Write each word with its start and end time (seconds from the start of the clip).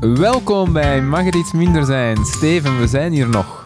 Welkom 0.00 0.72
bij 0.72 1.02
Mag 1.02 1.24
het 1.24 1.34
iets 1.34 1.52
minder 1.52 1.84
zijn? 1.84 2.24
Steven, 2.24 2.78
we 2.78 2.86
zijn 2.86 3.12
hier 3.12 3.28
nog. 3.28 3.62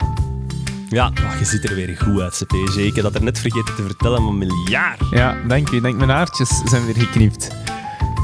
Ja, 0.88 1.07
oh, 1.07 1.38
je 1.38 1.45
ziet 1.45 1.68
er 1.68 1.75
weer 1.75 1.96
goed 1.96 2.21
uit, 2.21 2.45
CPG. 2.45 2.77
Ik 2.77 2.95
heb 2.95 3.04
dat 3.04 3.14
er 3.14 3.22
net 3.22 3.38
vergeten 3.38 3.75
te 3.75 3.82
vertellen, 3.82 4.25
maar 4.25 4.34
miljard. 4.34 5.00
Ja, 5.11 5.36
dank 5.46 5.70
u. 5.70 5.80
Dank 5.80 5.96
mijn 5.96 6.11
haartjes 6.11 6.62
zijn 6.64 6.84
weer 6.84 6.95
geknipt. 6.95 7.50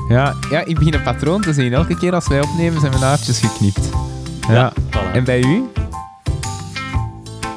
Ja, 0.09 0.35
ja, 0.51 0.65
ik 0.65 0.79
begin 0.79 0.95
een 0.95 1.03
patroon 1.03 1.41
te 1.41 1.53
zien. 1.53 1.73
Elke 1.73 1.97
keer 1.97 2.15
als 2.15 2.29
wij 2.29 2.41
opnemen 2.41 2.81
zijn 2.81 2.93
mijn 2.93 3.05
haartjes 3.05 3.41
geknipt. 3.41 3.91
Ja. 4.49 4.55
Ja, 4.55 4.73
voilà. 4.91 5.13
En 5.13 5.25
bij 5.25 5.43
u? 5.43 5.65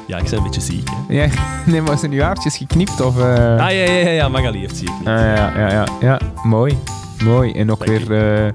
Ja, 0.06 0.18
ik 0.18 0.24
ben 0.24 0.36
een 0.38 0.42
beetje 0.42 0.60
ziek. 0.60 0.88
Hè. 0.90 1.14
Ja, 1.14 1.28
nee, 1.66 1.82
maar 1.82 1.98
zijn 1.98 2.12
uw 2.12 2.20
haartjes 2.20 2.56
geknipt? 2.56 3.00
Of, 3.00 3.18
eh? 3.18 3.24
Ah, 3.24 3.58
ja, 3.58 3.68
ja, 3.68 3.92
ja, 3.92 4.10
ja, 4.10 4.28
Magali 4.28 4.58
heeft 4.58 4.76
ziek. 4.76 4.88
Ah, 4.88 5.04
ja, 5.04 5.58
ja, 5.58 5.70
ja, 5.70 5.86
ja. 6.00 6.20
Mooi. 6.42 6.78
Mooi. 7.24 7.52
En 7.52 7.70
ook 7.70 7.86
Dank 7.86 8.00
weer 8.00 8.44
eh, 8.46 8.52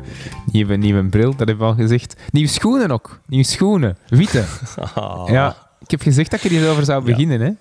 nieuwe, 0.51 0.75
nieuwe 0.75 1.03
bril, 1.03 1.35
dat 1.35 1.47
heb 1.47 1.57
ik 1.57 1.63
al 1.63 1.73
gezegd. 1.73 2.15
Nieuwe 2.31 2.49
schoenen 2.49 2.91
ook. 2.91 3.19
Nieuwe 3.27 3.45
schoenen. 3.45 3.97
Witte. 4.07 4.43
Ja. 5.25 5.67
Ik 5.79 5.91
heb 5.91 6.01
gezegd 6.01 6.31
dat 6.31 6.43
ik 6.43 6.51
er 6.51 6.57
hierover 6.57 6.85
zou 6.85 7.03
beginnen, 7.03 7.41
hè. 7.41 7.51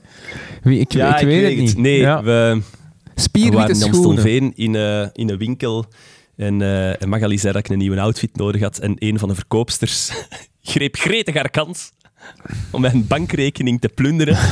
Wie, 0.62 0.80
ik, 0.80 0.92
Ja, 0.92 1.18
ik 1.18 1.26
weet 1.26 1.48
het 1.48 1.56
niet. 1.56 1.76
Nee, 1.76 2.00
we, 2.00 2.06
we 2.06 2.22
waren 2.22 2.64
Spierwitte 3.14 4.30
in 4.30 4.52
in, 4.56 4.74
eh, 4.74 5.06
in 5.12 5.30
een 5.30 5.38
winkel. 5.38 5.86
En, 6.36 6.62
eh, 6.62 7.02
en 7.02 7.08
Magali 7.08 7.38
zei 7.38 7.52
dat 7.52 7.64
ik 7.64 7.70
een 7.70 7.78
nieuwe 7.78 8.00
outfit 8.00 8.36
nodig 8.36 8.60
had. 8.60 8.78
En 8.78 8.94
een 8.98 9.18
van 9.18 9.28
de 9.28 9.34
verkoopsters 9.34 10.12
greep 10.62 10.96
gretig 10.96 11.34
haar 11.34 11.50
kans 11.50 11.90
om 12.70 12.80
mijn 12.80 13.06
bankrekening 13.06 13.80
te 13.80 13.88
plunderen. 13.88 14.38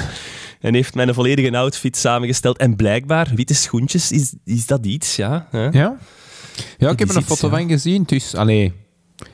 En 0.61 0.75
heeft 0.75 0.95
mijn 0.95 1.15
volledige 1.15 1.57
outfit 1.57 1.97
samengesteld. 1.97 2.59
En 2.59 2.77
blijkbaar, 2.77 3.31
witte 3.35 3.55
schoentjes, 3.55 4.13
is, 4.13 4.35
is 4.45 4.67
dat 4.67 4.87
iets, 4.87 5.17
ja. 5.17 5.47
hè? 5.51 5.69
Ja? 5.69 5.97
Ja, 6.79 6.91
ik 6.91 6.99
heb 6.99 7.09
er 7.09 7.17
een 7.17 7.23
foto 7.23 7.51
ja. 7.51 7.57
van 7.59 7.69
gezien. 7.69 8.03
Dus, 8.03 8.35
allee. 8.35 8.73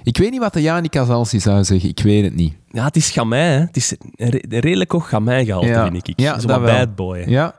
Ik 0.03 0.17
weet 0.19 0.31
niet 0.31 0.41
wat 0.41 0.53
de 0.53 0.63
Janica 0.63 1.05
Zalsi 1.05 1.41
zou 1.41 1.65
zeggen. 1.65 1.89
Ik 1.89 2.01
weet 2.01 2.25
het 2.25 2.35
niet. 2.35 2.55
Ja, 2.69 2.85
het 2.85 2.97
is 2.97 3.11
gamij, 3.11 3.53
hè. 3.53 3.59
Het 3.61 3.77
is 3.77 3.95
re- 4.17 4.41
redelijk 4.49 4.93
hoog 4.93 5.09
gamij 5.09 5.45
gehalte, 5.45 5.67
Ja. 5.67 5.83
vind 5.91 6.09
ik. 6.09 6.21
Ja, 6.21 6.39
Zo 6.39 6.47
dat 6.47 6.63
bad 6.63 6.95
boy. 6.95 7.19
Ja. 7.27 7.55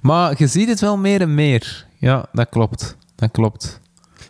Maar 0.00 0.34
je 0.38 0.46
ziet 0.46 0.68
het 0.68 0.80
wel 0.80 0.96
meer 0.96 1.20
en 1.20 1.34
meer. 1.34 1.86
Ja, 1.98 2.26
dat 2.32 2.48
klopt. 2.48 2.96
Dat 3.14 3.30
klopt. 3.30 3.80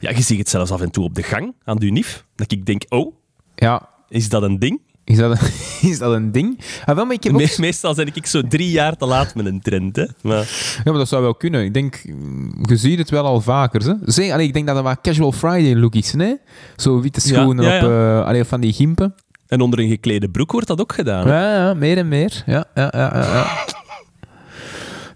Ja, 0.00 0.11
je 0.11 0.23
ziet 0.23 0.39
het 0.39 0.48
zelfs 0.48 0.70
af 0.70 0.81
en 0.81 0.91
toe 0.91 1.05
op 1.05 1.15
de 1.15 1.23
gang 1.23 1.55
aan 1.65 1.77
de 1.77 1.87
UNIF. 1.87 2.25
Dat 2.34 2.53
ik 2.53 2.67
denk, 2.67 2.84
oh, 2.89 3.15
Ja. 3.55 3.89
is 4.09 4.28
dat 4.28 4.43
een 4.43 4.59
ding? 4.59 4.81
Is 5.05 5.17
dat 5.17 5.31
een, 5.31 5.48
is 5.91 5.98
dat 5.98 6.12
een 6.12 6.33
ding? 6.33 6.61
Ah, 6.84 6.95
wel, 6.97 7.05
maar 7.05 7.14
ik 7.14 7.22
heb 7.25 7.33
ook... 7.33 7.39
Me- 7.41 7.55
meestal 7.58 7.95
ben 7.95 8.06
ik 8.14 8.27
zo 8.27 8.42
drie 8.48 8.70
jaar 8.70 8.97
te 8.97 9.06
laat 9.06 9.34
met 9.34 9.47
een 9.47 9.61
trend, 9.61 9.97
hè. 9.97 10.06
Maar, 10.20 10.39
Ja, 10.77 10.91
maar 10.91 10.94
dat 10.94 11.09
zou 11.09 11.22
wel 11.22 11.34
kunnen. 11.34 11.64
Ik 11.64 11.75
denk, 11.75 12.03
mm, 12.06 12.53
je 12.62 12.77
ziet 12.77 12.98
het 12.98 13.11
wel 13.11 13.25
al 13.25 13.41
vaker. 13.41 13.83
Hè? 13.83 13.92
Zeg, 14.05 14.31
allee, 14.33 14.47
ik 14.47 14.53
denk 14.55 14.67
dat 14.67 14.77
het 14.77 14.84
wat 14.84 14.98
casual 15.03 15.33
Friday 15.33 15.75
look 15.75 15.94
is. 15.94 16.12
Hè? 16.12 16.34
Zo 16.77 17.00
witte 17.00 17.20
Ja, 17.25 17.41
schoenen 17.41 17.64
ja, 17.64 18.20
op 18.20 18.27
allee, 18.27 18.44
van 18.44 18.61
die 18.61 18.72
gimpen. 18.72 19.14
en 19.48 19.61
onder 19.61 19.78
een 19.78 19.89
geklede 19.89 20.28
broek 20.28 20.53
wordt 20.53 20.67
dat 20.67 20.81
ook 20.81 20.92
gedaan. 20.92 21.27
hè. 21.27 21.33
Ja, 21.34 21.55
ja, 21.66 21.75
meer 21.75 21.97
en 21.98 22.09
meer. 22.09 22.42
Ja, 22.47 22.64
ja, 22.75 22.91
ja. 22.94 23.47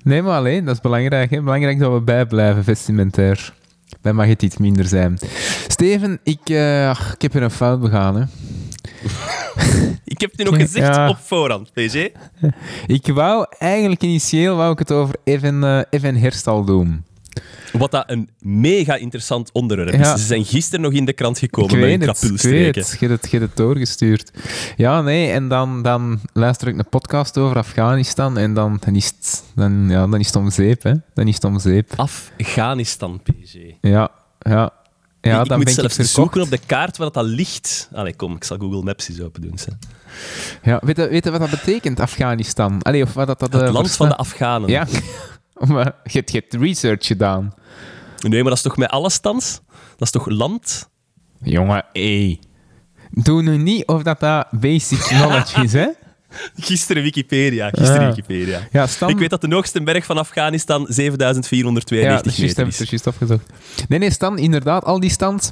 Nee, 0.03 0.23
maar 0.23 0.37
alleen, 0.37 0.65
dat 0.65 0.75
is 0.75 0.81
belangrijk. 0.81 1.31
Hè? 1.31 1.43
Belangrijk 1.43 1.79
dat 1.79 1.93
we 1.93 2.01
bijblijven, 2.01 2.65
vestimentair. 2.65 3.53
Dan 4.01 4.15
mag 4.15 4.27
het 4.27 4.43
iets 4.43 4.57
minder 4.57 4.85
zijn. 4.85 5.19
Steven, 5.69 6.19
ik, 6.23 6.39
eh, 6.45 6.91
ik 6.91 7.23
heb 7.23 7.35
er 7.35 7.43
een 7.43 7.51
fout 7.51 7.81
begaan. 7.81 8.17
Hè? 8.17 8.25
Ik 10.05 10.21
heb 10.21 10.31
het 10.31 10.39
nu 10.39 10.45
nog 10.45 10.57
gezegd 10.61 10.95
Ja. 10.95 11.09
op 11.09 11.17
voorhand, 11.19 11.73
PG. 11.73 12.09
Ik 12.87 13.07
wou 13.07 13.47
eigenlijk 13.59 14.03
initieel 14.03 14.57
wou 14.57 14.73
ik 14.73 14.79
het 14.79 14.93
over 14.93 15.15
Evan, 15.25 15.65
eh 15.65 15.81
Evan 15.91 16.15
Herstal 16.15 16.65
doen. 16.65 17.05
Wat 17.73 17.91
dat 17.91 18.11
een 18.11 18.29
mega 18.41 18.95
interessant 18.95 19.53
onderwerp 19.53 19.95
Ja. 19.95 20.15
is. 20.15 20.21
Ze 20.21 20.27
zijn 20.27 20.45
gisteren 20.45 20.81
nog 20.81 20.93
in 20.93 21.05
de 21.05 21.13
krant 21.13 21.39
gekomen 21.39 21.79
met 21.79 21.83
een 21.85 21.91
het, 21.91 22.01
ik 22.01 22.07
weet 22.07 22.19
krapulstreken. 22.21 22.81
het. 22.83 22.97
Je 23.01 23.07
hebt 23.07 23.23
het, 23.23 23.31
je 23.31 23.39
hebt 23.39 23.49
het 23.49 23.57
doorgestuurd. 23.67 24.31
Ja, 24.77 25.01
nee, 25.03 25.31
en 25.31 25.49
dan, 25.49 25.83
dan 25.83 26.21
luister 26.33 26.69
ik 26.69 26.79
een 26.79 26.89
podcast 26.89 27.39
over 27.39 27.57
Afghanistan 27.57 28.39
en 28.39 28.55
dan, 28.55 28.79
dan, 28.85 28.95
is, 28.95 29.07
het, 29.07 29.45
dan, 29.55 29.87
ja, 29.89 30.07
dan 30.07 30.21
is 30.21 30.27
het 30.27 30.37
om 30.37 30.51
zeep, 30.51 30.83
hè. 30.83 30.93
Dan 31.15 31.29
is 31.29 31.35
het 31.35 31.45
om 31.45 31.59
zeep. 31.59 31.93
Afghanistan, 31.97 33.21
PG. 33.23 33.55
Ja, 33.81 34.11
ja. 34.39 34.73
Ja, 35.27 35.41
ik 35.43 35.49
dan 35.49 35.57
moet 35.57 35.65
ben 35.67 35.75
zelfs 35.75 35.99
ik 35.99 36.05
verkocht. 36.05 36.15
zoeken 36.15 36.41
op 36.41 36.51
de 36.51 36.67
kaart 36.67 36.97
waar 36.97 37.11
dat, 37.11 37.25
ligt. 37.25 37.89
Allee, 37.93 38.15
kom, 38.17 38.35
ik 38.37 38.45
zal 38.45 38.57
Google 38.59 38.83
Maps 38.83 39.09
eens 39.09 39.21
open 39.21 39.41
doen. 39.43 39.59
hè. 39.65 39.73
Ja, 40.71 40.81
weet, 40.85 40.97
je, 40.97 41.09
weet 41.09 41.25
je 41.25 41.31
wat 41.31 41.41
dat 41.41 41.51
betekent, 41.51 42.01
Afghanistan? 42.01 42.83
Allee, 42.83 43.03
of 43.03 43.13
wat 43.15 43.27
dat, 43.27 43.39
dat, 43.39 43.53
Het 43.53 43.63
eh, 43.63 43.73
land 43.73 43.87
versta- 43.87 43.97
van 43.97 44.09
de 44.09 44.17
Afghanen. 44.17 44.69
Ja, 44.69 44.87
maar 45.75 45.95
je 46.05 46.25
hebt 46.33 46.55
research 46.55 47.07
gedaan. 47.07 47.55
Nee, 48.21 48.41
maar 48.41 48.49
dat 48.49 48.57
is 48.57 48.63
toch 48.63 48.77
met 48.77 48.91
alle 48.91 49.11
stands? 49.11 49.61
Dat 49.71 50.01
is 50.01 50.11
toch 50.11 50.29
land? 50.29 50.89
Jongen, 51.43 51.85
hé. 51.93 52.39
Doe 53.11 53.43
nu 53.43 53.57
niet 53.57 53.87
of 53.87 54.03
dat 54.03 54.21
dat 54.21 54.47
basic 54.51 54.99
knowledge 54.99 55.63
is, 55.65 55.73
hè? 55.73 55.89
Gisteren 56.57 57.03
Wikipedia. 57.03 57.69
Gisteren 57.73 58.01
Ah. 58.01 58.09
Wikipedia. 58.15 58.69
Ja, 58.73 58.87
Stan... 58.87 59.09
Ik 59.09 59.19
weet 59.19 59.31
dat 59.31 59.41
de 59.41 59.55
hoogste 59.55 59.83
berg 59.83 60.05
van 60.05 60.19
Afghanistan 60.19 60.81
Ja, 60.81 60.93
7492 60.93 62.23
dat 62.23 62.27
is 62.33 62.37
juist, 62.39 62.57
meter 62.57 62.73
is. 62.73 62.81
er 62.81 62.87
juist 62.91 63.07
opgezocht. 63.07 63.47
Nee, 63.89 63.99
nee, 63.99 64.11
Stan, 64.11 64.39
inderdaad, 64.39 64.85
al 64.85 65.01
die 65.01 65.11
stands. 65.11 65.51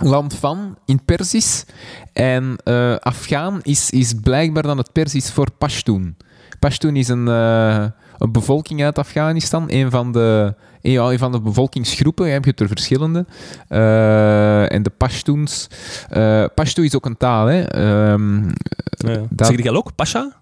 Land 0.00 0.34
van 0.34 0.78
in 0.86 1.04
Persisch. 1.04 1.64
En 2.12 2.56
Afghaan 3.00 3.60
is, 3.62 3.90
is 3.90 4.12
blijkbaar 4.22 4.62
dan 4.62 4.78
het 4.78 4.92
Persisch 4.92 5.30
voor 5.30 5.50
Pashtun. 5.58 6.16
Pashtun 6.58 6.96
is 6.96 7.08
een, 7.08 7.28
eh, 7.28 7.84
een 8.18 8.32
bevolking 8.32 8.82
uit 8.84 8.98
Afghanistan. 8.98 9.64
Een 9.66 9.90
van 9.90 10.12
de, 10.12 10.54
een, 10.82 10.90
ja, 10.90 11.02
een 11.10 11.18
van 11.18 11.32
de 11.32 11.40
bevolkingsgroepen. 11.40 12.26
Je 12.26 12.32
hebt 12.32 12.60
er 12.60 12.68
verschillende. 12.68 13.26
Eh, 13.68 14.72
en 14.72 14.82
de 14.82 14.90
Pashtuns. 14.90 15.66
eh 16.08 16.44
Pashto 16.54 16.82
is 16.82 16.94
ook 16.94 17.06
een 17.06 17.16
taal, 17.16 17.46
hè. 17.46 17.60
Ehm, 17.62 18.42
Ja. 18.90 19.20
dat- 19.30 19.46
Zeg 19.46 19.62
je 19.62 19.72
ook 19.76 19.94
Pasha? 19.94 20.32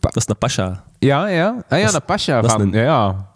Pa- 0.00 0.08
dat 0.08 0.16
is 0.16 0.28
een 0.28 0.38
Pasha. 0.38 0.84
ja, 0.98 1.26
ja. 1.26 1.64
Ah, 1.68 1.78
ja, 1.80 1.94
een 1.94 2.04
Pasha 2.04 2.42
van... 2.42 2.60
een- 2.60 2.72
Ja, 2.72 3.26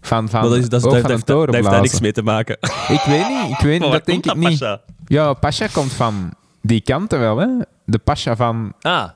van, 0.00 0.28
van, 0.28 0.40
Maar 0.40 0.48
dat, 0.48 0.58
is, 0.58 0.68
dat, 0.68 0.84
is, 0.86 0.92
heeft 0.92 1.62
daar 1.70 1.80
niks 1.80 2.00
mee 2.00 2.12
te 2.12 2.22
maken. 2.22 2.56
Ik 2.98 3.02
weet 3.06 3.28
niet, 3.28 3.50
ik 3.50 3.58
weet 3.58 3.80
niet, 3.80 3.92
dat 3.92 4.04
denk 4.04 4.24
ik 4.26 4.34
niet. 4.34 4.58
Pasha? 4.58 4.80
Ja, 5.06 5.32
Pasha 5.32 5.66
komt 5.72 5.92
van 5.92 6.32
die 6.62 6.80
kanten 6.80 7.18
wel, 7.20 7.36
hè? 7.36 7.46
De 7.84 7.98
Pasha 7.98 8.36
van 8.36 8.72
Ah, 8.80 9.08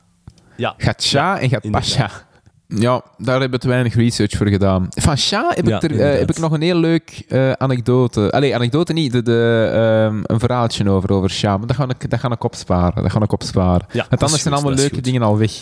ja. 0.56 0.74
gaat 0.76 1.02
Shah 1.02 1.42
en 1.42 1.48
gaat 1.48 1.64
inderdaad. 1.64 1.90
Pasha. 1.90 2.30
Ja, 2.66 3.04
daar 3.18 3.40
hebben 3.40 3.50
we 3.50 3.58
te 3.58 3.68
weinig 3.68 3.94
research 3.94 4.36
voor 4.36 4.48
gedaan. 4.48 4.86
Van 4.90 5.16
Shah 5.16 5.50
heb, 5.50 5.66
Ja, 5.66 5.76
ik, 5.76 5.82
er, 5.82 6.00
eh, 6.00 6.18
heb 6.18 6.30
ik 6.30 6.38
nog 6.38 6.52
een 6.52 6.62
heel 6.62 6.76
leuk 6.76 7.24
eh, 7.28 7.52
anekdote. 7.52 8.30
Allee, 8.30 8.54
anekdote 8.54 8.92
niet, 8.92 9.12
de, 9.12 9.22
de, 9.22 9.70
ehm, 9.72 10.20
een 10.22 10.40
verhaaltje 10.40 10.90
over, 10.90 11.12
over 11.12 11.30
Shah. 11.30 11.58
Maar 11.58 11.66
dat 11.66 11.76
ga, 11.76 11.88
ik, 11.88 12.10
dat 12.10 12.20
ga 12.20 12.30
ik 12.30 12.44
opsparen. 12.44 13.02
Dat 13.02 13.12
ga 13.12 13.20
ik 13.22 13.32
opsparen. 13.32 13.86
Ja, 13.92 14.06
Want 14.08 14.22
anders 14.22 14.42
zijn 14.42 14.54
allemaal 14.54 14.72
leuke 14.72 14.94
goed. 14.94 15.04
dingen 15.04 15.22
al 15.22 15.38
weg. 15.38 15.52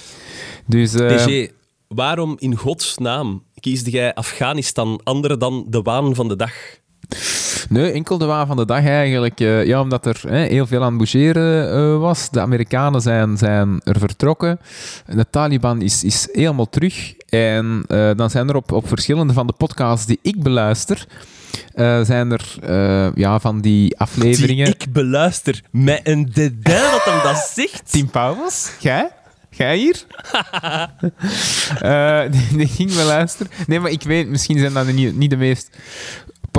Dus, 0.66 0.94
eh, 0.94 1.14
PG, 1.14 1.50
waarom 1.88 2.36
in 2.38 2.56
godsnaam 2.56 3.42
kiesde 3.60 3.90
jij 3.90 4.14
Afghanistan 4.14 5.00
andere 5.04 5.36
dan 5.36 5.66
de 5.68 5.82
waan 5.82 6.14
van 6.14 6.28
de 6.28 6.36
dag? 6.36 6.52
Nee, 7.68 7.92
enkel 7.92 8.18
de 8.18 8.24
waan 8.24 8.46
van 8.46 8.56
de 8.56 8.64
dag 8.64 8.84
eigenlijk. 8.84 9.40
eh, 9.40 9.66
ja, 9.66 9.80
omdat 9.80 10.06
er 10.06 10.20
hè, 10.28 10.44
heel 10.44 10.66
veel 10.66 10.82
aan 10.82 10.88
het 10.88 10.96
bougeren 10.96 11.72
eh, 11.72 11.98
was. 11.98 12.30
De 12.30 12.40
Amerikanen 12.40 13.00
zijn, 13.00 13.36
zijn 13.36 13.80
er 13.84 13.98
vertrokken. 13.98 14.60
De 15.06 15.26
Taliban 15.30 15.82
is, 15.82 16.04
is 16.04 16.28
helemaal 16.32 16.68
terug. 16.68 17.14
En 17.28 17.84
eh, 17.86 18.10
dan 18.16 18.30
zijn 18.30 18.48
er 18.48 18.56
op, 18.56 18.72
op 18.72 18.88
verschillende 18.88 19.32
van 19.32 19.46
de 19.46 19.52
podcasts 19.52 20.06
die 20.06 20.18
ik 20.22 20.42
beluister... 20.42 21.06
zijn 22.02 22.32
er 22.32 22.58
ja, 23.14 23.40
van 23.40 23.60
die 23.60 23.98
afleveringen... 23.98 24.64
Die 24.64 24.74
ik 24.74 24.92
beluister 24.92 25.62
met 25.70 26.00
een 26.02 26.30
dédain 26.32 26.90
dat 26.90 27.04
hem 27.04 27.22
dat 27.22 27.50
zegt. 27.54 27.90
Tim 27.90 28.10
Pauwels, 28.10 28.70
jij? 28.80 29.10
Jij 29.50 29.76
hier? 29.76 30.02
Die, 32.30 32.56
die 32.56 32.66
ging 32.66 32.94
beluisteren. 32.94 33.52
Nee, 33.66 33.80
maar 33.80 33.90
ik 33.90 34.02
weet, 34.02 34.28
misschien 34.28 34.58
zijn 34.58 34.72
dat 34.72 34.86
niet, 34.86 35.16
niet 35.16 35.30
de 35.30 35.36
meest 35.36 35.70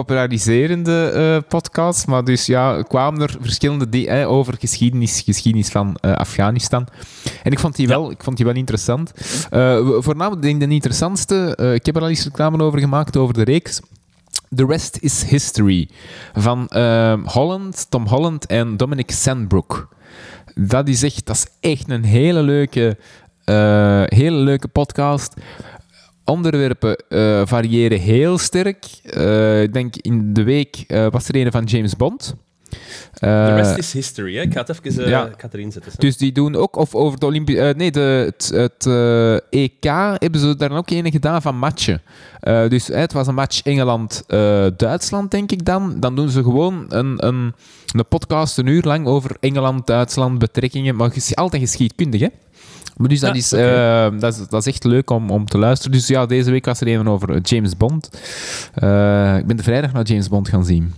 populariserende 0.01 1.12
eh, 1.13 1.50
podcasts, 1.50 2.06
maar 2.06 2.23
dus 2.23 2.45
ja, 2.45 2.81
kwamen 2.81 3.22
er 3.22 3.35
verschillende 3.39 3.90
die, 3.90 4.08
eh, 4.08 4.31
over 4.31 4.55
geschiedenis, 4.59 5.22
geschiedenis 5.22 5.70
van 5.70 5.96
eh, 5.96 6.14
Afghanistan. 6.14 6.87
En 7.43 7.52
ik 7.52 7.59
vond 7.59 7.75
die 7.75 7.87
wel, 7.87 8.11
ik 8.11 8.23
vond 8.23 8.37
die 8.37 8.46
wel 8.46 8.55
interessant. 8.55 9.14
Eh, 9.49 9.78
voornamelijk 9.97 10.41
denk 10.41 10.61
ik 10.61 10.67
de 10.67 10.73
interessantste, 10.73 11.58
ik 11.75 11.85
heb 11.85 11.96
er 11.96 12.02
al 12.02 12.09
eens 12.09 12.23
reclame 12.23 12.64
over 12.64 12.79
gemaakt, 12.79 13.17
over 13.17 13.34
de 13.34 13.43
reeks 13.43 13.81
The 14.55 14.66
Rest 14.66 14.97
is 15.02 15.23
History 15.23 15.90
van 16.34 16.67
ehm, 16.67 17.20
Holland, 17.25 17.85
Tom 17.90 18.08
Holland 18.08 18.46
en 18.46 18.78
Dominic 18.78 19.11
Sandbrook. 19.11 19.96
Dat 20.55 20.87
is 20.87 21.03
echt, 21.03 21.25
dat 21.25 21.35
is 21.35 21.46
echt 21.72 21.90
een 21.90 22.03
hele 22.03 22.41
leuke, 22.41 22.97
hele 24.05 24.37
leuke 24.37 24.67
podcast. 24.67 25.34
Onderwerpen 26.31 26.95
eh, 27.09 27.41
variëren 27.45 27.99
heel 27.99 28.37
sterk. 28.37 28.85
Eh, 29.03 29.61
ik 29.61 29.73
denk 29.73 29.95
in 29.95 30.33
de 30.33 30.43
week 30.43 30.83
eh, 30.87 31.07
was 31.09 31.28
er 31.28 31.35
een 31.35 31.51
van 31.51 31.63
James 31.63 31.95
Bond. 31.95 32.35
The 33.13 33.55
rest 33.55 33.78
is 33.78 33.93
history, 33.93 34.35
hè? 34.35 34.41
Ik 34.41 34.53
ga 34.53 34.59
het 34.59 34.69
even 34.69 35.09
Ja. 35.09 35.25
ik 35.25 35.33
ga 35.37 35.45
het 35.45 35.53
erin 35.53 35.72
zetten. 35.72 35.91
Dus 35.97 36.17
die 36.17 36.31
doen 36.31 36.55
ook, 36.55 36.75
of 36.75 36.95
over 36.95 37.19
de 37.19 37.25
Olympische... 37.25 37.73
nee, 37.78 37.91
de, 37.91 37.99
het, 37.99 38.51
het 38.53 38.85
EK 39.49 39.83
hebben 40.17 40.39
ze 40.39 40.55
daar 40.55 40.72
ook 40.72 40.89
een 40.89 41.11
gedaan 41.11 41.41
van 41.41 41.57
matchen. 41.57 42.01
Dus 42.67 42.87
het 42.87 43.13
was 43.13 43.27
een 43.27 43.35
match 43.35 43.61
Engeland-Duitsland, 43.61 45.31
denk 45.31 45.51
ik 45.51 45.66
dan. 45.66 45.99
Dan 45.99 46.16
doen 46.16 46.29
ze 46.29 46.43
gewoon 46.43 46.85
een, 46.89 47.27
een, 47.27 47.53
een 47.95 48.07
podcast 48.07 48.57
een 48.57 48.67
uur 48.67 48.84
lang 48.84 49.07
over 49.07 49.35
Engeland-Duitsland, 49.39 50.39
betrekkingen. 50.39 50.95
Maar 50.95 51.13
altijd 51.34 51.61
geschiedkundig, 51.61 52.22
hè? 52.22 52.27
Maar 52.97 53.09
dus 53.09 53.19
dat, 53.19 53.29
Ja, 53.29 53.35
is, 53.35 53.53
oké. 53.53 53.63
eh, 54.13 54.19
dat, 54.19 54.33
is, 54.33 54.47
dat 54.47 54.66
is 54.66 54.73
echt 54.73 54.83
leuk 54.83 55.09
om, 55.09 55.29
om 55.29 55.45
te 55.45 55.57
luisteren. 55.57 55.91
Dus 55.91 56.07
ja, 56.07 56.25
deze 56.25 56.51
week 56.51 56.66
was 56.66 56.81
er 56.81 56.87
een 56.87 57.07
over 57.07 57.39
James 57.41 57.78
Bond. 57.78 58.09
Eh, 58.73 59.37
ik 59.37 59.45
ben 59.47 59.57
de 59.57 59.63
vrijdag 59.63 59.93
naar 59.93 60.03
James 60.03 60.29
Bond 60.29 60.49
gaan 60.49 60.66
zien. 60.66 60.93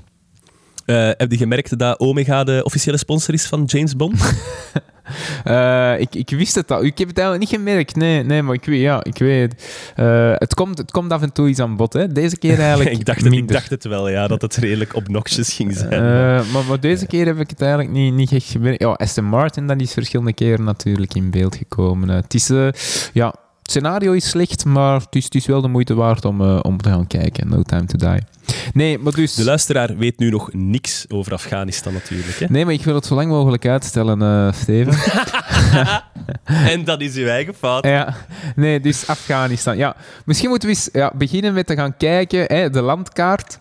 Eh, 0.86 1.10
heb 1.18 1.32
je 1.32 1.38
gemerkt 1.38 1.78
dat 1.80 2.00
Omega 2.00 2.44
de 2.44 2.62
officiële 2.64 2.98
sponsor 2.98 3.34
is 3.34 3.46
van 3.46 3.64
James 3.66 3.96
Bond? 3.96 4.22
Eh, 5.44 6.00
ik, 6.00 6.16
ik 6.16 6.30
wist 6.30 6.56
het 6.56 6.72
al. 6.72 6.84
Ik 6.84 6.98
heb 6.98 7.08
het 7.08 7.18
eigenlijk 7.18 7.52
niet 7.52 7.60
gemerkt. 7.60 7.96
Nee, 7.96 8.24
nee 8.24 8.42
maar 8.42 8.56
ik 8.56 8.66
weet, 8.66 8.82
ja, 8.82 9.04
ik 9.04 9.18
weet. 9.18 9.74
Eh, 9.96 10.34
het, 10.36 10.54
komt, 10.54 10.78
het 10.78 10.92
komt 10.92 11.12
af 11.12 11.22
en 11.22 11.32
toe 11.32 11.50
iets 11.50 11.60
aan 11.60 11.76
bod. 11.76 11.94
Hè. 11.94 12.08
Deze 12.08 12.38
keer 12.38 12.60
eigenlijk 12.70 12.92
ik, 12.92 13.06
dacht 13.06 13.24
het, 13.24 13.34
ik 13.34 13.48
dacht 13.48 13.70
het 13.70 13.84
wel, 13.84 14.10
ja, 14.10 14.28
dat 14.28 14.42
het 14.42 14.56
redelijk 14.56 14.96
obnoxious 14.96 15.54
ging 15.54 15.76
zijn. 15.76 15.92
Eh, 15.92 16.52
maar, 16.54 16.64
maar 16.68 16.80
deze 16.80 17.06
keer 17.06 17.26
heb 17.26 17.40
ik 17.40 17.50
het 17.50 17.62
eigenlijk 17.62 17.92
niet, 17.92 18.14
niet 18.14 18.32
echt 18.32 18.50
gemerkt. 18.50 18.82
Ja, 18.82 18.92
Aston 18.92 19.26
Martin 19.26 19.68
dat 19.68 19.82
is 19.82 19.94
verschillende 19.94 20.34
keren 20.34 20.66
natuurlijk 20.66 21.14
in 21.14 21.32
beeld 21.32 21.56
gekomen. 21.56 22.10
Het 22.10 22.34
is... 22.34 22.52
ja, 23.14 23.36
het 23.64 23.72
scenario 23.72 24.12
is 24.12 24.30
slecht, 24.30 24.66
maar 24.66 25.00
het 25.00 25.16
is, 25.16 25.24
het 25.24 25.36
is 25.36 25.46
wel 25.46 25.62
de 25.62 25.68
moeite 25.68 25.94
waard 25.94 26.26
om, 26.26 26.42
eh, 26.42 26.60
om 26.62 26.82
te 26.82 26.90
gaan 26.90 27.08
kijken. 27.08 27.48
No 27.50 27.62
Time 27.62 27.86
to 27.86 27.98
Die. 27.98 28.22
Nee, 28.74 28.98
maar 28.98 29.14
dus... 29.14 29.34
De 29.34 29.44
luisteraar 29.44 29.98
weet 29.98 30.20
nu 30.20 30.30
nog 30.30 30.50
niks 30.54 31.06
over 31.10 31.34
Afghanistan 31.34 31.94
natuurlijk. 31.94 32.40
Hè? 32.40 32.46
Nee, 32.50 32.66
maar 32.66 32.74
ik 32.74 32.84
wil 32.84 32.96
het 32.96 33.06
zo 33.06 33.16
lang 33.16 33.30
mogelijk 33.30 33.66
uitstellen, 33.66 34.22
eh, 34.22 34.54
Steven. 34.54 34.94
En 36.46 36.84
dat 36.84 37.02
is 37.02 37.16
uw 37.16 37.28
eigen 37.28 37.54
fout. 37.54 37.86
Ja, 37.86 38.16
nee, 38.56 38.80
dus 38.80 39.08
Afghanistan. 39.08 39.78
Ja, 39.78 39.96
misschien 40.26 40.50
moeten 40.50 40.70
we 40.70 40.76
eens 40.76 40.90
ja, 40.92 41.12
beginnen 41.16 41.54
met 41.54 41.68
te 41.68 41.76
gaan 41.76 41.98
kijken, 41.98 42.46
hè, 42.48 42.70
de 42.70 42.82
landkaart. 42.82 43.58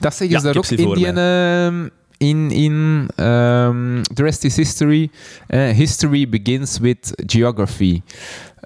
Dat 0.00 0.14
zeggen 0.14 0.30
Ja, 0.30 0.38
ze 0.38 0.46
daar 0.46 0.56
ook 0.56 0.68
heb 0.68 0.78
ze 0.78 0.82
in 0.82 0.84
voor 0.84 0.94
die... 0.94 1.06
ehm, 1.06 1.88
in, 2.16 2.50
in 2.50 3.08
ehm, 3.16 4.02
The 4.02 4.22
Rest 4.22 4.44
is 4.44 4.56
History. 4.56 5.10
Eh, 5.46 5.68
history 5.68 6.28
begins 6.28 6.78
with 6.78 7.22
geography. 7.26 8.02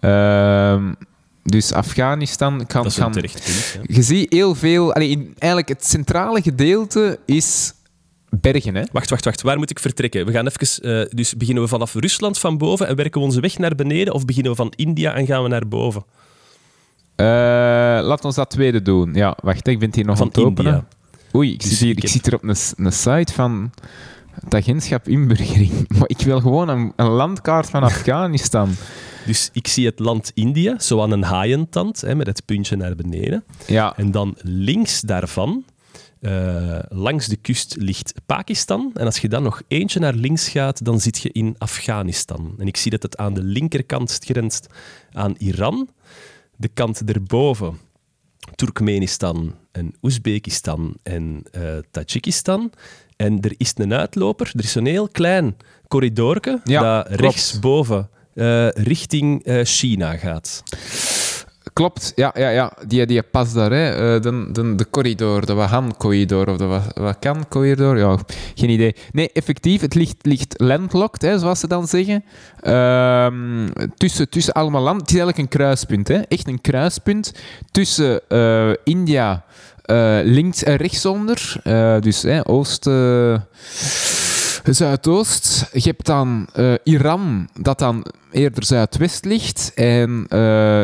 Ehm, 0.00 0.92
dus 1.42 1.72
Afghanistan 1.72 2.66
kan... 2.66 2.82
Dat 2.82 2.90
is 2.90 2.96
een 2.96 3.02
kan 3.02 3.12
terecht 3.12 3.44
punt. 3.44 3.86
Ja. 3.88 3.94
je 3.96 4.02
ziet 4.02 4.32
heel 4.32 4.54
veel... 4.54 4.92
Allee, 4.94 5.08
in, 5.08 5.34
eigenlijk 5.38 5.68
het 5.68 5.86
centrale 5.86 6.42
gedeelte 6.42 7.18
is 7.26 7.72
bergen, 8.28 8.74
hè? 8.74 8.82
Wacht, 8.92 9.10
wacht, 9.10 9.24
wacht. 9.24 9.42
Waar 9.42 9.58
moet 9.58 9.70
ik 9.70 9.78
vertrekken? 9.78 10.26
We 10.26 10.32
gaan 10.32 10.46
even... 10.46 10.82
eh, 11.02 11.10
dus 11.16 11.36
beginnen 11.36 11.62
we 11.62 11.68
vanaf 11.68 11.94
Rusland 11.94 12.38
van 12.38 12.58
boven 12.58 12.86
en 12.86 12.96
werken 12.96 13.20
we 13.20 13.26
onze 13.26 13.40
weg 13.40 13.58
naar 13.58 13.74
beneden? 13.74 14.14
Of 14.14 14.24
beginnen 14.24 14.50
we 14.50 14.56
van 14.56 14.72
India 14.76 15.14
en 15.14 15.26
gaan 15.26 15.42
we 15.42 15.48
naar 15.48 15.68
boven? 15.68 16.04
Eh, 17.16 17.26
laat 18.02 18.24
ons 18.24 18.34
dat 18.34 18.50
tweede 18.50 18.82
doen. 18.82 19.14
Ja, 19.14 19.36
wacht, 19.42 19.66
ik 19.66 19.78
ben 19.78 19.86
het 19.86 19.96
hier 19.96 20.04
nog 20.04 20.20
aan 20.20 20.30
Van 20.32 20.42
het 20.44 20.50
openen. 20.52 20.72
India. 20.72 20.88
Oei, 21.36 21.52
ik, 21.52 21.60
Dus 21.60 21.68
zit, 21.70 21.78
hier, 21.78 21.90
ik 21.90 21.96
ik 21.96 22.02
heb- 22.02 22.10
zit 22.12 22.24
hier 22.24 22.34
op 22.34 22.42
een, 22.42 22.84
een 22.84 22.92
site 22.92 23.32
van 23.32 23.70
het 24.44 24.54
agentschap 24.54 25.08
inburgering. 25.08 25.88
Maar 25.98 26.08
ik 26.08 26.20
wil 26.20 26.40
gewoon 26.40 26.68
een, 26.68 26.92
een 26.96 27.08
landkaart 27.08 27.70
van 27.70 27.82
Afghanistan. 27.82 28.70
Dus 29.26 29.50
ik 29.52 29.66
zie 29.68 29.86
het 29.86 29.98
land 29.98 30.30
India, 30.34 30.78
zo 30.78 31.00
aan 31.02 31.10
een 31.10 31.22
haaientand, 31.22 32.00
hè, 32.00 32.14
met 32.14 32.26
het 32.26 32.44
puntje 32.44 32.76
naar 32.76 32.94
beneden. 32.96 33.44
Ja, 33.66 33.96
En 33.96 34.10
dan 34.10 34.36
links 34.42 35.00
daarvan, 35.00 35.64
eh, 36.20 36.78
langs 36.88 37.26
de 37.26 37.36
kust, 37.36 37.76
ligt 37.78 38.12
Pakistan. 38.26 38.90
En 38.94 39.04
als 39.04 39.18
je 39.18 39.28
dan 39.28 39.42
nog 39.42 39.62
eentje 39.68 40.00
naar 40.00 40.14
links 40.14 40.48
gaat, 40.48 40.84
dan 40.84 41.00
zit 41.00 41.18
je 41.18 41.32
in 41.32 41.54
Afghanistan. 41.58 42.54
En 42.58 42.66
ik 42.66 42.76
zie 42.76 42.90
dat 42.90 43.02
het 43.02 43.16
aan 43.16 43.34
de 43.34 43.42
linkerkant 43.42 44.18
grenst 44.24 44.66
aan 45.12 45.34
Iran. 45.38 45.88
De 46.56 46.68
kant 46.68 47.04
erboven, 47.04 47.78
Turkmenistan 48.54 49.54
en 49.72 49.94
Oezbekistan 50.02 50.96
en 51.02 51.42
eh 51.50 51.78
Tajikistan. 51.90 52.70
En 53.20 53.40
er 53.40 53.54
is 53.56 53.72
een 53.76 53.94
uitloper, 53.94 54.50
er 54.56 54.64
is 54.64 54.74
een 54.74 54.86
heel 54.86 55.08
klein 55.08 55.56
corridorke 55.88 56.60
Ja, 56.64 57.02
dat 57.02 57.20
rechtsboven 57.20 58.08
eh, 58.34 58.68
richting 58.68 59.44
eh, 59.44 59.64
China 59.64 60.16
gaat. 60.16 60.62
klopt. 61.72 62.12
Ja, 62.16 62.34
ja, 62.36 62.48
ja. 62.48 62.72
Die, 62.86 63.06
die 63.06 63.22
pas 63.22 63.52
daar, 63.52 63.70
hè. 63.70 64.14
Eh, 64.14 64.22
de, 64.22 64.48
de, 64.52 64.74
de 64.74 64.90
corridor, 64.90 65.46
de 65.46 65.52
Wahan-corridor 65.54 66.48
of 66.48 66.56
de 66.56 66.64
Wa- 66.64 66.86
Wakan-corridor. 66.94 67.98
Ja, 67.98 68.18
geen 68.54 68.70
idee. 68.70 68.94
Nee, 69.12 69.30
effectief, 69.32 69.80
het 69.80 69.94
ligt, 69.94 70.16
ligt 70.26 70.54
landlocked, 70.56 71.22
hè, 71.22 71.38
zoals 71.38 71.60
ze 71.60 71.66
dan 71.66 71.86
zeggen. 71.86 72.24
Ehm, 72.60 73.68
tussen, 73.96 74.28
tussen 74.28 74.52
allemaal 74.54 74.82
land. 74.82 75.00
Het 75.00 75.10
is 75.10 75.16
eigenlijk 75.16 75.38
een 75.52 75.58
kruispunt, 75.58 76.08
hè. 76.08 76.18
Echt 76.18 76.48
een 76.48 76.60
kruispunt 76.60 77.32
tussen 77.70 78.20
India... 78.84 79.44
eh, 79.84 80.18
links 80.22 80.62
en 80.62 80.76
rechtsonder, 80.76 81.60
eh, 81.62 82.00
dus 82.00 82.24
oost, 82.44 82.86
eh, 82.86 83.40
zuidoost. 84.64 85.68
Je 85.72 85.88
hebt 85.88 86.06
dan 86.06 86.46
Iran, 86.84 87.48
dat 87.60 87.78
dan 87.78 88.06
eerder 88.30 88.64
zuidwest 88.64 89.24
ligt. 89.24 89.72
En 89.74 90.26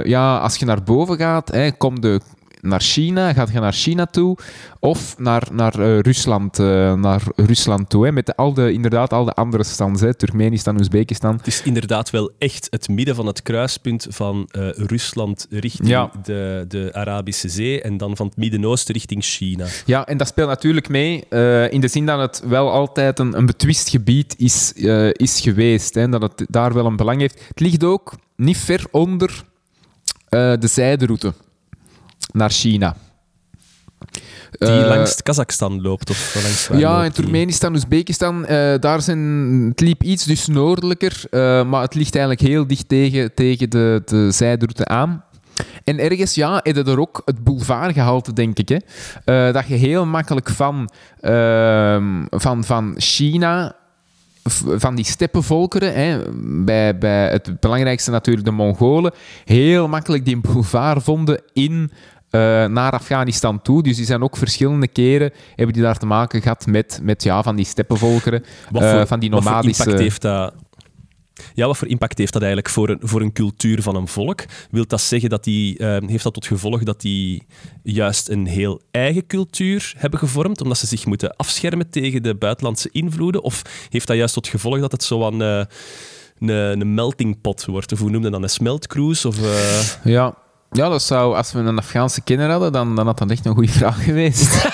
ja, 0.05 0.39
als 0.39 0.57
je 0.57 0.65
naar 0.65 0.83
boven 0.83 1.17
gaat, 1.17 1.49
hè, 1.49 1.71
kom 1.71 2.01
je 2.01 2.21
naar 2.61 2.81
China, 2.81 3.33
gaat 3.33 3.53
je 3.53 3.61
naar 3.61 3.73
China 3.73 4.07
toe. 4.07 4.37
Of 4.81 5.19
naar, 5.19 5.43
naar 5.53 5.81
eh, 5.81 5.99
Rusland, 5.99 6.59
eh, 6.59 6.93
naar 6.95 7.23
Rusland 7.37 7.91
toe. 7.91 8.05
Hè, 8.05 8.13
met 8.13 8.37
al 8.37 8.55
de, 8.55 8.73
inderdaad 8.73 9.13
al 9.13 9.25
de 9.25 9.33
andere 9.33 9.65
stands. 9.65 10.01
Hè, 10.01 10.15
Turkmenistan, 10.15 10.79
Oezbekistan. 10.79 11.37
Het 11.37 11.47
is 11.47 11.63
inderdaad 11.63 12.11
wel 12.11 12.31
echt 12.39 12.67
het 12.71 12.89
midden 12.89 13.15
van 13.15 13.27
het 13.27 13.43
kruispunt 13.43 14.07
van 14.11 14.49
eh, 14.51 14.69
Rusland 14.71 15.47
richting 15.51 15.89
Ja. 15.89 16.11
de, 16.25 16.65
de 16.69 16.91
Arabische 16.93 17.49
Zee 17.49 17.83
en 17.83 17.97
dan 17.97 18.17
van 18.17 18.27
het 18.27 18.37
Midden-Oosten 18.37 18.95
richting 18.95 19.25
China. 19.25 19.67
Ja, 19.87 20.07
en 20.07 20.17
dat 20.17 20.27
speelt 20.29 20.49
natuurlijk 20.49 20.89
mee 20.89 21.25
in 21.71 21.81
de 21.81 21.89
zin 21.89 22.07
dat 22.07 22.19
het 22.19 22.43
wel 22.49 22.71
altijd 22.71 23.19
een, 23.19 23.37
een 23.37 23.47
betwist 23.47 23.89
gebied 23.89 24.35
is, 24.39 24.73
is 25.13 25.41
geweest. 25.41 25.95
Hè, 25.95 26.09
dat 26.09 26.23
het 26.23 26.47
daar 26.49 26.75
wel 26.75 26.87
een 26.87 26.97
belang 26.97 27.21
heeft. 27.21 27.45
Het 27.49 27.61
ligt 27.61 27.85
ook 27.85 28.13
niet 28.37 28.57
ver 28.57 28.85
onder 28.91 29.45
de 30.31 30.67
zijderoute 30.67 31.33
naar 32.33 32.51
China. 32.51 32.97
Die 34.51 34.69
Eh, 34.69 34.87
langs 34.87 35.23
Kazachstan 35.23 35.83
loopt 35.83 36.11
of 36.11 36.35
langs 36.35 36.69
ja, 36.83 37.05
in? 37.05 37.13
Turkmenistan, 37.13 37.73
Oezbekistan, 37.73 38.47
eh, 38.47 38.75
daar 38.81 39.03
zijn, 39.03 39.21
het 39.69 39.81
liep 39.81 40.03
iets 40.03 40.25
dus 40.25 40.47
noordelijker, 40.47 41.23
eh, 41.31 41.65
maar 41.65 41.83
het 41.83 41.95
ligt 41.95 42.15
eigenlijk 42.15 42.49
heel 42.49 42.67
dicht 42.67 42.89
tegen, 42.89 43.35
tegen 43.35 43.71
de, 43.71 44.03
de 44.05 44.31
zijderoute 44.31 44.87
aan. 44.87 45.25
En 45.85 45.99
ergens, 45.99 46.35
ja, 46.35 46.61
heb 46.63 46.77
je 46.77 46.85
er 46.85 47.01
ook 47.01 47.23
het 47.25 47.45
boulevardgehalte, 47.45 48.33
denk 48.33 48.59
ik. 48.59 48.69
Hè? 48.69 49.53
Dat 49.53 49.67
je 49.67 49.75
heel 49.75 50.07
makkelijk 50.07 50.49
van, 50.49 50.91
ehm, 51.21 52.25
van, 52.31 52.65
van 52.65 52.95
China, 52.97 53.75
van 54.77 54.95
die 54.95 55.05
steppenvolkeren, 55.05 55.95
hè, 55.95 56.19
bij, 56.65 56.99
bij 56.99 57.31
het 57.31 57.61
belangrijkste 57.61 58.11
natuurlijk 58.11 58.47
de 58.47 58.53
Mongolen, 58.53 59.13
heel 59.45 59.89
makkelijk 59.89 60.25
die 60.25 60.41
boulevard 60.41 61.03
vonden 61.03 61.43
in, 61.53 61.91
naar 62.67 62.93
Afghanistan 62.93 63.63
toe. 63.63 63.83
Dus 63.83 63.97
die 63.97 64.07
zijn 64.07 64.23
ook 64.23 64.37
verschillende 64.37 64.89
keren, 64.89 65.33
hebben 65.55 65.75
die 65.75 65.83
daar 65.83 65.99
te 65.99 66.07
maken 66.07 66.43
gehad 66.43 66.67
met, 66.67 67.01
met 67.03 67.23
ja, 67.23 67.43
van 67.43 67.57
die 67.57 67.65
steppenvolkeren, 67.65 68.45
eh, 68.73 68.91
voor, 68.91 69.07
van 69.07 69.21
die 69.21 69.31
wat 69.31 69.43
voor 69.43 69.51
nomadische... 69.51 69.83
impact 69.83 70.03
heeft 70.03 70.23
dat... 70.23 70.55
Ja, 71.55 71.67
wat 71.67 71.77
voor 71.77 71.89
impact 71.89 72.19
heeft 72.19 72.33
dat 72.33 72.43
eigenlijk 72.43 72.73
voor 72.73 72.89
een, 72.89 72.99
voor 73.03 73.21
een 73.21 73.33
cultuur 73.33 73.83
van 73.83 73.97
een 73.97 74.09
volk? 74.09 74.45
Wil 74.71 74.87
dat 74.87 75.01
zeggen 75.01 75.31
dat 75.31 75.45
die, 75.45 75.79
eh, 75.79 76.09
heeft 76.09 76.23
dat 76.23 76.35
tot 76.35 76.47
gevolg 76.47 76.83
dat 76.83 77.01
die 77.01 77.47
juist 77.83 78.29
een 78.29 78.47
heel 78.47 78.81
eigen 78.91 79.27
cultuur 79.27 79.95
hebben 79.97 80.19
gevormd, 80.19 80.61
omdat 80.61 80.79
ze 80.79 80.87
zich 80.87 81.07
moeten 81.07 81.37
afschermen 81.37 81.91
tegen 81.91 82.23
de 82.23 82.35
buitenlandse 82.35 82.89
invloeden? 82.93 83.43
Of 83.43 83.63
heeft 83.91 84.07
dat 84.07 84.17
juist 84.17 84.35
tot 84.35 84.49
gevolg 84.49 84.81
dat 84.81 84.93
het 84.93 85.03
zo 85.03 85.25
aan 85.25 85.43
eh, 85.43 85.63
een, 86.39 86.81
een 86.81 86.95
melting 86.95 87.41
pot 87.41 87.65
wordt? 87.65 87.93
Of 87.93 87.99
hoe 87.99 88.11
noemde 88.11 88.31
dat? 88.31 88.43
Een 88.43 88.51
smeltcruise? 88.51 89.29
Of, 89.29 89.43
eh, 89.43 90.05
Ja. 90.05 90.35
Ja, 90.71 90.89
dat 90.89 91.03
zou, 91.03 91.37
als 91.37 91.53
we 91.53 91.59
een 91.59 91.79
Afghaanse 91.79 92.21
kenner 92.21 92.51
hadden, 92.51 92.73
dan, 92.73 92.97
dan 92.97 93.07
had 93.07 93.19
dat 93.19 93.31
echt 93.31 93.47
een 93.47 93.55
goede 93.55 93.73
vraag 93.73 94.05
geweest. 94.05 94.65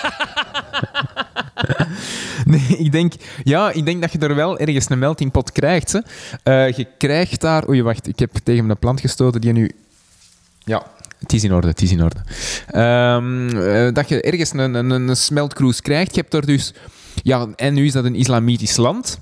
nee, 2.45 2.77
ik 2.79 2.93
denk, 2.93 3.13
ja, 3.45 3.71
ik 3.71 3.85
denk 3.85 4.01
dat 4.01 4.13
je 4.13 4.19
er 4.19 4.35
wel 4.35 4.59
ergens 4.59 4.91
een 4.91 4.99
meltingpot 4.99 5.53
krijgt. 5.53 5.93
Hè. 5.93 6.01
Eh, 6.43 6.77
je 6.77 6.87
krijgt 6.99 7.41
daar... 7.41 7.69
Oei, 7.69 7.83
wacht, 7.83 8.07
ik 8.07 8.19
heb 8.19 8.31
tegen 8.45 8.67
mijn 8.67 8.79
plant 8.79 9.01
gestoten 9.01 9.41
die 9.41 9.53
nu... 9.53 9.71
Ja, 10.65 10.87
het 11.19 11.33
is 11.33 11.45
in 11.45 11.53
orde, 11.53 11.69
het 11.69 11.83
is 11.83 11.93
in 11.93 12.03
orde. 12.03 12.21
Ehm, 12.67 13.49
eh, 13.49 13.95
dat 13.95 14.09
je 14.09 14.23
ergens 14.23 14.53
een, 14.53 14.75
een, 14.75 14.91
een 14.91 15.17
smeltcruise 15.17 15.83
krijgt. 15.83 16.15
Je 16.15 16.21
hebt 16.21 16.35
er 16.35 16.47
dus... 16.47 16.75
Ja, 17.23 17.47
en 17.57 17.75
nu 17.75 17.87
is 17.87 17.93
dat 17.93 18.05
een 18.05 18.15
islamitisch 18.15 18.77
land. 18.77 19.19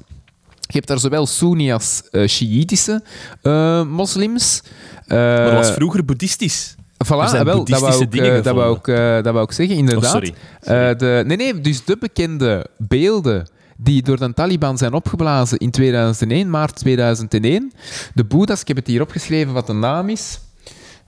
Je 0.72 0.76
hebt 0.76 0.86
daar 0.86 0.98
zowel 0.98 1.26
Soeni 1.26 1.72
als 1.72 2.02
eh 2.10 2.28
Shiïtische 2.28 3.02
eh, 3.42 3.84
moslims. 3.84 4.62
maar 5.06 5.44
dat 5.44 5.54
was 5.54 5.70
vroeger 5.70 6.04
boeddhistisch. 6.04 6.74
Voilà, 7.04 7.28
zijn 7.28 7.44
wel, 7.44 7.64
dat 7.64 7.80
wou, 7.80 8.02
ik, 8.02 8.12
dingen 8.12 8.42
dat, 8.42 8.54
wou 8.54 8.76
ik, 8.76 8.84
dat 9.24 9.32
wou 9.32 9.42
ik 9.42 9.52
zeggen, 9.52 9.74
Oh, 9.74 9.80
inderdaad. 9.80 10.10
sorry. 10.10 10.34
Eh, 10.60 10.98
de, 10.98 11.22
nee, 11.26 11.36
nee, 11.36 11.60
dus 11.60 11.84
de 11.84 11.96
bekende 12.00 12.66
beelden 12.78 13.48
die 13.76 14.02
door 14.02 14.18
de 14.18 14.34
Taliban 14.34 14.78
zijn 14.78 14.92
opgeblazen 14.92 15.58
in 15.58 15.70
2001, 15.70 16.50
maart 16.50 16.76
2001. 16.76 17.72
De 18.14 18.24
Boeddha's, 18.24 18.60
ik 18.60 18.68
heb 18.68 18.76
het 18.76 18.86
hier 18.86 19.00
opgeschreven 19.02 19.52
wat 19.52 19.66
de 19.66 19.72
naam 19.72 20.08
is. 20.08 20.40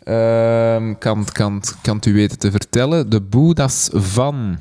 Ehm, 0.05 0.95
kan, 0.99 1.27
kan, 1.33 1.63
kan 1.83 2.01
u 2.07 2.13
weten 2.13 2.39
te 2.39 2.51
vertellen. 2.51 3.11
De 3.11 3.21
Boeddha's 3.21 3.89
van... 3.93 4.59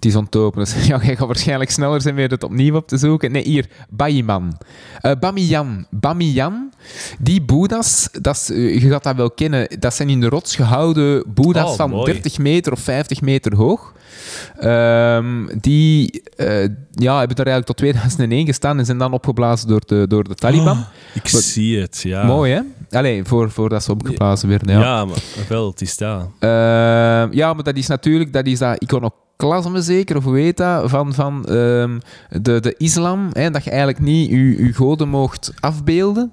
Het 0.00 0.04
is. 0.04 0.14
Dus 0.54 0.86
ja, 0.86 1.00
jij 1.02 1.16
gaat 1.16 1.26
waarschijnlijk 1.26 1.70
sneller 1.70 2.00
zijn 2.00 2.14
weer 2.14 2.30
het 2.30 2.44
opnieuw 2.44 2.74
op 2.74 2.88
te 2.88 2.96
zoeken. 2.96 3.32
Nee, 3.32 3.42
hier. 3.42 3.66
Baiman. 3.90 4.58
Uh, 5.02 5.12
Bamiyan. 5.20 5.86
Bamiyan. 5.90 6.72
Die 7.18 7.42
boeddha's, 7.42 8.08
dat 8.20 8.34
is, 8.36 8.50
uh, 8.50 8.82
je 8.82 8.88
gaat 8.88 9.02
dat 9.02 9.16
wel 9.16 9.30
kennen, 9.30 9.80
dat 9.80 9.94
zijn 9.94 10.08
in 10.08 10.20
de 10.20 10.28
rots 10.28 10.56
gehouden 10.56 11.24
boeddha's 11.34 11.70
Oh, 11.70 11.76
van 11.76 11.90
mooi. 11.90 12.12
30 12.12 12.38
meter 12.38 12.72
of 12.72 12.80
50 12.80 13.20
meter 13.20 13.56
hoog. 13.56 13.94
Ehm, 14.58 15.46
die 15.60 16.22
eh, 16.36 16.60
ja, 16.92 17.18
hebben 17.18 17.36
daar 17.36 17.46
eigenlijk 17.46 17.66
tot 17.66 17.76
2001 17.76 18.46
gestaan 18.46 18.78
en 18.78 18.84
zijn 18.84 18.98
dan 18.98 19.12
opgeblazen 19.12 19.68
door 19.68 19.82
de, 19.86 20.04
door 20.08 20.24
de 20.24 20.34
Taliban. 20.34 20.78
Oh, 20.78 20.84
ik 21.14 21.28
zie 21.28 21.80
het, 21.80 22.00
ja. 22.02 22.24
Mooi, 22.24 22.52
hè? 22.52 22.60
Allee, 22.98 23.24
voor, 23.24 23.50
voordat 23.50 23.82
ze 23.82 23.92
opgeblazen 23.92 24.48
werden. 24.48 24.72
Ja, 24.72 24.80
Ja. 24.80 25.04
maar 25.04 25.18
wel, 25.48 25.70
het 25.70 25.80
is 25.80 25.96
dat. 25.96 26.28
Ehm, 26.38 27.28
ja, 27.32 27.52
maar 27.54 27.62
dat 27.62 27.76
is 27.76 27.86
natuurlijk 27.86 28.32
dat, 28.32 28.46
is 28.46 28.58
dat 28.58 28.82
iconoclasme 29.38 29.82
zeker, 29.82 30.16
of 30.16 30.24
hoe 30.24 30.52
dat, 30.54 30.90
van, 30.90 31.14
van 31.14 31.46
ehm, 31.46 31.98
de, 32.42 32.60
de 32.60 32.74
islam. 32.78 33.28
Hè, 33.32 33.50
dat 33.50 33.64
je 33.64 33.70
eigenlijk 33.70 34.00
niet 34.00 34.30
je, 34.30 34.64
je 34.64 34.72
goden 34.72 35.08
mocht 35.08 35.52
afbeelden. 35.60 36.32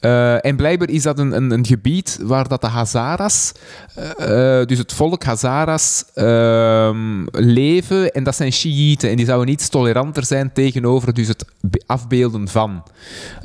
Eh, 0.00 0.44
en 0.44 0.56
blijkbaar 0.56 0.88
is 0.88 1.02
dat 1.02 1.18
een, 1.18 1.36
een, 1.36 1.50
een 1.50 1.66
gebied 1.66 2.18
waar 2.22 2.48
dat 2.48 2.60
de 2.60 2.66
Hazaras, 2.66 3.52
eh, 3.94 4.60
eh, 4.60 4.66
dus 4.66 4.78
het 4.78 4.92
volk 4.92 5.24
Hazaras, 5.24 6.04
ehm, 6.14 7.26
leven. 7.32 8.12
En 8.12 8.24
dat 8.24 8.36
zijn 8.36 8.52
Shiiten. 8.52 9.10
En 9.10 9.16
die 9.16 9.26
zouden 9.26 9.54
iets 9.54 9.68
toleranter 9.68 10.24
zijn 10.24 10.52
tegenover 10.52 11.14
dus 11.14 11.28
het 11.28 11.44
be- 11.60 11.82
afbeelden 11.86 12.48
van. 12.48 12.82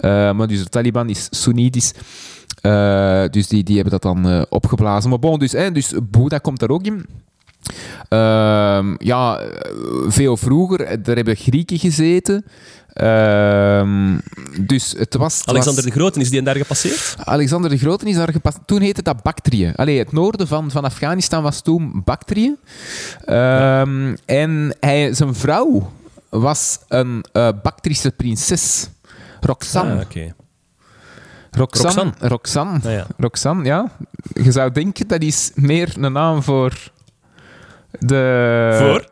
Maar 0.01 0.48
dus 0.48 0.63
de 0.63 0.69
Taliban 0.69 1.10
is 1.10 1.27
Soenitisch. 1.29 1.93
Dus 3.31 3.48
die, 3.48 3.63
die 3.63 3.75
hebben 3.75 4.00
dat 4.00 4.01
dan 4.01 4.45
opgeblazen. 4.50 5.10
Maar 5.10 5.19
bon, 5.19 5.39
dus, 5.39 5.51
hè, 5.51 5.71
dus 5.71 5.93
Boeddha 6.10 6.38
komt 6.38 6.60
daar 6.60 6.69
ook 6.69 6.86
in. 6.86 7.05
Ehm, 8.08 8.96
ja, 8.98 9.41
veel 10.08 10.38
vroeger, 10.38 11.03
daar 11.03 11.15
hebben 11.15 11.36
Grieken 11.36 11.80
gezeten. 11.80 12.46
Ehm, 12.94 14.18
dus 14.62 14.94
het 14.98 15.15
was... 15.15 15.39
het 15.39 15.48
Alexander 15.50 15.84
was- 15.84 15.94
de 15.94 16.00
Grote, 16.00 16.20
is 16.20 16.30
die 16.30 16.41
daar 16.41 16.56
gepasseerd? 16.56 17.15
Alexander 17.24 17.70
de 17.70 17.77
Grote 17.77 18.06
is 18.06 18.15
daar 18.15 18.32
gepast. 18.32 18.58
Toen 18.65 18.82
heette 18.82 19.01
dat 19.01 19.24
Bactrië. 19.24 19.74
Allee, 19.75 19.98
het 20.00 20.12
noorden 20.12 20.48
van, 20.48 20.72
van 20.72 20.84
Afghanistan 20.84 21.44
was 21.44 21.62
toen 21.62 22.01
Bactrië. 22.06 22.56
Ehm, 23.25 24.15
En 24.25 24.75
hij, 24.80 25.13
zijn 25.13 25.36
vrouw 25.36 25.91
was 26.30 26.80
een 26.88 27.25
eh 27.32 27.50
Bactrische 27.63 28.12
prinses. 28.12 28.88
Roxanne. 29.41 29.94
Ah, 29.94 30.01
oké. 30.01 30.34
Roxanne. 31.51 32.12
Roxanne. 32.20 32.27
Roxanne. 32.27 32.80
Ah, 32.84 32.91
ja. 32.91 33.08
Roxanne, 33.18 33.63
ja. 33.63 33.91
Je 34.34 34.51
zou 34.51 34.72
denken 34.72 35.08
dat 35.08 35.22
is 35.22 35.51
meer 35.56 35.94
een 36.00 36.12
naam 36.12 36.44
voor 36.44 36.74
de... 38.00 38.75
Voor? 38.79 39.05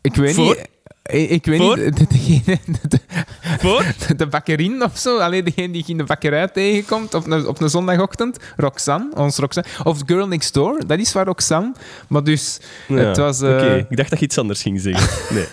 Ik 0.00 0.14
weet 0.14 0.34
Voor? 0.34 0.44
niet. 0.44 0.68
Ik, 1.02 1.30
ik 1.30 1.44
weet 1.46 1.58
Voor? 1.60 1.78
niet. 1.78 1.96
De, 1.96 2.06
degene- 2.08 2.58
de, 2.88 2.98
Voor? 3.58 3.84
de, 4.06 4.14
de 4.20 4.26
bakkerin 4.26 4.82
of 4.84 4.98
zo. 4.98 5.18
Alleen 5.18 5.44
degene 5.44 5.72
die 5.72 5.82
je 5.86 5.92
in 5.92 5.98
de 5.98 6.04
bakkerij 6.04 6.48
tegenkomt 6.48 7.14
op 7.14 7.26
een, 7.26 7.46
op 7.46 7.60
een 7.60 7.70
zondagochtend. 7.70 8.38
Roxanne, 8.56 9.14
ons 9.14 9.36
Roxanne. 9.36 9.68
Of 9.84 10.00
Girl 10.06 10.28
Next 10.28 10.54
Door, 10.54 10.86
dat 10.86 10.98
is 10.98 11.12
waar 11.12 11.24
Roxanne. 11.26 11.72
Maar 12.08 12.24
dus, 12.24 12.60
Ja, 12.88 12.96
het 12.96 13.16
was... 13.16 13.40
eh, 13.42 13.50
Oké, 13.50 13.86
ik 13.90 13.96
dacht 13.96 14.10
dat 14.10 14.18
je 14.18 14.24
iets 14.24 14.38
anders 14.38 14.62
ging 14.62 14.80
zeggen. 14.80 15.08
Nee. 15.36 15.46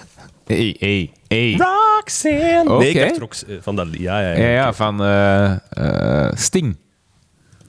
Hey, 0.45 0.75
hey, 0.79 1.11
hey. 1.27 1.51
Roxanne! 1.57 2.61
Oké. 2.67 2.77
Nee, 2.77 2.89
ik 2.89 2.99
dacht 2.99 3.17
Rox, 3.17 3.45
eh, 3.45 3.55
van 3.61 3.75
dat... 3.75 3.87
Ja, 3.91 4.19
ja, 4.21 4.35
ja. 4.37 4.47
Ja, 4.47 4.73
van 4.73 5.03
eh, 5.03 5.51
eh, 5.69 6.31
Sting. 6.35 6.77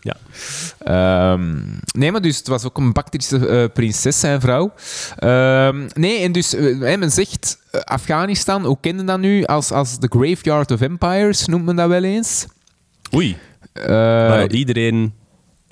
Ja. 0.06 0.16
Ehm, 0.78 1.54
nee, 1.98 2.12
maar 2.12 2.20
dus 2.20 2.36
het 2.36 2.46
was 2.46 2.64
ook 2.64 2.78
een 2.78 2.92
Bactrische 2.92 3.48
eh, 3.48 3.64
prinses, 3.72 4.20
zijn 4.20 4.40
vrouw. 4.40 4.72
Ehm, 5.16 5.88
nee, 5.94 6.18
en 6.20 6.32
dus 6.32 6.54
eh, 6.54 6.98
men 6.98 7.10
zegt 7.10 7.58
eh, 7.70 7.80
Afghanistan, 7.80 8.64
hoe 8.64 8.78
kennen 8.80 9.06
dat 9.06 9.18
nu? 9.18 9.44
Als, 9.44 9.70
als 9.70 9.98
the 9.98 10.08
graveyard 10.10 10.70
of 10.70 10.80
empires 10.80 11.46
noemt 11.46 11.64
men 11.64 11.76
dat 11.76 11.88
wel 11.88 12.02
eens. 12.02 12.46
Oei, 13.14 13.36
waar 13.72 14.50
iedereen 14.50 15.14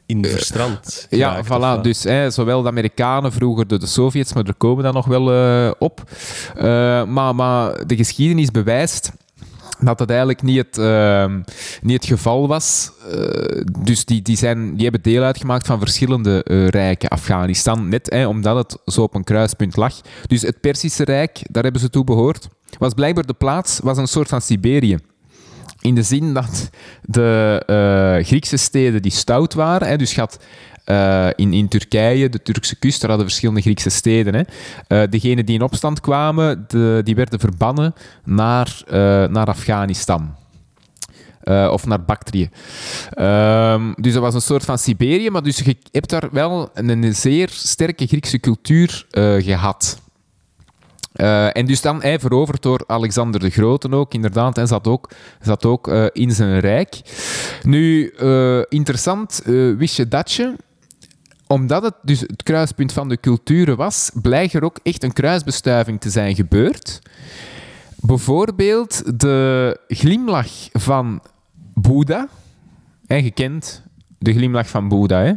in 0.07 0.23
de 0.23 0.29
verstrand 0.29 1.07
ja, 1.11 1.45
voilà. 1.45 1.81
Dus 1.81 2.03
hè, 2.03 2.31
zowel 2.31 2.63
de 2.63 2.69
Amerikanen, 2.69 3.33
vroeger 3.33 3.67
de, 3.67 3.79
de 3.79 3.87
Sovjets, 3.87 4.33
maar 4.33 4.45
er 4.45 4.55
komen 4.55 4.85
dan 4.85 4.95
nog 4.95 5.07
wel 5.07 5.73
op. 5.79 6.03
Maar, 7.09 7.35
maar 7.35 7.87
de 7.87 7.97
geschiedenis 7.97 8.51
bewijst 8.51 9.13
dat 9.81 9.99
het 9.99 10.09
eigenlijk 10.09 10.43
niet 10.43 10.57
het, 10.57 10.79
ehm, 10.79 11.41
niet 11.83 11.97
het 11.97 12.07
geval 12.07 12.49
was. 12.49 12.91
Eh, 13.11 13.63
dus 13.79 14.05
die, 14.05 14.23
die, 14.23 14.37
zijn, 14.37 14.75
die 14.75 14.83
hebben 14.83 15.03
deel 15.03 15.23
uitgemaakt 15.23 15.67
van 15.67 15.79
verschillende 15.79 16.45
eh, 16.45 16.69
rijken. 16.69 17.09
Afghanistan, 17.09 17.89
net 17.89 18.11
hè, 18.11 18.27
omdat 18.27 18.57
het 18.57 18.95
zo 18.95 19.03
op 19.03 19.15
een 19.15 19.25
kruispunt 19.25 19.77
lag. 19.77 20.01
Dus 20.27 20.43
het 20.43 20.61
Perzische 20.61 21.05
Rijk, 21.05 21.41
daar 21.51 21.63
hebben 21.63 21.81
ze 21.81 21.91
toe 21.91 22.05
behoord, 22.05 22.49
was 22.79 22.95
blijkbaar 22.95 23.27
de 23.27 23.35
plaats, 23.35 23.81
was 23.83 23.99
een 23.99 24.09
soort 24.09 24.29
van 24.29 24.41
Siberië. 24.41 24.99
In 25.81 25.95
de 25.95 26.03
zin 26.03 26.35
dat 26.35 26.71
de 27.03 27.63
eh, 27.67 28.27
Griekse 28.27 28.57
steden 28.57 29.03
die 29.03 29.13
stout 29.13 29.55
waren, 29.55 29.89
hè, 29.89 29.97
dus 29.97 30.15
je 30.15 30.21
had 30.21 30.39
eh, 30.85 31.29
in, 31.37 31.69
Turkije, 31.69 32.29
de 32.29 32.43
Turkse 32.43 32.77
kust, 32.77 33.01
daar 33.01 33.09
hadden 33.09 33.29
verschillende 33.29 33.61
Griekse 33.61 33.91
steden. 33.91 34.35
Hè. 34.35 34.43
Eh, 34.87 35.11
degenen 35.11 35.47
die 35.47 35.55
in 35.55 35.63
opstand 35.63 36.01
kwamen, 36.01 36.65
de, 36.69 37.01
die 37.05 37.15
werden 37.15 37.41
verbannen 37.41 37.95
naar, 38.25 38.83
eh, 38.87 38.95
naar 39.25 39.47
Afghanistan. 39.47 40.35
Of 41.71 41.87
naar 41.87 42.05
Bactrië. 42.05 42.51
Ehm, 43.11 43.93
dus 43.97 44.13
dat 44.13 44.23
was 44.23 44.35
een 44.35 44.41
soort 44.41 44.65
van 44.65 44.79
Siberië, 44.79 45.31
maar 45.31 45.43
dus 45.43 45.59
je 45.59 45.77
hebt 45.91 46.11
daar 46.11 46.29
wel 46.33 46.71
een, 46.75 47.15
zeer 47.15 47.49
sterke 47.49 48.07
Griekse 48.07 48.41
cultuur 48.41 49.07
eh, 49.11 49.35
gehad. 49.43 49.99
Eh, 51.13 51.57
en 51.57 51.67
dus 51.67 51.81
dan 51.81 52.03
hij 52.03 52.19
veroverd 52.19 52.63
door 52.63 52.85
Alexander 52.87 53.41
de 53.41 53.51
Grote 53.51 53.91
ook, 53.91 54.15
inderdaad. 54.15 54.57
Hij 54.57 54.67
zat 54.67 54.87
ook, 54.87 55.11
zat 55.41 55.65
ook 55.65 55.89
in 56.13 56.31
zijn 56.31 56.61
rijk. 56.61 57.01
Nu, 57.63 58.11
interessant, 58.69 59.43
wist 59.77 59.97
je 59.97 60.09
dat 60.09 60.33
je, 60.33 60.55
omdat 61.47 61.83
het 61.83 61.95
dus 62.03 62.21
het 62.21 62.43
kruispunt 62.43 62.93
van 62.93 63.09
de 63.09 63.21
culturen 63.21 63.77
was, 63.77 64.11
blijkt 64.23 64.53
er 64.55 64.63
ook 64.65 64.79
echt 64.83 65.03
een 65.03 65.13
kruisbestuiving 65.13 66.01
te 66.01 66.11
zijn 66.11 66.35
gebeurd. 66.35 67.01
Bijvoorbeeld 67.97 69.21
de 69.21 69.79
glimlach 69.89 70.49
van 70.73 71.23
Boeddha. 71.75 72.29
En 73.07 73.25
je 73.25 73.31
kent 73.31 73.83
de 74.19 74.33
glimlach 74.33 74.69
van 74.69 74.89
Boeddha, 74.89 75.23
hè? 75.23 75.33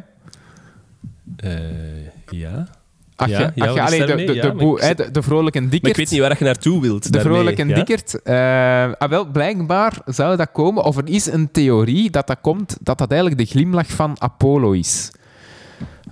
Eh, 1.38 2.06
ja. 2.30 2.68
Ach, 3.16 3.28
Ja, 3.28 3.52
ja, 3.56 3.86
de, 3.90 4.06
de, 4.06 4.34
Ja, 4.34 4.42
de, 4.42 4.48
maar 4.48 4.56
boe- 4.56 4.76
ik 4.76 4.82
hè, 4.82 4.88
zit- 4.88 4.98
de, 4.98 5.12
de 5.12 5.22
vrolijke 5.22 5.60
dikkerd. 5.60 5.82
Maar 5.82 5.92
ik 5.92 5.98
weet 5.98 6.10
niet 6.10 6.20
waar 6.20 6.36
je 6.40 6.46
naartoe 6.46 6.82
wilt. 6.82 7.14
De 7.14 7.20
vrolijke 7.20 7.66
ja? 7.68 7.76
dikkerd. 7.76 8.22
eh, 8.22 8.92
ah, 8.98 9.10
wel, 9.10 9.26
blijkbaar 9.26 10.02
zou 10.06 10.38
dat 10.38 10.52
komen, 10.52 10.84
of 10.84 10.98
er 10.98 11.08
is 11.08 11.26
een 11.26 11.52
theorie 11.52 12.10
dat 12.10 12.28
dat 12.28 12.38
komt, 12.42 12.78
dat 12.82 12.98
dat 12.98 13.12
eigenlijk 13.12 13.40
de 13.42 13.46
glimlach 13.48 13.88
van 13.88 14.16
Apollo 14.20 14.72
is. 14.72 15.12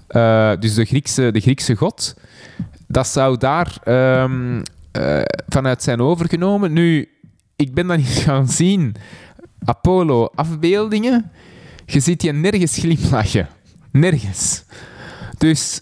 Eh, 0.07 0.51
dus 0.59 0.74
de 0.74 0.85
Griekse, 0.85 1.31
de 1.31 1.39
Griekse 1.39 1.75
god. 1.75 2.15
Dat 2.88 3.07
zou 3.07 3.38
daar 3.38 3.77
eh, 3.83 5.21
vanuit 5.47 5.83
zijn 5.83 6.01
overgenomen. 6.01 6.74
Nu, 6.74 7.09
ik 7.55 7.74
ben 7.74 7.88
dan 7.88 7.97
eens 7.97 8.24
gaan 8.27 8.47
zien. 8.47 8.95
Apollo 9.65 10.29
afbeeldingen. 10.35 11.31
Je 11.85 12.00
ziet 12.00 12.21
je 12.21 12.31
nergens 12.31 12.77
glimlachen. 12.77 13.47
Nergens. 13.91 14.63
Dus 15.38 15.81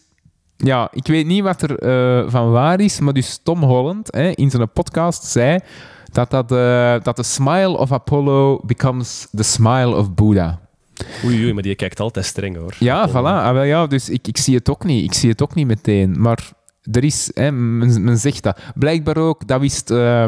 ja, 0.57 0.87
ik 0.91 1.07
weet 1.07 1.25
niet 1.25 1.43
wat 1.43 1.61
er 1.61 1.79
eh, 1.79 2.31
van 2.31 2.51
waar 2.51 2.79
is, 2.79 2.99
maar 2.99 3.13
dus 3.13 3.39
Tom 3.43 3.63
Holland 3.63 4.13
hè, 4.13 4.29
in 4.29 4.49
zijn 4.49 4.71
podcast 4.71 5.23
zei 5.23 5.59
dat, 6.11 6.31
dat, 6.31 6.49
dat 7.03 7.15
de 7.15 7.23
smile 7.23 7.77
of 7.77 7.91
Apollo 7.91 8.59
becomes 8.65 9.27
the 9.35 9.43
smile 9.43 9.95
of 9.95 10.13
Buddha. 10.13 10.62
Oei, 11.25 11.43
oei, 11.43 11.53
maar 11.53 11.63
die 11.63 11.75
kijkt 11.75 11.99
altijd 11.99 12.25
streng, 12.25 12.57
hoor. 12.57 12.75
Ja, 12.79 13.09
voilà. 13.09 13.13
Ah, 13.13 13.51
wel, 13.51 13.63
ja, 13.63 13.87
dus 13.87 14.09
ik, 14.09 14.27
ik 14.27 14.37
zie 14.37 14.55
het 14.55 14.69
ook 14.69 14.83
niet. 14.83 15.03
Ik 15.03 15.13
zie 15.13 15.29
het 15.29 15.41
ook 15.41 15.55
niet 15.55 15.67
meteen. 15.67 16.21
Maar 16.21 16.51
er 16.91 17.03
is, 17.03 17.31
hè, 17.33 17.51
men, 17.51 18.03
men 18.03 18.17
zegt 18.17 18.43
dat. 18.43 18.59
Blijkbaar 18.75 19.17
ook, 19.17 19.47
dat 19.47 19.59
wist 19.59 19.91
eh, 19.91 20.25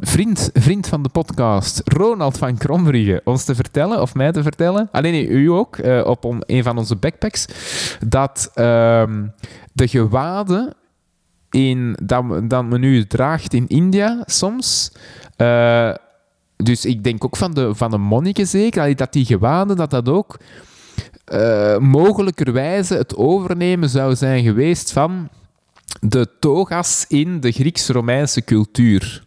vriend, 0.00 0.50
vriend 0.52 0.86
van 0.88 1.02
de 1.02 1.08
podcast, 1.08 1.80
Ronald 1.84 2.38
van 2.38 2.56
Krombrugge, 2.56 3.20
ons 3.24 3.44
te 3.44 3.54
vertellen, 3.54 4.00
of 4.02 4.14
mij 4.14 4.32
te 4.32 4.42
vertellen, 4.42 4.88
alleen 4.92 5.12
nee, 5.12 5.28
u 5.28 5.46
ook, 5.50 5.76
eh, 5.76 6.04
op 6.06 6.24
on- 6.24 6.42
een 6.46 6.62
van 6.62 6.78
onze 6.78 6.96
backpacks, 6.96 7.46
dat 8.06 8.50
ehm, 8.54 9.26
de 9.72 9.88
gewaden 9.88 10.74
in, 11.50 11.96
dat, 12.02 12.24
dat 12.50 12.64
men 12.64 12.80
nu 12.80 13.06
draagt 13.06 13.54
in 13.54 13.68
India 13.68 14.22
soms. 14.26 14.92
Dus 16.64 16.84
ik 16.84 17.04
denk 17.04 17.24
ook 17.24 17.36
van 17.36 17.54
de, 17.54 17.74
van 17.74 17.90
de 17.90 17.98
monniken 17.98 18.46
zeker, 18.46 18.96
dat 18.96 19.12
die 19.12 19.24
gewaden, 19.24 19.76
dat 19.76 19.90
dat 19.90 20.08
ook 20.08 20.36
eh, 21.24 21.78
mogelijkerwijze 21.78 22.94
het 22.94 23.16
overnemen 23.16 23.88
zou 23.88 24.16
zijn 24.16 24.44
geweest 24.44 24.92
van 24.92 25.28
de 26.00 26.28
toga's 26.40 27.04
in 27.08 27.40
de 27.40 27.52
Grieks-Romeinse 27.52 28.44
cultuur. 28.44 29.24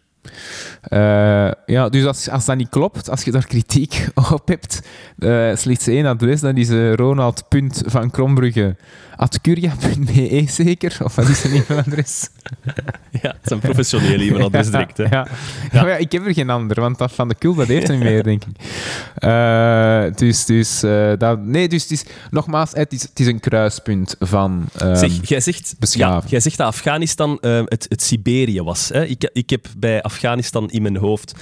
Uh, 0.90 1.50
ja, 1.66 1.88
dus 1.88 2.04
als, 2.04 2.28
als 2.28 2.44
dat 2.44 2.56
niet 2.56 2.68
klopt, 2.68 3.10
als 3.10 3.22
je 3.22 3.30
daar 3.30 3.46
kritiek 3.46 4.08
op 4.32 4.48
hebt, 4.48 4.82
uh, 5.18 5.56
slechts 5.56 5.86
één 5.86 6.06
adres, 6.06 6.40
dan 6.40 6.56
is 6.56 6.70
uh, 6.70 6.94
Ronald 6.94 7.44
Punt 7.48 7.82
van 7.86 8.10
Krombrugge 8.10 8.76
atcuria.be 9.16 10.44
zeker? 10.62 10.96
Of 11.02 11.14
wat 11.14 11.28
is 11.28 11.44
een 11.44 11.50
e-mailadres? 11.50 12.28
ja, 13.22 13.28
het 13.28 13.38
is 13.44 13.50
een 13.50 13.58
professioneel 13.58 14.20
e-mailadres 14.20 14.70
direct. 14.70 14.96
Hè? 14.96 15.04
Ja, 15.04 15.26
ja. 15.72 15.86
ja. 15.86 15.96
ik 15.96 16.12
heb 16.12 16.26
er 16.26 16.34
geen 16.34 16.50
ander, 16.50 16.80
want 16.80 16.98
dat 16.98 17.12
van 17.12 17.28
de 17.28 17.34
Kul 17.34 17.54
dat 17.54 17.66
heeft 17.66 17.88
niet 17.88 17.98
meer, 17.98 18.22
denk 18.22 18.42
ik. 18.44 18.56
Dus, 20.18 20.44
dus, 20.44 20.80
dat, 21.18 21.44
nee, 21.44 21.68
dus 21.68 21.82
het 21.82 21.90
is, 21.90 22.04
nogmaals, 22.30 22.70
het 22.72 22.92
is, 22.92 23.02
het 23.02 23.20
is 23.20 23.26
een 23.26 23.40
kruispunt 23.40 24.16
van 24.18 24.68
um, 24.82 24.96
zeg, 24.96 25.28
jij 25.28 25.40
zegt, 25.40 25.74
ja, 25.78 26.22
jij 26.26 26.40
zegt 26.40 26.56
dat 26.56 26.66
Afghanistan 26.66 27.38
het, 27.40 27.86
het 27.88 28.02
Siberië 28.02 28.62
was. 28.62 28.88
Hè? 28.88 29.04
Ik, 29.04 29.30
ik 29.32 29.50
heb 29.50 29.66
bij 29.76 30.02
Afghanistan 30.02 30.70
in 30.78 30.92
mijn 30.92 30.96
hoofd 30.96 31.34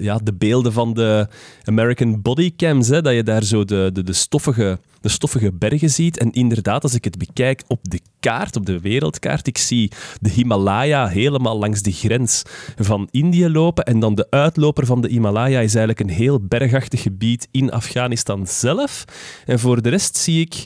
ja, 0.00 0.18
de 0.22 0.34
beelden 0.38 0.72
van 0.72 0.94
de 0.94 1.28
American 1.64 2.22
Bodycams, 2.22 2.88
hè, 2.88 3.02
dat 3.02 3.14
je 3.14 3.22
daar 3.22 3.42
zo 3.42 3.64
de, 3.64 3.90
de, 3.92 4.02
de 4.02 4.12
stoffige 4.12 4.78
de 5.02 5.08
stoffige 5.08 5.52
bergen 5.52 5.90
ziet. 5.90 6.18
En 6.18 6.30
inderdaad, 6.30 6.82
als 6.82 6.94
ik 6.94 7.04
het 7.04 7.18
bekijk 7.18 7.62
op 7.66 7.78
de 7.82 8.00
kaart, 8.20 8.56
op 8.56 8.66
de 8.66 8.80
wereldkaart, 8.80 9.46
ik 9.46 9.58
zie 9.58 9.90
de 10.20 10.30
Himalaya 10.30 11.08
helemaal 11.08 11.58
langs 11.58 11.82
de 11.82 11.92
grens 11.92 12.42
van 12.76 13.08
Indië 13.10 13.48
lopen. 13.48 13.84
En 13.84 14.00
dan 14.00 14.14
de 14.14 14.26
uitloper 14.30 14.86
van 14.86 15.00
de 15.00 15.08
Himalaya 15.08 15.60
is 15.60 15.74
eigenlijk 15.74 16.00
een 16.00 16.16
heel 16.16 16.40
bergachtig 16.40 17.02
gebied 17.02 17.48
in 17.50 17.72
Afghanistan 17.72 18.46
zelf. 18.46 19.04
En 19.46 19.58
voor 19.58 19.82
de 19.82 19.88
rest 19.88 20.16
zie 20.16 20.40
ik 20.40 20.64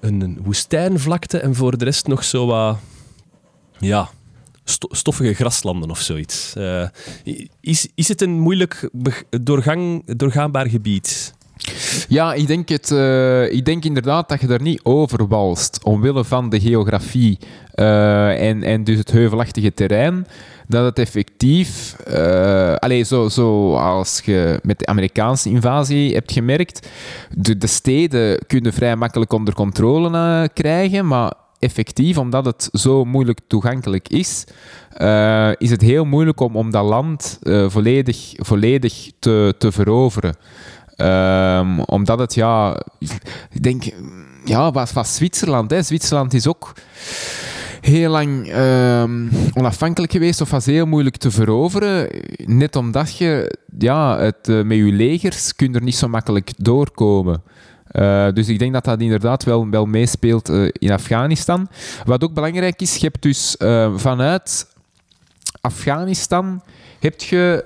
een 0.00 0.38
woestijnvlakte 0.42 1.38
en 1.38 1.54
voor 1.54 1.78
de 1.78 1.84
rest 1.84 2.06
nog 2.06 2.24
zo 2.24 2.46
wat... 2.46 2.78
Ja, 3.78 4.10
stoffige 4.68 5.34
graslanden 5.34 5.90
of 5.90 6.00
zoiets. 6.00 6.54
Uh, 6.58 6.88
is, 7.60 7.88
is 7.94 8.08
het 8.08 8.22
een 8.22 8.40
moeilijk 8.40 8.88
doorgang, 9.30 10.02
doorgaanbaar 10.16 10.68
gebied? 10.68 11.36
Ja, 12.08 12.34
ik 12.34 12.46
denk, 12.46 12.68
het, 12.68 12.90
uh, 12.90 13.52
ik 13.52 13.64
denk 13.64 13.84
inderdaad 13.84 14.28
dat 14.28 14.40
je 14.40 14.48
er 14.48 14.62
niet 14.62 14.80
over 14.82 15.28
walst, 15.28 15.80
omwille 15.82 16.24
van 16.24 16.50
de 16.50 16.60
geografie 16.60 17.38
uh, 17.74 18.48
en, 18.48 18.62
en 18.62 18.84
dus 18.84 18.98
het 18.98 19.10
heuvelachtige 19.10 19.74
terrein, 19.74 20.26
dat 20.68 20.84
het 20.84 20.98
effectief, 20.98 21.96
uh, 22.08 23.02
zo, 23.02 23.28
zo 23.28 23.74
als 23.76 24.20
je 24.24 24.60
met 24.62 24.78
de 24.78 24.86
Amerikaanse 24.86 25.48
invasie 25.48 26.14
hebt 26.14 26.32
gemerkt, 26.32 26.88
de, 27.34 27.58
de 27.58 27.66
steden 27.66 28.38
kunnen 28.46 28.72
vrij 28.72 28.96
makkelijk 28.96 29.32
onder 29.32 29.54
controle 29.54 30.48
krijgen, 30.54 31.06
maar 31.06 31.32
effectief, 31.58 32.18
omdat 32.18 32.44
het 32.44 32.68
zo 32.72 33.04
moeilijk 33.04 33.40
toegankelijk 33.46 34.08
is, 34.08 34.44
uh, 34.98 35.50
is 35.56 35.70
het 35.70 35.80
heel 35.80 36.04
moeilijk 36.04 36.40
om, 36.40 36.56
om 36.56 36.70
dat 36.70 36.84
land 36.84 37.38
uh, 37.42 37.70
volledig, 37.70 38.32
volledig 38.36 39.10
te, 39.18 39.54
te 39.58 39.72
veroveren. 39.72 40.36
Um, 40.96 41.80
omdat 41.80 42.18
het, 42.18 42.34
ja, 42.34 42.82
ik 43.50 43.62
denk, 43.62 43.82
ja, 44.44 44.70
wat, 44.70 44.92
wat 44.92 45.06
Zwitserland, 45.06 45.70
hè. 45.70 45.82
Zwitserland 45.82 46.34
is 46.34 46.46
ook 46.46 46.72
heel 47.80 48.10
lang 48.10 48.54
um, 48.56 49.30
onafhankelijk 49.52 50.12
geweest 50.12 50.40
of 50.40 50.50
was 50.50 50.66
heel 50.66 50.86
moeilijk 50.86 51.16
te 51.16 51.30
veroveren. 51.30 52.08
Net 52.44 52.76
omdat 52.76 53.16
je, 53.16 53.58
ja, 53.78 54.18
het, 54.18 54.48
uh, 54.48 54.62
met 54.64 54.76
je 54.76 54.84
legers 54.84 55.56
kun 55.56 55.74
er 55.74 55.82
niet 55.82 55.96
zo 55.96 56.08
makkelijk 56.08 56.50
doorkomen. 56.56 57.42
Uh, 57.92 58.28
dus 58.32 58.48
ik 58.48 58.58
denk 58.58 58.72
dat 58.72 58.84
dat 58.84 59.00
inderdaad 59.00 59.44
wel, 59.44 59.70
wel 59.70 59.86
meespeelt 59.86 60.50
uh, 60.50 60.68
in 60.72 60.92
Afghanistan. 60.92 61.68
Wat 62.04 62.24
ook 62.24 62.34
belangrijk 62.34 62.80
is, 62.80 62.96
je 62.96 63.06
hebt 63.06 63.22
dus 63.22 63.56
vanuit 63.96 64.66
Afghanistan 65.60 66.62
heb 67.00 67.20
je 67.20 67.64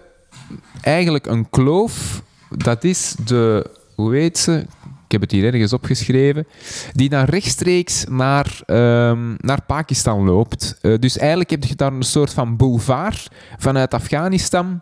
eigenlijk 0.81 1.27
een 1.27 1.51
kloof 1.51 2.23
dat 2.57 2.85
is 2.85 3.15
de, 3.25 3.71
hoe 3.95 4.15
heet 4.15 4.39
ze? 4.39 4.67
Ik 5.05 5.21
heb 5.21 5.21
het 5.21 5.31
hier 5.31 5.45
ergens 5.45 5.73
opgeschreven. 5.73 6.47
Die 6.93 7.09
dan 7.09 7.25
rechtstreeks 7.25 8.05
naar, 8.09 8.61
um, 8.67 9.37
naar 9.39 9.63
Pakistan 9.67 10.25
loopt. 10.25 10.79
Dus 10.81 11.19
eigenlijk 11.19 11.51
heb 11.51 11.65
je 11.65 11.75
daar 11.75 11.93
een 11.93 12.03
soort 12.03 12.33
van 12.33 12.57
boulevard 12.57 13.29
vanuit 13.59 13.95
Afghanistan 13.95 14.81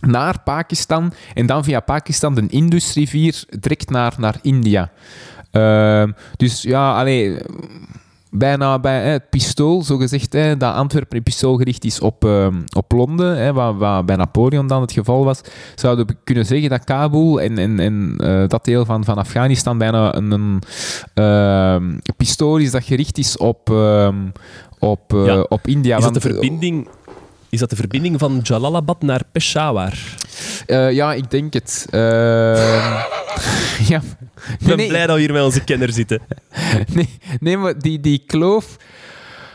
naar 0.00 0.40
Pakistan. 0.44 1.12
En 1.34 1.46
dan 1.46 1.64
via 1.64 1.80
Pakistan 1.80 2.34
de 2.34 2.46
Indusrivier 2.48 3.44
direct 3.60 3.90
naar, 3.90 4.14
naar 4.18 4.36
India. 4.42 4.90
Uh, 5.52 6.04
dus 6.36 6.62
ja, 6.62 6.98
alleen 6.98 7.42
bijna 8.30 8.78
bij 8.78 9.02
hè, 9.02 9.10
het 9.10 9.30
pistool, 9.30 9.82
zogezegd, 9.82 10.32
hè, 10.32 10.56
dat 10.56 10.74
Antwerpen 10.74 11.16
een 11.16 11.22
pistool 11.22 11.56
gericht 11.56 11.84
is 11.84 12.00
op, 12.00 12.24
uh, 12.24 12.46
op 12.76 12.92
Londen, 12.92 13.38
hè, 13.38 13.52
wat, 13.52 13.74
wat, 13.76 14.06
bij 14.06 14.16
Napoleon 14.16 14.66
dan 14.66 14.80
het 14.80 14.92
geval 14.92 15.24
was, 15.24 15.40
zouden 15.74 16.06
we 16.06 16.16
kunnen 16.24 16.46
zeggen 16.46 16.70
dat 16.70 16.84
Kabul 16.84 17.40
en, 17.40 17.58
en, 17.58 17.80
en 17.80 18.18
uh, 18.20 18.48
dat 18.48 18.64
deel 18.64 18.84
van, 18.84 19.04
van 19.04 19.18
Afghanistan 19.18 19.78
bijna 19.78 20.14
een, 20.14 20.30
een 20.30 20.62
uh, 21.14 21.98
pistool 22.16 22.56
is 22.56 22.70
dat 22.70 22.84
gericht 22.84 23.18
is 23.18 23.36
op, 23.36 23.70
op, 24.78 25.12
ja. 25.12 25.40
op 25.40 25.66
India. 25.66 25.96
Is 25.96 26.04
dat 26.04 26.14
de 26.14 26.20
verbinding 26.20 26.88
is 27.54 27.60
dat 27.60 27.70
de 27.70 27.76
verbinding 27.76 28.18
van 28.18 28.40
Jalalabad 28.42 29.02
naar 29.02 29.22
Peshawar? 29.32 29.98
Uh, 30.66 30.92
ja, 30.92 31.14
ik 31.14 31.30
denk 31.30 31.52
het. 31.52 31.86
Uh, 31.90 32.00
ja. 33.90 34.02
Ik 34.58 34.66
ben 34.66 34.88
blij 34.88 35.06
dat 35.06 35.16
we 35.16 35.22
hier 35.22 35.32
met 35.32 35.42
onze 35.42 35.64
kenner 35.64 35.92
zitten. 35.92 36.20
nee, 36.94 37.08
nee, 37.40 37.56
maar 37.56 37.78
die, 37.78 38.00
die 38.00 38.22
kloof... 38.26 38.76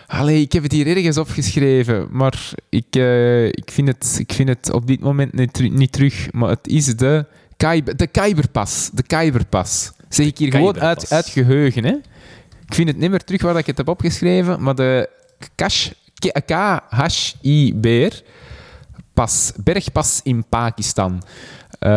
Allee, 0.07 0.41
ik 0.41 0.51
heb 0.51 0.63
het 0.63 0.71
hier 0.71 0.88
ergens 0.88 1.17
opgeschreven, 1.17 2.07
maar 2.12 2.53
ik, 2.69 2.95
uh, 2.97 3.45
ik, 3.45 3.69
vind, 3.71 3.88
het, 3.88 4.15
ik 4.19 4.33
vind 4.33 4.49
het 4.49 4.71
op 4.71 4.88
dit 4.88 4.99
moment 4.99 5.33
niet, 5.33 5.71
niet 5.71 5.91
terug. 5.91 6.31
Maar 6.31 6.49
het 6.49 6.67
is 6.67 6.85
de, 6.85 7.25
Kuiber, 7.57 7.97
de 7.97 8.07
Kuiberpas. 8.07 8.89
De 8.93 9.03
Kuiberpas. 9.03 9.91
Zeg 10.09 10.25
ik 10.25 10.38
hier 10.38 10.51
gewoon 10.51 10.79
uit, 10.79 11.12
uit 11.12 11.27
geheugen. 11.27 11.83
Hè? 11.83 11.91
Ik 12.67 12.75
vind 12.75 12.88
het 12.88 12.97
niet 12.97 13.09
meer 13.09 13.23
terug 13.23 13.41
waar 13.41 13.57
ik 13.57 13.65
het 13.65 13.77
heb 13.77 13.88
opgeschreven, 13.88 14.63
maar 14.63 14.75
de 14.75 15.09
Kash 15.55 15.89
KHIBR, 16.19 18.13
pas, 19.13 19.51
bergpas 19.63 20.19
in 20.23 20.45
Pakistan. 20.49 21.23
Uh, 21.79 21.89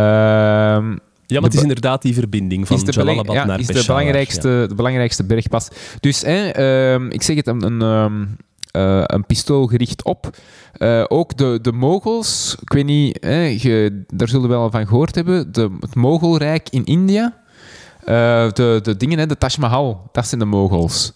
ja, 1.27 1.41
maar 1.41 1.51
het 1.51 1.55
is 1.55 1.63
inderdaad 1.63 2.03
die 2.03 2.15
verbinding 2.15 2.67
van 2.67 2.81
Jalalabad 2.85 3.35
ja, 3.35 3.45
naar 3.45 3.61
is 3.61 3.67
de 3.67 3.85
belangrijkste, 3.87 4.49
ja. 4.49 4.67
de 4.67 4.75
belangrijkste 4.75 5.25
bergpas. 5.25 5.69
Dus 6.01 6.21
hè, 6.21 6.59
uh, 6.99 7.11
ik 7.11 7.23
zeg 7.23 7.37
het, 7.37 7.47
een, 7.47 7.63
een, 7.63 8.37
uh, 8.73 9.03
een 9.07 9.27
pistool 9.27 9.67
gericht 9.67 10.05
op. 10.05 10.37
Uh, 10.79 11.05
ook 11.09 11.37
de, 11.37 11.59
de 11.63 11.73
Mogels, 11.73 12.57
ik 12.61 12.73
weet 12.73 12.85
niet, 12.85 13.19
hè, 13.21 13.57
je, 13.59 14.05
daar 14.15 14.29
zullen 14.29 14.49
we 14.49 14.55
wel 14.55 14.71
van 14.71 14.87
gehoord 14.87 15.15
hebben, 15.15 15.53
de, 15.53 15.77
het 15.81 15.95
Mogolrijk 15.95 16.69
in 16.71 16.85
India. 16.85 17.41
Uh, 18.01 18.09
de, 18.53 18.81
de 18.83 18.97
dingen, 18.97 19.19
hè, 19.19 19.27
de 19.27 19.39
Taj 19.39 19.57
Mahal, 19.59 20.09
dat 20.13 20.27
zijn 20.27 20.41
de 20.41 20.47
Mogels. 20.47 21.13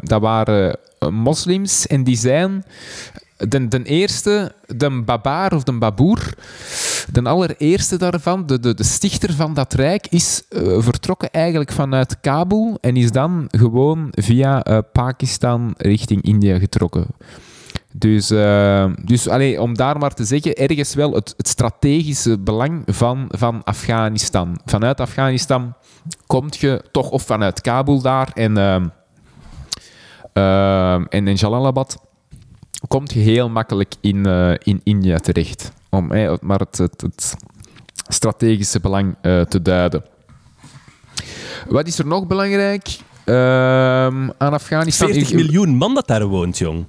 Dat 0.00 0.20
waren 0.20 0.78
eh, 0.98 1.08
moslims 1.08 1.86
en 1.86 2.04
die 2.04 2.16
zijn 2.16 2.64
de, 3.36 3.68
de 3.68 3.82
eerste, 3.82 4.52
de 4.66 5.02
Babar 5.04 5.54
of 5.54 5.62
de 5.62 5.72
Baboer, 5.72 6.34
de 7.12 7.22
allereerste 7.22 7.96
daarvan, 7.96 8.46
de, 8.46 8.60
de, 8.60 8.74
de 8.74 8.84
stichter 8.84 9.32
van 9.32 9.54
dat 9.54 9.72
rijk, 9.72 10.06
is 10.06 10.42
uh, 10.50 10.80
vertrokken 10.80 11.30
eigenlijk 11.30 11.72
vanuit 11.72 12.20
Kabul 12.20 12.78
en 12.80 12.96
is 12.96 13.12
dan 13.12 13.44
gewoon 13.50 14.08
via 14.10 14.80
Pakistan 14.92 15.74
richting 15.76 16.22
India 16.22 16.58
getrokken. 16.58 17.06
Dus, 17.98 18.30
uh, 18.30 18.92
dus 19.04 19.28
allez, 19.28 19.58
om 19.58 19.74
daar 19.74 19.98
maar 19.98 20.14
te 20.14 20.24
zeggen, 20.24 20.54
ergens 20.54 20.94
wel 20.94 21.12
het, 21.12 21.34
het 21.36 21.48
strategische 21.48 22.38
belang 22.38 22.82
van, 22.86 23.24
van 23.28 23.64
Afghanistan. 23.64 24.60
Vanuit 24.64 25.00
Afghanistan 25.00 25.74
kom 26.26 26.46
je 26.50 26.82
toch, 26.90 27.10
of 27.10 27.22
vanuit 27.22 27.60
Kabul 27.60 28.00
daar, 28.00 28.30
en 28.34 28.56
Uh, 30.36 30.94
en 30.94 31.28
in 31.28 31.34
Jalalabad 31.34 31.98
komt 32.88 33.12
je 33.12 33.20
heel 33.20 33.48
makkelijk 33.48 33.94
in, 34.00 34.26
uh, 34.26 34.54
in 34.62 34.80
India 34.82 35.18
terecht. 35.18 35.72
Om 35.90 36.12
eh, 36.12 36.32
maar 36.40 36.58
het, 36.58 36.78
het, 36.78 37.00
het, 37.00 37.36
strategische 38.08 38.80
belang 38.80 39.16
uh, 39.22 39.40
te 39.40 39.62
duiden. 39.62 40.04
Wat 41.68 41.86
is 41.86 41.98
er 41.98 42.06
nog 42.06 42.26
belangrijk 42.26 42.98
ehm, 43.24 44.28
aan 44.38 44.52
Afghanistan? 44.52 45.08
40 45.08 45.32
miljoen 45.32 45.76
man 45.76 45.94
dat 45.94 46.06
daar 46.06 46.26
woont, 46.26 46.58
jong. 46.58 46.86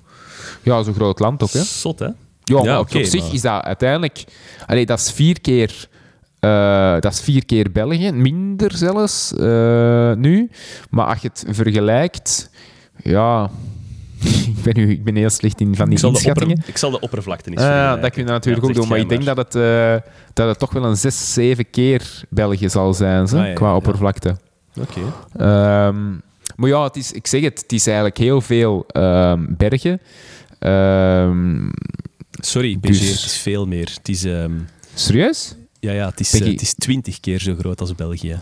Ja, 0.67 0.84
zo'n 0.84 0.93
groot 0.93 1.19
land 1.19 1.43
ook, 1.43 1.51
hè? 1.51 1.63
Zot, 1.63 1.99
hè? 1.99 2.08
Ja, 2.43 2.63
ja 2.63 2.80
op 2.80 2.89
zich 2.89 3.21
maar... 3.23 3.34
is 3.34 3.41
dat 3.41 3.63
uiteindelijk... 3.63 4.23
Allee, 4.65 4.86
dat 4.86 4.99
is 4.99 5.12
vier 5.12 5.41
keer... 5.41 5.88
Uh, 6.39 6.99
dat 6.99 7.13
is 7.13 7.21
vier 7.21 7.45
keer 7.45 7.71
België, 7.71 8.12
minder 8.12 8.71
zelfs 8.75 9.34
uh, 9.38 10.13
nu. 10.13 10.49
Maar 10.89 11.06
als 11.06 11.21
je 11.21 11.27
het 11.27 11.45
vergelijkt 11.49 12.49
ja, 13.03 13.49
ik, 14.56 14.63
ben 14.63 14.73
nu, 14.75 14.91
ik 14.91 15.03
ben 15.03 15.15
heel 15.15 15.30
slecht 15.30 15.62
in 15.62 15.75
van 15.75 15.89
die 15.89 15.97
ik 15.97 16.03
inschattingen. 16.03 16.63
ik 16.65 16.77
zal 16.77 16.91
de 16.91 16.99
oppervlakte 16.99 17.49
niet 17.49 17.60
uh, 17.60 18.01
Dat 18.01 18.12
kun 18.12 18.25
je 18.25 18.30
natuurlijk 18.30 18.65
ook 18.65 18.73
doen, 18.73 18.88
maar 18.88 18.99
ik 18.99 19.10
denk 19.10 19.25
dat 19.25 19.38
het, 19.38 19.51
dat 20.34 20.47
het 20.47 20.60
toch 20.60 20.71
wel 20.71 20.84
een 20.84 20.97
6, 20.97 21.34
7 21.34 21.69
keer 21.69 22.23
België 22.30 22.69
zal 22.69 22.93
zijn, 22.93 23.27
zo, 23.27 23.38
ah, 23.38 23.47
ja, 23.47 23.53
qua 23.53 23.75
oppervlakte. 23.75 24.38
Oké. 24.80 24.99
Okay. 25.36 25.88
Um, 25.88 26.21
Maar 26.56 26.69
ja, 26.69 26.84
het 26.84 26.95
is, 26.95 27.12
ik 27.12 27.27
zeg 27.27 27.41
het, 27.41 27.62
het 27.62 27.71
is 27.71 27.86
eigenlijk 27.88 28.17
heel 28.17 28.41
veel 28.41 28.86
ehm, 28.88 29.45
bergen. 29.47 29.99
Ehm, 30.60 31.70
Sorry, 32.32 32.80
BG, 32.80 32.88
Dus- 32.88 33.00
het 33.00 33.26
is 33.26 33.38
veel 33.38 33.65
meer. 33.67 33.91
Het 33.98 34.10
is, 34.10 34.24
ehm, 34.24 34.54
serieus? 34.93 35.56
ja, 35.80 35.91
ja, 35.91 36.10
het 36.10 36.20
is, 36.20 36.30
Peggy- 36.30 36.43
eh, 36.46 36.52
het 36.52 36.62
is 36.62 36.74
20 36.74 37.20
keer 37.20 37.39
zo 37.39 37.56
groot 37.56 37.82
als 37.82 37.96
België. 37.96 38.38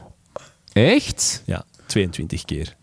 Echt? 0.74 1.44
Ja, 1.46 1.66
22 1.86 2.46
keer. 2.46 2.76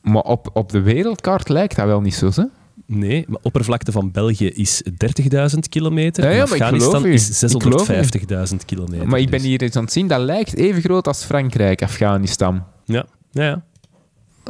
Maar 0.00 0.22
op, 0.22 0.50
op 0.52 0.70
de 0.72 0.80
wereldkaart 0.80 1.48
lijkt 1.48 1.76
dat 1.76 1.86
wel 1.86 2.00
niet 2.00 2.14
zo, 2.14 2.30
hè? 2.34 2.44
Nee, 2.86 3.24
maar 3.28 3.38
oppervlakte 3.42 3.92
van 3.92 4.10
België 4.10 4.48
is 4.48 4.82
30.000 4.82 5.68
kilometer. 5.68 6.24
Ja, 6.24 6.30
en 6.30 6.42
Afghanistan 6.42 7.06
is 7.06 7.42
Ik 7.42 7.62
geloof 7.62 7.88
u. 7.88 7.94
650.000 7.94 8.64
kilometer. 8.64 9.06
Maar 9.08 9.20
ik 9.20 9.30
ben 9.30 9.38
dus- 9.38 9.48
hier 9.48 9.62
eens 9.62 9.76
aan 9.76 9.82
het 9.84 9.92
zien, 9.92 10.06
dat 10.06 10.20
lijkt 10.20 10.54
even 10.54 10.82
groot 10.82 11.06
als 11.06 11.24
Frankrijk, 11.24 11.82
Afghanistan. 11.82 12.64
Ja, 12.84 13.06
ja, 13.32 13.42
ja. 13.44 13.64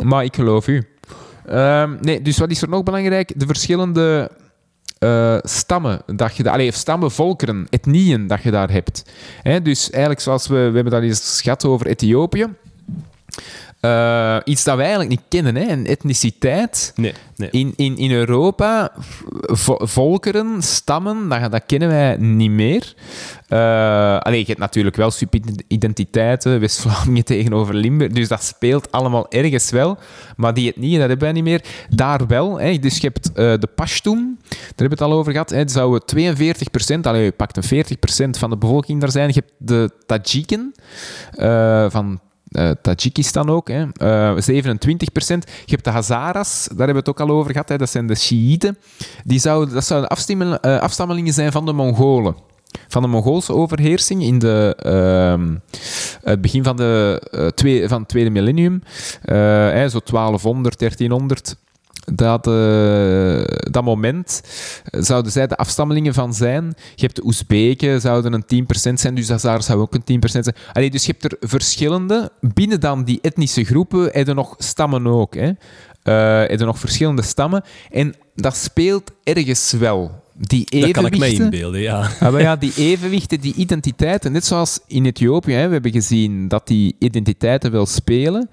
Maar 0.02 0.24
ik 0.24 0.34
geloof 0.34 0.68
u. 0.68 0.88
Ehm, 1.50 1.96
nee, 2.00 2.22
dus 2.22 2.38
wat 2.38 2.50
is 2.50 2.62
er 2.62 2.68
nog 2.68 2.82
belangrijk? 2.82 3.32
De 3.36 3.46
verschillende 3.46 4.30
eh, 4.98 5.38
stammen 5.42 6.02
dat 6.06 6.36
je 6.36 6.42
daar... 6.42 6.52
Allee, 6.52 6.72
stammen, 6.72 7.10
volkeren, 7.10 7.66
etnieën 7.70 8.26
dat 8.26 8.42
je 8.42 8.50
daar 8.50 8.70
hebt. 8.70 9.10
Dus 9.62 9.90
eigenlijk 9.90 10.22
zoals 10.22 10.46
we... 10.46 10.54
We 10.54 10.74
hebben 10.74 10.92
dat 10.92 11.02
eens 11.02 11.40
gehad 11.42 11.64
over 11.64 11.86
Ethiopië. 11.86 12.46
Eh, 13.80 14.36
iets 14.44 14.64
dat 14.64 14.76
wij 14.76 14.84
eigenlijk 14.86 15.10
niet 15.14 15.28
kennen, 15.28 15.56
hè? 15.56 15.68
een 15.72 15.86
etniciteit. 15.86 16.92
Nee, 16.96 17.12
nee. 17.36 17.50
In, 17.50 17.72
in, 17.76 17.96
in 17.96 18.10
Europa, 18.10 18.92
vo- 19.40 19.86
volkeren, 19.86 20.62
stammen, 20.62 21.28
dat, 21.28 21.52
dat 21.52 21.62
kennen 21.66 21.88
wij 21.88 22.16
niet 22.16 22.50
meer. 22.50 22.94
Eh 23.48 24.18
allee, 24.18 24.38
je 24.38 24.46
hebt 24.46 24.58
natuurlijk 24.58 24.96
wel 24.96 25.10
subidentiteiten, 25.10 26.60
West-Vlamingen 26.60 27.24
tegenover 27.34 27.74
Limburg, 27.74 28.12
dus 28.12 28.28
dat 28.28 28.42
speelt 28.42 28.92
allemaal 28.92 29.30
ergens 29.30 29.70
wel. 29.70 29.98
Maar 30.36 30.54
die 30.54 30.70
etnieën, 30.70 30.98
dat 30.98 31.08
hebben 31.08 31.24
wij 31.26 31.32
niet 31.32 31.44
meer. 31.44 31.62
Daar 31.90 32.26
wel. 32.26 32.60
Hè. 32.60 32.78
Dus 32.78 32.96
je 32.98 33.06
hebt 33.12 33.26
eh, 33.32 33.34
de 33.34 33.68
Pashtun, 33.74 34.38
daar 34.48 34.58
hebben 34.68 34.98
we 34.98 35.04
het 35.04 35.12
al 35.12 35.18
over 35.18 35.32
gehad. 35.32 35.50
Hè. 35.50 35.68
Zouden 35.68 36.04
42 36.04 36.70
procent, 36.70 37.06
allee, 37.06 37.24
je 37.24 37.32
pakt 37.32 37.56
een 37.56 37.62
40 37.62 37.98
procent 37.98 38.38
van 38.38 38.50
de 38.50 38.56
bevolking 38.56 39.00
daar 39.00 39.10
zijn. 39.10 39.28
Je 39.28 39.34
hebt 39.34 39.52
de 39.58 39.90
Tajiken 40.06 40.74
van 41.90 42.20
eh, 42.50 42.70
Tajikistan 42.82 43.50
ook, 43.50 43.68
hè. 43.68 43.86
Eh, 43.92 44.34
27 44.36 45.12
procent. 45.12 45.44
Je 45.44 45.72
hebt 45.72 45.84
de 45.84 45.90
Hazaras, 45.90 46.66
daar 46.68 46.76
hebben 46.76 46.94
we 46.94 46.98
het 46.98 47.08
ook 47.08 47.20
al 47.20 47.36
over 47.36 47.50
gehad. 47.50 47.68
Hè. 47.68 47.78
Dat 47.78 47.90
zijn 47.90 48.06
de 48.06 48.14
Shiiten. 48.14 48.78
Die 49.24 49.38
zouden, 49.38 49.74
dat 49.74 49.84
zouden 49.84 50.10
eh, 50.60 50.78
afstammelingen 50.80 51.32
zijn 51.32 51.52
van 51.52 51.66
de 51.66 51.72
Mongolen. 51.72 52.34
Van 52.88 53.02
de 53.02 53.08
Mongoolse 53.08 53.52
overheersing 53.52 54.22
in 54.22 54.38
de, 54.38 54.76
ehm, 54.78 55.54
het 56.22 56.40
begin 56.40 56.64
van, 56.64 56.76
de, 56.76 57.22
eh, 57.30 57.46
twee, 57.46 57.88
van 57.88 57.98
het 57.98 58.08
tweede 58.08 58.30
millennium. 58.30 58.82
Eh, 59.22 59.36
hè, 59.70 59.88
zo 59.88 60.00
1200, 60.00 60.78
1300. 60.78 61.56
Dat, 62.12 62.46
eh, 62.46 63.42
dat 63.70 63.84
moment 63.84 64.40
zouden 64.90 65.32
zij 65.32 65.46
de 65.46 65.56
afstammelingen 65.56 66.14
van 66.14 66.34
zijn. 66.34 66.64
Je 66.94 67.04
hebt 67.04 67.16
de 67.16 67.24
Oezbeken, 67.24 68.00
zouden 68.00 68.32
een 68.32 68.44
10% 68.46 69.00
zijn, 69.00 69.14
dus 69.14 69.28
Hazaren 69.28 69.62
zou 69.62 69.80
ook 69.80 69.94
een 69.94 70.04
10% 70.04 70.44
zijn. 70.44 70.56
Allee, 70.72 70.90
dus 70.90 71.06
je 71.06 71.14
hebt 71.18 71.32
er 71.32 71.48
verschillende. 71.48 72.30
Binnen 72.40 72.80
dan 72.80 73.04
die 73.04 73.18
etnische 73.22 73.64
groepen 73.64 74.08
heb 74.12 74.26
je 74.26 74.34
nog 74.34 74.54
stammen 74.58 75.06
ook. 75.06 75.34
Hè. 75.34 75.50
Eh, 76.02 76.48
heb 76.48 76.58
je 76.58 76.64
nog 76.64 76.78
verschillende 76.78 77.22
stammen. 77.22 77.62
En 77.90 78.14
dat 78.34 78.56
speelt 78.56 79.10
ergens 79.24 79.72
wel. 79.72 80.22
Die 80.34 80.80
Dat 80.80 80.90
kan 80.90 81.06
ik 81.06 81.12
evenwichten- 81.14 81.44
inbeelden, 81.44 81.80
ja. 81.80 82.10
Ah, 82.20 82.32
maar 82.32 82.40
ja, 82.40 82.56
die 82.56 82.72
evenwichten, 82.76 83.40
die 83.40 83.54
identiteiten, 83.54 84.32
net 84.32 84.44
zoals 84.44 84.80
in 84.86 85.04
Ethiopië, 85.06 85.52
hè, 85.52 85.66
we 85.66 85.72
hebben 85.72 85.92
gezien 85.92 86.48
dat 86.48 86.66
die 86.66 86.96
identiteiten 86.98 87.70
wel 87.70 87.86
spelen. 87.86 88.50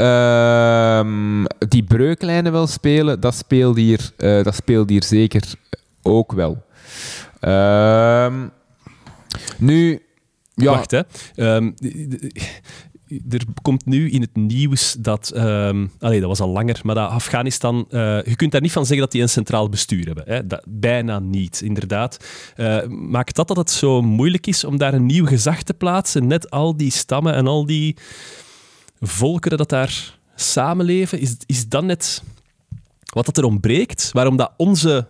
Ehm, 0.00 1.44
die 1.68 1.82
breuklijnen 1.82 2.52
wel 2.52 2.66
spelen, 2.66 3.20
dat 3.20 3.34
speelt 3.34 3.76
hier, 3.76 4.10
eh, 4.16 4.42
dat 4.42 4.54
speelt 4.54 4.88
hier 4.88 5.04
zeker 5.04 5.42
ook 6.02 6.32
wel. 6.32 6.62
Ehm, 7.40 8.46
nu, 9.58 10.02
ja, 10.54 10.70
Wacht, 10.70 10.90
hè. 10.90 11.00
Ehm, 11.34 11.70
er 13.30 13.44
komt 13.62 13.86
nu 13.86 14.10
in 14.10 14.20
het 14.20 14.36
nieuws 14.36 14.96
dat... 14.98 15.30
ehm 15.30 15.86
allee, 15.98 16.20
dat 16.20 16.28
was 16.28 16.40
al 16.40 16.48
langer, 16.48 16.80
maar 16.82 16.94
dat 16.94 17.10
Afghanistan... 17.10 17.86
eh, 17.90 18.22
je 18.22 18.36
kunt 18.36 18.52
daar 18.52 18.60
niet 18.60 18.72
van 18.72 18.86
zeggen 18.86 19.04
dat 19.04 19.12
die 19.12 19.22
een 19.22 19.28
centraal 19.28 19.68
bestuur 19.68 20.06
hebben. 20.06 20.24
Hè. 20.26 20.40
Bijna 20.68 21.18
niet, 21.18 21.60
inderdaad. 21.60 22.24
Eh, 22.56 22.86
maakt 22.86 23.36
dat 23.36 23.48
dat 23.48 23.56
het 23.56 23.70
zo 23.70 24.02
moeilijk 24.02 24.46
is 24.46 24.64
om 24.64 24.78
daar 24.78 24.94
een 24.94 25.06
nieuw 25.06 25.26
gezag 25.26 25.62
te 25.62 25.74
plaatsen? 25.74 26.26
Net 26.26 26.50
al 26.50 26.76
die 26.76 26.90
stammen 26.90 27.34
en 27.34 27.46
al 27.46 27.66
die 27.66 27.96
volkeren 29.00 29.58
dat 29.58 29.68
daar 29.68 30.18
samenleven, 30.34 31.20
is, 31.20 31.36
is 31.46 31.68
dat 31.68 31.84
net 31.84 32.22
wat 33.12 33.26
dat 33.26 33.36
er 33.36 33.44
ontbreekt? 33.44 34.10
Waarom 34.12 34.36
dat 34.36 34.52
onze, 34.56 35.06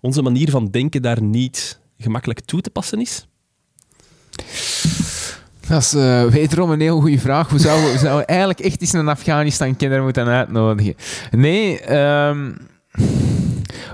onze 0.00 0.22
manier 0.22 0.50
van 0.50 0.66
denken 0.66 1.02
daar 1.02 1.22
niet 1.22 1.80
gemakkelijk 1.98 2.40
toe 2.40 2.60
te 2.60 2.70
passen 2.70 3.00
is? 3.00 3.26
Dat 5.68 5.80
is 5.80 5.94
eh, 5.94 6.24
wederom 6.24 6.70
een 6.70 6.80
heel 6.80 7.00
goede 7.00 7.18
vraag. 7.18 7.48
We 7.48 7.58
zouden, 7.58 7.92
we 7.92 7.98
zouden 7.98 8.26
eigenlijk 8.26 8.60
echt 8.60 8.80
eens 8.80 8.92
een 8.92 9.08
Afghanistan-kenner 9.08 10.02
moeten 10.02 10.26
uitnodigen. 10.26 10.94
Nee, 11.30 11.80
ehm, 11.80 12.52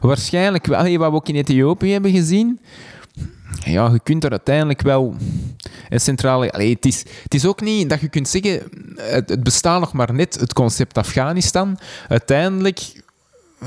waarschijnlijk 0.00 0.66
wel. 0.66 0.80
Hey, 0.80 0.98
wat 0.98 1.10
we 1.10 1.16
ook 1.16 1.28
in 1.28 1.34
Ethiopië 1.34 1.92
hebben 1.92 2.10
gezien. 2.10 2.60
Ja, 3.64 3.90
je 3.92 4.00
kunt 4.00 4.24
er 4.24 4.30
uiteindelijk 4.30 4.82
wel 4.82 5.16
een 5.88 6.00
centrale... 6.00 6.46
Het, 6.46 7.34
is, 7.34 7.46
ook 7.46 7.60
niet 7.60 7.90
dat 7.90 8.00
je 8.00 8.08
kunt 8.08 8.28
zeggen... 8.28 8.62
Het 8.96 9.42
bestaat 9.42 9.80
nog 9.80 9.92
maar 9.92 10.14
net, 10.14 10.40
het 10.40 10.52
concept 10.52 10.98
Afghanistan. 10.98 11.78
Uiteindelijk... 12.08 13.06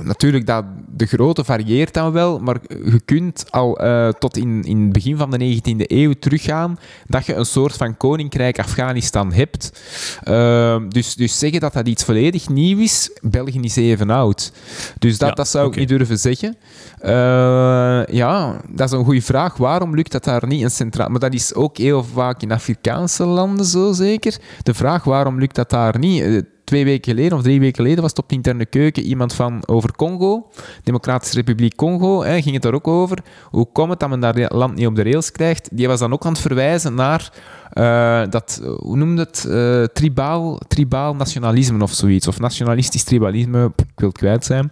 Natuurlijk, 0.03 0.45
dat, 0.45 0.65
de 0.87 1.05
grootte 1.05 1.43
varieert 1.43 1.93
dan 1.93 2.11
wel, 2.11 2.39
maar 2.39 2.57
je 2.67 3.01
kunt 3.05 3.45
al 3.49 3.79
eh, 3.79 4.09
tot 4.09 4.37
in, 4.37 4.63
in 4.63 4.81
het 4.81 4.93
begin 4.93 5.17
van 5.17 5.31
de 5.31 5.61
19e 5.61 5.75
eeuw 5.77 6.13
teruggaan 6.13 6.79
dat 7.07 7.25
je 7.25 7.33
een 7.33 7.45
soort 7.45 7.77
van 7.77 7.97
koninkrijk 7.97 8.59
Afghanistan 8.59 9.33
hebt. 9.33 9.81
Ehm, 10.23 10.89
dus, 10.89 11.15
dus 11.15 11.39
zeggen 11.39 11.59
dat 11.59 11.73
dat 11.73 11.87
iets 11.87 12.03
volledig 12.03 12.49
nieuw 12.49 12.77
is, 12.77 13.11
België 13.21 13.59
is 13.59 13.75
even 13.75 14.09
oud. 14.09 14.51
Dus 14.99 15.17
dat, 15.17 15.29
Ja, 15.29 15.35
dat 15.35 15.47
zou 15.47 15.67
ik 15.67 15.75
niet 15.75 15.89
durven 15.89 16.19
zeggen. 16.19 16.57
Eh, 16.99 18.05
ja, 18.05 18.61
dat 18.69 18.91
is 18.91 18.97
een 18.97 19.05
goede 19.05 19.21
vraag. 19.21 19.57
Waarom 19.57 19.95
lukt 19.95 20.11
dat 20.11 20.23
daar 20.23 20.47
niet 20.47 20.63
een 20.63 20.71
centraal... 20.71 21.09
Maar 21.09 21.19
dat 21.19 21.33
is 21.33 21.53
ook 21.53 21.77
heel 21.77 22.03
vaak 22.03 22.41
in 22.41 22.51
Afrikaanse 22.51 23.25
landen 23.25 23.65
zo 23.65 23.91
zeker. 23.91 24.37
De 24.63 24.73
vraag, 24.73 25.03
waarom 25.03 25.39
lukt 25.39 25.55
dat 25.55 25.69
daar 25.69 25.99
niet? 25.99 26.43
Twee 26.71 26.85
weken 26.85 27.15
geleden 27.15 27.37
of 27.37 27.43
drie 27.43 27.59
weken 27.59 27.75
geleden 27.75 28.01
was 28.01 28.09
het 28.09 28.19
op 28.19 28.29
de 28.29 28.35
interne 28.35 28.65
keuken 28.65 29.03
iemand 29.03 29.33
van 29.33 29.67
over 29.67 29.95
Congo, 29.95 30.49
Democratische 30.83 31.35
Republiek 31.35 31.75
Congo, 31.75 32.23
hè, 32.23 32.41
ging 32.41 32.53
het 32.53 32.63
daar 32.63 32.73
ook 32.73 32.87
over. 32.87 33.17
Hoe 33.49 33.67
komt 33.71 33.89
het 33.89 33.99
dat 33.99 34.09
men 34.09 34.19
daar 34.19 34.51
land 34.53 34.75
niet 34.75 34.87
op 34.87 34.95
de 34.95 35.03
rails 35.03 35.31
krijgt? 35.31 35.69
Die 35.71 35.87
was 35.87 35.99
dan 35.99 36.13
ook 36.13 36.25
aan 36.25 36.31
het 36.31 36.41
verwijzen 36.41 36.93
naar 36.93 37.31
eh, 37.71 38.23
dat, 38.29 38.61
hoe 38.77 38.97
noemde 38.97 39.21
het, 39.21 39.45
eh, 39.45 39.83
tribaal, 39.83 40.59
tribaal 40.67 41.15
nationalisme 41.15 41.83
of 41.83 41.93
zoiets, 41.93 42.27
of 42.27 42.39
nationalistisch 42.39 43.03
tribalisme, 43.03 43.71
ik 43.75 43.99
wil 43.99 44.09
het 44.09 44.17
kwijt 44.17 44.45
zijn. 44.45 44.71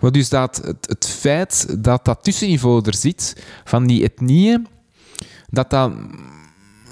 Maar 0.00 0.12
dus 0.12 0.28
dat 0.28 0.56
het, 0.64 0.86
het 0.88 1.06
feit 1.08 1.84
dat 1.84 2.04
dat 2.04 2.18
tussenniveau 2.22 2.82
er 2.84 2.94
zit, 2.94 3.44
van 3.64 3.86
die 3.86 4.02
etnieën, 4.02 4.66
dat 5.48 5.70
dat 5.70 5.92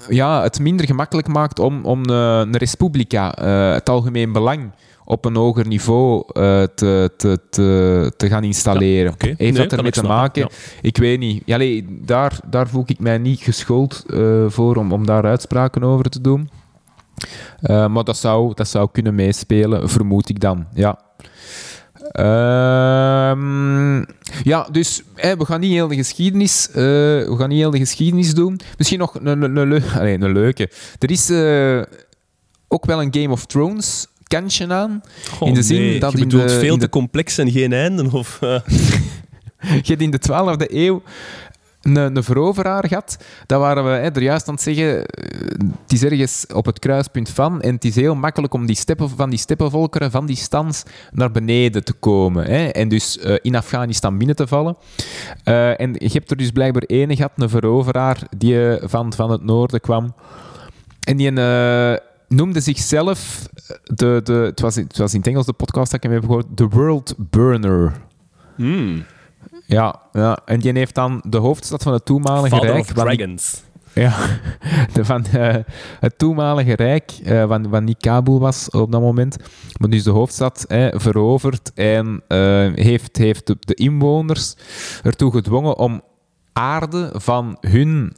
ja, 0.09 0.43
het 0.43 0.59
minder 0.59 0.85
gemakkelijk 0.85 1.27
maakt 1.27 1.59
om, 1.59 1.85
om 1.85 2.09
een, 2.09 2.09
een 2.47 2.57
respublica, 2.57 3.35
eh, 3.35 3.73
het 3.73 3.89
algemeen 3.89 4.31
belang, 4.31 4.71
op 5.05 5.25
een 5.25 5.35
hoger 5.35 5.67
niveau 5.67 6.23
eh, 6.27 6.63
te, 6.63 7.11
te, 7.17 7.39
te, 7.49 8.11
te 8.17 8.27
gaan 8.27 8.43
installeren. 8.43 9.11
oké. 9.13 9.25
Heeft 9.25 9.39
Nee, 9.39 9.51
dat 9.51 9.71
ermee 9.73 9.91
te 9.91 9.99
snappen, 9.99 10.19
maken? 10.21 10.41
ja. 10.41 10.49
Ik 10.81 10.97
weet 10.97 11.19
niet. 11.19 11.43
Ja, 11.45 11.55
allee, 11.55 11.99
daar, 12.01 12.39
daar 12.49 12.67
voel 12.67 12.83
ik 12.85 12.99
mij 12.99 13.17
niet 13.17 13.39
geschoold 13.41 14.03
eh, 14.07 14.43
voor 14.47 14.75
om, 14.75 14.91
om 14.91 15.05
daar 15.05 15.25
uitspraken 15.25 15.83
over 15.83 16.09
te 16.09 16.21
doen. 16.21 16.49
Eh, 17.61 17.87
maar 17.87 18.03
dat 18.03 18.17
zou, 18.17 18.53
dat 18.53 18.67
zou 18.67 18.89
kunnen 18.91 19.15
meespelen, 19.15 19.89
vermoed 19.89 20.29
ik 20.29 20.39
dan. 20.39 20.65
Ja. 20.73 20.99
Ehm, 22.11 23.97
ja, 24.43 24.67
dus 24.71 25.03
we 25.15 25.45
gaan 25.45 25.59
niet 25.59 25.71
heel 25.71 25.87
de 25.87 25.95
geschiedenis, 25.95 26.67
eh, 26.69 26.73
we 26.75 27.35
gaan 27.37 27.49
niet 27.49 27.57
heel 27.59 27.71
de 27.71 27.77
geschiedenis 27.77 28.33
doen. 28.33 28.59
Misschien 28.77 28.99
nog 28.99 29.15
een, 29.15 29.25
een, 29.25 29.41
een, 29.55 29.67
leu- 29.67 29.81
allee, 29.97 30.19
een 30.21 30.31
leuke. 30.31 30.69
Er 30.99 31.11
is 31.11 31.29
eh, 31.29 31.81
ook 32.67 32.85
wel 32.85 33.01
een 33.01 33.13
Game 33.13 33.29
of 33.29 33.45
Thrones 33.45 34.07
kantje 34.27 34.67
aan. 34.73 35.01
Oh, 35.39 35.47
In 35.47 35.53
de 35.53 35.61
zin 35.63 35.79
nee, 35.79 35.99
dat 35.99 36.11
je 36.11 36.17
bedoelt 36.17 36.47
de- 36.49 36.59
veel 36.59 36.73
te 36.73 36.79
de- 36.79 36.89
complex 36.89 37.37
en 37.37 37.51
geen 37.51 37.73
einde? 37.73 38.09
Of, 38.11 38.37
eh, 38.41 38.59
Je 39.59 39.81
hebt 39.83 40.01
in 40.01 40.11
de 40.11 40.19
12e 40.19 40.65
eeuw 40.73 41.01
een, 41.83 42.23
veroveraar 42.23 42.87
gehad. 42.87 43.17
Dat 43.45 43.59
waren 43.59 43.83
we 43.83 43.89
hè, 43.89 44.09
er 44.09 44.21
juist 44.21 44.47
aan 44.47 44.53
het 44.53 44.63
zeggen. 44.63 45.05
eh, 45.05 45.49
Het 45.81 45.91
is 45.91 46.03
ergens 46.03 46.45
op 46.53 46.65
het 46.65 46.79
kruispunt 46.79 47.29
van. 47.29 47.61
En 47.61 47.73
het 47.73 47.85
is 47.85 47.95
heel 47.95 48.15
makkelijk 48.15 48.53
om 48.53 48.65
die 48.65 48.75
steppen, 48.75 49.09
van 49.09 49.29
die 49.29 49.39
steppenvolkeren, 49.39 50.11
van 50.11 50.25
die 50.25 50.35
stans, 50.35 50.83
naar 51.11 51.31
beneden 51.31 51.83
te 51.83 51.93
komen. 51.93 52.45
Hè, 52.45 52.67
en 52.67 52.89
dus 52.89 53.19
eh, 53.19 53.35
in 53.41 53.55
Afghanistan 53.55 54.17
binnen 54.17 54.35
te 54.35 54.47
vallen. 54.47 54.75
Eh, 55.43 55.79
en 55.79 55.93
je 55.97 56.09
hebt 56.11 56.31
er 56.31 56.37
dus 56.37 56.51
blijkbaar 56.51 56.83
ene 56.83 57.15
gehad, 57.15 57.31
een 57.35 57.49
veroveraar, 57.49 58.17
die 58.37 58.77
van, 58.81 59.13
van 59.13 59.31
het 59.31 59.43
noorden 59.43 59.79
kwam. 59.81 60.13
En 60.99 61.17
die, 61.17 61.31
noemde 62.27 62.59
zichzelf, 62.59 63.49
de, 63.83 64.19
de, 64.23 64.33
het, 64.33 64.59
was, 64.59 64.75
het 64.75 64.97
was 64.97 65.13
in 65.13 65.19
het 65.19 65.27
Engels 65.27 65.45
de 65.45 65.53
podcast 65.53 65.91
dat 65.91 66.03
ik 66.03 66.09
hem 66.09 66.19
heb 66.19 66.25
gehoord, 66.25 66.45
The 66.55 66.67
World 66.67 67.15
Burner. 67.17 67.93
Hmm. 68.55 69.03
Ja, 69.65 70.01
ja, 70.11 70.37
en 70.45 70.59
die 70.59 70.71
heeft 70.73 70.95
dan 70.95 71.23
de 71.27 71.37
hoofdstad 71.37 71.83
van 71.83 71.93
het 71.93 72.05
toenmalige 72.05 72.55
Father 72.55 72.71
rijk... 72.71 72.85
van- 72.85 72.95
Dragons. 72.95 73.63
Ja, 73.93 74.15
de, 74.93 75.05
van 75.05 75.25
eh, 75.25 75.55
het 75.99 76.17
toenmalige 76.17 76.73
rijk, 76.75 77.11
eh, 77.23 77.47
van, 77.47 77.67
van 77.69 77.83
niet 77.83 77.97
Kabul 77.99 78.39
was 78.39 78.69
op 78.69 78.91
dat 78.91 79.01
moment, 79.01 79.37
maar 79.79 79.89
dus 79.89 80.03
de 80.03 80.09
hoofdstad 80.11 80.63
eh, 80.67 80.87
veroverd 80.91 81.71
en 81.73 82.21
eh, 82.27 82.37
heeft, 82.73 83.17
heeft 83.17 83.47
de, 83.47 83.57
de 83.59 83.73
inwoners 83.73 84.55
ertoe 85.03 85.31
gedwongen 85.31 85.77
om 85.77 86.01
aarde 86.53 87.09
van 87.15 87.57
hun, 87.61 88.13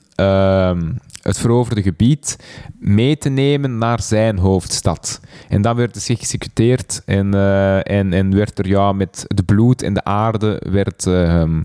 het 1.25 1.37
veroverde 1.37 1.81
gebied, 1.81 2.37
mee 2.79 3.17
te 3.17 3.29
nemen 3.29 3.77
naar 3.77 4.01
zijn 4.01 4.37
hoofdstad. 4.37 5.19
En 5.49 5.61
dan 5.61 5.75
werd 5.75 5.93
dus 5.93 6.05
geëxecuteerd 6.05 7.01
en, 7.05 7.33
eh, 7.33 7.91
en, 7.91 8.13
en 8.13 8.35
werd 8.35 8.59
er 8.59 8.67
ja, 8.67 8.91
met 8.91 9.25
het 9.27 9.45
bloed 9.45 9.81
en 9.81 9.93
de 9.93 10.03
aarde 10.03 10.61
werd, 10.69 11.07
ehm, 11.07 11.61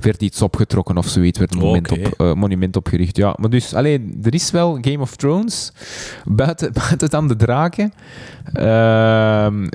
werd 0.00 0.22
iets 0.22 0.42
opgetrokken 0.42 0.96
of 0.96 1.06
zoiets, 1.06 1.38
werd 1.38 1.54
een 1.54 1.60
monument, 1.60 1.90
op, 1.90 2.20
eh, 2.20 2.32
monument 2.32 2.76
opgericht. 2.76 3.16
Ja, 3.16 3.34
maar 3.38 3.50
dus, 3.50 3.74
alleen, 3.74 4.18
er 4.22 4.34
is 4.34 4.50
wel 4.50 4.78
Game 4.80 5.00
of 5.00 5.16
Thrones, 5.16 5.72
buiten, 6.24 6.72
buiten 6.86 7.10
dan 7.10 7.28
de 7.28 7.36
draken, 7.36 7.92
ehm, 8.52 9.66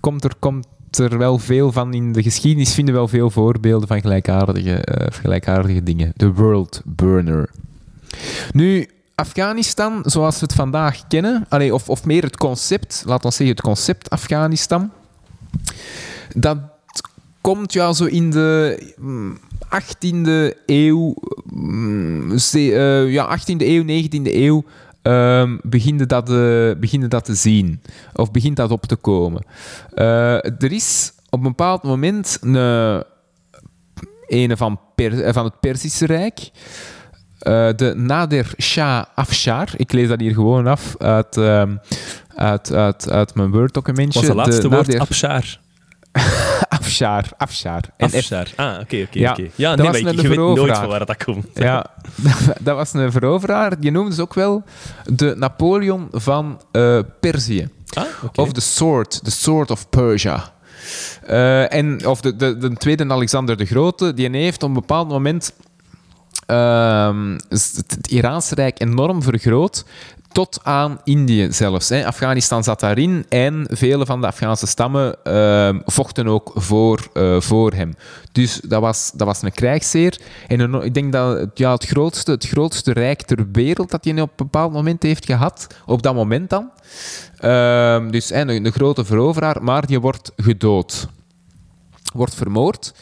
komt, 0.00 0.24
er, 0.24 0.34
komt 0.38 0.66
er 0.98 1.18
wel 1.18 1.38
veel 1.38 1.72
van 1.72 1.94
in 1.94 2.12
de 2.12 2.22
geschiedenis, 2.22 2.74
vinden 2.74 2.94
we 2.94 3.00
wel 3.00 3.08
veel 3.08 3.30
voorbeelden 3.30 3.88
van 3.88 4.00
gelijkaardige, 4.00 4.86
gelijkaardige 5.12 5.82
dingen. 5.82 6.12
De 6.16 6.32
World 6.32 6.82
Burner. 6.84 7.50
Nu, 8.52 8.88
Afghanistan, 9.14 10.02
zoals 10.04 10.34
we 10.34 10.46
het 10.46 10.54
vandaag 10.54 11.06
kennen, 11.08 11.46
of, 11.72 11.88
of 11.88 12.04
meer 12.04 12.22
het 12.22 12.36
concept, 12.36 13.02
laat 13.06 13.24
ons 13.24 13.36
zeggen 13.36 13.56
het 13.56 13.64
concept 13.64 14.10
Afghanistan, 14.10 14.90
dat 16.34 16.58
komt 17.40 17.72
ja 17.72 17.92
zo 17.92 18.04
in 18.04 18.30
de 18.30 18.82
mm, 18.98 19.38
18e 19.64 20.56
eeuw, 20.66 21.14
mm, 21.52 22.32
eh, 22.52 23.12
ja, 23.12 23.38
18e 23.38 23.56
eeuw, 23.58 23.84
19e 23.84 24.34
eeuw, 24.34 24.64
ehm 25.02 25.56
beginnen, 25.62 26.08
dat, 26.08 26.30
eh, 26.30 26.70
beginnen 26.80 27.10
dat 27.10 27.24
te 27.24 27.34
zien. 27.34 27.80
Of 28.12 28.30
begint 28.30 28.56
dat 28.56 28.70
op 28.70 28.86
te 28.86 28.96
komen. 28.96 29.44
Eh, 29.94 30.34
er 30.44 30.72
is 30.72 31.12
op 31.30 31.38
een 31.38 31.48
bepaald 31.48 31.82
moment 31.82 32.38
een, 32.40 33.04
ene 34.26 34.56
van, 34.56 34.80
Per- 34.94 35.22
eh, 35.22 35.32
van 35.32 35.44
het 35.44 35.60
Perzische 35.60 36.06
Rijk. 36.06 36.50
De 37.76 37.92
Nader 37.96 38.52
Shah 38.62 39.04
Afshar. 39.14 39.68
Ik 39.76 39.92
lees 39.92 40.08
dat 40.08 40.20
hier 40.20 40.34
gewoon 40.34 40.66
af 40.66 40.94
uit, 40.98 41.36
ehm, 41.36 41.76
uit, 42.34 42.72
uit, 42.72 43.10
uit 43.10 43.34
mijn 43.34 43.50
Word-documentje. 43.50 44.18
Was 44.18 44.28
het 44.28 44.36
laatste 44.36 44.68
de 44.68 44.68
woord 44.68 44.86
Nader 44.86 45.00
Abshar? 45.00 45.58
Afshar. 46.80 47.24
Afshar. 47.36 47.82
En 47.96 48.12
Afshar. 48.12 48.46
Ah, 48.56 48.80
oké, 48.80 49.02
oké, 49.06 49.18
Ja, 49.18 49.30
oké. 49.30 49.48
Ja, 49.54 49.76
dat 49.76 49.78
nee, 49.78 49.86
was 49.86 50.00
maar 50.00 50.10
een 50.10 50.16
ik, 50.16 50.22
je 50.22 50.28
weet 50.28 50.56
nooit 50.56 50.78
van 50.78 50.88
waar 50.88 51.06
dat 51.06 51.24
komt. 51.24 51.46
Ja, 51.68 51.86
dat 52.60 52.76
was 52.76 52.92
een 52.92 53.12
veroveraar. 53.12 53.80
Die 53.80 53.90
noemden 53.90 54.14
ze 54.14 54.22
ook 54.22 54.34
wel 54.34 54.62
de 55.04 55.34
Napoleon 55.36 56.08
van 56.10 56.60
eh, 56.72 56.98
Perzië. 57.20 57.68
Ah. 57.92 58.04
Of 58.34 58.52
the 58.52 58.60
Sword, 58.60 59.24
the 59.24 59.30
Sword 59.30 59.70
of 59.70 59.88
Persia. 59.88 60.52
Eh, 61.26 61.72
en, 61.72 62.06
of 62.06 62.20
de, 62.20 62.36
de, 62.36 62.58
de 62.58 62.72
tweede 62.72 63.08
Alexander 63.08 63.56
de 63.56 63.64
Grote, 63.64 64.14
die 64.14 64.30
heeft 64.30 64.62
op 64.62 64.68
een 64.68 64.74
bepaald 64.74 65.08
moment 65.08 65.52
ehm, 66.46 67.38
het 67.48 68.06
Iraanse 68.08 68.54
Rijk 68.54 68.80
enorm 68.80 69.22
vergroot. 69.22 69.84
Tot 70.32 70.60
aan 70.62 71.00
Indië 71.04 71.52
zelfs. 71.52 71.88
Hè. 71.88 72.06
Afghanistan 72.06 72.64
zat 72.64 72.80
daarin 72.80 73.26
en 73.28 73.66
vele 73.70 74.06
van 74.06 74.20
de 74.20 74.26
Afghaanse 74.26 74.66
stammen 74.66 75.24
ehm, 75.24 75.80
vochten 75.84 76.26
ook 76.26 76.52
voor, 76.54 77.08
eh, 77.12 77.40
voor 77.40 77.72
hem. 77.72 77.94
Dus 78.32 78.60
dat 78.60 78.80
was, 78.80 79.10
dat 79.14 79.26
was 79.26 79.42
een 79.42 79.52
krijgsheer. 79.52 80.20
En 80.48 80.74
ik 80.74 80.94
denk 80.94 81.12
dat 81.12 81.50
ja, 81.54 81.72
het, 81.72 81.86
grootste, 81.86 82.30
het 82.30 82.46
grootste 82.46 82.92
rijk 82.92 83.22
ter 83.22 83.46
wereld 83.52 83.90
dat 83.90 84.04
hij 84.04 84.20
op 84.20 84.30
een 84.30 84.46
bepaald 84.46 84.72
moment 84.72 85.02
heeft 85.02 85.24
gehad, 85.24 85.66
op 85.86 86.02
dat 86.02 86.14
moment 86.14 86.50
dan. 86.50 86.70
Ehm, 87.36 88.10
dus 88.10 88.28
hè, 88.28 88.40
een, 88.40 88.64
een 88.66 88.72
grote 88.72 89.04
veroveraar, 89.04 89.62
maar 89.62 89.86
die 89.86 90.00
wordt 90.00 90.32
gedood. 90.36 91.08
Wordt 92.12 92.34
vermoord. 92.34 92.94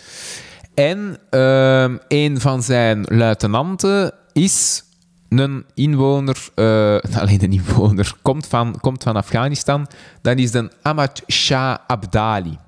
En 0.75 1.19
ehm, 1.31 1.97
een 2.09 2.41
van 2.41 2.63
zijn 2.63 3.05
luitenanten 3.09 4.13
is 4.33 4.83
een 5.29 5.65
inwoner, 5.75 6.49
eh, 6.55 6.97
alleen 7.21 7.43
een 7.43 7.53
inwoner, 7.53 8.13
komt 8.23 8.47
van, 8.47 8.79
komt 8.81 9.03
van 9.03 9.17
Afghanistan. 9.17 9.87
Dat 10.23 10.39
is 10.39 10.51
de 10.51 10.71
Ahmad 10.83 11.23
Shah 11.33 11.77
Abdali. 11.87 12.59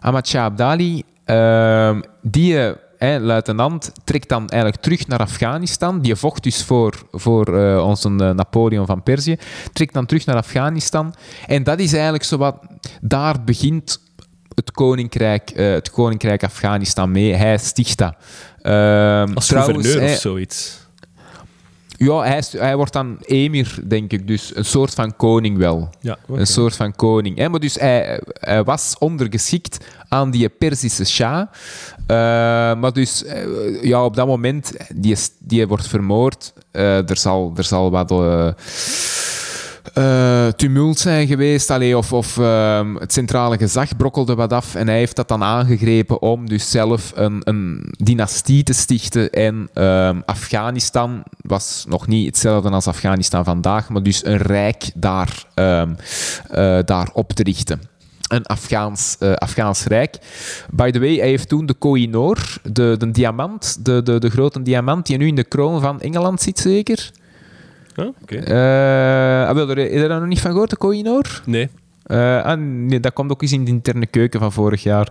Ahmad 0.00 0.28
Shah 0.28 0.44
Abdali, 0.44 1.02
ehm, 1.24 2.00
die 2.22 2.56
eh, 3.00 3.16
luitenant, 3.20 3.92
trekt 4.04 4.28
dan 4.28 4.48
eigenlijk 4.48 4.82
terug 4.82 5.06
naar 5.06 5.18
Afghanistan. 5.18 6.00
Die 6.00 6.14
vocht 6.14 6.42
dus 6.42 6.64
voor, 6.64 6.94
voor 7.12 7.58
eh, 7.58 7.84
onze 7.86 8.08
eh, 8.08 8.30
Napoleon 8.30 8.86
van 8.86 9.02
Perzië. 9.02 9.36
Trekt 9.72 9.94
dan 9.94 10.06
terug 10.06 10.26
naar 10.26 10.36
Afghanistan. 10.36 11.14
En 11.46 11.62
dat 11.62 11.78
is 11.78 11.92
eigenlijk 11.92 12.24
zo 12.24 12.36
wat... 12.36 12.56
Daar 13.00 13.44
begint 13.44 14.00
het 14.54 14.70
koninkrijk, 14.70 15.50
het 15.54 15.90
koninkrijk 15.90 16.44
Afghanistan 16.44 17.10
mee. 17.10 17.34
Hij 17.34 17.58
sticht 17.58 17.98
dat. 17.98 18.14
Ehm, 18.62 19.32
Als 19.34 19.46
trouwens, 19.46 19.76
gouverneur 19.76 20.00
hij- 20.00 20.14
of 20.14 20.20
zoiets. 20.20 20.78
Ja, 22.02 22.20
hij, 22.22 22.38
is- 22.38 22.52
hij 22.52 22.76
wordt 22.76 22.92
dan 22.92 23.16
emir, 23.20 23.78
denk 23.86 24.12
ik. 24.12 24.26
Dus 24.26 24.56
een 24.56 24.64
soort 24.64 24.94
van 24.94 25.16
koning 25.16 25.58
wel. 25.58 25.90
Ja. 26.00 26.18
Een 26.28 26.46
soort 26.46 26.76
van 26.76 26.96
koning. 26.96 27.38
Hè? 27.38 27.48
Maar 27.48 27.60
dus 27.60 27.74
hij, 27.74 28.20
hij 28.32 28.64
was 28.64 28.96
ondergeschikt 28.98 29.84
aan 30.08 30.30
die 30.30 30.48
Perzische 30.48 31.04
Shah. 31.04 31.40
Eh, 31.40 32.16
maar 32.80 32.92
dus 32.92 33.24
eh, 33.24 33.82
ja, 33.82 34.04
op 34.04 34.16
dat 34.16 34.26
moment, 34.26 34.72
die, 34.94 35.16
die 35.38 35.66
wordt 35.66 35.86
vermoord. 35.86 36.52
Eh, 36.70 37.10
er, 37.10 37.16
zal, 37.16 37.52
er 37.56 37.64
zal 37.64 37.90
wat 37.90 38.10
eh, 39.94 40.30
eh, 40.46 40.52
tumult 40.52 40.98
zijn 40.98 41.26
geweest. 41.26 41.70
Allee, 41.70 41.96
of 41.96 42.12
of 42.12 42.38
ehm, 42.38 42.94
het 42.94 43.12
centrale 43.12 43.56
gezag 43.56 43.96
brokkelde 43.96 44.34
wat 44.34 44.52
af. 44.52 44.74
En 44.74 44.88
hij 44.88 44.98
heeft 44.98 45.16
dat 45.16 45.28
dan 45.28 45.42
aangegrepen 45.42 46.22
om 46.22 46.48
dus 46.48 46.70
zelf 46.70 47.12
een, 47.14 47.40
een 47.44 47.92
dynastie 47.98 48.62
te 48.62 48.72
stichten. 48.72 49.30
En 49.30 49.68
ehm, 49.74 50.20
Afghanistan 50.24 51.22
was 51.40 51.84
nog 51.88 52.06
niet 52.06 52.26
hetzelfde 52.26 52.70
als 52.70 52.86
Afghanistan 52.86 53.44
vandaag. 53.44 53.88
Maar 53.88 54.02
dus 54.02 54.24
een 54.24 54.36
rijk 54.36 54.90
daar, 54.94 55.44
ehm, 55.54 55.92
eh, 56.50 56.78
daar 56.84 57.10
op 57.12 57.32
te 57.32 57.42
richten 57.42 57.80
een 58.28 58.46
Afghaans, 58.46 59.16
eh, 59.18 59.32
Afghaans 59.32 59.84
rijk. 59.84 60.18
By 60.70 60.90
the 60.90 61.00
way, 61.00 61.14
hij 61.14 61.28
heeft 61.28 61.48
toen 61.48 61.66
de 61.66 61.74
Koh-i-Noor, 61.74 62.58
de, 62.62 62.94
de 62.98 63.10
diamant, 63.10 63.84
de, 63.84 64.02
de, 64.02 64.18
de 64.18 64.30
grote 64.30 64.62
diamant, 64.62 65.06
die 65.06 65.16
nu 65.16 65.26
in 65.26 65.34
de 65.34 65.44
kroon 65.44 65.80
van 65.80 66.00
Engeland 66.00 66.42
zit, 66.42 66.58
zeker. 66.58 67.10
Wel, 69.54 69.68
heb 69.68 69.76
je 69.76 70.04
daar 70.08 70.20
nog 70.20 70.28
niet 70.28 70.40
van 70.40 70.50
gehoord, 70.50 70.70
de 70.70 70.76
Koh-i-Noor? 70.76 71.42
Nee. 71.46 71.68
Nee, 72.10 73.00
dat 73.00 73.12
komt 73.12 73.30
ook 73.30 73.42
eens 73.42 73.52
in 73.52 73.64
de 73.64 73.70
interne 73.70 74.06
keuken 74.06 74.40
van 74.40 74.52
vorig 74.52 74.82
jaar. 74.82 75.08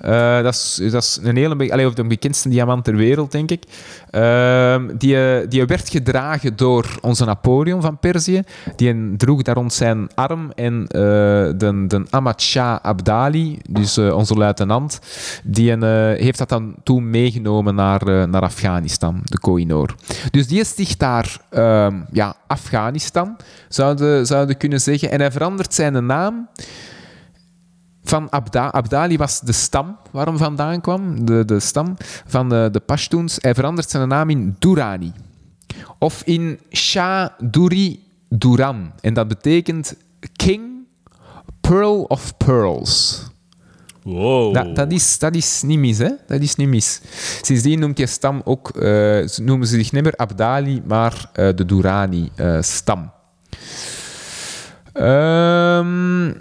Eh, 0.00 0.42
dat, 0.42 0.54
is, 0.54 0.90
dat 0.90 1.20
een 1.22 1.36
hele... 1.36 1.72
Allee, 1.72 1.92
de 1.92 2.04
bekendste 2.04 2.48
diamant 2.48 2.84
ter 2.84 2.96
wereld, 2.96 3.32
denk 3.32 3.50
ik. 3.50 3.64
Ehm, 4.10 4.96
die, 4.96 5.16
eh, 5.16 5.48
die 5.48 5.64
werd 5.64 5.88
gedragen 5.88 6.56
door 6.56 6.98
onze 7.00 7.24
Napoleon 7.24 7.82
van 7.82 7.98
Perzië. 7.98 8.42
Die 8.76 9.16
droeg 9.16 9.42
daar 9.42 9.54
rond 9.54 9.72
zijn 9.72 10.08
arm. 10.14 10.52
En 10.54 10.84
de, 10.86 11.84
de 11.88 12.32
Shah 12.36 12.78
Abdali, 12.82 13.58
dus 13.68 13.98
onze 13.98 14.34
luitenant, 14.34 15.00
die 15.44 15.84
heeft 15.84 16.38
dat 16.38 16.48
dan 16.48 16.74
toen 16.82 17.10
meegenomen 17.10 17.74
naar, 17.74 18.28
naar 18.28 18.42
Afghanistan, 18.42 19.20
de 19.24 19.38
Koh-i-Noor. 19.38 19.94
Dus 20.30 20.46
die 20.46 20.64
sticht 20.64 20.98
daar 20.98 21.40
ehm, 21.50 22.00
ja, 22.12 22.36
Afghanistan, 22.46 23.36
zouden 23.68 24.26
zouden 24.26 24.56
kunnen 24.56 24.80
zeggen. 24.80 25.10
En 25.10 25.20
hij 25.20 25.32
verandert 25.32 25.74
zijn 25.74 26.06
naam 26.06 26.33
van 28.04 28.30
Abda. 28.30 28.70
Abdali 28.72 29.16
was 29.16 29.40
de 29.40 29.52
stam 29.52 29.96
waar 30.10 30.26
hem 30.26 30.36
vandaan 30.36 30.80
kwam, 30.80 31.24
de, 31.24 31.44
de 31.44 31.60
stam 31.60 31.96
van 32.26 32.48
de, 32.48 32.68
de 32.72 32.80
Pashtuns. 32.80 33.36
Hij 33.40 33.54
verandert 33.54 33.90
zijn 33.90 34.08
naam 34.08 34.30
in 34.30 34.56
Durrani. 34.58 35.12
Of 35.98 36.22
in 36.24 36.58
Shah 36.72 37.28
Duri 37.38 38.04
Duran. 38.28 38.92
En 39.00 39.14
dat 39.14 39.28
betekent 39.28 39.96
King 40.36 40.86
Pearl 41.60 42.02
of 42.02 42.36
Pearls. 42.36 43.22
Wow. 44.02 44.54
Dat, 44.54 44.76
dat, 44.76 44.92
is, 44.92 45.18
dat 45.18 45.34
is 45.34 45.62
niet 45.62 45.78
mis, 45.78 45.98
hè? 45.98 46.10
Dat 46.26 46.40
is 46.40 46.54
niet 46.54 46.68
mis. 46.68 47.00
Sindsdien 47.42 47.78
noemt 47.78 47.98
je 47.98 48.06
stam 48.06 48.40
ook, 48.44 48.70
eh, 48.70 49.26
noemen 49.36 49.66
ze 49.66 49.76
zich 49.76 49.92
niet 49.92 50.02
meer 50.02 50.16
Abdali, 50.16 50.82
maar 50.86 51.30
eh, 51.32 51.48
de 51.54 51.64
Durrani-stam. 51.64 53.12
Ehm, 54.94 56.32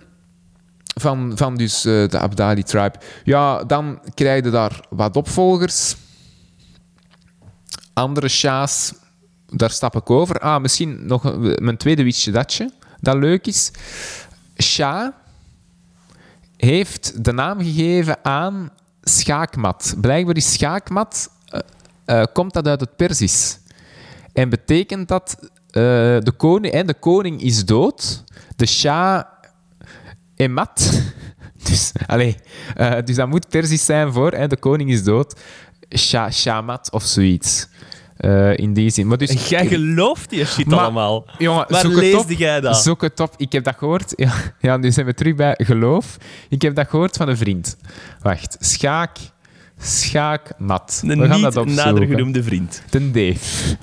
van, 1.01 1.31
van 1.35 1.55
dus 1.55 1.85
eh, 1.85 2.07
de 2.07 2.19
Abdali-tribe. 2.19 2.99
Ja, 3.23 3.63
dan 3.63 3.99
krijg 4.13 4.43
je 4.43 4.49
daar 4.49 4.85
wat 4.89 5.15
opvolgers. 5.15 5.95
Andere 7.93 8.27
shahs, 8.27 8.93
daar 9.49 9.69
stap 9.69 9.95
ik 9.95 10.09
over. 10.09 10.39
Ah, 10.39 10.61
misschien 10.61 11.05
nog 11.05 11.37
mijn 11.59 11.77
tweede 11.77 12.03
wistje 12.03 12.31
datje, 12.31 12.71
dat 12.99 13.15
leuk 13.15 13.47
is. 13.47 13.71
Shah 14.57 15.07
heeft 16.57 17.23
de 17.23 17.31
naam 17.31 17.59
gegeven 17.59 18.25
aan 18.25 18.69
schaakmat. 19.01 19.95
Blijkbaar 20.01 20.35
is 20.35 20.53
schaakmat, 20.53 21.29
eh, 21.47 21.59
eh, 22.05 22.27
komt 22.33 22.53
dat 22.53 22.67
uit 22.67 22.79
het 22.79 22.95
Persisch. 22.95 23.59
En 24.33 24.49
betekent 24.49 25.07
dat 25.07 25.37
de, 25.71 26.33
koning, 26.37 26.73
en 26.73 26.87
de 26.87 26.93
koning 26.93 27.41
is 27.41 27.65
dood, 27.65 28.23
de 28.55 28.65
Shah 28.65 29.23
emat. 30.35 30.81
Dus, 31.63 31.91
allee, 32.07 32.35
eh, 32.75 32.93
dus 33.05 33.15
dat 33.15 33.27
moet 33.27 33.49
Persisch 33.49 33.85
zijn 33.85 34.13
voor 34.13 34.31
hè, 34.31 34.47
de 34.47 34.57
koning 34.57 34.89
is 34.91 35.03
dood. 35.03 35.39
Shah, 35.97 36.31
Shamat 36.31 36.91
of 36.91 37.03
zoiets. 37.03 37.67
Eh, 38.17 38.57
in 38.57 38.73
die 38.73 38.89
zin. 38.89 39.07
Maar 39.07 39.17
dus, 39.17 39.29
En 39.29 39.37
jij 39.49 39.67
gelooft 39.67 40.29
die 40.29 40.45
shit 40.45 40.65
Maar- 40.65 40.79
allemaal. 40.79 41.25
Jongen, 41.37 41.65
Waar 41.69 41.81
zoek 41.81 41.91
het 41.91 41.99
leesde 41.99 42.17
op. 42.17 42.29
jij 42.39 42.61
dat? 42.61 42.77
Zoek 42.77 43.01
het 43.01 43.19
op. 43.19 43.33
Ik 43.37 43.51
heb 43.51 43.63
dat 43.63 43.75
gehoord. 43.77 44.13
Ja, 44.15 44.33
ja, 44.59 44.77
nu 44.77 44.91
zijn 44.91 45.05
we 45.05 45.13
terug 45.13 45.35
bij 45.35 45.55
geloof. 45.63 46.17
Ik 46.49 46.61
heb 46.61 46.75
dat 46.75 46.89
gehoord 46.89 47.17
van 47.17 47.29
een 47.29 47.37
vriend. 47.37 47.77
Wacht. 48.21 48.57
Schaak. 48.59 49.17
Schaakmat. 49.79 51.01
Een 51.05 51.19
we 51.19 51.27
gaan 51.27 51.41
niet 51.41 51.53
dat 51.53 51.65
nader 51.65 52.05
genoemde 52.07 52.43
vriend. 52.43 52.83
Ten 52.89 53.11
Dave. 53.11 53.75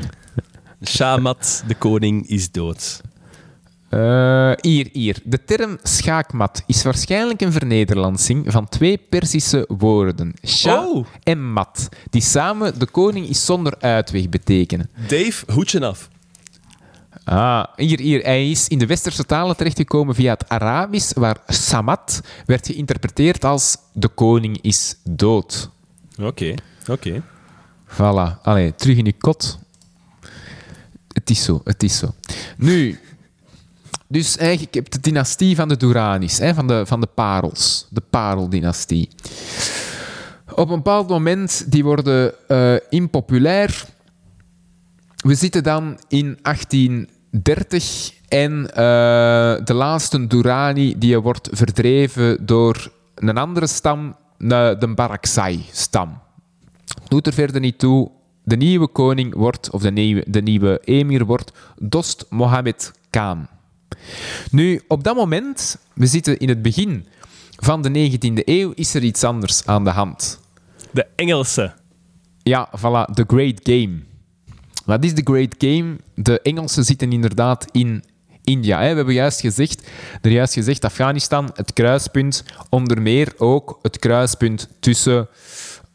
Shamat, 0.85 1.64
de 1.66 1.74
koning, 1.74 2.28
is 2.28 2.50
dood. 2.50 3.00
Eh, 3.90 4.53
hier, 4.61 4.88
hier. 4.92 5.16
De 5.24 5.44
term 5.44 5.79
schaakmat 5.83 6.62
is 6.66 6.83
waarschijnlijk 6.83 7.40
een 7.40 7.53
vernederlandsing 7.53 8.53
van 8.53 8.68
twee 8.68 8.98
Perzische 8.98 9.64
woorden. 9.68 10.35
Sha 10.46 10.85
Oh. 10.87 11.07
en 11.22 11.53
mat, 11.53 11.88
die 12.11 12.22
samen 12.22 12.79
de 12.79 12.87
koning 12.87 13.29
is 13.29 13.44
zonder 13.44 13.74
uitweg 13.81 14.29
betekenen. 14.29 14.90
Dave, 15.09 15.53
hoedje 15.53 15.87
af. 15.87 16.09
Ah, 17.24 17.64
hier, 17.76 18.00
hier. 18.00 18.22
Hij 18.22 18.50
is 18.50 18.68
in 18.68 18.79
de 18.79 18.87
westerse 18.87 19.24
talen 19.24 19.57
terechtgekomen 19.57 20.14
via 20.14 20.33
het 20.33 20.48
Arabisch, 20.48 21.12
waar 21.12 21.37
samat 21.46 22.20
werd 22.46 22.66
geïnterpreteerd 22.66 23.44
als 23.44 23.76
de 23.92 24.09
koning 24.09 24.59
is 24.61 24.96
dood. 25.05 25.70
Oké, 26.20 26.55
oké. 26.88 27.22
Voilà. 27.87 28.40
Allee, 28.42 28.74
terug 28.74 28.96
in 28.96 29.05
je 29.05 29.12
kot. 29.18 29.59
Het 31.12 31.31
is 31.31 31.44
zo, 31.44 31.61
het 31.64 31.83
is 31.83 31.98
zo. 31.98 32.14
Nu, 32.57 32.98
dus 34.11 34.37
eigenlijk 34.37 34.75
heb 34.75 34.85
je 34.85 34.90
de 34.90 35.01
dynastie 35.01 35.57
van 35.57 35.68
de 35.68 35.77
Duranis, 35.77 36.38
hè, 36.38 36.55
van, 36.55 36.66
de, 36.66 36.87
van 36.87 37.01
de 37.01 37.07
parels. 37.14 37.87
De 37.90 38.03
pareldynastie. 38.11 39.09
Op 40.55 40.70
een 40.70 40.77
bepaald 40.77 41.09
moment, 41.09 41.73
die 41.73 41.85
worden 41.85 42.49
eh, 42.49 42.75
impopulair. 42.88 43.85
We 45.16 45.35
zitten 45.35 45.62
dan 45.62 45.99
in 46.09 46.38
1830 46.42 48.12
en 48.29 48.70
eh, 48.70 48.77
de 49.64 49.75
laatste 49.75 50.27
Durrani 50.27 50.99
die 50.99 51.18
wordt 51.18 51.49
verdreven 51.53 52.46
door 52.46 52.92
een 53.14 53.38
andere 53.38 53.66
stam, 53.66 54.16
de 54.38 54.92
Baraksai-stam. 54.94 56.18
Doet 57.09 57.27
er 57.27 57.33
verder 57.33 57.61
niet 57.61 57.79
toe. 57.79 58.11
De 58.44 58.57
nieuwe 58.57 58.88
koning 58.88 59.35
wordt, 59.35 59.70
of 59.70 59.83
de 59.83 59.92
nieuwe, 59.92 60.25
de 60.29 60.42
nieuwe 60.42 60.81
emir 60.85 61.25
wordt, 61.25 61.53
Dost 61.79 62.27
Mohammed 62.29 62.92
Khan. 63.11 63.49
Nu, 64.50 64.81
op 64.88 65.05
dat 65.05 65.16
moment, 65.16 65.76
we 65.94 66.07
zitten 66.07 66.38
in 66.38 66.48
het 66.48 66.62
begin 66.62 67.07
van 67.57 67.83
de 67.83 68.11
19e 68.11 68.44
eeuw, 68.44 68.72
is 68.74 68.94
er 68.94 69.03
iets 69.03 69.24
anders 69.24 69.66
aan 69.66 69.85
de 69.85 69.90
hand. 69.90 70.40
De 70.90 71.07
Engelse. 71.16 71.72
Ja, 72.42 72.68
voilà, 72.79 73.14
The 73.14 73.24
Great 73.26 73.61
Game. 73.62 73.98
Wat 74.85 75.05
is 75.05 75.14
The 75.14 75.22
Great 75.24 75.55
Game? 75.59 75.96
De 76.14 76.40
Engelsen 76.42 76.85
zitten 76.85 77.12
inderdaad 77.12 77.66
in 77.72 78.05
India. 78.44 78.81
Hè. 78.81 78.90
We 78.90 78.96
hebben 78.96 79.14
juist 79.14 79.40
gezegd, 79.40 79.90
er 80.22 80.31
juist 80.31 80.53
gezegd, 80.53 80.85
Afghanistan, 80.85 81.50
het 81.55 81.72
kruispunt, 81.72 82.44
onder 82.68 83.03
meer 83.03 83.33
ook 83.38 83.79
het 83.83 83.98
kruispunt 83.98 84.68
tussen 84.81 85.29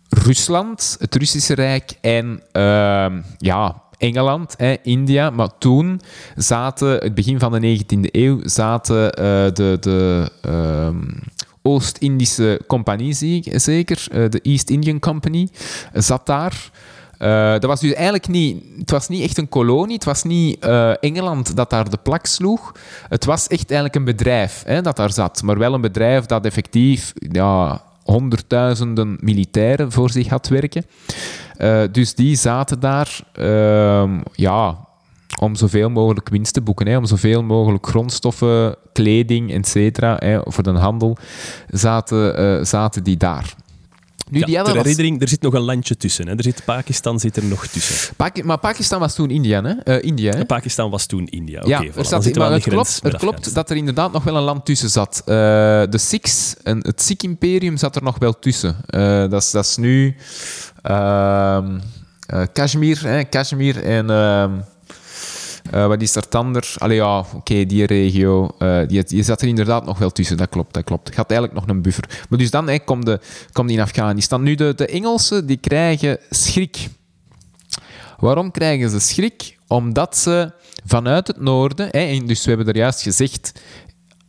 Rusland, 0.10 0.96
het 1.00 1.16
Russische 1.16 1.54
Rijk, 1.54 1.98
en 2.02 2.42
ehm, 2.52 3.22
ja, 3.38 3.84
Engeland, 3.98 4.56
India. 4.84 5.30
Maar 5.30 5.58
toen 5.58 6.02
zaten, 6.36 6.90
het 6.90 7.16
begin 7.16 7.40
van 7.40 7.52
de 7.52 7.80
19e 7.80 8.12
eeuw, 8.12 8.40
zaten 8.44 9.14
eh, 9.14 9.24
de, 9.54 9.78
de 9.80 10.32
ehm, 10.42 10.98
Oost-Indische 11.62 12.62
Compagnie, 12.68 13.14
zie 13.14 13.44
ik, 13.44 13.60
zeker, 13.60 14.08
eh, 14.12 14.30
de 14.30 14.42
East 14.42 14.70
Indian 14.70 15.00
Company, 15.00 15.48
zat 15.94 16.26
daar. 16.26 16.72
Eh, 17.18 17.52
dat 17.52 17.64
was 17.64 17.80
dus 17.80 17.94
eigenlijk 17.94 18.28
niet, 18.28 18.64
het 18.78 18.92
was 18.92 19.08
niet 19.08 19.24
echt 19.24 19.38
een 19.38 19.50
kolonie, 19.50 19.96
het 19.96 20.04
was 20.04 20.24
niet 20.24 20.60
Engeland 21.00 21.56
dat 21.56 21.70
daar 21.70 21.90
de 21.90 21.98
plak 22.04 22.26
sloeg. 22.26 22.72
Het 23.10 23.26
was 23.26 23.48
echt 23.48 23.72
eigenlijk 23.72 23.96
een 23.96 24.16
bedrijf 24.16 24.64
hè, 24.66 24.82
dat 24.82 24.96
daar 24.96 25.12
zat, 25.12 25.42
maar 25.44 25.58
wel 25.58 25.74
een 25.74 25.82
bedrijf 25.82 26.26
dat 26.26 26.46
effectief 26.46 27.14
ja, 27.32 27.82
honderdduizenden 28.04 29.18
militairen 29.20 29.92
voor 29.92 30.10
zich 30.10 30.28
had 30.28 30.48
werken. 30.48 30.86
Eh, 31.58 31.82
dus 31.92 32.16
die 32.16 32.36
zaten 32.36 32.80
daar 32.80 33.20
ehm, 33.34 34.20
ja, 34.34 34.78
om 35.40 35.56
zoveel 35.56 35.90
mogelijk 35.90 36.30
winst 36.30 36.54
te 36.54 36.62
boeken, 36.62 36.88
hè, 36.88 36.98
om 36.98 37.06
zoveel 37.06 37.44
mogelijk 37.44 37.88
grondstoffen, 37.88 38.76
kleding, 38.94 39.52
etc. 39.52 40.00
Voor 40.44 40.64
de 40.64 40.72
handel, 40.72 41.18
zaten, 41.70 42.38
eh, 42.38 42.66
zaten 42.66 43.04
die 43.04 43.18
daar. 43.18 43.56
Nu, 44.30 44.40
Ja, 44.40 44.46
die 44.46 44.56
ter 44.56 44.64
was- 44.64 44.74
herinnering, 44.74 45.22
er 45.22 45.28
zit 45.28 45.42
nog 45.42 45.54
een 45.54 45.62
landje 45.62 45.98
tussen. 45.98 46.28
Hè. 46.28 46.36
Er 46.36 46.44
zit 46.44 46.62
Pakistan 46.66 47.20
zit 47.20 47.38
er 47.38 47.44
nog 47.44 47.68
tussen. 47.68 48.16
Paki- 48.16 48.44
maar 48.44 48.58
Pakistan 48.58 49.00
was 49.00 49.16
toen 49.16 49.30
India, 49.30 49.64
hè? 49.64 49.72
Eh, 49.72 50.04
India, 50.08 50.32
hè? 50.36 50.46
Pakistan 50.46 50.90
was 50.90 51.06
toen 51.06 51.28
India. 51.28 51.60
Oké, 51.60 51.68
ja, 51.70 51.84
voilà, 51.92 52.02
zat, 52.02 52.36
maar 52.36 52.52
het 52.52 52.64
klopt, 52.64 53.00
het 53.04 53.16
klopt 53.18 53.54
dat 53.54 53.70
er 53.70 53.76
inderdaad 53.76 54.12
nog 54.12 54.24
wel 54.24 54.36
een 54.36 54.44
land 54.44 54.66
tussen 54.66 54.90
zat. 54.90 55.22
Eh, 55.26 55.26
de 55.90 55.98
Sikhs, 55.98 56.56
en 56.64 56.78
het 56.78 57.02
Sikh-imperium 57.02 57.78
zat 57.78 57.96
er 57.96 58.04
nog 58.04 58.18
wel 58.20 58.40
tussen. 58.40 58.76
Eh, 58.88 59.30
dat, 59.30 59.42
is, 59.44 59.52
dat 59.52 59.66
is 59.66 59.78
nu 59.78 60.16
ehm, 60.82 61.80
eh, 62.28 62.42
Kashmir, 62.54 63.02
hè? 63.04 63.24
Kashmir 63.24 63.84
en... 63.84 64.10
eh, 65.76 65.88
wat 65.88 66.02
is 66.02 66.16
er 66.16 66.28
tander? 66.28 66.74
Allee, 66.78 66.98
ja, 66.98 67.26
oké, 67.36 67.66
die 67.66 67.86
regio. 67.86 68.50
eh, 68.60 68.88
die, 68.88 69.24
zat 69.24 69.42
er 69.42 69.48
inderdaad 69.48 69.86
nog 69.86 69.98
wel 69.98 70.10
tussen, 70.12 70.38
dat 70.38 70.50
klopt. 70.50 70.74
Dat 70.74 70.84
klopt. 70.84 71.16
Had 71.16 71.30
eigenlijk 71.32 71.60
nog 71.60 71.70
een 71.70 71.82
buffer. 71.82 72.26
Maar 72.30 72.40
dus 72.40 72.52
dan 72.52 72.68
hè, 72.68 72.80
komt 72.80 73.06
de, 73.06 73.20
komt 73.52 73.68
die 73.68 73.78
in 73.78 73.84
Afghanistan. 73.84 74.44
Nu, 74.44 74.56
de, 74.56 74.74
de 74.76 74.86
Engelsen 74.88 75.46
die 75.46 75.58
krijgen 75.58 76.18
schrik. 76.30 76.88
Waarom 78.18 78.52
krijgen 78.52 78.90
ze 78.90 79.00
schrik? 79.00 79.58
Omdat 79.68 80.18
ze 80.18 80.52
vanuit 80.86 81.28
het 81.28 81.40
noorden, 81.42 81.88
hè, 81.92 82.00
en 82.00 82.26
dus 82.26 82.44
we 82.44 82.50
hebben 82.50 82.68
er 82.68 82.78
juist 82.78 83.02
gezegd, 83.02 83.52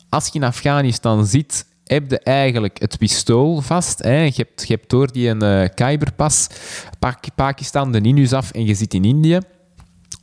als 0.09 0.27
je 0.27 0.33
in 0.33 0.45
Afghanistan 0.45 1.27
zit, 1.27 1.67
heb 1.85 2.11
je 2.11 2.19
eigenlijk 2.19 2.81
het 2.81 2.99
pistool 2.99 3.61
vast. 3.61 3.99
Hè. 4.03 4.23
Je, 4.23 4.33
hebt, 4.37 4.69
je 4.69 4.79
door 4.87 5.13
die 5.13 5.29
een 5.29 5.43
eh, 5.43 5.69
Khyberpas, 5.75 6.47
Pak- 6.99 7.35
Pakistan 7.35 7.93
de 7.93 8.01
Ninus 8.01 8.33
af 8.33 8.51
en 8.51 8.65
je 8.65 8.75
zit 8.75 8.95
in 8.95 9.05
Indië. 9.05 9.39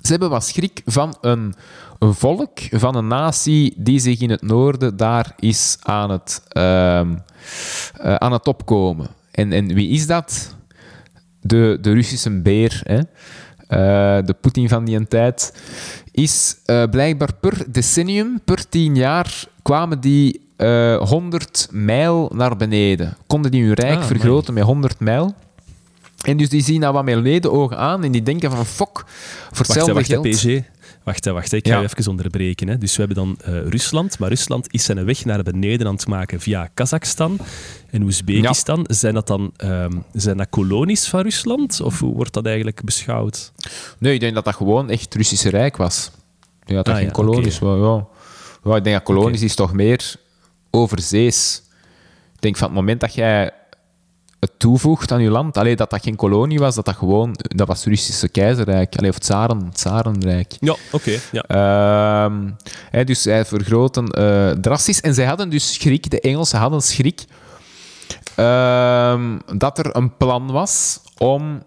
Ze 0.04 0.12
hebben 0.12 0.30
wat 0.30 0.46
schrik 0.46 0.82
van 0.86 1.16
een, 1.22 1.54
een 2.00 2.14
volk, 2.14 2.60
van 2.72 2.96
een 2.96 3.08
natie 3.08 3.74
die 3.78 4.00
zich 4.00 4.20
in 4.20 4.30
het 4.30 4.42
noorden 4.42 4.98
daar 4.98 5.34
is 5.40 5.78
aan 5.82 6.10
het, 6.10 6.44
ehm, 6.48 7.16
eh, 8.02 8.16
aan 8.16 8.32
het 8.32 8.48
opkomen. 8.48 9.08
En, 9.32 9.52
en 9.52 9.74
wie 9.74 9.90
is 9.90 10.08
dat? 10.08 10.56
De, 11.42 11.78
de 11.82 11.94
Russische 11.94 12.42
beer, 12.42 12.82
hè? 12.84 12.98
Eh, 13.68 14.26
de 14.26 14.36
Poetin 14.42 14.70
van 14.70 14.86
die 14.86 15.08
tijd, 15.08 15.54
is 16.12 16.58
eh, 16.66 16.84
blijkbaar 16.92 17.34
per 17.40 17.66
decennium, 17.72 18.42
per 18.46 18.70
tien 18.70 18.96
jaar, 18.96 19.46
kwamen 19.62 20.00
die 20.00 20.42
eh 20.58 20.98
100 20.98 21.68
mijl 21.72 22.32
naar 22.34 22.58
beneden. 22.58 23.18
Konden 23.28 23.52
die 23.52 23.64
hun 23.64 23.74
rijk 23.74 24.00
Ah, 24.00 24.06
vergroten 24.06 24.54
met 24.54 24.64
100 24.64 25.00
mijl. 25.00 25.36
En 26.24 26.38
dus 26.38 26.50
die 26.50 26.64
zien 26.64 26.82
dat 26.82 26.94
wat 26.94 27.04
met 27.04 27.16
ledenogen 27.16 27.78
aan 27.78 28.04
en 28.04 28.12
die 28.12 28.24
denken 28.24 28.52
van, 28.52 28.66
fok, 28.66 28.98
voor 29.08 29.08
Wacht, 29.50 29.58
hetzelfde 29.68 29.94
wacht. 29.94 30.22
PG. 30.22 30.62
Wacht, 31.04 31.26
wacht. 31.26 31.52
hè. 31.52 31.58
Ik 31.58 31.68
ga 31.68 31.74
Ja. 31.74 31.80
je 31.80 31.88
even 31.98 32.10
onderbreken. 32.12 32.68
Hè. 32.68 32.78
Dus 32.78 32.96
we 32.96 33.04
hebben 33.04 33.18
dan 33.26 33.38
eh, 33.42 33.68
Rusland, 33.68 34.20
maar 34.20 34.30
Rusland 34.30 34.68
is 34.74 34.84
zijn 34.84 35.06
weg 35.06 35.26
naar 35.26 35.44
beneden 35.44 35.88
aan 35.88 35.94
het 35.94 36.08
maken 36.08 36.40
via 36.40 36.70
Kazachstan 36.74 37.38
en 37.90 38.02
Oezbekistan. 38.04 38.86
Zijn 38.90 39.14
dat 39.14 39.28
dan 39.28 39.54
ehm, 39.58 39.92
zijn 40.14 40.38
dat 40.38 40.48
kolonies 40.50 41.08
van 41.08 41.22
Rusland? 41.22 41.82
Of 41.82 42.00
hoe 42.00 42.14
wordt 42.16 42.34
dat 42.34 42.46
eigenlijk 42.46 42.84
beschouwd? 42.84 43.52
Nee, 43.98 44.14
ik 44.14 44.20
denk 44.20 44.34
dat 44.34 44.46
dat 44.46 44.56
gewoon 44.56 44.90
echt 44.90 45.04
het 45.04 45.16
Russische 45.16 45.50
Rijk 45.50 45.78
was. 45.78 46.12
Ja, 46.66 46.76
dat 46.76 46.88
Ah, 46.90 46.96
geen 46.96 47.06
ja, 47.06 47.12
kolonies 47.12 47.56
oké. 47.56 47.66
was. 47.66 47.80
Ja. 48.64 48.70
Ja, 48.72 48.76
ik 48.78 48.84
denk 48.84 48.96
dat 48.96 49.06
kolonies 49.06 49.42
is 49.42 49.56
toch 49.56 49.74
meer 49.74 50.16
overzees. 50.72 51.64
Ik 52.36 52.42
denk 52.42 52.58
van 52.58 52.68
het 52.68 52.76
moment 52.76 53.00
dat 53.00 53.14
jij 53.14 53.52
het 54.44 54.60
toevoegt 54.60 55.12
aan 55.12 55.22
je 55.22 55.30
land, 55.30 55.58
alleen 55.58 55.76
dat 55.76 55.90
dat 55.90 56.04
geen 56.04 56.16
kolonie 56.16 56.60
was, 56.60 56.76
dat 56.76 56.86
dat 56.86 56.96
gewoon, 56.96 57.36
dat 57.38 57.68
was 57.68 57.78
het 57.78 57.88
Russische 57.88 58.30
keizerrijk, 58.30 58.96
allee, 58.96 59.10
of 59.10 59.16
het 59.16 59.24
Tsaren, 59.24 59.70
Tsarenrijk. 59.74 60.54
Ja, 60.60 60.76
oké. 60.92 61.20
ja. 61.32 62.32
Hè, 62.90 63.04
dus 63.04 63.22
zij 63.22 63.46
vergroten 63.46 64.08
eh, 64.08 64.50
drastisch. 64.50 65.02
En 65.02 65.14
zij 65.14 65.26
hadden 65.26 65.50
dus 65.50 65.74
schrik, 65.74 66.10
de 66.10 66.20
Engelsen 66.20 66.60
hadden 66.60 66.82
schrik, 66.82 67.26
ehm, 68.36 69.38
dat 69.58 69.78
er 69.78 69.96
een 69.96 70.18
plan 70.18 70.52
was 70.52 71.00
om 71.18 71.64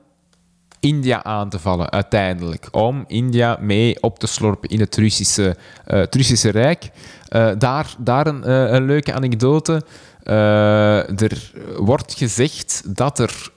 India 0.81 1.25
aan 1.25 1.49
te 1.49 1.59
vallen, 1.59 1.91
uiteindelijk. 1.91 2.69
Om 2.71 3.05
India 3.07 3.59
mee 3.61 4.03
op 4.03 4.19
te 4.19 4.27
slorpen 4.27 4.69
in 4.69 4.81
het 4.81 4.97
Russische, 4.97 5.57
uh, 5.87 5.99
het 5.99 6.15
Russische 6.15 6.51
Rijk. 6.51 6.91
Uh, 7.31 7.51
daar 7.59 7.95
daar 7.99 8.27
een, 8.27 8.43
uh, 8.47 8.73
een 8.73 8.85
leuke 8.85 9.13
anekdote. 9.13 9.83
Er 10.27 11.53
wordt 11.77 12.15
gezegd 12.15 12.83
dat 12.87 13.19
er 13.19 13.51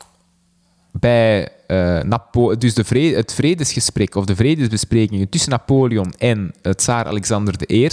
bij 0.91 1.51
Napo 2.03 2.57
dus 2.57 2.73
de 2.73 2.83
vrede, 2.83 3.15
het 3.15 3.33
vredesgesprek 3.33 4.15
of 4.15 4.25
de 4.25 4.35
vredesbesprekingen 4.35 5.29
tussen 5.29 5.51
Napoleon 5.51 6.13
en 6.17 6.53
het 6.61 6.77
tsaar 6.77 7.05
Alexander 7.05 7.55
I 7.71 7.89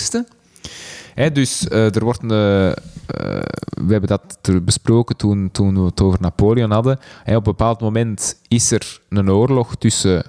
dus 1.33 1.67
uh, 1.69 1.95
er 1.95 2.05
wordt 2.05 2.21
we 2.21 3.93
hebben 3.93 4.09
dat 4.09 4.39
besproken 4.63 5.17
toen, 5.17 5.51
toen 5.53 5.75
we 5.75 5.87
het 5.87 6.01
over 6.01 6.21
Napoleon 6.21 6.71
hadden. 6.71 6.99
op 7.25 7.33
een 7.35 7.43
bepaald 7.43 7.81
moment 7.81 8.41
is 8.49 8.71
er 8.71 9.01
een 9.09 9.31
oorlog 9.31 9.77
tussen 9.77 10.25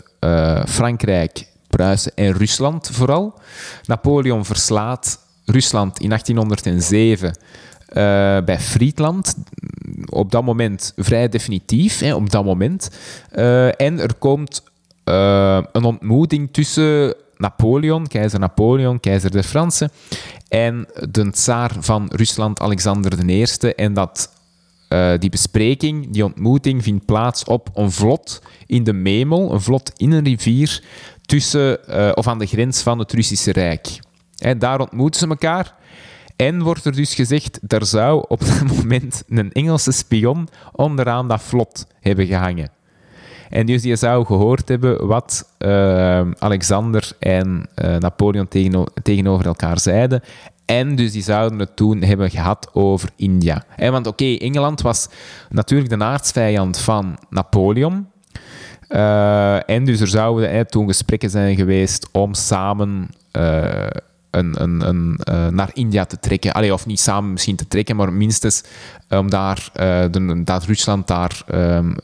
Frankrijk, 0.66 1.48
Pruisen 1.68 2.12
en 2.16 2.32
Rusland 2.32 2.90
vooral. 2.92 3.40
Napoleon 3.86 4.46
verslaat 4.46 5.20
Rusland 5.46 6.00
in 6.00 6.10
1807 6.10 7.38
bij 8.46 8.60
Friedland. 8.60 9.36
Op 10.10 10.32
dat 10.32 10.44
moment 10.44 10.94
vrij 10.96 11.30
definitief, 11.30 12.00
hè, 12.00 12.16
op 12.16 12.30
dat 12.30 12.46
moment. 12.46 12.90
en 13.78 14.00
er 14.00 14.14
komt 14.20 14.64
een 15.72 15.84
ontmoeting 15.84 16.50
tussen 16.52 17.16
Napoleon, 17.38 18.08
keizer 18.08 18.40
Napoleon, 18.40 19.00
keizer 19.00 19.32
der 19.32 19.44
Fransen, 19.44 19.92
en 20.48 20.88
de 21.10 21.32
tsaar 21.32 21.72
van 21.80 22.10
Rusland, 22.12 22.60
Alexander 22.60 23.30
I. 23.30 23.46
En 23.76 23.94
dat, 23.94 24.34
die 25.20 25.30
bespreking, 25.30 26.10
die 26.10 26.26
ontmoeting, 26.26 26.84
vindt 26.84 27.06
plaats 27.06 27.44
op 27.44 27.70
een 27.74 27.92
vlot 27.92 28.42
in 28.66 28.84
de 28.84 28.94
Memel, 28.94 29.54
een 29.54 29.62
vlot 29.62 29.92
in 29.98 30.12
een 30.12 30.24
rivier, 30.24 30.84
tussen, 31.26 31.80
of 32.18 32.28
aan 32.28 32.40
de 32.40 32.46
grens 32.46 32.82
van 32.82 33.00
het 33.00 33.12
Russische 33.12 33.52
Rijk. 33.52 34.00
En 34.38 34.60
daar 34.60 34.80
ontmoeten 34.80 35.20
ze 35.20 35.28
elkaar. 35.28 35.76
En 36.38 36.64
wordt 36.64 36.86
er 36.86 36.96
dus 36.96 37.16
gezegd, 37.16 37.60
er 37.68 37.86
zou 37.86 38.26
op 38.28 38.40
dat 38.40 38.64
moment 38.78 39.24
een 39.30 39.52
Engelse 39.52 39.92
spion 39.92 40.48
onderaan 40.72 41.28
dat 41.28 41.42
vlot 41.42 41.88
hebben 42.00 42.26
gehangen. 42.26 42.70
En 43.50 43.66
dus 43.66 43.82
die 43.82 43.96
zou 43.96 44.26
gehoord 44.26 44.68
hebben 44.68 45.08
wat 45.08 45.54
uh, 45.60 46.22
Alexander 46.38 47.12
en 47.20 47.70
uh, 47.76 47.96
Napoleon 47.96 48.48
tegen, 48.48 48.92
tegenover 49.04 49.46
elkaar 49.46 49.80
zeiden. 49.80 50.22
En 50.66 50.96
dus 50.96 51.12
die 51.12 51.24
zouden 51.24 51.60
het 51.60 51.76
toen 51.76 52.02
hebben 52.02 52.30
gehad 52.30 52.70
over 52.74 53.10
India. 53.16 53.64
En 53.76 53.92
want 53.92 54.08
oké, 54.08 54.36
Engeland 54.38 54.82
was 54.82 55.10
natuurlijk 55.50 55.90
de 55.90 56.04
aardsvijand 56.04 56.80
van 56.80 57.18
Napoleon. 57.30 58.08
Uh, 58.90 59.70
en 59.70 59.86
dus 59.86 60.00
er 60.00 60.08
zouden 60.08 60.68
toen 60.68 60.88
gesprekken 60.88 61.30
zijn 61.30 61.56
geweest 61.56 62.10
om 62.12 62.34
samen 62.34 63.10
een, 64.30 65.20
uh, 65.30 65.48
naar 65.48 65.70
India 65.74 66.06
te 66.06 66.20
trekken. 66.20 66.54
Allee, 66.54 66.74
of 66.74 66.86
niet 66.86 67.00
samen 67.00 67.32
misschien 67.32 67.56
te 67.56 67.68
trekken, 67.68 67.96
maar 67.96 68.14
minstens 68.14 68.64
om 69.10 69.30
daar, 69.30 69.70
uh, 69.80 70.44
dat 70.44 70.66
Rusland 70.66 71.08
daar 71.08 71.42
um, 71.54 71.96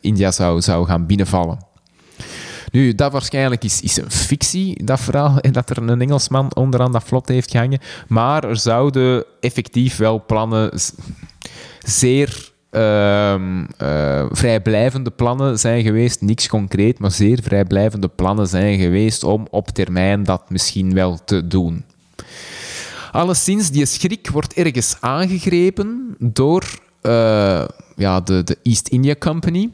India 0.00 0.30
zou, 0.30 0.60
zou 0.60 0.86
gaan 0.86 1.06
binnenvallen. 1.06 1.58
Nu, 2.72 2.94
dat 2.94 3.12
waarschijnlijk 3.12 3.64
is, 3.64 3.80
is 3.80 3.96
een 3.96 4.10
fictie, 4.10 4.84
dat 4.84 5.00
verhaal, 5.00 5.38
en 5.40 5.52
dat 5.52 5.70
er 5.70 5.78
een 5.78 6.00
Engelsman 6.00 6.54
onderaan 6.54 6.92
dat 6.92 7.04
vlot 7.04 7.28
heeft 7.28 7.50
gehangen. 7.50 7.80
Maar 8.08 8.44
er 8.44 8.56
zouden 8.56 9.24
effectief 9.40 9.96
wel 9.96 10.24
plannen, 10.26 10.80
zeer 11.78 12.51
uh, 12.72 13.34
uh, 13.82 14.26
vrijblijvende 14.30 15.10
plannen 15.10 15.58
zijn 15.58 15.82
geweest. 15.82 16.20
Niks 16.20 16.48
concreet, 16.48 16.98
maar 16.98 17.10
zeer 17.10 17.38
vrijblijvende 17.42 18.08
plannen 18.08 18.46
zijn 18.46 18.78
geweest 18.78 19.24
om 19.24 19.46
op 19.50 19.68
termijn 19.68 20.22
dat 20.22 20.50
misschien 20.50 20.94
wel 20.94 21.24
te 21.24 21.46
doen. 21.46 21.84
Alleszins, 23.12 23.70
die 23.70 23.86
schrik 23.86 24.30
wordt 24.30 24.54
ergens 24.54 24.96
aangegrepen 25.00 26.16
door 26.18 26.64
uh, 27.02 27.64
ja, 27.96 28.20
de, 28.20 28.44
de 28.44 28.58
East 28.62 28.88
India 28.88 29.14
Company. 29.18 29.70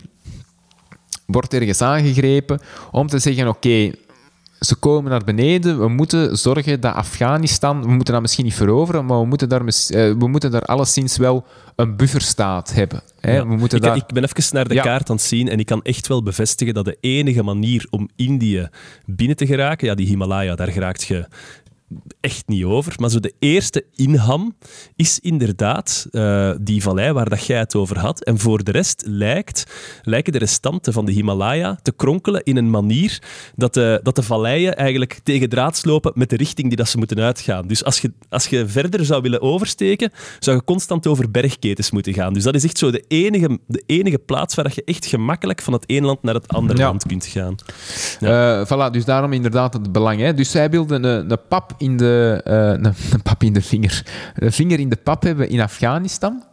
Wordt 1.27 1.55
ergens 1.55 1.83
aangegrepen 1.83 2.61
om 2.91 3.07
te 3.07 3.19
zeggen: 3.19 3.49
oké, 3.49 3.91
ze 4.61 4.77
komen 4.77 5.11
naar 5.11 5.25
beneden. 5.25 5.81
We 5.81 5.89
moeten 5.89 6.39
zorgen 6.39 6.81
dat 6.81 6.95
Afghanistan, 6.95 7.83
we 7.83 7.89
moeten 7.89 8.13
dat 8.13 8.23
misschien 8.23 8.45
niet 8.45 8.55
veroveren, 8.55 9.07
maar 9.07 9.21
we 9.21 9.27
moeten 9.27 9.49
daar, 9.49 9.63
uh, 9.63 9.69
we 9.91 10.29
moeten 10.29 10.51
daar 10.51 10.63
alleszins 10.63 11.17
wel 11.17 11.47
een 11.77 11.97
bufferstaat 11.97 12.73
hebben. 12.73 13.03
Hè? 13.21 13.35
Ja. 13.35 13.47
We 13.47 13.57
moeten 13.57 13.79
ik, 13.79 13.85
daar... 13.85 13.97
ik, 13.97 14.07
ben 14.07 14.23
even 14.23 14.55
naar 14.55 14.69
de 14.69 14.75
ja. 14.75 14.83
kaart 14.83 15.11
aan 15.11 15.17
het 15.17 15.25
zien 15.25 15.49
en 15.49 15.59
ik 15.59 15.67
kan 15.67 15.83
echt 15.83 16.07
wel 16.07 16.23
bevestigen 16.23 16.75
dat 16.75 16.85
de 16.85 16.97
enige 17.01 17.43
manier 17.43 17.87
om 17.91 18.09
Indië 18.17 18.69
binnen 19.07 19.37
te 19.37 19.47
geraken, 19.47 19.87
ja, 19.87 19.95
die 19.95 20.07
Himalaya, 20.07 20.55
daar 20.55 20.73
geraakt 20.73 21.03
je 21.03 21.27
echt 22.21 22.49
niet 22.49 22.65
over. 22.65 22.93
Maar 22.97 23.11
zo 23.11 23.21
de 23.21 23.35
eerste 23.39 23.85
inham 23.95 24.57
is 24.97 25.19
inderdaad 25.21 26.07
uh, 26.11 26.51
die 26.61 26.83
vallei 26.83 27.13
waar 27.13 27.29
dat 27.29 27.47
jij 27.47 27.59
het 27.59 27.75
over 27.75 27.99
had. 27.99 28.25
En 28.25 28.39
voor 28.39 28.65
de 28.65 28.71
rest 28.71 29.03
lijkt, 29.07 29.65
lijken 30.03 30.33
de 30.33 30.39
restanten 30.39 30.93
van 30.93 31.05
de 31.05 31.13
Himalaya 31.13 31.79
te 31.83 31.93
kronkelen 31.93 32.43
in 32.43 32.57
een 32.57 32.71
manier 32.71 33.23
dat 33.57 33.75
de, 33.75 34.01
dat 34.03 34.15
de 34.17 34.23
valleien 34.23 34.77
eigenlijk 34.77 35.21
tegen 35.23 35.49
draads 35.49 35.85
lopen 35.85 36.13
met 36.15 36.31
de 36.31 36.37
richting 36.37 36.69
die 36.69 36.77
dat 36.77 36.89
ze 36.89 36.99
moeten 36.99 37.21
uitgaan. 37.21 37.67
Dus 37.67 37.85
als 37.85 38.01
je, 38.01 38.13
als 38.29 38.47
je 38.47 38.67
verder 38.69 39.05
zou 39.05 39.23
willen 39.23 39.43
oversteken, 39.43 40.11
zou 40.39 40.57
je 40.57 40.65
constant 40.65 41.07
over 41.07 41.31
bergketens 41.31 41.91
moeten 41.91 42.15
gaan. 42.15 42.33
Dus 42.33 42.43
dat 42.43 42.55
is 42.55 42.65
echt 42.65 42.79
zo 42.79 42.91
de 42.91 43.05
enige, 43.09 43.59
de 43.67 43.83
enige 43.87 44.19
plaats 44.19 44.55
waar 44.55 44.73
je 44.75 44.83
echt 44.85 45.07
gemakkelijk 45.07 45.63
van 45.63 45.73
het 45.73 45.85
ene 45.87 46.07
land 46.07 46.23
naar 46.23 46.35
het 46.35 46.49
andere 46.49 46.79
Ja. 46.79 46.85
land 46.87 47.07
kunt 47.07 47.27
gaan. 47.27 47.55
Eh, 48.21 48.67
voilà, 48.67 48.91
dus 48.93 49.05
daarom 49.05 49.33
inderdaad 49.33 49.73
het 49.73 49.93
belang. 49.93 50.21
Hè. 50.21 50.35
Dus 50.35 50.51
zij 50.51 50.71
wilden 50.71 51.05
een, 51.05 51.31
een 51.31 51.39
pap 51.49 51.75
in 51.79 51.97
de, 51.97 52.41
eh, 52.45 52.91
een 53.13 53.23
pap 53.23 53.43
in 53.43 53.53
de 53.53 53.63
vinger, 53.63 54.07
een 54.35 54.53
vinger 54.53 54.81
in 54.81 54.89
de 54.89 54.97
pap 54.97 55.23
hebben 55.23 55.49
in 55.49 55.61
Afghanistan. 55.61 56.45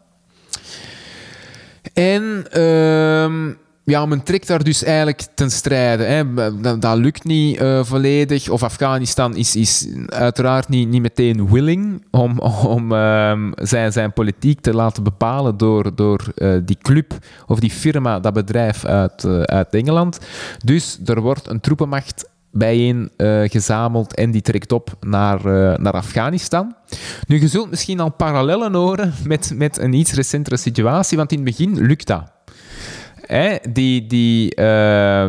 En 1.94 2.46
ehm, 2.52 3.54
ja, 3.84 4.06
men 4.06 4.24
trekt 4.24 4.48
daar 4.48 4.64
dus 4.64 4.84
eigenlijk 4.84 5.22
ten 5.34 5.52
strijde. 5.52 6.04
Hè. 6.04 6.34
Dat, 6.80 6.98
lukt 6.98 7.24
niet 7.24 7.58
eh, 7.58 7.84
volledig. 7.84 8.50
Of 8.50 8.64
Afghanistan 8.64 9.36
is, 9.36 9.56
is 9.56 9.88
uiteraard 10.08 10.70
niet, 10.70 10.90
niet 10.90 11.02
meteen 11.02 11.50
willing 11.50 12.06
om, 12.12 12.40
om 12.66 12.92
ehm, 12.92 13.52
zijn, 13.56 13.92
zijn 13.92 14.14
politiek 14.14 14.62
te 14.62 14.74
laten 14.74 15.04
bepalen 15.04 15.58
door, 15.58 15.96
door 15.96 16.22
eh, 16.36 16.54
die 16.64 16.78
club 16.82 17.14
of 17.48 17.60
die 17.60 17.72
firma, 17.72 18.20
dat 18.20 18.34
bedrijf 18.34 18.86
uit, 18.86 19.26
uit 19.46 19.74
Engeland. 19.74 20.20
Dus 20.64 21.00
er 21.06 21.22
wordt 21.22 21.50
een 21.50 21.60
troepenmacht 21.60 22.26
bijeen 22.58 23.10
eh, 23.18 24.10
en 24.12 24.32
die 24.32 24.42
trekt 24.42 24.72
op 24.72 24.98
naar, 25.00 25.38
eh, 25.46 25.78
naar 25.78 25.94
Afghanistan. 25.94 26.76
Nu, 27.28 27.42
je 27.42 27.48
zult 27.48 27.70
misschien 27.70 28.00
al 28.00 28.12
parallellen 28.12 28.74
horen 28.74 29.14
met, 29.28 29.52
met 29.56 29.78
een 29.78 29.94
iets 29.94 30.14
recentere 30.14 30.58
situatie, 30.58 31.18
want 31.18 31.32
in 31.32 31.38
het 31.38 31.46
begin 31.46 31.86
lukt 31.86 32.08
dat. 32.08 32.34
Die, 33.70 34.08
die, 34.08 34.56
eh, 34.56 34.66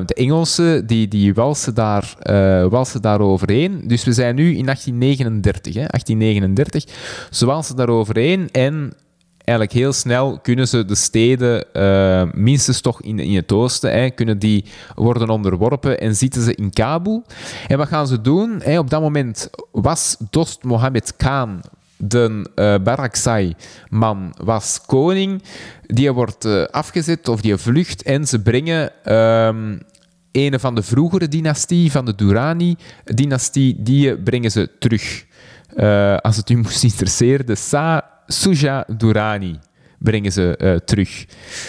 de 0.05 0.14
Engelsen 0.14 0.87
die, 0.87 1.09
die 1.09 1.35
walsen, 1.35 1.74
daar, 1.74 2.14
walsen 2.70 3.03
daar 3.03 3.20
overheen. 3.20 3.83
Dus 3.87 4.05
we 4.05 4.12
zijn 4.12 4.35
nu 4.35 4.57
in 4.57 4.64
1839. 4.64 5.74
Hè, 5.74 5.87
1839. 5.87 6.85
Ze 7.31 7.47
walsen 7.47 7.77
daar 7.77 7.89
overheen 7.89 8.49
en 8.53 8.93
eigenlijk 9.47 9.78
heel 9.78 9.92
snel 9.92 10.38
kunnen 10.42 10.68
ze 10.68 10.84
de 10.84 10.94
steden, 10.94 11.72
eh, 11.72 12.22
minstens 12.32 12.80
toch 12.80 13.03
in, 13.03 13.18
in 13.18 13.36
het 13.36 13.53
oosten, 13.53 14.14
kunnen 14.14 14.38
die 14.38 14.64
worden 14.94 15.28
onderworpen 15.28 16.01
en 16.01 16.16
zitten 16.16 16.42
ze 16.42 16.55
in 16.55 16.70
Kabul. 16.70 17.24
En 17.68 17.78
wat 17.78 17.88
gaan 17.88 18.07
ze 18.07 18.20
doen? 18.20 18.78
Op 18.78 18.90
dat 18.90 19.01
moment 19.01 19.51
was 19.72 20.16
Dost 20.30 20.64
Mohammed 20.64 21.16
Khan, 21.16 21.61
de 21.97 22.51
eh 22.55 22.74
Barakzai-man, 22.82 24.34
was 24.44 24.80
koning. 24.86 25.42
Die 25.86 26.12
wordt 26.12 26.44
eh, 26.44 26.64
afgezet 26.64 27.28
of 27.28 27.40
die 27.40 27.57
vlucht 27.57 28.03
en 28.03 28.26
ze 28.26 28.42
brengen... 28.42 29.05
ehm, 29.05 29.78
een 30.32 30.61
van 30.61 30.74
de 30.74 30.82
vroegere 30.82 31.28
dynastie, 31.28 31.90
van 31.90 32.05
de 32.05 32.14
Durrani-dynastie, 32.14 33.76
die 33.78 34.18
brengen 34.18 34.51
ze 34.51 34.70
terug. 34.78 35.24
Als 36.20 36.36
het 36.36 36.51
u 36.51 36.57
moest 36.57 36.82
interesseren, 36.82 37.47
de 37.47 37.55
Sa 37.55 38.16
Suja 38.27 38.85
Durrani 38.97 39.59
brengen 39.99 40.33
ze 40.33 40.57
eh, 40.57 40.74
terug. 40.74 41.24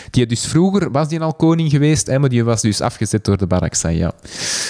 Die 0.10 0.26
dus 0.26 0.46
vroeger 0.46 0.92
was 0.92 1.08
die 1.08 1.20
al 1.22 1.34
koning 1.34 1.70
geweest, 1.70 2.08
hè, 2.08 2.20
maar 2.20 2.30
die 2.30 2.44
was 2.44 2.62
dus 2.62 2.82
afgezet 2.82 3.26
door 3.26 3.38
de 3.38 3.48
Baraksai. 3.48 3.98
Ja. 3.98 4.12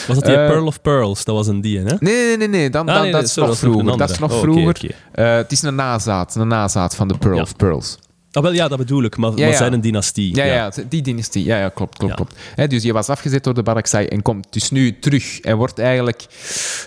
Was 0.07 0.15
dat 0.15 0.25
die 0.25 0.35
Eh, 0.35 0.47
Pearl 0.49 0.65
of 0.65 0.81
Pearls? 0.81 1.23
Dat 1.23 1.35
was 1.35 1.47
een 1.47 1.61
die, 1.61 1.77
hè? 1.79 1.83
Nee, 1.83 1.97
nee, 1.99 2.38
nee, 2.38 2.47
nee, 2.47 2.69
dan, 2.69 2.88
Ah, 2.88 2.93
dan, 2.93 3.03
nee, 3.03 3.11
dat 3.11 3.19
nee, 3.21 3.29
is 3.29 3.33
sorry, 3.33 3.49
nog 3.49 3.61
een 3.61 3.69
vroeger. 3.71 3.97
Dat 3.97 4.09
is 4.09 4.19
nog. 4.19 4.31
Oh, 4.33 4.39
vroeger. 4.39 4.95
het 5.11 5.51
is 5.51 5.61
een 5.61 5.75
nazaat, 5.75 6.35
een 6.35 6.47
nazaat 6.47 6.95
van 6.95 7.07
de 7.07 7.17
Pearl 7.17 7.35
Ja. 7.35 7.41
of 7.41 7.55
Pearls. 7.55 7.97
Ah, 8.31 8.43
wel, 8.43 8.53
ja, 8.53 8.67
dat 8.67 8.77
bedoel 8.77 9.03
ik, 9.03 9.17
maar, 9.17 9.29
Ja, 9.29 9.35
maar 9.35 9.47
ja. 9.49 9.55
zijn 9.57 9.73
een 9.73 9.81
dynastie. 9.81 10.35
Ja, 10.35 10.43
ja. 10.43 10.71
die 10.89 11.01
dynastie. 11.01 11.43
Ja, 11.45 11.57
ja 11.59 11.69
klopt, 11.69 11.97
klopt, 11.97 12.13
klopt. 12.13 12.35
Hè, 12.55 12.67
dus 12.67 12.81
die 12.81 12.93
was 12.93 13.09
afgezet 13.09 13.43
door 13.43 13.53
de 13.53 13.63
Baraksai 13.63 14.05
en 14.05 14.21
komt 14.21 14.47
dus 14.49 14.71
nu 14.71 14.99
terug 14.99 15.39
en 15.39 15.57
wordt 15.57 15.79
eigenlijk 15.79 16.25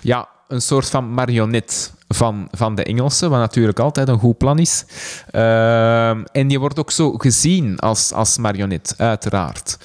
ja, 0.03 0.29
een 0.51 0.63
soort 0.63 0.91
van 0.91 1.15
marionet 1.15 1.93
van, 2.09 2.49
van 2.51 2.75
de 2.75 2.85
Engelsen, 2.85 3.31
wat 3.31 3.39
natuurlijk 3.39 3.79
altijd 3.79 4.09
een 4.09 4.19
goed 4.19 4.39
plan 4.39 4.59
is. 4.59 4.85
Ehm, 5.31 6.23
en 6.33 6.49
die 6.49 6.61
wordt 6.61 6.79
ook 6.79 6.91
zo 6.91 7.13
gezien 7.13 7.79
als, 7.79 8.13
als 8.13 8.39
marionet, 8.39 8.95
uiteraard. 8.97 9.79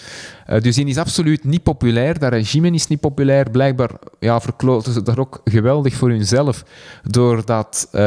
Uh, 0.49 0.61
dus 0.61 0.75
die 0.75 0.85
is 0.85 0.97
absoluut 0.97 1.43
niet 1.43 1.63
populair. 1.63 2.19
Dat 2.19 2.31
regime 2.31 2.71
is 2.71 2.87
niet 2.87 2.99
populair. 2.99 3.49
Blijkbaar 3.49 3.89
ja, 4.19 4.41
verkloten 4.41 4.93
ze 4.93 5.01
dat 5.01 5.17
ook 5.17 5.41
geweldig 5.43 5.93
voor 5.93 6.09
hunzelf. 6.09 6.63
Doordat 7.03 7.87
uh, 7.91 8.01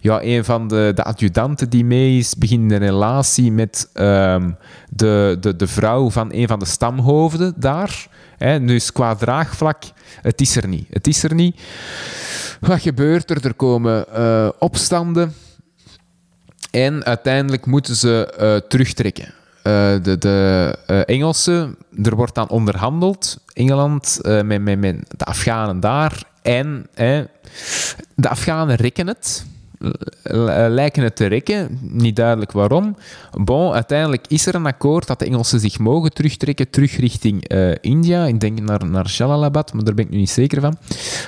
ja, 0.00 0.22
een 0.22 0.44
van 0.44 0.68
de, 0.68 0.92
de 0.94 1.04
adjudanten 1.04 1.70
die 1.70 1.84
mee 1.84 2.18
is, 2.18 2.36
begint 2.36 2.72
een 2.72 2.78
relatie 2.78 3.52
met 3.52 3.90
uh, 3.94 4.44
de, 4.90 5.36
de, 5.40 5.56
de 5.56 5.66
vrouw 5.66 6.10
van 6.10 6.28
een 6.32 6.48
van 6.48 6.58
de 6.58 6.64
stamhoofden 6.64 7.54
daar. 7.56 8.08
Hè, 8.44 8.64
dus 8.64 8.92
qua 8.92 9.14
draagvlak, 9.14 9.82
het 10.22 10.40
is 10.40 10.56
er 10.56 10.68
niet. 10.68 10.86
Het 10.90 11.06
is 11.06 11.22
er 11.22 11.34
niet. 11.34 11.60
Wat 12.60 12.80
gebeurt 12.80 13.30
er? 13.30 13.46
Er 13.46 13.54
komen 13.54 14.04
uh, 14.16 14.48
opstanden. 14.58 15.34
En 16.70 17.04
uiteindelijk 17.04 17.66
moeten 17.66 17.96
ze 17.96 18.34
uh, 18.40 18.68
terugtrekken. 18.68 19.24
Uh, 19.24 19.32
de, 20.02 20.16
de 20.18 21.04
Engelsen, 21.06 21.76
er 22.02 22.16
wordt 22.16 22.34
dan 22.34 22.48
onderhandeld, 22.48 23.38
Engeland, 23.52 24.18
met, 24.22 24.62
met, 24.62 24.78
met 24.78 24.96
de 25.16 25.24
Afghanen 25.24 25.80
daar. 25.80 26.22
En 26.42 26.86
de 28.14 28.28
Afghanen 28.28 28.76
rekken 28.76 29.06
het 29.06 29.44
lijken 30.68 31.02
het 31.02 31.16
te 31.16 31.26
rekken. 31.26 31.78
Niet 31.80 32.16
duidelijk 32.16 32.52
waarom. 32.52 32.96
Bon, 33.30 33.72
uiteindelijk 33.72 34.24
is 34.28 34.46
er 34.46 34.54
een 34.54 34.66
akkoord 34.66 35.06
dat 35.06 35.18
de 35.18 35.24
Engelsen 35.24 35.60
zich 35.60 35.78
mogen 35.78 36.12
terugtrekken, 36.12 36.70
terug 36.70 36.96
richting 36.96 37.52
uh, 37.52 37.72
India. 37.80 38.26
Ik 38.26 38.40
denk 38.40 38.60
naar, 38.60 38.86
naar 38.86 39.06
Jalalabad, 39.16 39.72
maar 39.72 39.84
daar 39.84 39.94
ben 39.94 40.04
ik 40.04 40.10
nu 40.10 40.16
niet 40.16 40.30
zeker 40.30 40.60
van. 40.60 40.76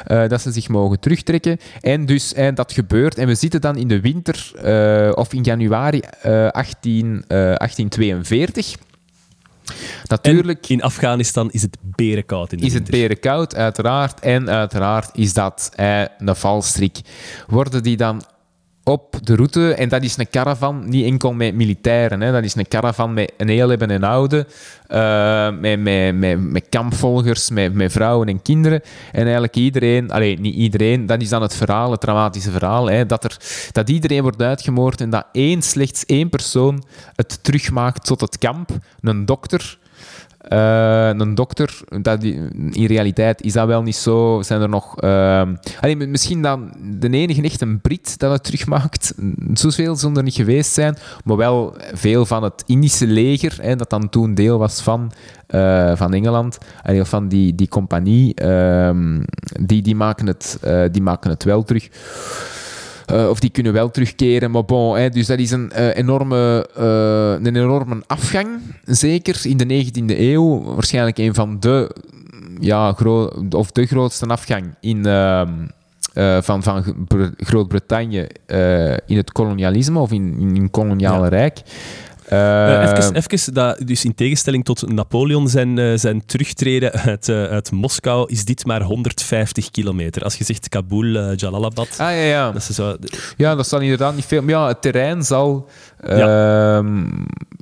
Uh, 0.09 0.29
dat 0.29 0.41
ze 0.41 0.53
zich 0.53 0.69
mogen 0.69 1.01
terugtrekken. 1.01 1.59
En 1.81 2.07
dus 2.07 2.35
en 2.35 2.55
dat 2.55 2.73
gebeurt. 2.73 3.19
En 3.19 3.27
we 3.27 3.35
zitten 3.35 3.61
dan 3.61 3.77
in 3.77 3.89
de 3.89 4.01
winter, 4.01 4.53
uh, 4.65 5.13
of 5.15 5.33
in 5.33 5.43
januari 5.43 6.01
18, 6.51 7.25
1842. 7.29 8.77
Natuurlijk, 10.07 10.63
en 10.63 10.69
in 10.69 10.83
Afghanistan 10.83 11.51
is 11.51 11.63
het 11.63 11.77
berenkoud. 11.81 12.53
In 12.53 12.59
de 12.59 12.67
is 12.67 12.75
het 12.75 12.91
berenkoud, 12.91 13.55
uiteraard. 13.55 14.21
En 14.21 14.51
uiteraard 14.51 15.11
is 15.13 15.33
dat 15.33 15.71
eh, 15.75 16.03
een 16.19 16.37
valstrik. 16.37 17.01
Worden 17.47 17.83
die 17.83 17.97
dan 17.97 18.23
op 18.89 19.17
de 19.23 19.35
route. 19.35 19.75
En 19.75 19.89
dat 19.89 20.03
is 20.03 20.17
een 20.17 20.31
caravan, 20.31 20.89
niet 20.89 21.05
enkel 21.05 21.33
met 21.33 21.55
militairen. 21.55 22.21
Hè. 22.21 22.33
Dat 22.33 22.45
is 22.45 22.55
een 22.55 22.69
caravan 22.69 23.15
met 23.15 23.33
een 23.37 23.49
heel 23.49 23.69
hebben 23.69 23.91
en 23.91 24.03
oude. 24.03 24.47
Uh, 24.89 25.51
met, 25.61 25.81
met, 25.81 26.15
met, 26.15 26.41
met 26.41 26.67
kampvolgers, 26.69 27.51
met, 27.51 27.75
met 27.75 27.93
vrouwen 27.93 28.29
en 28.29 28.43
kinderen. 28.43 28.81
En 29.13 29.23
eigenlijk 29.23 29.57
iedereen, 29.57 30.11
alleen 30.11 30.41
niet 30.41 30.55
iedereen, 30.55 31.07
dat 31.07 31.21
is 31.21 31.29
dan 31.29 31.43
het 31.43 31.55
verhaal, 31.55 31.91
het 31.91 32.01
dramatische 32.01 32.51
verhaal. 32.51 32.91
Hè, 32.91 33.07
dat, 33.07 33.25
er, 33.25 33.37
dat 33.73 33.91
iedereen 33.91 34.23
wordt 34.23 34.43
uitgemoord 34.43 35.01
en 35.01 35.11
dat 35.11 35.27
één, 35.33 35.63
slechts 35.63 36.05
één 36.05 36.29
persoon 36.29 36.85
het 37.15 37.45
terugmaakt 37.45 38.05
tot 38.05 38.21
het 38.21 38.39
kamp. 38.39 38.71
Een 39.01 39.25
dokter 39.25 39.79
uh, 40.53 41.09
een 41.09 41.35
dokter, 41.35 41.79
dat 42.03 42.23
in 42.23 42.87
realiteit 42.87 43.43
is 43.43 43.53
dat 43.53 43.67
wel 43.67 43.83
niet 43.83 43.97
zo. 43.97 44.43
Zijn 44.43 44.61
er 44.61 44.69
nog. 44.69 45.03
Uh, 45.03 45.43
misschien 45.99 46.43
dan 46.43 46.73
de 46.99 47.11
enige 47.11 47.43
echt 47.43 47.61
een 47.61 47.81
Brit 47.81 48.19
dat 48.19 48.33
het 48.33 48.45
terugmaakt. 48.45 49.15
Zoveel 49.53 49.97
zullen 49.97 50.17
er 50.17 50.23
niet 50.23 50.35
geweest 50.35 50.73
zijn. 50.73 50.97
Maar 51.25 51.37
wel 51.37 51.77
veel 51.93 52.27
van 52.27 52.43
het 52.43 52.63
Indische 52.67 53.07
leger, 53.07 53.59
hè, 53.61 53.77
dat 53.77 53.91
dan 53.91 54.09
toen 54.09 54.35
deel 54.35 54.59
was 54.59 54.81
van, 54.81 55.13
uh, 55.51 55.97
van 55.97 56.15
Engeland. 56.15 56.59
Allee, 56.83 57.05
van 57.05 57.29
die, 57.29 57.55
die 57.55 57.69
compagnie. 57.69 58.35
Ehm, 58.35 59.23
die, 59.61 59.83
die, 59.83 59.97
maken 59.97 60.27
het, 60.27 60.59
uh, 60.65 60.85
die 60.93 61.03
maken 61.03 61.31
het 61.31 61.45
wel 61.45 61.63
terug. 61.63 61.89
Uh, 63.13 63.29
of 63.29 63.41
die 63.41 63.51
kunnen 63.51 63.73
wel 63.73 63.91
terugkeren. 63.91 64.51
Maar 64.51 64.65
bon, 64.65 64.97
hè, 64.97 65.09
dus 65.09 65.27
dat 65.27 65.39
is 65.39 65.51
een, 65.51 65.73
uh, 65.77 65.97
enorme, 65.97 66.69
uh, 66.79 67.47
een 67.47 67.57
enorme 67.57 68.03
afgang. 68.07 68.49
Zeker 68.85 69.41
in 69.43 69.57
de 69.57 69.85
19e 69.85 70.19
eeuw. 70.19 70.63
Waarschijnlijk 70.63 71.19
een 71.19 71.35
van 71.35 71.61
de, 71.61 71.91
ja, 72.61 72.97
of 73.51 73.71
de 73.71 73.87
grootste 73.87 74.27
afgang 74.27 74.75
in, 74.81 75.07
ehm, 75.07 75.51
van, 76.43 76.63
van 76.63 76.85
Groot-Brittannië 77.37 78.27
in 79.07 79.17
het 79.17 79.33
kolonialisme 79.33 79.99
of 79.99 80.13
in, 80.13 80.37
in, 80.39 80.57
in 80.57 80.71
koloniale 80.71 81.23
ja. 81.25 81.29
rijk. 81.29 81.63
Uh, 82.33 82.83
even, 82.83 83.15
even 83.15 83.55
dat, 83.55 83.79
dus 83.85 84.05
in 84.05 84.15
tegenstelling 84.15 84.65
tot 84.65 84.93
Napoleon 84.93 85.49
zijn, 85.49 85.79
uh, 85.79 85.97
zijn 85.97 86.27
terugtreden 86.27 86.93
uit, 86.93 87.29
uit 87.29 87.71
Moskou 87.73 88.31
is 88.31 88.45
dit 88.45 88.67
maar 88.67 88.83
150 88.83 89.71
kilometer. 89.71 90.23
Als 90.23 90.35
je 90.35 90.45
zegt 90.45 90.69
Kabul, 90.69 91.35
Jalalabad. 91.35 91.89
Ah 91.91 92.11
ja, 92.11 92.23
ja. 92.23 92.53
Dat 92.53 92.69
is 92.69 92.75
zo... 92.75 92.97
ja, 93.37 93.55
dat 93.55 93.69
zal 93.69 93.81
inderdaad 93.81 94.15
niet 94.15 94.25
veel. 94.25 94.43
Maar 94.43 94.51
ja, 94.51 94.69
het 94.69 94.83
terrein 94.83 95.23
zal 95.23 95.69
ja. 96.07 96.77
Ehm, 96.77 97.05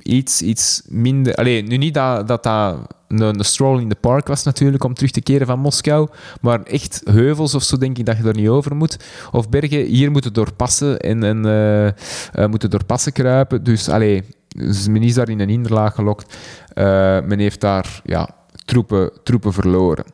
iets, 0.01 0.41
iets 0.41 0.81
minder. 0.87 1.35
Alleen, 1.35 1.67
nu 1.67 1.77
niet 1.77 1.93
dat 1.93 2.27
dat. 2.27 2.43
dat 2.43 2.77
een, 3.07 3.21
een, 3.21 3.45
stroll 3.45 3.81
in 3.81 3.89
the 3.89 3.95
park 3.95 4.27
was 4.27 4.43
natuurlijk 4.43 4.83
om 4.83 4.93
terug 4.93 5.11
te 5.11 5.21
keren 5.21 5.47
van 5.47 5.59
Moskou. 5.59 6.07
Maar 6.41 6.63
echt 6.63 7.01
heuvels 7.03 7.55
of 7.55 7.63
zo 7.63 7.77
denk 7.77 7.97
ik 7.97 8.05
dat 8.05 8.17
je 8.17 8.23
er 8.23 8.35
niet 8.35 8.47
over 8.47 8.75
moet. 8.75 8.97
Of 9.31 9.49
bergen, 9.49 9.85
hier 9.85 10.11
moeten 10.11 10.33
doorpassen 10.33 10.99
en, 10.99 11.23
en 11.23 12.49
moeten 12.49 12.69
doorpassen 12.69 13.11
kruipen. 13.11 13.63
Dus 13.63 13.89
allee, 13.89 14.23
men 14.89 15.03
is 15.03 15.13
daar 15.13 15.29
in 15.29 15.39
een 15.39 15.49
hinderlaag 15.49 15.95
gelokt. 15.95 16.37
Uh, 16.73 16.83
men 17.21 17.39
heeft 17.39 17.61
daar 17.61 18.01
ja, 18.03 18.29
troepen, 18.65 19.11
troepen 19.23 19.53
verloren. 19.53 20.05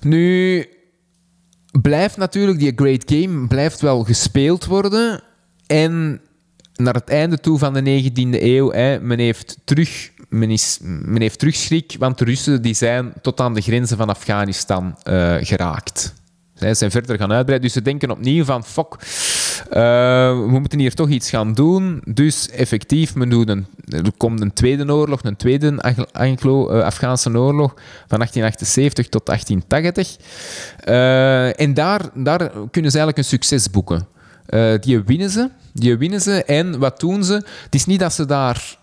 Nu 0.00 0.66
blijft 1.80 2.16
natuurlijk 2.16 2.58
die 2.58 2.72
Great 2.76 3.02
Game 3.06 3.46
blijft 3.46 3.80
wel 3.80 4.04
gespeeld 4.04 4.64
worden. 4.64 5.22
En 5.66 6.20
naar 6.76 6.94
het 6.94 7.08
einde 7.08 7.40
toe 7.40 7.58
van 7.58 7.72
de 7.72 8.02
19e 8.02 8.42
eeuw, 8.42 8.70
hè, 8.70 9.00
men 9.00 9.18
heeft 9.18 9.58
terug 9.64 10.10
men, 10.28 10.50
is, 10.50 10.78
men 10.82 11.20
heeft 11.20 11.38
terug 11.38 11.54
schrik, 11.54 11.96
want 11.98 12.18
de 12.18 12.24
Russen 12.24 12.62
die 12.62 12.74
zijn 12.74 13.12
tot 13.22 13.40
aan 13.40 13.54
de 13.54 13.60
grenzen 13.60 13.96
van 13.96 14.08
Afghanistan 14.08 14.98
uh, 15.08 15.36
geraakt. 15.40 16.14
Zij 16.58 16.74
zijn 16.74 16.90
verder 16.90 17.18
gaan 17.18 17.32
uitbreiden. 17.32 17.60
Dus 17.60 17.72
ze 17.72 17.82
denken 17.82 18.10
opnieuw 18.10 18.44
van, 18.44 18.64
fuck, 18.64 18.94
uh, 18.94 19.76
we 20.30 20.58
moeten 20.60 20.78
hier 20.78 20.94
toch 20.94 21.08
iets 21.08 21.30
gaan 21.30 21.54
doen. 21.54 22.02
Dus 22.04 22.50
effectief, 22.50 23.14
men 23.14 23.66
er 23.88 24.12
komt 24.16 24.40
een 24.40 24.52
tweede 24.52 24.92
oorlog, 24.92 25.22
een 25.22 25.36
tweede 25.36 25.96
Anglo-Afghaanse 26.12 27.30
oorlog 27.30 27.74
van 28.06 28.18
1878 28.18 29.08
tot 29.08 29.26
1880. 29.26 30.16
Uh, 30.88 31.60
en 31.60 31.74
daar, 31.74 32.00
daar 32.14 32.50
kunnen 32.70 32.90
ze 32.90 32.98
eigenlijk 32.98 33.18
een 33.18 33.24
succes 33.24 33.70
boeken. 33.70 34.06
Die 34.80 35.00
winnen 35.00 35.30
ze. 35.30 35.48
Die 35.72 35.96
winnen 35.96 36.20
ze. 36.20 36.44
En 36.44 36.78
wat 36.78 37.00
doen 37.00 37.24
ze? 37.24 37.34
Het 37.64 37.74
is 37.74 37.86
niet 37.86 38.00
dat 38.00 38.12
ze 38.12 38.26
daar... 38.26 38.76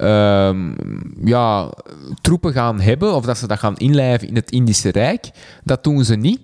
Um, 0.00 0.76
ja, 1.24 1.72
troepen 2.20 2.52
gaan 2.52 2.80
hebben 2.80 3.14
of 3.14 3.24
dat 3.24 3.38
ze 3.38 3.46
dat 3.46 3.58
gaan 3.58 3.76
inlijven 3.76 4.28
in 4.28 4.34
het 4.34 4.50
Indische 4.50 4.90
Rijk. 4.90 5.30
Dat 5.64 5.84
doen 5.84 6.04
ze 6.04 6.14
niet. 6.14 6.40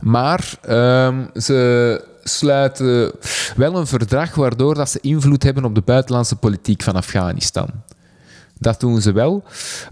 Maar 0.00 0.54
um, 0.68 1.30
ze 1.34 2.04
sluiten 2.22 3.12
wel 3.56 3.76
een 3.76 3.86
verdrag 3.86 4.34
waardoor 4.34 4.74
dat 4.74 4.90
ze 4.90 4.98
invloed 5.00 5.42
hebben 5.42 5.64
op 5.64 5.74
de 5.74 5.82
buitenlandse 5.84 6.36
politiek 6.36 6.82
van 6.82 6.94
Afghanistan. 6.94 7.68
Dat 8.58 8.80
doen 8.80 9.00
ze 9.00 9.12
wel. 9.12 9.44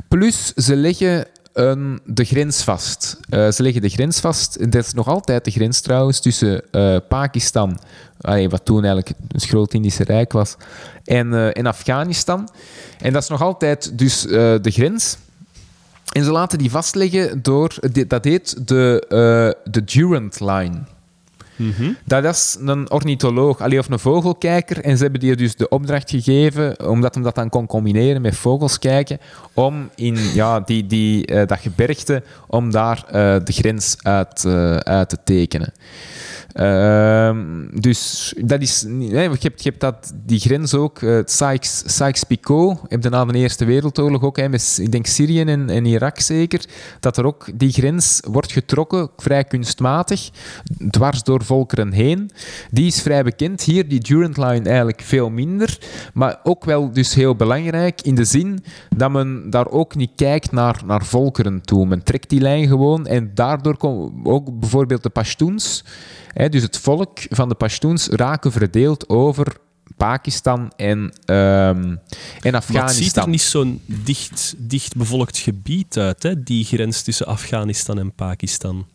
Plus, 0.09 0.53
ze 0.55 0.77
leggen 0.77 1.27
een, 1.61 2.01
de 2.05 2.25
grens 2.25 2.63
vast. 2.63 3.21
Uh, 3.31 3.51
ze 3.51 3.63
leggen 3.63 3.83
de 3.83 3.89
grens 3.89 4.21
vast. 4.21 4.73
Dat 4.73 4.85
is 4.85 4.93
nog 4.93 5.09
altijd 5.09 5.45
de 5.45 5.51
grens 5.51 5.81
trouwens 5.81 6.21
tussen 6.21 6.63
uh, 6.73 6.97
Pakistan, 7.09 7.79
wat 8.49 8.65
toen 8.65 8.85
eigenlijk 8.85 9.13
het 9.33 9.45
groot 9.45 9.75
Indische 9.75 10.05
Rijk 10.05 10.33
was, 10.33 10.57
en, 11.05 11.27
uh, 11.27 11.57
en 11.57 11.67
Afghanistan. 11.67 12.49
En 13.01 13.13
dat 13.13 13.23
is 13.23 13.29
nog 13.29 13.43
altijd 13.43 13.99
dus 13.99 14.23
de 14.23 14.61
grens. 14.63 15.17
En 16.13 16.25
ze 16.25 16.31
laten 16.31 16.59
die 16.59 16.71
vastleggen 16.71 17.43
door, 17.43 17.75
dat 18.07 18.25
heet 18.25 18.69
de, 18.69 19.07
de 19.65 19.85
Durant 19.85 20.41
Line. 20.41 20.81
Dat 22.05 22.25
is 22.25 22.57
een 22.61 22.91
ornitholoog, 22.91 23.61
allee, 23.61 23.79
of 23.79 23.89
een 23.89 23.99
vogelkijker. 23.99 24.81
En 24.81 24.97
ze 24.97 25.03
hebben 25.03 25.21
die 25.21 25.37
dus 25.37 25.57
de 25.57 25.69
opdracht 25.69 26.11
gegeven, 26.11 26.89
omdat 26.89 27.15
hij 27.15 27.25
dat 27.25 27.35
dan 27.35 27.49
kon 27.49 27.67
combineren 27.67 28.23
met 28.23 28.37
vogels 28.37 28.79
kijken, 28.79 29.19
om 29.55 29.91
in 29.95 30.17
ja, 30.35 30.61
die, 30.61 30.87
die, 30.87 31.31
uh, 31.31 31.47
dat 31.47 31.59
gebergte, 31.59 32.23
om 32.47 32.71
daar 32.71 33.05
uh, 33.07 33.13
de 33.45 33.53
grens 33.53 33.97
uit, 34.03 34.45
uh, 34.47 34.77
uit 34.77 35.09
te 35.09 35.19
tekenen. 35.25 35.73
Ehm, 36.53 37.81
dus 37.81 38.35
dat 38.45 38.61
is... 38.61 38.83
hè, 38.83 39.23
je, 39.23 39.37
hebt, 39.41 39.63
je 39.63 39.69
hebt 39.69 39.81
dat, 39.81 40.13
die 40.25 40.39
grens 40.39 40.75
ook, 40.75 41.03
eh, 41.03 41.11
het 41.11 41.31
Sykes- 41.31 41.83
Sykes-Picot, 41.87 42.81
heb 42.89 43.03
je 43.03 43.09
na 43.09 43.25
de 43.25 43.39
Eerste 43.39 43.65
Wereldoorlog 43.65 44.23
ook, 44.23 44.37
hè, 44.37 44.49
met, 44.49 44.79
ik 44.83 44.93
denk 44.93 45.07
Syrië 45.07 45.41
en, 45.41 45.71
en 45.71 45.85
Irak 45.85 46.21
zeker, 46.21 46.65
dat 47.01 47.17
er 47.17 47.25
ook 47.25 47.49
die 47.55 47.73
grens 47.73 48.21
wordt 48.27 48.53
getrokken, 48.53 49.11
vrij 49.17 49.45
kunstmatig, 49.45 50.31
dwars 50.91 51.23
door 51.23 51.45
volkeren 51.45 51.93
heen. 51.93 52.31
Die 52.71 52.87
is 52.87 53.03
vrij 53.03 53.23
bekend. 53.23 53.63
Hier, 53.63 53.89
die 53.89 54.01
Durant 54.01 54.37
Line 54.37 54.69
eigenlijk 54.69 55.01
veel 55.01 55.31
minder, 55.31 55.79
maar 56.15 56.41
ook 56.43 56.65
wel 56.65 56.93
dus 56.93 57.15
heel 57.15 57.37
belangrijk 57.37 58.01
in 58.03 58.15
de 58.15 58.25
zin 58.25 58.65
dat 58.97 59.11
men 59.11 59.51
daar 59.51 59.69
ook 59.69 59.95
niet 59.95 60.11
kijkt 60.17 60.53
naar, 60.53 60.83
naar 60.87 61.05
volkeren 61.05 61.61
toe. 61.61 61.87
Men 61.87 62.03
trekt 62.03 62.29
die 62.29 62.41
lijn 62.41 62.69
gewoon 62.69 63.07
en 63.07 63.31
daardoor 63.35 63.77
komen 63.77 64.25
ook 64.25 64.59
bijvoorbeeld 64.61 65.03
de 65.03 65.11
Pashtuns, 65.11 65.85
dus 66.49 66.63
het 66.63 66.79
volk 66.79 67.19
van 67.29 67.49
de 67.49 67.55
Pashtuns, 67.55 68.09
raken 68.09 68.53
verdeeld 68.53 69.09
over 69.09 69.57
Pakistan 69.97 70.73
en, 70.77 71.13
ehm, 71.25 71.37
en 71.37 71.99
Maar 72.41 72.53
het 72.53 72.53
ziet 72.53 72.53
er 72.53 72.55
Afghanistan. 72.57 73.31
niet 73.31 73.41
zo'n 73.41 73.81
dicht, 73.87 74.55
dicht 74.59 74.97
bevolkt 74.97 75.39
gebied 75.39 75.99
uit, 75.99 76.23
hè? 76.23 76.43
die 76.43 76.65
grens 76.65 77.03
tussen 77.03 77.27
Afghanistan 77.27 77.99
en 77.99 78.13
Pakistan. 78.13 78.87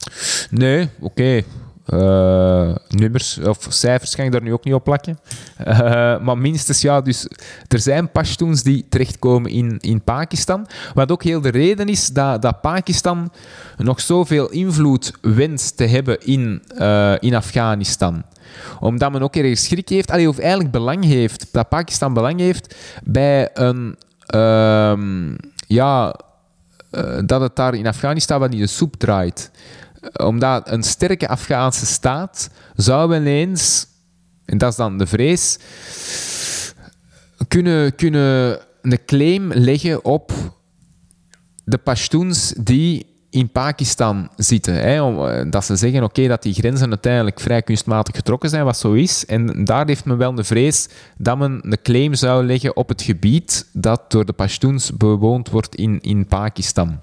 Nee, 0.50 0.90
oké. 1.00 1.44
Eh, 1.86 2.76
nummers 2.88 3.38
of 3.38 3.68
cijfers 3.70 4.16
kan 4.16 4.26
ik 4.26 4.32
daar 4.32 4.42
nu 4.42 4.54
ook 4.54 4.64
niet 4.64 4.74
op 4.74 4.84
plakken. 4.84 5.20
Eh, 5.58 5.78
maar 6.20 6.38
minstens, 6.38 6.82
ja, 6.82 7.02
dus 7.02 7.28
er 7.68 7.80
zijn 7.80 8.12
Pashtuns 8.12 8.64
die 8.64 8.86
terechtkomen 8.90 9.52
in, 9.52 9.78
in 9.80 10.02
Pakistan. 10.02 10.68
Wat 10.94 11.12
ook 11.12 11.24
heel 11.24 11.42
de 11.42 11.50
reden 11.50 11.88
is 11.88 12.08
dat, 12.08 12.42
dat 12.42 12.62
Pakistan 12.62 13.32
nog 13.78 14.02
zoveel 14.02 14.50
invloed 14.50 15.14
wenst 15.22 15.78
te 15.78 15.86
hebben 15.86 16.20
in, 16.20 16.64
eh, 16.78 17.14
in 17.20 17.36
Afghanistan 17.36 18.24
omdat 18.80 19.12
men 19.12 19.22
ook 19.22 19.36
ergens 19.36 19.64
schrik 19.64 19.90
heeft, 19.90 20.12
allee, 20.12 20.30
of 20.30 20.38
eigenlijk 20.38 20.72
belang 20.72 21.04
heeft, 21.04 21.48
dat 21.52 21.70
Pakistan 21.70 22.14
belang 22.14 22.40
heeft 22.40 22.76
bij 23.04 23.50
een, 23.54 23.96
ehm, 24.26 25.36
ja, 25.68 26.16
dat 27.26 27.42
het 27.42 27.56
daar 27.56 27.74
in 27.74 27.88
Afghanistan 27.88 28.40
wat 28.40 28.52
in 28.52 28.60
de 28.60 28.68
soep 28.68 28.96
draait. 28.96 29.52
Omdat 30.14 30.72
een 30.72 30.84
sterke 30.84 31.28
Afghaanse 31.28 31.86
staat 31.86 32.50
zou 32.76 33.10
wel 33.10 33.24
eens, 33.24 33.88
en 34.46 34.58
dat 34.58 34.72
is 34.72 34.78
dan 34.78 34.98
de 34.98 35.08
vrees, 35.08 35.60
kunnen, 37.48 37.96
kunnen 37.96 38.60
een 38.82 39.06
claim 39.06 39.54
leggen 39.54 40.06
op 40.06 40.32
de 41.64 41.78
Pashtuns 41.78 42.54
die 42.58 43.14
in 43.30 43.50
Pakistan 43.50 44.30
zitten. 44.36 44.74
Hè, 44.74 45.28
eh, 45.30 45.46
dat 45.50 45.66
ze 45.66 45.76
zeggen 45.76 46.04
oké, 46.04 46.28
dat 46.28 46.44
die 46.44 46.54
grenzen 46.54 46.90
uiteindelijk 46.90 47.40
vrij 47.40 47.62
kunstmatig 47.62 48.16
getrokken 48.16 48.50
zijn, 48.50 48.64
wat 48.64 48.78
zo 48.78 48.94
is. 48.94 49.26
En 49.26 49.66
daar 49.66 49.88
heeft 49.88 50.06
men 50.06 50.18
wel 50.18 50.36
de 50.36 50.44
vrees 50.44 50.90
dat 51.18 51.38
men 51.38 51.60
een 51.62 51.82
claim 51.82 52.14
zou 52.14 52.46
leggen 52.46 52.76
op 52.76 52.90
het 52.90 53.02
gebied 53.02 53.70
dat 53.74 54.12
door 54.12 54.26
de 54.26 54.34
Pashtuns 54.34 54.98
bewoond 54.98 55.50
wordt 55.50 55.76
in, 55.76 56.02
in 56.02 56.28
Pakistan. 56.28 57.00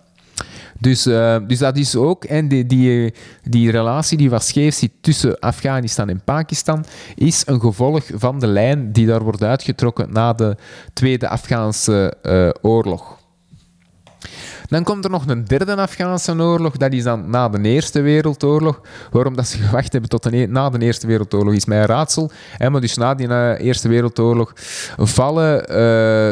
Dus, 0.82 1.06
eh, 1.06 1.36
dus 1.46 1.58
dat 1.58 1.76
is 1.76 1.96
ook, 1.96 2.24
en 2.24 2.48
die, 2.48 2.66
die, 2.66 3.14
die 3.42 3.70
relatie 3.70 4.18
die 4.18 4.30
wat 4.30 4.44
scheef 4.44 4.74
zit 4.74 4.90
tussen 5.00 5.38
Afghanistan 5.38 6.08
en 6.08 6.22
Pakistan, 6.24 6.84
is 7.14 7.42
een 7.46 7.60
gevolg 7.60 8.04
van 8.14 8.38
de 8.38 8.46
lijn 8.46 8.92
die 8.92 9.06
daar 9.06 9.22
wordt 9.22 9.42
uitgetrokken 9.42 10.12
na 10.12 10.32
de 10.32 10.56
Tweede 10.92 11.28
Afghaanse 11.28 12.14
eh, 12.22 12.48
oorlog. 12.60 13.20
Dan 14.68 14.84
komt 14.84 15.04
er 15.04 15.10
nog 15.10 15.26
een 15.26 15.44
derde 15.44 15.76
Afghaanse 15.76 16.36
oorlog, 16.36 16.76
dat 16.76 16.92
is 16.92 17.02
dan 17.02 17.30
na 17.30 17.48
de 17.48 17.60
Eerste 17.68 18.00
Wereldoorlog. 18.00 18.80
Waarom 19.10 19.36
dat 19.36 19.46
ze 19.46 19.58
gewacht 19.58 19.92
hebben 19.92 20.10
tot 20.10 20.26
e- 20.26 20.46
na 20.46 20.70
de 20.70 20.78
Eerste 20.78 21.06
Wereldoorlog 21.06 21.54
is 21.54 21.64
mij 21.64 21.80
een 21.80 21.86
raadsel. 21.86 22.30
Maar 22.58 22.80
dus 22.80 22.96
na 22.96 23.14
die 23.14 23.56
Eerste 23.58 23.88
Wereldoorlog 23.88 24.52
vallen 24.96 25.68
eh, 25.68 25.74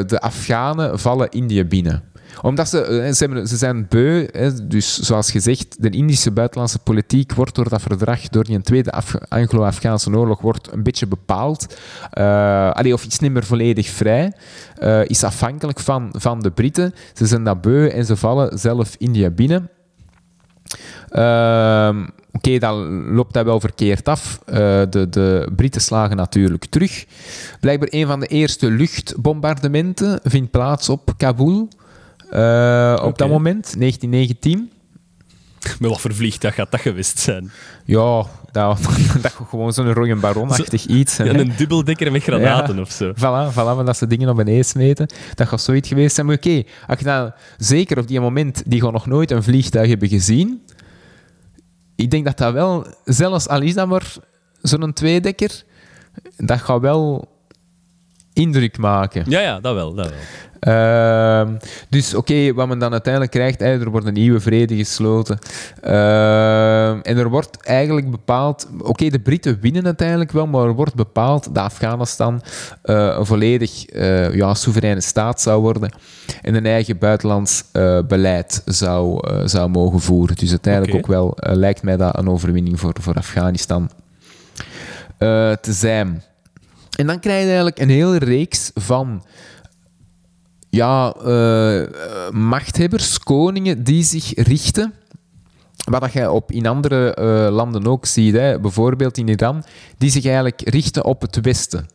de 0.07 0.19
Afghanen 0.21 0.99
vallen 0.99 1.29
Indië 1.29 1.65
binnen 1.65 2.10
omdat 2.43 2.69
ze, 2.69 2.83
eh, 2.83 3.13
ze, 3.13 3.57
zijn 3.57 3.87
beu, 3.89 4.27
dus 4.63 4.99
zoals 4.99 5.31
gezegd, 5.31 5.83
de 5.83 5.91
Indische 5.91 6.31
buitenlandse 6.31 6.79
politiek 6.79 7.35
wordt 7.35 7.55
door 7.55 7.69
dat 7.69 7.83
verdrag, 7.83 8.29
door 8.29 8.45
die 8.45 8.61
Tweede 8.61 8.91
Af- 8.93 9.15
Anglo-Afghaanse 9.29 10.11
oorlog, 10.17 10.41
wordt 10.41 10.73
een 10.73 10.83
beetje 10.83 11.07
bepaald. 11.07 11.77
Eh, 12.11 12.71
allee, 12.71 12.93
of 12.93 13.05
iets 13.05 13.19
niet 13.19 13.33
meer 13.33 13.45
volledig 13.45 13.89
vrij. 13.89 14.33
eh, 14.77 15.05
is 15.05 15.25
afhankelijk 15.25 15.81
van, 15.81 16.09
van 16.19 16.41
de 16.41 16.51
Britten. 16.51 16.95
Ze 17.15 17.27
zijn 17.27 17.45
dat 17.45 17.61
beu 17.61 17.89
en 17.89 18.05
ze 18.05 18.17
vallen 18.17 18.59
zelf 18.59 18.95
India 18.99 19.31
binnen. 19.31 19.71
Ehm, 21.09 22.07
Oké, 22.33 22.59
dan 22.59 23.05
loopt 23.15 23.33
dat 23.35 23.45
wel 23.45 23.61
verkeerd 23.61 24.09
af. 24.09 24.39
De, 24.45 25.07
de 25.11 25.49
Britten 25.57 25.81
slagen 25.81 26.17
natuurlijk 26.17 26.65
terug. 26.65 27.05
Blijkbaar 27.61 27.89
een 27.93 28.07
van 28.07 28.21
de 28.21 28.27
eerste 28.27 28.71
luchtbombardementen 28.71 30.21
vindt 30.23 30.51
plaats 30.51 30.89
op 30.89 31.13
Kabul. 31.17 31.69
Eh, 32.31 33.03
op 33.05 33.19
dat 33.19 33.29
moment, 33.29 33.75
1919. 33.79 34.71
Met 35.79 35.91
wat 35.91 36.01
voor 36.01 36.15
vliegtuig 36.15 36.55
gaat 36.55 36.71
dat 36.71 36.81
geweest 36.81 37.19
zijn? 37.19 37.51
Ja, 37.85 38.27
dat, 38.53 38.79
dat 39.23 39.33
gewoon 39.49 39.73
zo'n 39.73 39.93
rode 39.93 40.17
baronachtig 40.17 40.87
iets. 40.87 41.17
Ja, 41.17 41.25
hè. 41.25 41.39
een 41.39 41.53
dubbeldekker 41.57 42.13
met 42.13 42.23
granaten 42.23 42.75
Ja. 42.75 42.81
of 42.81 42.91
zo. 42.91 43.13
Voilà, 43.13 43.53
voilà, 43.53 43.55
maar 43.77 43.85
dat 43.85 43.97
ze 43.97 44.07
dingen 44.07 44.29
op 44.29 44.37
beneden 44.37 44.65
smeten. 44.65 45.09
Dat 45.35 45.49
gaat 45.49 45.61
zoiets 45.61 45.89
geweest 45.89 46.15
zijn. 46.15 46.27
Maar 46.27 46.37
oké, 46.37 46.63
als 46.87 46.99
je 46.99 47.05
dan 47.05 47.33
zeker 47.59 47.99
op 47.99 48.07
die 48.09 48.21
moment 48.21 48.63
die 48.67 48.79
gewoon 48.79 48.95
nog 48.95 49.07
nooit 49.07 49.31
een 49.31 49.43
vliegtuig 49.43 49.89
hebben 49.89 50.09
gezien, 50.09 50.63
ik 51.97 52.11
denk 52.11 52.25
dat 52.25 52.39
dat 52.39 52.53
wel, 52.53 52.87
zelfs 53.05 53.49
al 53.49 53.61
is 53.63 53.75
dat 53.75 53.89
maar 53.89 54.15
zo'n 54.63 54.93
tweedekker, 54.93 55.63
dat 56.37 56.61
gaat 56.61 56.81
wel 56.81 57.29
indruk 58.41 58.79
maken. 58.79 59.25
Ja, 59.29 59.41
ja, 59.41 59.61
dat 59.61 59.75
wel. 59.75 59.95
Dat 59.95 60.09
wel. 60.09 60.19
Ehm, 60.61 61.55
dus 61.89 62.15
oké, 62.15 62.53
wat 62.55 62.69
men 62.69 62.79
dan 62.79 62.93
uiteindelijk 62.93 63.33
krijgt, 63.33 63.61
er 63.61 63.91
wordt 63.91 64.07
een 64.07 64.13
nieuwe 64.13 64.41
vrede 64.41 64.77
gesloten. 64.77 65.39
Ehm, 65.81 66.99
en 67.03 67.17
er 67.17 67.29
wordt 67.29 67.63
eigenlijk 67.63 68.11
bepaald... 68.11 68.69
Oké, 68.83 69.09
de 69.09 69.21
Britten 69.21 69.59
winnen 69.61 69.85
uiteindelijk 69.85 70.33
wel, 70.33 70.47
maar 70.47 70.67
er 70.67 70.75
wordt 70.75 70.95
bepaald 70.95 71.55
dat 71.55 71.65
Afghanistan 71.65 72.43
eh, 72.83 73.15
een 73.19 73.27
volledig 73.27 73.87
eh, 73.87 74.35
ja, 74.35 74.55
soevereine 74.55 75.01
staat 75.01 75.41
zou 75.41 75.61
worden 75.61 75.93
en 76.43 76.55
een 76.55 76.67
eigen 76.67 76.99
buitenlands 76.99 77.65
eh, 77.73 77.99
beleid 78.09 78.63
zou, 78.65 79.29
zou 79.49 79.71
mogen 79.71 80.01
voeren. 80.01 80.37
Dus 80.37 80.51
uiteindelijk 80.51 80.95
ook 80.95 81.07
wel 81.07 81.37
lijkt 81.37 81.83
mij 81.83 81.97
dat 81.97 82.19
een 82.19 82.29
overwinning 82.29 82.81
voor, 82.81 82.95
voor 83.01 83.15
Afghanistan 83.15 83.91
te 85.19 85.73
zijn. 85.73 86.23
En 87.01 87.07
dan 87.07 87.21
krijg 87.21 87.41
je 87.41 87.47
eigenlijk 87.47 87.79
een 87.79 87.89
hele 87.89 88.19
reeks 88.19 88.71
van 88.75 89.25
ja, 90.71 91.13
eh, 91.13 92.31
machthebbers, 92.31 93.19
koningen, 93.19 93.85
die 93.85 94.03
zich 94.03 94.33
richten. 94.35 94.93
Wat 95.85 96.13
je 96.13 96.31
op 96.31 96.53
in 96.53 96.67
andere 96.67 97.15
eh, 97.15 97.55
landen 97.55 97.87
ook 97.87 98.07
ziet, 98.07 98.35
hè, 98.35 98.61
bijvoorbeeld 98.61 99.19
in 99.19 99.29
Iran, 99.29 99.65
die 99.99 100.11
zich 100.11 100.25
eigenlijk 100.25 100.61
richten 100.65 101.05
op 101.05 101.21
het 101.21 101.41
Westen. 101.41 101.87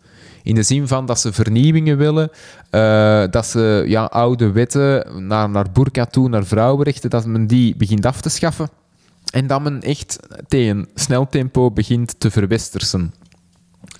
In 0.44 0.56
de 0.56 0.64
zin 0.64 0.88
van 0.88 1.06
dat 1.06 1.20
ze 1.20 1.34
vernieuwingen 1.34 1.98
willen, 1.98 2.30
eh, 2.70 3.24
dat 3.30 3.46
ze 3.46 3.84
ja, 3.88 4.04
oude 4.04 4.52
wetten 4.52 5.06
naar, 5.28 5.50
naar 5.50 5.72
burka 5.72 6.06
toe, 6.06 6.30
naar 6.30 6.46
vrouwenrechten, 6.46 7.10
dat 7.10 7.26
men 7.26 7.48
die 7.48 7.76
begint 7.76 8.06
af 8.06 8.22
te 8.22 8.30
schaffen. 8.30 8.70
En 9.32 9.48
dat 9.48 9.62
men 9.62 9.82
echt 9.82 10.20
tegen 10.48 10.88
snel 10.96 11.28
tempo 11.30 11.72
begint 11.72 12.20
te 12.20 12.32
verwestersen. 12.32 13.14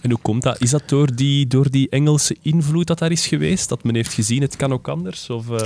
En 0.06 0.12
hoe 0.12 0.20
komt 0.22 0.44
dat? 0.44 0.62
Is 0.62 0.70
dat 0.70 0.84
door 0.86 1.16
die, 1.16 1.48
door 1.48 1.70
die 1.72 1.90
Engelse 1.90 2.36
invloed 2.42 2.88
dat 2.88 3.00
daar 3.00 3.12
is 3.12 3.28
geweest? 3.28 3.70
Dat 3.70 3.84
men 3.84 3.96
heeft 3.96 4.14
gezien, 4.14 4.42
het 4.42 4.56
kan 4.56 4.74
ook 4.74 4.88
anders? 4.88 5.30
Of, 5.30 5.46
eh, 5.50 5.58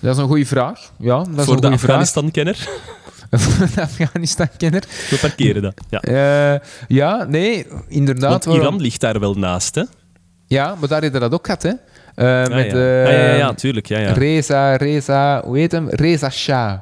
Dat 0.00 0.14
is 0.16 0.22
een 0.22 0.26
goede 0.26 0.46
vraag. 0.46 0.92
Ja, 0.98 1.18
dat 1.18 1.38
is 1.38 1.44
voor 1.44 1.54
een 1.54 1.60
de. 1.60 1.68
Afghanistan-kenner? 1.68 2.56
Voor 3.30 3.66
de 3.74 3.82
Afghanistan-kenner. 3.82 4.84
We 5.10 5.16
parkeren 5.20 5.62
dat. 5.62 5.74
Ja. 5.90 6.00
Eh, 6.00 6.60
ja, 6.88 7.24
nee, 7.24 7.66
inderdaad. 7.88 8.44
Want 8.44 8.58
Iran 8.58 8.80
ligt 8.80 9.00
daar 9.00 9.20
wel 9.20 9.34
naast, 9.34 9.74
hè? 9.74 9.82
Ja, 10.46 10.74
maar 10.78 10.88
daar 10.88 11.02
heb 11.02 11.12
je 11.12 11.18
dat 11.18 11.32
ook 11.32 11.44
gehad, 11.46 11.62
hè? 11.62 11.72
Eh, 12.14 12.42
Ah, 12.42 12.54
met 12.54 12.70
ja. 12.70 13.04
Ah, 13.04 13.12
ja, 13.12 13.18
ja, 13.20 13.34
ja, 13.34 13.54
tuurlijk. 13.54 13.86
Ja, 13.88 13.98
ja. 13.98 14.12
Reza, 14.12 14.76
Reza, 14.76 15.42
hoe 15.44 15.58
heet 15.58 15.72
hem? 15.72 15.88
Reza 15.88 16.30
Shah. 16.30 16.78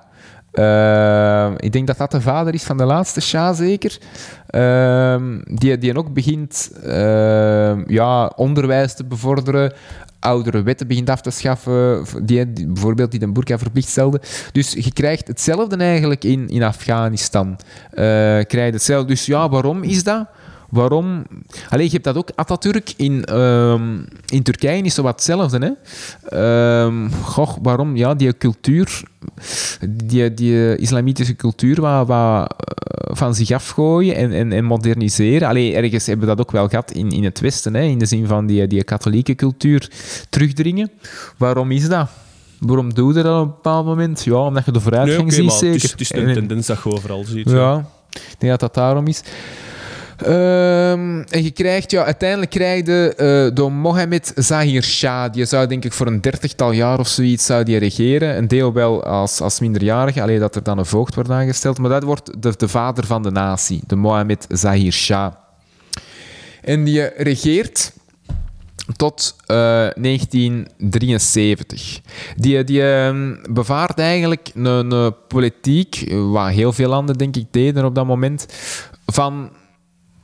Eh, 0.56 1.50
ik 1.56 1.72
denk 1.72 1.86
dat 1.86 1.98
dat 1.98 2.10
de 2.10 2.20
vader 2.20 2.54
is 2.54 2.62
van 2.62 2.76
de 2.76 2.84
laatste 2.84 3.20
Shah, 3.20 3.54
zeker. 3.54 3.98
Ehm, 4.46 5.40
die, 5.44 5.78
die 5.78 5.98
ook 5.98 6.12
begint 6.12 6.70
ehm, 6.82 7.82
ja, 7.86 8.32
onderwijs 8.36 8.94
te 8.94 9.04
bevorderen, 9.04 9.72
oudere 10.20 10.62
wetten 10.62 10.86
begint 10.86 11.10
af 11.10 11.20
te 11.20 11.30
schaffen, 11.30 12.04
die, 12.22 12.46
bijvoorbeeld 12.66 13.10
die 13.10 13.20
de 13.20 13.32
burka 13.32 13.58
verplicht 13.58 13.88
stelde. 13.88 14.20
Dus 14.52 14.72
je 14.72 14.92
krijgt 14.92 15.26
hetzelfde 15.26 15.76
eigenlijk 15.76 16.24
in, 16.24 16.48
in 16.48 16.62
Afghanistan. 16.62 17.56
Eh, 17.90 18.04
krijg 18.46 18.72
hetzelfde. 18.72 19.06
Dus 19.06 19.26
ja, 19.26 19.48
waarom 19.48 19.82
is 19.82 20.04
dat? 20.04 20.26
Waarom... 20.70 21.22
Allee, 21.68 21.84
je 21.84 21.90
hebt 21.92 22.04
dat 22.04 22.16
ook, 22.16 22.28
Atatürk, 22.34 22.92
in, 22.96 23.24
ehm, 23.24 23.98
in 24.26 24.42
Turkije 24.42 24.82
is 24.82 24.94
zo 24.94 25.02
wat 25.02 25.12
hetzelfde. 25.14 25.58
Hè? 25.58 25.70
Ehm, 26.84 27.10
goh, 27.10 27.56
waarom? 27.62 27.96
Ja, 27.96 28.14
die 28.14 28.36
cultuur, 28.36 29.02
die, 29.88 30.34
die 30.34 30.76
islamitische 30.76 31.36
cultuur, 31.36 31.80
wat, 31.80 32.06
wat 32.06 32.54
eh, 32.58 33.16
van 33.16 33.34
zich 33.34 33.50
afgooien 33.50 34.14
en, 34.16 34.32
en, 34.32 34.52
en 34.52 34.64
moderniseren. 34.64 35.48
Allee, 35.48 35.74
ergens 35.74 36.06
hebben 36.06 36.28
we 36.28 36.34
dat 36.34 36.46
ook 36.46 36.52
wel 36.52 36.68
gehad 36.68 36.90
in, 36.90 37.10
in 37.10 37.24
het 37.24 37.40
Westen, 37.40 37.74
hè? 37.74 37.82
in 37.82 37.98
de 37.98 38.06
zin 38.06 38.26
van 38.26 38.46
die, 38.46 38.66
die 38.66 38.84
katholieke 38.84 39.34
cultuur 39.34 39.90
terugdringen. 40.30 40.90
Waarom 41.36 41.70
is 41.70 41.88
dat? 41.88 42.08
Waarom 42.58 42.94
doe 42.94 43.14
je 43.14 43.22
dat 43.22 43.40
op 43.40 43.46
een 43.46 43.54
bepaald 43.54 43.86
moment? 43.86 44.24
Ja, 44.24 44.34
omdat 44.34 44.64
je 44.64 44.72
de 44.72 44.80
vooruitgang 44.80 45.30
Nee, 45.30 45.40
ziet, 45.40 45.52
zeker. 45.52 45.74
het 45.74 45.84
is, 45.84 45.90
het 45.90 46.00
is 46.00 46.12
een 46.12 46.28
En- 46.28 46.34
tendens 46.34 46.66
dat 46.66 46.80
je 46.84 46.90
overal 46.92 47.24
ziet. 47.24 47.50
ja, 47.50 47.84
ik 48.10 48.36
denk 48.38 48.50
dat 48.52 48.60
dat 48.60 48.74
daarom 48.74 49.06
is. 49.06 49.22
Ehm, 50.16 51.20
en 51.20 51.42
je 51.42 51.50
krijgt, 51.50 51.90
ja, 51.90 52.04
uiteindelijk 52.04 52.50
krijg 52.50 52.86
je 52.86 53.14
eh, 53.16 53.54
door 53.54 53.72
Mohammed 53.72 54.32
Zahir 54.34 54.82
Shah. 54.82 55.32
Die 55.32 55.44
zou 55.44 55.66
denk 55.66 55.84
ik 55.84 55.92
voor 55.92 56.06
een 56.06 56.20
dertigtal 56.20 56.72
jaar 56.72 56.98
of 56.98 57.08
zoiets 57.08 57.46
zou 57.46 57.64
die 57.64 57.76
regeren. 57.76 58.36
Een 58.36 58.48
deel 58.48 58.72
wel 58.72 59.04
als, 59.04 59.40
als 59.40 59.60
minderjarige, 59.60 60.22
alleen 60.22 60.40
dat 60.40 60.54
er 60.54 60.62
dan 60.62 60.78
een 60.78 60.86
voogd 60.86 61.14
wordt 61.14 61.30
aangesteld. 61.30 61.78
Maar 61.78 61.90
dat 61.90 62.02
wordt 62.02 62.42
de, 62.42 62.54
de 62.56 62.68
vader 62.68 63.06
van 63.06 63.22
de 63.22 63.30
natie, 63.30 63.80
de 63.86 63.96
Mohammed 63.96 64.46
Zahir 64.48 64.92
Shah. 64.92 65.32
En 66.62 66.84
die 66.84 67.02
regeert 67.16 67.92
tot 68.96 69.36
eh, 69.46 69.56
1973. 69.56 72.00
Die, 72.36 72.64
die 72.64 72.82
ehm, 72.82 73.36
bevaart 73.50 73.98
eigenlijk 73.98 74.50
een, 74.54 74.90
een 74.90 75.14
politiek, 75.28 75.94
eh, 75.94 76.30
wat 76.30 76.48
heel 76.48 76.72
veel 76.72 76.88
landen 76.88 77.18
denk 77.18 77.36
ik 77.36 77.46
deden 77.50 77.84
op 77.84 77.94
dat 77.94 78.06
moment, 78.06 78.46
van 79.06 79.50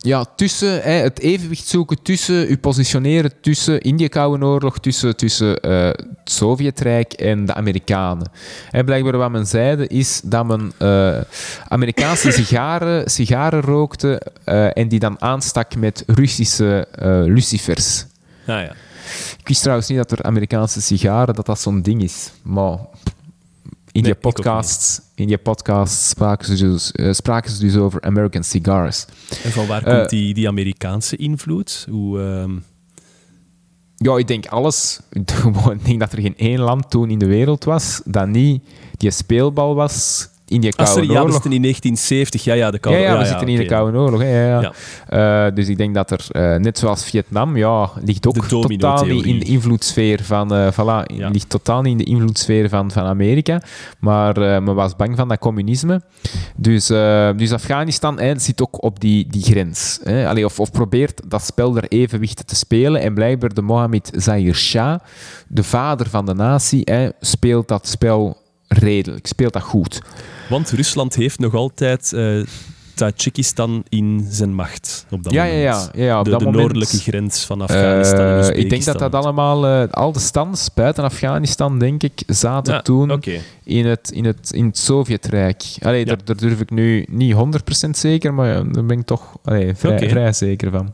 ja, 0.04 0.24
tussen 0.36 0.82
hè, 0.82 0.92
het 0.92 1.18
evenwicht 1.18 1.66
zoeken 1.66 2.02
tussen, 2.02 2.50
u 2.50 2.58
positioneren 2.58 3.32
tussen 3.40 3.80
in 3.80 3.96
die 3.96 4.08
Koude 4.08 4.44
Oorlog, 4.44 4.78
tussen, 4.78 5.16
tussen 5.16 5.60
eh, 5.60 5.86
het 5.86 6.08
Sovjetrijk 6.24 7.12
en 7.12 7.46
de 7.46 7.54
Amerikanen. 7.54 8.30
En 8.70 8.84
blijkbaar 8.84 9.16
wat 9.16 9.30
men 9.30 9.46
zeide 9.46 9.86
is 9.86 10.20
dat 10.24 10.46
men 10.46 10.72
eh, 10.78 11.20
Amerikaanse 11.68 12.30
sigaren, 12.42 13.10
sigaren 13.10 13.60
rookte 13.60 14.22
eh, 14.44 14.76
en 14.76 14.88
die 14.88 14.98
dan 14.98 15.20
aanstak 15.20 15.76
met 15.76 16.02
Russische 16.06 16.86
lucifers. 17.26 18.04
Ah, 18.46 18.46
ja. 18.46 18.72
Ik 19.38 19.48
wist 19.48 19.60
trouwens 19.60 19.88
niet 19.88 19.98
dat 19.98 20.10
er 20.10 20.22
Amerikaanse 20.22 20.80
sigaren, 20.80 21.34
dat 21.34 21.46
dat 21.46 21.60
zo'n 21.60 21.82
ding 21.82 22.02
is. 22.02 22.30
Maar 22.42 22.78
in, 23.92 24.02
Nee, 24.02 24.10
die 24.12 24.20
ik 24.20 24.26
ook 24.26 24.34
podcast, 24.34 25.02
in 25.14 25.26
die 25.26 25.38
podcast 25.38 26.02
spraken 26.08 26.56
ze, 26.56 26.64
dus, 26.70 26.92
eh, 26.92 27.12
spraken 27.12 27.50
ze 27.50 27.60
dus 27.60 27.76
over 27.76 28.00
American 28.00 28.44
cigars. 28.44 29.04
En 29.44 29.50
van 29.50 29.66
waar 29.66 29.82
Eh, 29.82 29.96
komt 29.96 30.08
die, 30.08 30.34
die 30.34 30.48
Amerikaanse 30.48 31.16
invloed? 31.16 31.86
Hoe, 31.90 32.20
ehm, 32.20 32.58
Ja, 33.96 34.16
ik 34.18 34.26
denk 34.26 34.46
alles. 34.46 35.00
Ik 35.72 35.84
denk 35.84 36.00
dat 36.00 36.12
er 36.12 36.20
geen 36.20 36.36
één 36.36 36.58
land 36.60 36.90
toen 36.90 37.10
in 37.10 37.18
de 37.18 37.26
wereld 37.26 37.64
was 37.64 38.00
dat 38.04 38.28
niet 38.28 38.62
die 38.96 39.10
speelbal 39.10 39.74
was 39.74 40.28
in 40.52 40.60
die 40.60 40.72
Ah, 40.76 40.86
sorry, 40.86 41.06
Koude 41.06 41.12
ja, 41.12 41.12
we 41.12 41.18
Oorlog. 41.18 41.32
zitten 41.32 41.52
in 41.52 41.60
1970. 41.62 42.44
Ja, 42.44 42.54
ja, 42.54 42.70
de 42.70 42.78
Koude 42.78 43.00
ja, 43.00 43.18
we 43.18 43.24
zitten 43.24 43.48
in 43.48 43.56
de. 43.56 43.64
Koude 43.64 43.98
Oorlog. 43.98 44.22
Ja, 44.22 44.28
ja. 44.28 44.60
Ja. 44.60 45.46
Eh, 45.46 45.54
dus 45.54 45.68
ik 45.68 45.76
denk 45.76 45.94
dat 45.94 46.10
er, 46.10 46.26
eh, 46.30 46.56
net 46.56 46.78
zoals 46.78 47.04
Vietnam, 47.04 47.56
ja, 47.56 47.90
ligt 48.04 48.26
ook 48.26 48.46
totaal 48.46 49.04
niet 49.04 49.24
in 49.24 49.38
de 49.38 49.44
invloedssfeer 49.44 50.22
van, 50.22 50.54
eh 50.54 50.72
voilà, 50.72 51.16
ligt 51.32 51.48
totaal 51.48 51.82
niet 51.82 51.92
in 51.92 51.98
de 51.98 52.10
invloedssfeer 52.10 52.68
van, 52.68 52.90
van 52.90 53.04
Amerika. 53.04 53.62
Maar 53.98 54.38
men 54.38 54.74
was 54.74 54.96
bang 54.96 55.16
van 55.16 55.28
dat 55.28 55.38
communisme. 55.38 56.02
Dus, 56.56 56.86
dus 57.36 57.52
Afghanistan 57.52 58.18
hè, 58.18 58.38
zit 58.38 58.62
ook 58.62 58.82
op 58.82 59.00
die, 59.00 59.26
die 59.30 59.42
grens. 59.42 59.98
Hè. 60.02 60.28
Allee, 60.28 60.44
of, 60.44 60.60
of 60.60 60.70
probeert 60.70 61.20
dat 61.28 61.42
spel 61.42 61.76
er 61.76 61.84
evenwicht 61.88 62.46
te 62.46 62.54
spelen. 62.54 63.00
En 63.00 63.14
blijkbaar 63.14 63.54
de 63.54 63.62
Mohammed 63.62 64.10
Zahir 64.16 64.54
Shah, 64.54 64.98
de 65.48 65.62
vader 65.62 66.08
van 66.08 66.26
de 66.26 66.34
natie, 66.34 66.80
hè, 66.84 67.08
speelt 67.20 67.68
dat 67.68 67.88
spel 67.88 68.36
redelijk, 68.68 69.26
speelt 69.26 69.52
dat 69.52 69.62
goed. 69.62 70.00
Want 70.48 70.70
Rusland 70.70 71.14
heeft 71.14 71.38
nog 71.38 71.54
altijd 71.54 72.12
eh 72.12 72.40
Tajikistan 72.94 73.84
in 73.88 74.26
zijn 74.30 74.54
macht 74.54 75.06
op 75.10 75.22
dat 75.22 75.32
Ja, 75.32 75.44
moment. 75.44 75.62
ja, 75.62 75.88
ja, 75.94 76.04
ja, 76.04 76.18
op 76.18 76.24
de, 76.24 76.30
dat 76.30 76.38
de 76.38 76.44
moment- 76.44 76.62
noordelijke 76.62 76.98
grens 76.98 77.44
van 77.44 77.60
Afghanistan 77.60 78.18
Eh, 78.18 78.24
Oezbekistan. 78.36 78.62
ik 78.64 78.70
denk 78.70 78.84
dat 78.84 78.98
dat 78.98 79.14
allemaal, 79.14 79.66
eh, 79.66 79.88
al 79.90 80.12
de 80.12 80.18
stands 80.18 80.74
buiten 80.74 81.04
Afghanistan, 81.04 81.78
denk 81.78 82.02
ik, 82.02 82.22
zaten 82.26 82.74
Ja, 82.74 82.82
toen 82.82 83.22
in, 83.64 83.86
het, 83.86 84.10
in, 84.10 84.24
het, 84.24 84.50
in 84.52 84.64
het 84.66 84.78
Sovjetrijk. 84.78 85.62
Allee, 85.80 86.04
daar, 86.04 86.24
daar 86.24 86.36
durf 86.36 86.60
ik 86.60 86.70
nu 86.70 87.06
niet 87.10 87.34
100% 87.34 87.96
zeker, 87.96 88.34
maar 88.34 88.72
daar 88.72 88.84
ben 88.86 88.98
ik 88.98 89.06
toch 89.06 89.36
allee, 89.44 89.74
vrij, 89.74 90.08
vrij 90.08 90.32
zeker 90.32 90.70
van. 90.70 90.92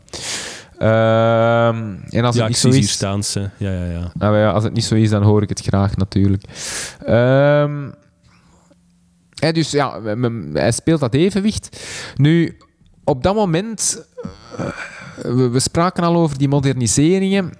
Ehm, 0.79 1.95
en 2.11 2.25
als 2.25 2.35
Ja, 2.37 2.41
het 2.41 2.49
niet 2.49 2.57
zo 2.59 2.69
is. 2.69 2.99
Ja, 3.57 3.71
ja, 3.73 3.85
ja. 3.85 4.11
nou 4.15 4.37
ja, 4.37 4.51
als 4.51 4.65
het 4.65 4.73
niet 4.73 4.85
zo 4.85 4.95
is, 4.95 5.11
dan 5.11 5.23
hoor 5.23 5.43
ik 5.43 5.49
het 5.49 5.61
graag 5.61 5.97
natuurlijk. 5.97 6.43
Ehm, 7.07 7.73
dus 9.39 9.71
ja, 9.71 10.01
hij 10.53 10.73
speelt 10.73 11.01
dat 11.01 11.15
evenwicht. 11.15 11.81
Nu, 12.17 12.57
op 13.05 13.23
dat 13.23 13.35
moment, 13.35 14.07
eh, 14.57 14.69
we, 15.23 15.61
spraken 15.61 16.03
al 16.03 16.17
over 16.17 16.39
die 16.39 16.49
moderniseringen. 16.49 17.53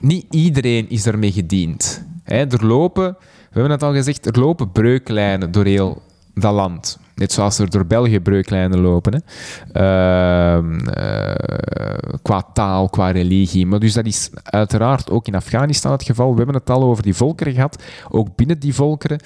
Niet 0.00 0.26
iedereen 0.30 0.90
is 0.90 1.06
ermee 1.06 1.32
gediend. 1.32 2.04
Hè, 2.22 2.36
er 2.36 2.66
lopen, 2.66 3.16
we 3.20 3.50
hebben 3.50 3.70
het 3.70 3.82
al 3.82 3.92
gezegd, 3.92 4.26
er 4.26 4.40
lopen 4.40 4.72
breuklijnen 4.72 5.52
door 5.52 5.64
heel 5.64 6.02
dat 6.34 6.52
land. 6.52 6.98
Net 7.14 7.32
zoals 7.32 7.58
er 7.58 7.70
door 7.70 7.86
België 7.86 8.20
breuklijnen 8.20 8.80
lopen. 8.80 9.24
Ehm, 9.72 10.78
eh, 10.88 12.18
qua 12.22 12.42
taal, 12.52 12.88
qua 12.88 13.10
religie. 13.10 13.66
Maar 13.66 13.78
dus 13.78 13.92
dat 13.92 14.06
is 14.06 14.30
uiteraard 14.42 15.10
ook 15.10 15.26
in 15.26 15.34
Afghanistan 15.34 15.92
het 15.92 16.02
geval. 16.02 16.30
We 16.30 16.36
hebben 16.36 16.54
het 16.54 16.70
al 16.70 16.82
over 16.82 17.02
die 17.02 17.14
volkeren 17.14 17.52
gehad. 17.52 17.82
Ook 18.10 18.36
binnen 18.36 18.58
die 18.58 18.74
volkeren. 18.74 19.20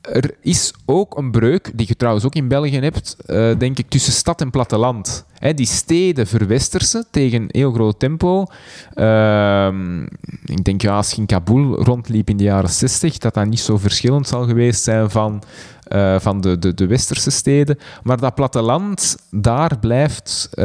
Er 0.00 0.34
is 0.40 0.72
ook 0.86 1.16
een 1.16 1.30
breuk, 1.30 1.70
die 1.74 1.86
je 1.88 1.96
trouwens 1.96 2.24
ook 2.24 2.34
in 2.34 2.48
België 2.48 2.78
hebt, 2.78 3.16
eh, 3.26 3.58
denk 3.58 3.78
ik, 3.78 3.88
tussen 3.88 4.12
stad 4.12 4.40
en 4.40 4.50
platteland. 4.50 5.24
Die 5.54 5.66
steden 5.66 6.26
verwestersen 6.26 7.06
tegen 7.10 7.44
heel 7.48 7.72
groot 7.72 7.98
tempo. 7.98 8.46
Ehm, 8.94 10.02
ik 10.44 10.64
denk, 10.64 10.82
ja, 10.82 10.96
als 10.96 11.10
je 11.10 11.16
in 11.16 11.26
Kabul 11.26 11.82
rondliep 11.82 12.28
in 12.28 12.36
de 12.36 12.44
jaren 12.44 12.70
60, 12.70 13.18
dat 13.18 13.34
dat 13.34 13.46
niet 13.46 13.60
zo 13.60 13.78
verschillend 13.78 14.28
zal 14.28 14.46
geweest 14.46 14.82
zijn 14.82 15.10
van, 15.10 15.42
eh, 15.90 16.20
van 16.20 16.40
de, 16.40 16.58
de, 16.58 16.74
de 16.74 16.86
westerse 16.86 17.30
steden. 17.30 17.78
Maar 18.02 18.16
dat 18.20 18.34
platteland, 18.34 19.16
daar 19.30 19.78
blijft 19.78 20.48
eh, 20.52 20.64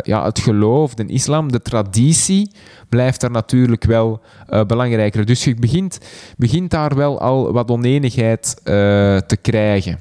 ja, 0.00 0.24
het 0.24 0.38
geloof, 0.38 0.94
de 0.94 1.06
islam, 1.06 1.52
de 1.52 1.62
traditie, 1.62 2.50
blijft 2.88 3.20
daar 3.20 3.30
natuurlijk 3.30 3.84
wel 3.84 4.20
eh, 4.46 4.64
belangrijker. 4.64 5.24
Dus 5.24 5.44
je 5.44 5.54
begint, 5.54 5.98
begint 6.36 6.70
daar 6.70 6.94
wel 6.94 7.20
al 7.20 7.52
wat 7.52 7.70
oneenigheid 7.70 8.54
eh, 8.64 8.72
te 9.16 9.36
krijgen. 9.42 9.98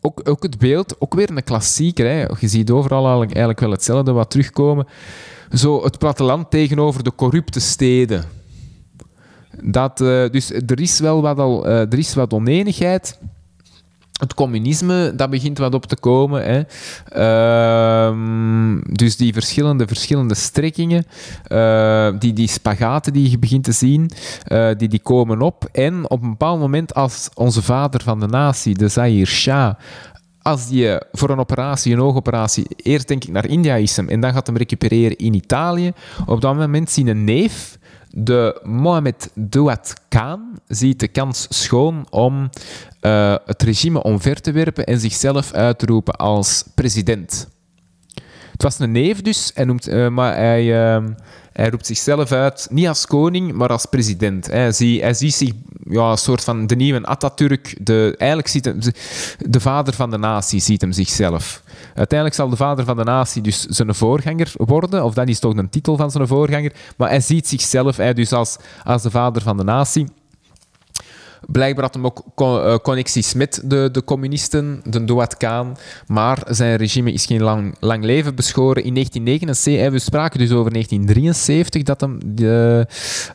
Ook, 0.00 0.20
ook 0.28 0.42
het 0.42 0.58
beeld, 0.58 0.96
ook 0.98 1.14
weer 1.14 1.30
een 1.30 1.44
klassieker. 1.44 2.06
Je 2.40 2.48
ziet 2.48 2.70
overal 2.70 2.98
eigenlijk- 2.98 3.30
eigenlijk 3.30 3.60
wel 3.60 3.70
hetzelfde 3.70 4.12
wat 4.12 4.30
terugkomen. 4.30 4.86
Zo 5.52 5.84
het 5.84 5.98
platteland 5.98 6.50
tegenover 6.50 7.02
de 7.02 7.14
corrupte 7.14 7.60
steden. 7.60 8.24
Dat, 9.62 10.00
eh, 10.00 10.30
dus 10.30 10.52
er 10.52 10.80
is 10.80 11.00
wel 11.00 11.22
wat, 11.22 11.38
al, 11.38 11.66
eh, 11.66 11.80
er 11.80 11.98
is 11.98 12.14
wat 12.14 12.32
oneenigheid. 12.32 13.18
Het 14.12 14.34
communisme, 14.34 15.12
dat 15.16 15.30
begint 15.30 15.58
wat 15.58 15.74
op 15.74 15.86
te 15.86 15.96
komen. 15.96 16.42
Hè. 16.42 16.62
Ehm, 17.08 18.80
dus 18.92 19.16
die 19.16 19.32
verschillende, 19.32 19.86
verschillende 19.86 20.34
strekkingen, 20.34 21.04
eh, 21.44 22.08
die, 22.18 22.32
die 22.32 22.48
spagaten 22.48 23.12
die 23.12 23.30
je 23.30 23.38
begint 23.38 23.64
te 23.64 23.72
zien, 23.72 24.10
die, 24.76 24.88
die 24.88 25.00
komen 25.02 25.42
op. 25.42 25.68
En 25.72 26.10
op 26.10 26.22
een 26.22 26.30
bepaald 26.30 26.60
moment, 26.60 26.94
als 26.94 27.28
onze 27.34 27.62
vader 27.62 28.02
van 28.02 28.20
de 28.20 28.26
natie, 28.26 28.74
de 28.74 28.88
Zahir 28.88 29.26
Shah, 29.26 29.74
als 30.42 30.68
die 30.68 30.98
voor 31.12 31.30
een 31.30 31.38
operatie, 31.38 31.92
een 31.92 32.00
oogoperatie, 32.00 32.66
eerst 32.76 33.08
denk 33.08 33.24
ik 33.24 33.32
naar 33.32 33.46
India 33.46 33.74
is 33.74 33.98
en 33.98 34.20
dan 34.20 34.32
gaat 34.32 34.46
hem 34.46 34.56
recupereren 34.56 35.16
in 35.16 35.34
Italië. 35.34 35.92
Op 36.26 36.40
dat 36.40 36.56
moment 36.56 36.90
zien 36.90 37.06
een 37.06 37.24
neef, 37.24 37.78
de 38.10 38.60
Mohammed 38.62 39.30
Douad 39.34 39.94
Khan, 40.08 40.58
ziet 40.66 41.00
de 41.00 41.08
kans 41.08 41.46
schoon 41.48 42.06
om 42.10 42.50
eh, 43.00 43.34
het 43.46 43.62
regime 43.62 44.02
omver 44.02 44.40
te 44.40 44.52
werpen 44.52 44.86
en 44.86 45.00
zichzelf 45.00 45.52
uit 45.52 45.78
te 45.78 45.86
roepen 45.86 46.14
als 46.16 46.64
president. 46.74 47.48
Het 48.52 48.62
was 48.62 48.78
een 48.78 48.92
neef 48.92 49.22
dus, 49.22 49.50
hij 49.54 49.64
noemt, 49.64 49.86
eh, 49.86 50.08
maar 50.08 50.36
hij, 50.36 50.94
eh, 50.94 51.04
hij 51.58 51.70
roept 51.70 51.86
zichzelf 51.86 52.32
uit, 52.32 52.66
niet 52.70 52.88
als 52.88 53.06
koning, 53.06 53.52
maar 53.52 53.68
als 53.68 53.86
president. 53.86 54.46
Hij, 54.46 54.72
zie, 54.72 55.00
hij 55.00 55.14
ziet 55.14 55.34
zich 55.34 55.50
ja, 55.84 56.10
een 56.10 56.18
soort 56.18 56.44
van 56.44 56.66
de 56.66 56.76
nieuwe 56.76 57.06
Atatürk, 57.06 57.76
de, 57.80 58.14
eigenlijk 58.18 58.48
ziet 58.48 58.64
hem, 58.64 58.78
de 59.38 59.60
vader 59.60 59.94
van 59.94 60.10
de 60.10 60.18
natie 60.18 60.60
ziet 60.60 60.80
hem 60.80 60.92
zichzelf. 60.92 61.62
Uiteindelijk 61.94 62.38
zal 62.38 62.48
de 62.48 62.56
vader 62.56 62.84
van 62.84 62.96
de 62.96 63.04
natie 63.04 63.42
dus 63.42 63.64
zijn 63.64 63.94
voorganger 63.94 64.52
worden, 64.56 65.04
of 65.04 65.14
dat 65.14 65.28
is 65.28 65.38
toch 65.38 65.56
een 65.56 65.70
titel 65.70 65.96
van 65.96 66.10
zijn 66.10 66.26
voorganger, 66.26 66.72
maar 66.96 67.08
hij 67.08 67.20
ziet 67.20 67.48
zichzelf 67.48 67.96
hij 67.96 68.14
dus 68.14 68.32
als, 68.32 68.56
als 68.84 69.02
de 69.02 69.10
vader 69.10 69.42
van 69.42 69.56
de 69.56 69.64
natie. 69.64 70.06
Blijkbaar 71.46 71.84
had 71.84 71.94
hem 71.94 72.04
ook 72.04 72.24
eh, 72.36 72.74
connecties 72.82 73.34
met 73.34 73.60
de, 73.64 73.88
de 73.92 74.04
communisten, 74.04 74.80
de 74.84 75.04
Doat 75.04 75.36
Khan. 75.36 75.76
Maar 76.06 76.42
zijn 76.48 76.76
regime 76.76 77.12
is 77.12 77.26
geen 77.26 77.42
lang, 77.42 77.74
lang 77.80 78.04
leven 78.04 78.34
beschoren. 78.34 78.84
In 78.84 78.94
1979, 78.94 79.86
eh, 79.86 79.92
we 79.92 79.98
spraken 79.98 80.38
dus 80.38 80.50
over 80.50 80.72
1973 80.72 81.82
dat 81.82 82.00
hem 82.00 82.18
de, 82.26 82.86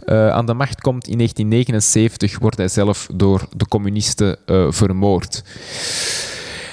eh, 0.06 0.30
aan 0.30 0.46
de 0.46 0.54
macht 0.54 0.82
komt. 0.82 1.08
In 1.08 1.18
1979 1.18 2.40
wordt 2.40 2.58
hij 2.58 2.68
zelf 2.68 3.08
door 3.14 3.48
de 3.58 3.68
communisten 3.68 4.38
vermoord. 4.70 5.44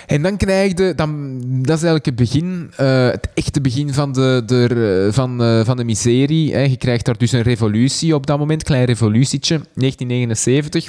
En 0.07 0.23
dan 0.23 0.37
krijg 0.37 0.79
je, 0.79 0.93
dan, 0.97 1.39
dat 1.41 1.77
is 1.77 1.83
eigenlijk 1.83 2.05
het 2.05 2.15
begin, 2.15 2.71
het 3.11 3.29
echte 3.35 3.61
begin 3.61 3.95
van 3.95 4.13
de, 4.13 4.43
de, 4.47 5.09
van, 5.13 5.65
van 5.65 5.77
de 5.77 5.85
miserie. 5.85 6.53
Hè. 6.53 6.61
Je 6.61 6.77
krijgt 6.77 7.05
daar 7.05 7.19
dus 7.19 7.33
een 7.33 7.43
revolutie 7.43 8.15
op 8.15 8.27
dat 8.27 8.39
moment, 8.39 8.63
klein 8.63 8.85
revolutietje, 8.85 9.55
1979. 9.75 10.89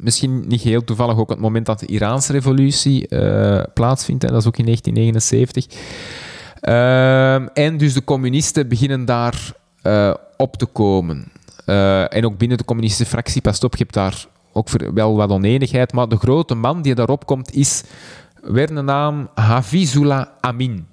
Misschien 0.00 0.44
niet 0.46 0.60
heel 0.60 0.84
toevallig 0.84 1.18
ook 1.18 1.30
het 1.30 1.38
moment 1.38 1.66
dat 1.66 1.80
de 1.80 1.86
Iraanse 1.86 2.32
revolutie 2.32 3.08
eh, 3.08 3.62
plaatsvindt. 3.74 4.28
Dat 4.28 4.40
is 4.40 4.46
ook 4.46 4.56
in 4.56 4.64
1979. 4.64 5.66
Ehm, 6.60 7.46
en 7.54 7.76
dus 7.76 7.94
de 7.94 8.04
communisten 8.04 8.68
beginnen 8.68 9.04
daar 9.04 9.52
eh, 9.82 10.14
op 10.36 10.56
te 10.56 10.66
komen. 10.66 11.32
Eh, 11.64 12.14
en 12.14 12.24
ook 12.24 12.38
binnen 12.38 12.58
de 12.58 12.64
communistische 12.64 13.10
fractie, 13.10 13.40
pas 13.40 13.60
op, 13.60 13.76
je 13.76 13.82
hebt 13.82 13.94
daar 13.94 14.26
ook 14.52 14.68
wel 14.94 15.16
wat 15.16 15.30
oneenigheid. 15.30 15.92
Maar 15.92 16.08
de 16.08 16.16
grote 16.16 16.54
man 16.54 16.82
die 16.82 16.94
daarop 16.94 17.26
komt 17.26 17.54
is, 17.54 17.82
werd 18.42 18.68
de 18.68 18.82
naam 18.82 19.28
Hafizullah 19.34 20.26
Amin. 20.40 20.86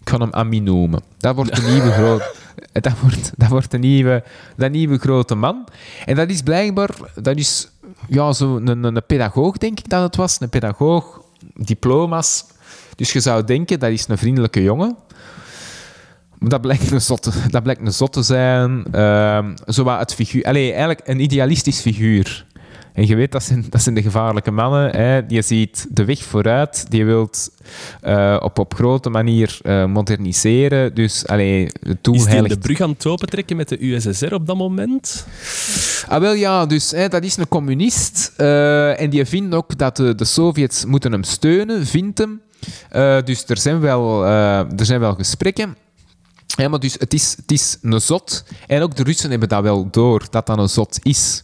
Ik 0.00 0.08
ga 0.08 0.18
hem 0.18 0.32
Amin 0.32 0.62
noemen. 0.62 1.02
Dat 1.18 1.34
wordt 1.34 1.56
de 1.56 1.62
nieuwe 1.72 1.90
grote... 1.90 2.34
Dat 2.72 2.98
wordt, 3.00 3.32
dat 3.36 3.48
wordt 3.48 3.70
de 3.70 3.78
nieuwe, 3.78 4.24
dat 4.56 4.70
nieuwe 4.70 4.98
grote 4.98 5.34
man. 5.34 5.64
En 6.04 6.16
dat 6.16 6.30
is 6.30 6.42
blijkbaar... 6.42 6.90
Dat 7.14 7.36
is 7.36 7.68
ja, 8.08 8.32
zo 8.32 8.56
een, 8.56 8.66
een, 8.66 8.84
een 8.84 9.06
pedagoog, 9.06 9.56
denk 9.56 9.78
ik 9.78 9.88
dat 9.88 10.02
het 10.02 10.16
was. 10.16 10.40
Een 10.40 10.48
pedagoog, 10.48 11.20
diploma's. 11.54 12.44
Dus 12.96 13.12
je 13.12 13.20
zou 13.20 13.44
denken, 13.44 13.78
dat 13.78 13.90
is 13.90 14.08
een 14.08 14.18
vriendelijke 14.18 14.62
jongen. 14.62 14.96
Maar 16.38 16.48
Dat 16.48 16.60
blijkt 16.60 16.90
een 16.90 17.00
zot, 17.00 17.30
dat 17.52 17.62
blijkt 17.62 17.80
een 17.80 17.92
zot 17.92 18.12
te 18.12 18.22
zijn. 18.22 18.84
Ehm 18.92 19.54
zo 19.66 19.88
het 19.88 20.14
figuur... 20.14 20.44
Eigenlijk 20.44 21.00
een 21.04 21.20
idealistisch 21.20 21.80
figuur. 21.80 22.46
En 22.92 23.06
je 23.06 23.16
weet, 23.16 23.32
dat 23.32 23.42
zijn, 23.42 23.64
dat 23.70 23.82
zijn 23.82 23.94
de 23.94 24.02
gevaarlijke 24.02 24.50
mannen. 24.50 24.90
Hè. 24.96 25.20
Je 25.28 25.42
ziet 25.42 25.86
de 25.90 26.04
weg 26.04 26.22
vooruit. 26.22 26.86
Die 26.88 27.04
wilt 27.04 27.50
eh, 28.00 28.36
op, 28.42 28.58
op 28.58 28.74
grote 28.74 29.10
manier 29.10 29.58
eh, 29.62 29.84
moderniseren. 29.86 30.94
Dus, 30.94 31.26
allee, 31.26 31.68
Is 32.02 32.24
heiligt 32.24 32.54
de 32.54 32.58
brug 32.60 32.80
aan 32.80 32.90
het 32.90 33.06
opentrekken 33.06 33.56
met 33.56 33.68
de 33.68 33.86
USSR 33.86 34.34
op 34.34 34.46
dat 34.46 34.56
moment? 34.56 35.26
Ah, 36.08 36.20
wel 36.20 36.32
ja, 36.34 36.66
dus 36.66 36.90
hè, 36.90 37.08
dat 37.08 37.24
is 37.24 37.36
een 37.36 37.48
communist. 37.48 38.32
eh, 38.36 39.00
en 39.00 39.10
die 39.10 39.24
vindt 39.24 39.54
ook 39.54 39.78
dat 39.78 39.96
de, 39.96 40.14
de 40.14 40.24
Sovjets 40.24 40.84
moeten 40.84 41.12
hem 41.12 41.22
steunen, 41.22 41.86
vindt 41.86 42.18
hem. 42.18 42.40
Dus 43.24 43.44
er 43.46 43.58
zijn 43.58 43.80
wel, 43.80 44.24
er 44.26 44.84
zijn 44.84 45.00
wel 45.00 45.14
gesprekken. 45.14 45.76
Ja, 46.46 46.68
maar 46.68 46.80
dus 46.80 46.94
het 46.98 47.14
is, 47.14 47.34
het 47.36 47.52
is 47.52 47.78
een 47.82 48.00
zot. 48.00 48.44
En 48.66 48.82
ook 48.82 48.96
de 48.96 49.02
Russen 49.02 49.30
hebben 49.30 49.48
dat 49.48 49.62
wel 49.62 49.88
door, 49.90 50.26
dat 50.30 50.46
dat 50.46 50.58
een 50.58 50.68
zot 50.68 50.98
is. 51.02 51.42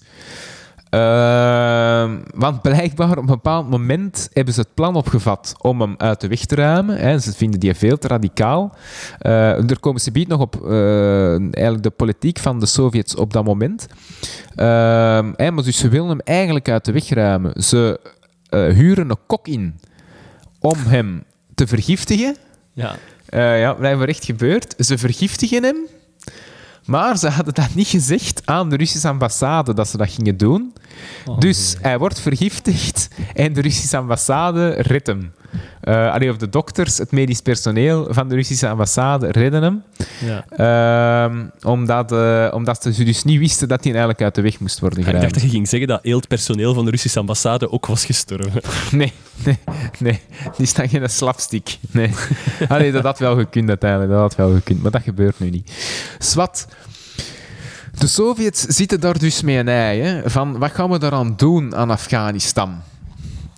Ehm, 0.91 2.19
want 2.35 2.63
blijkbaar 2.63 3.11
op 3.11 3.17
een 3.17 3.27
bepaald 3.27 3.71
moment 3.71 4.29
hebben 4.33 4.55
ze 4.55 4.61
het 4.61 4.75
plan 4.75 4.97
opgevat 4.97 5.55
om 5.59 5.81
hem 5.81 5.95
uit 5.99 6.21
de 6.21 6.29
weg 6.29 6.45
te 6.45 6.55
ruimen. 6.55 6.97
Hè. 6.97 7.19
Ze 7.19 7.33
vinden 7.33 7.61
die 7.61 7.75
veel 7.75 7.99
te 7.99 8.09
radicaal. 8.09 8.77
Eh 9.19 9.71
er 9.71 9.81
komen 9.81 10.01
ze 10.01 10.13
biedt 10.13 10.29
nog 10.29 10.41
op 10.41 10.67
eh, 10.67 11.31
eigenlijk 11.31 11.83
de 11.83 11.91
politiek 11.91 12.39
van 12.39 12.61
de 12.61 12.67
Sovjets 12.67 13.15
op 13.15 13.33
dat 13.33 13.45
moment. 13.45 13.87
Ehm, 14.55 15.33
hè, 15.37 15.51
maar 15.51 15.65
dus 15.65 15.79
ze 15.79 15.89
willen 15.89 16.09
hem 16.09 16.21
eigenlijk 16.21 16.69
uit 16.69 16.85
de 16.85 16.93
weg 16.93 17.09
ruimen. 17.09 17.63
Ze 17.63 18.01
eh, 18.49 18.67
huren 18.67 19.11
een 19.11 19.19
kok 19.27 19.49
in 19.49 19.81
om 20.61 20.79
hem 20.79 21.25
te 21.55 21.67
vergiftigen. 21.67 22.37
Ja. 22.73 22.97
Ja, 23.31 23.75
blijkbaar 23.75 24.09
echt 24.09 24.25
gebeurd. 24.25 24.75
Ze 24.79 24.99
vergiftigen 24.99 25.63
hem. 25.63 25.77
Maar 26.87 27.19
ze 27.19 27.29
hadden 27.29 27.55
dat 27.55 27.75
niet 27.75 27.89
gezegd 27.89 28.43
aan 28.45 28.69
de 28.69 28.77
Russische 28.77 29.09
ambassade 29.09 29.75
dat 29.75 29.89
ze 29.89 29.97
dat 29.97 30.11
gingen 30.11 30.37
doen. 30.37 30.73
dus 31.39 31.77
hij 31.81 31.99
wordt 31.99 32.21
vergiftigd 32.21 33.09
en 33.35 33.53
de 33.53 33.61
Russische 33.61 33.97
ambassade 33.97 34.69
redt 34.69 35.07
hem. 35.07 35.33
Eh, 35.81 36.13
allee, 36.13 36.31
of 36.31 36.37
de 36.37 36.49
dokters, 36.49 36.99
het 36.99 37.11
medisch 37.13 37.41
personeel 37.41 38.07
van 38.11 38.29
de 38.29 38.35
Russische 38.35 38.69
ambassade 38.69 39.31
redden 39.31 39.63
hem. 39.63 39.83
ja. 40.25 40.45
Ehm, 40.49 41.45
omdat, 41.63 42.13
eh, 42.13 42.49
omdat 42.53 42.83
ze 42.83 43.05
dus 43.05 43.25
niet 43.25 43.39
wisten 43.39 43.69
dat 43.69 43.79
hij 43.83 43.91
eigenlijk 43.93 44.23
uit 44.23 44.35
de 44.35 44.43
weg 44.43 44.61
moest 44.61 44.81
worden 44.81 44.99
Ik 44.99 45.05
dacht 45.05 45.17
geruimd. 45.17 45.41
dat 45.41 45.51
je 45.51 45.57
ging 45.57 45.69
zeggen 45.69 45.89
dat 45.89 46.03
heel 46.03 46.17
het 46.17 46.29
personeel 46.29 46.75
van 46.75 46.85
de 46.85 46.91
Russische 46.91 47.19
ambassade 47.19 47.71
ook 47.73 47.87
was 47.87 48.05
gestorven. 48.05 48.61
Nee, 48.91 49.13
nee, 49.45 49.59
nee. 49.99 50.21
Die 50.57 50.67
staan 50.67 50.89
geen 50.89 51.11
slapstick. 51.11 51.79
Nee. 51.91 52.11
Allee, 52.69 52.93
dat 52.93 53.03
had 53.03 53.19
wel 53.19 53.37
gekund 53.37 53.69
uiteindelijk. 53.69 54.11
Dat 54.11 54.21
had 54.21 54.35
wel 54.35 54.55
gekund, 54.55 54.83
maar 54.83 54.91
dat 54.91 55.03
gebeurt 55.03 55.39
nu 55.41 55.51
niet. 55.51 55.73
Swat. 56.19 56.67
De 57.99 58.07
Sovjets 58.07 58.61
zitten 58.63 59.01
daar 59.01 59.19
dus 59.19 59.43
mee 59.43 59.59
een 59.59 59.69
ei. 59.69 60.01
Hè, 60.01 60.31
van 60.31 60.59
wat 60.59 60.71
gaan 60.71 60.91
we 60.91 60.99
daaraan 60.99 61.35
doen 61.37 61.77
aan 61.77 61.91
Afghanistan? 61.91 62.81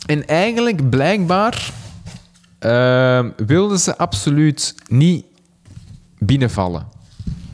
En 0.06 0.26
eigenlijk, 0.26 0.90
blijkbaar, 0.90 1.70
ehm, 2.58 3.30
wilden 3.46 3.78
ze 3.78 3.96
absoluut 3.96 4.74
niet 4.88 5.24
binnenvallen. 6.18 6.86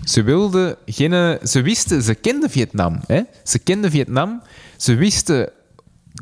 Ze 0.05 0.23
wilden 0.23 0.77
geen... 0.87 1.39
Ze 1.43 1.63
wisten, 1.63 2.03
ze 2.03 2.15
kenden 2.15 2.51
Vietnam. 2.51 3.01
Hè? 3.07 3.21
Ze 3.45 3.59
kenden 3.59 3.91
Vietnam. 3.91 4.43
Ze 4.77 4.95
wisten 4.95 5.51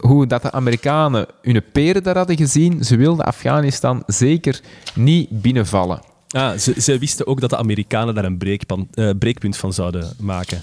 hoe 0.01 0.27
dat 0.27 0.43
de 0.43 0.53
Amerikanen 0.53 1.27
hun 1.43 1.63
peren 1.73 2.03
daar 2.03 2.17
hadden 2.17 2.37
gezien. 2.37 2.85
Ze 2.85 2.97
wilden 2.97 3.25
Afghanistan 3.25 4.03
zeker 4.07 4.61
niet 4.95 5.43
binnenvallen. 5.43 6.01
Ah, 6.29 6.59
ze, 6.59 6.81
ze 6.81 6.99
wisten 6.99 7.27
ook 7.27 7.41
dat 7.41 7.51
de 7.51 7.57
Amerikanen 7.57 8.15
daar 8.15 8.25
een 8.25 8.39
breekpan, 8.39 8.89
eh, 8.95 9.11
breekpunt 9.19 9.57
van 9.57 9.73
zouden 9.73 10.13
maken. 10.21 10.61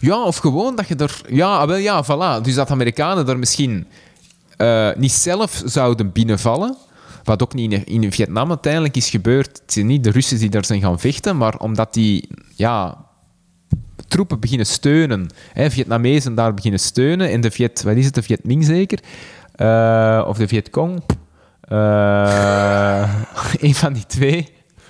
Ja, 0.00 0.22
of 0.22 0.36
gewoon 0.36 0.76
dat 0.76 0.88
je 0.88 0.96
er... 0.96 1.20
Ja, 1.28 1.56
ah, 1.56 1.66
wel 1.66 1.76
ja, 1.76 2.04
voilà. 2.04 2.42
Dus 2.42 2.54
dat 2.54 2.66
de 2.66 2.72
Amerikanen 2.72 3.28
er 3.28 3.38
misschien 3.38 3.86
eh, 4.56 4.90
niet 4.96 5.12
zelf 5.12 5.62
zouden 5.64 6.12
binnenvallen. 6.12 6.76
Wat 7.24 7.42
ook 7.42 7.54
niet 7.54 7.72
in, 7.72 8.02
in 8.02 8.12
Vietnam 8.12 8.48
uiteindelijk 8.48 8.96
is 8.96 9.10
gebeurd. 9.10 9.60
Het 9.62 9.72
zijn 9.72 9.86
niet 9.86 10.04
de 10.04 10.10
Russen 10.10 10.38
die 10.38 10.50
daar 10.50 10.64
zijn 10.64 10.80
gaan 10.80 11.00
vechten, 11.00 11.36
maar 11.36 11.56
omdat 11.56 11.94
die 11.94 12.28
ja, 12.54 13.04
troepen 14.08 14.40
beginnen 14.40 14.66
steunen. 14.66 15.28
Hè, 15.52 15.70
Vietnamezen 15.70 16.34
daar 16.34 16.54
beginnen 16.54 16.80
steunen. 16.80 17.30
En 17.30 17.40
de 17.40 17.50
Viet... 17.50 17.82
Wat 17.82 17.96
is 17.96 18.04
het? 18.04 18.14
De 18.14 18.22
Vietming 18.22 18.64
zeker? 18.64 18.98
Eh, 19.54 20.24
of 20.28 20.36
de 20.36 20.48
Vietcong? 20.48 21.02
Eh 21.60 23.24
een 23.66 23.74
van 23.74 23.92
die 23.92 24.06
twee. 24.06 24.48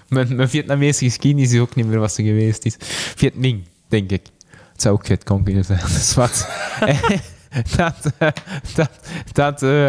Mijn, 0.09 0.37
mijn 0.37 0.49
Vietnamese 0.49 1.05
geschiedenis 1.05 1.53
is 1.53 1.61
ook 1.61 1.75
niet 1.75 1.87
meer 1.87 1.99
wat 1.99 2.13
ze 2.13 2.23
geweest 2.23 2.65
is. 2.65 2.77
Vietming, 3.17 3.63
denk 3.89 4.11
ik. 4.11 4.27
Het 4.73 4.83
zou 4.83 4.95
ook 4.95 5.07
Vietcong 5.07 5.45
kunnen 5.45 5.65
zijn. 5.65 5.81
Dat 5.89 5.91
is 5.91 6.15
wat. 6.15 6.49
dat, 7.77 8.13
eh, 8.19 8.29
dat, 8.75 8.91
dat, 9.33 9.63
eh, 9.63 9.89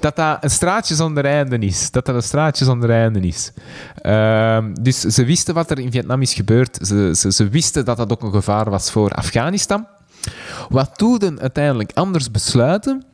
dat 0.00 0.16
dat 0.16 0.38
een 0.40 0.50
straatje 0.50 0.94
zonder 0.94 1.24
einde 1.24 1.58
is. 1.58 1.90
Dat 1.90 2.06
dat 2.06 2.14
een 2.14 2.22
straatje 2.22 2.64
zonder 2.64 2.90
einde 2.90 3.20
is. 3.20 3.52
Ehm, 3.94 4.74
dus 4.80 5.00
ze 5.00 5.24
wisten 5.24 5.54
wat 5.54 5.70
er 5.70 5.78
in 5.78 5.90
Vietnam 5.90 6.22
is 6.22 6.34
gebeurd. 6.34 6.78
Ze, 6.82 7.12
ze, 7.16 7.32
ze 7.32 7.48
wisten 7.48 7.84
dat 7.84 7.96
dat 7.96 8.12
ook 8.12 8.22
een 8.22 8.32
gevaar 8.32 8.70
was 8.70 8.90
voor 8.90 9.10
Afghanistan. 9.10 9.86
Wat 10.68 10.98
doeden 10.98 11.40
uiteindelijk 11.40 11.92
anders 11.94 12.30
besluiten? 12.30 13.04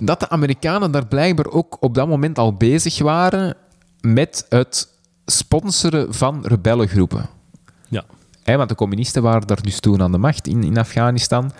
Dat 0.00 0.20
de 0.20 0.28
Amerikanen 0.28 0.90
daar 0.90 1.06
blijkbaar 1.06 1.46
ook 1.46 1.76
op 1.80 1.94
dat 1.94 2.08
moment 2.08 2.38
al 2.38 2.54
bezig 2.54 2.98
waren 2.98 3.56
met 4.00 4.46
het 4.48 4.88
sponsoren 5.26 6.14
van 6.14 6.46
rebellengroepen. 6.46 7.28
Ja. 7.88 8.04
Want 8.56 8.68
de 8.68 8.74
communisten 8.74 9.22
waren 9.22 9.46
daar 9.46 9.62
dus 9.62 9.80
toen 9.80 10.02
aan 10.02 10.12
de 10.12 10.18
macht 10.18 10.46
in, 10.46 10.64
in 10.64 10.78
Afghanistan. 10.78 11.52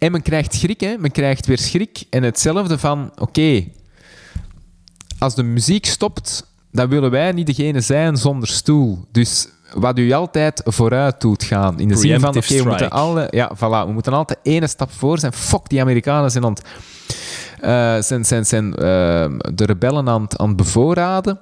En 0.00 0.12
men 0.12 0.22
krijgt 0.22 0.54
schrik, 0.54 0.80
hè? 0.80 0.96
men 0.98 1.10
krijgt 1.10 1.46
weer 1.46 1.58
schrik. 1.58 2.02
En 2.10 2.22
hetzelfde 2.22 2.78
van, 2.78 3.12
oké, 3.18 3.64
als 5.18 5.34
de 5.34 5.42
muziek 5.42 5.86
stopt, 5.86 6.46
dan 6.72 6.88
willen 6.88 7.10
wij 7.10 7.32
niet 7.32 7.46
degene 7.46 7.80
zijn 7.80 8.16
zonder 8.16 8.48
stoel. 8.48 9.04
Dus 9.12 9.48
wat 9.74 9.98
u 9.98 10.12
altijd 10.12 10.62
vooruit 10.64 11.20
doet 11.20 11.44
gaan. 11.44 11.80
In 11.80 11.88
de 11.88 11.96
zin 11.96 12.20
van, 12.20 12.36
oké, 12.36 12.62
we 12.62 12.68
moeten 12.68 12.90
alle, 12.90 13.28
ja, 13.30 13.50
voilà, 13.56 13.86
we 13.86 13.92
moeten 13.92 14.12
altijd 14.12 14.38
ene 14.42 14.66
stap 14.66 14.90
voor 14.92 15.18
zijn. 15.18 15.32
Fuck, 15.32 15.68
die 15.68 15.80
Amerikanen 15.80 16.30
zijn, 16.30 16.44
aan 16.44 16.52
het, 16.52 16.64
eh, 17.60 18.00
zijn, 18.00 18.24
zijn, 18.24 18.46
zijn 18.46 18.74
eh, 18.74 19.30
de 19.54 19.64
rebellen 19.64 20.08
aan 20.08 20.22
het, 20.22 20.38
aan 20.38 20.48
het 20.48 20.56
bevoorraden. 20.56 21.40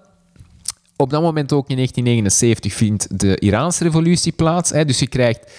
Op 1.01 1.11
dat 1.11 1.22
moment 1.22 1.53
ook 1.53 1.68
in 1.68 1.74
1979 1.76 2.72
vindt 2.72 3.20
de 3.20 3.38
Iraanse 3.38 3.84
revolutie 3.84 4.32
plaats. 4.32 4.70
Hè, 4.70 4.84
dus 4.84 4.99
je 4.99 5.07
krijgt 5.07 5.53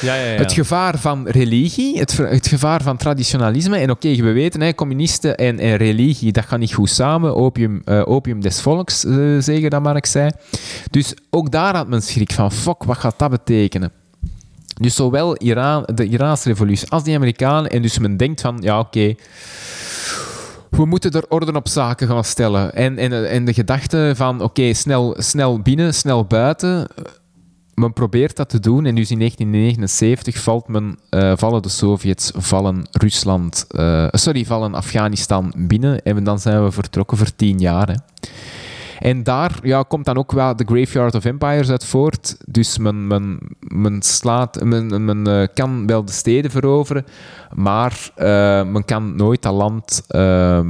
Ja, 0.00 0.14
ja, 0.14 0.30
ja. 0.30 0.38
het 0.38 0.52
gevaar 0.52 0.98
van 0.98 1.28
religie, 1.28 1.98
het, 1.98 2.16
het 2.16 2.46
gevaar 2.46 2.82
van 2.82 2.96
traditionalisme. 2.96 3.78
En 3.78 3.90
oké, 3.90 4.14
we 4.14 4.32
weten, 4.32 4.60
hè, 4.60 4.74
communisten 4.74 5.36
en, 5.36 5.58
en 5.58 5.76
religie, 5.76 6.32
dat 6.32 6.44
gaat 6.44 6.58
niet 6.58 6.74
goed 6.74 6.90
samen. 6.90 7.36
Opium, 7.36 7.82
eh, 7.84 8.02
opium 8.08 8.40
des 8.40 8.60
volks, 8.60 9.04
eh, 9.04 9.14
zeggen 9.38 9.70
dat 9.70 9.82
Marx 9.82 10.10
zei. 10.10 10.30
Dus 10.90 11.14
ook 11.30 11.50
daar 11.50 11.76
had 11.76 11.88
men 11.88 12.02
schrik 12.02 12.32
van, 12.32 12.52
fuck, 12.52 12.84
wat 12.84 12.98
gaat 12.98 13.18
dat 13.18 13.30
betekenen? 13.30 13.92
Dus 14.80 14.94
zowel 14.94 15.36
Iran, 15.36 15.88
de 15.94 16.04
Iraanse 16.04 16.48
revolutie 16.48 16.88
als 16.90 17.04
die 17.04 17.14
Amerikanen. 17.14 17.70
En 17.70 17.82
dus 17.82 17.98
men 17.98 18.16
denkt 18.16 18.40
van, 18.40 18.58
ja 18.60 18.78
oké, 18.78 19.14
we 20.70 20.84
moeten 20.84 21.10
er 21.10 21.24
orde 21.28 21.52
op 21.52 21.68
zaken 21.68 22.08
gaan 22.08 22.24
stellen. 22.24 22.74
En, 22.74 22.98
en, 23.28 23.44
de 23.44 23.54
gedachte 23.54 24.12
van, 24.16 24.40
oké, 24.42 24.74
snel, 24.74 25.14
snel 25.18 25.60
binnen, 25.60 25.94
snel 25.94 26.24
buiten. 26.24 26.86
Men 27.74 27.92
probeert 27.92 28.36
dat 28.36 28.48
te 28.48 28.60
doen 28.60 28.86
en 28.86 28.94
dus 28.94 29.10
in 29.10 29.18
1979 29.18 30.38
valt 30.38 30.68
men, 30.68 30.98
eh, 31.10 31.32
vallen 31.36 31.62
de 31.62 31.68
Sovjets, 31.68 32.32
vallen 32.36 32.86
Rusland, 32.90 33.64
eh, 33.68 34.06
sorry, 34.10 34.44
vallen 34.44 34.74
Afghanistan 34.74 35.54
binnen 35.56 36.02
en 36.02 36.24
dan 36.24 36.38
zijn 36.38 36.64
we 36.64 36.72
vertrokken 36.72 37.16
voor 37.16 37.34
tien 37.36 37.58
jaar. 37.58 37.88
Hè. 37.88 37.94
En 38.98 39.22
daar 39.22 39.58
ja, 39.62 39.82
komt 39.82 40.04
dan 40.04 40.16
ook 40.16 40.32
wel 40.32 40.56
de 40.56 40.64
Graveyard 40.64 41.14
of 41.14 41.24
Empires 41.24 41.70
uit 41.70 41.84
voort. 41.84 42.36
Dus 42.46 42.78
men, 42.78 43.06
men, 43.06 43.38
men, 43.60 44.02
slaat, 44.02 44.64
men, 44.64 45.04
men 45.04 45.28
uh, 45.28 45.46
kan 45.54 45.86
wel 45.86 46.04
de 46.04 46.12
steden 46.12 46.50
veroveren, 46.50 47.04
maar 47.54 48.10
uh, 48.16 48.24
men 48.64 48.84
kan 48.84 49.16
nooit 49.16 49.42
dat 49.42 49.54
land 49.54 50.04
uh, 50.08 50.60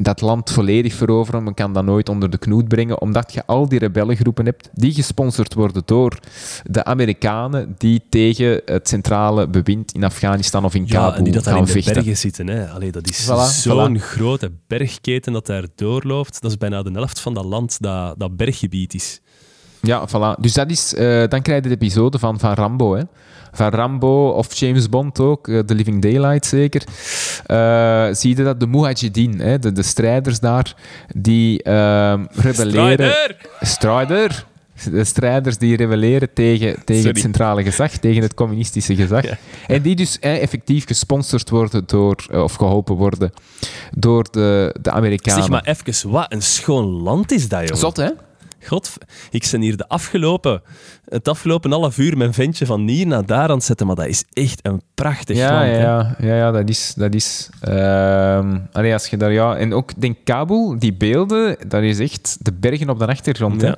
dat 0.00 0.20
land 0.20 0.50
volledig 0.50 0.94
veroveren. 0.94 1.44
Men 1.44 1.54
kan 1.54 1.72
dat 1.72 1.84
nooit 1.84 2.08
onder 2.08 2.30
de 2.30 2.38
knoet 2.38 2.68
brengen, 2.68 3.00
omdat 3.00 3.32
je 3.32 3.46
al 3.46 3.68
die 3.68 3.78
rebellengroepen 3.78 4.44
hebt 4.44 4.70
die 4.72 4.92
gesponsord 4.92 5.54
worden 5.54 5.82
door 5.84 6.18
de 6.64 6.84
Amerikanen 6.84 7.74
die 7.78 8.02
tegen 8.08 8.60
het 8.64 8.88
centrale 8.88 9.48
bewind 9.48 9.92
in 9.92 10.04
Afghanistan 10.04 10.64
of 10.64 10.74
in 10.74 10.86
Kabul 10.86 11.10
ja, 11.10 11.16
en 11.16 11.24
die 11.24 11.32
dat 11.32 11.44
daar 11.44 11.52
gaan 11.52 11.62
in 11.62 11.66
de 11.68 11.72
vechten. 11.72 11.94
bergen 11.94 12.16
zitten. 12.16 12.46
Hè. 12.46 12.68
Allee, 12.68 12.92
dat 12.92 13.08
is 13.08 13.24
Voilà, 13.30 13.60
zo'n 13.60 13.98
voilà. 13.98 14.02
grote 14.02 14.50
bergketen 14.66 15.32
dat 15.32 15.46
daar 15.46 15.64
doorloopt. 15.74 16.40
Dat 16.42 16.50
is 16.50 16.56
bijna 16.58 16.82
de 16.82 16.90
helft 16.90 17.20
van 17.20 17.34
dat 17.34 17.44
land 17.44 17.76
dat, 17.82 18.14
dat 18.18 18.36
berggebied 18.36 18.94
is. 18.94 19.20
Ja, 19.82 20.08
voilà. 20.08 20.40
Dus 20.40 20.52
dat 20.52 20.70
is, 20.70 20.94
eh, 20.94 21.28
dan 21.28 21.42
krijg 21.42 21.62
je 21.62 21.68
de 21.68 21.74
episode 21.74 22.18
van, 22.18 22.38
van 22.38 22.52
Rambo. 22.54 22.94
Hè. 22.94 23.02
Van 23.56 23.68
Rambo 23.68 24.28
of 24.28 24.54
James 24.54 24.88
Bond 24.88 25.20
ook, 25.20 25.48
eh, 25.48 25.58
The 25.58 25.74
Living 25.74 26.02
Daylight 26.02 26.46
zeker. 26.46 26.82
Eh, 27.46 28.06
zie 28.12 28.36
je 28.36 28.42
dat 28.42 28.60
de 28.60 28.66
Mujahideen, 28.66 29.38
hè, 29.38 29.58
de, 29.58 29.72
de 29.72 29.82
strijders 29.82 30.40
daar, 30.40 30.74
die 31.14 31.62
eh, 31.62 32.20
rebelleren. 32.30 33.14
Strider! 33.60 34.46
De 34.90 35.04
strijders 35.04 35.58
die 35.58 35.76
rebelleren 35.76 36.32
tegen, 36.32 36.74
tegen 36.84 37.02
Sorry. 37.02 37.08
het 37.08 37.18
centrale 37.18 37.62
gezag, 37.62 37.90
tegen 37.90 38.22
het 38.22 38.34
communistische 38.34 38.94
gezag. 38.94 39.22
Ja. 39.22 39.38
En 39.66 39.82
die 39.82 39.96
dus 39.96 40.18
eh, 40.18 40.42
effectief 40.42 40.86
gesponsord 40.86 41.50
worden 41.50 41.82
door, 41.86 42.26
eh, 42.30 42.42
of 42.42 42.54
geholpen 42.54 42.94
worden 42.94 43.32
door 43.96 44.26
de, 44.30 44.74
de 44.80 44.90
Amerikanen. 44.90 45.40
Zeg 45.42 45.50
maar 45.50 45.64
even, 45.64 46.10
wat 46.10 46.32
een 46.32 46.42
schoon 46.42 46.84
land 46.84 47.32
is 47.32 47.48
dat, 47.48 47.60
jongen. 47.60 47.76
Zot, 47.76 47.96
hè? 47.96 48.10
God, 48.66 48.92
ik 49.30 49.48
ben 49.50 49.60
hier 49.60 49.76
de 49.76 49.88
afgelopen, 49.88 50.62
het 51.08 51.28
afgelopen 51.28 51.70
half 51.72 51.98
uur 51.98 52.16
mijn 52.16 52.32
ventje 52.34 52.66
van 52.66 52.88
hier 52.88 53.06
naar 53.06 53.26
daar 53.26 53.48
aan 53.48 53.56
het 53.56 53.64
zetten, 53.64 53.86
maar 53.86 53.96
dat 53.96 54.06
is 54.06 54.24
echt 54.32 54.60
een 54.62 54.82
prachtig 54.94 55.36
Ja, 55.36 55.50
land. 55.52 55.76
ja, 55.76 56.14
ja, 56.18 56.34
ja, 56.36 56.50
dat 56.50 56.68
is. 56.68 56.94
Dat 56.96 57.14
is 57.14 57.48
ehm, 57.60 58.58
allee, 58.72 58.92
als 58.92 59.06
je 59.06 59.16
daar, 59.16 59.32
ja, 59.32 59.56
en 59.56 59.74
ook 59.74 60.00
denk 60.00 60.16
Kabul, 60.24 60.78
die 60.78 60.94
beelden, 60.94 61.56
dat 61.68 61.82
is 61.82 61.98
echt 61.98 62.36
de 62.40 62.52
bergen 62.52 62.90
op 62.90 62.98
de 62.98 63.06
achtergrond. 63.06 63.60
Hè? 63.60 63.66
Ja. 63.68 63.76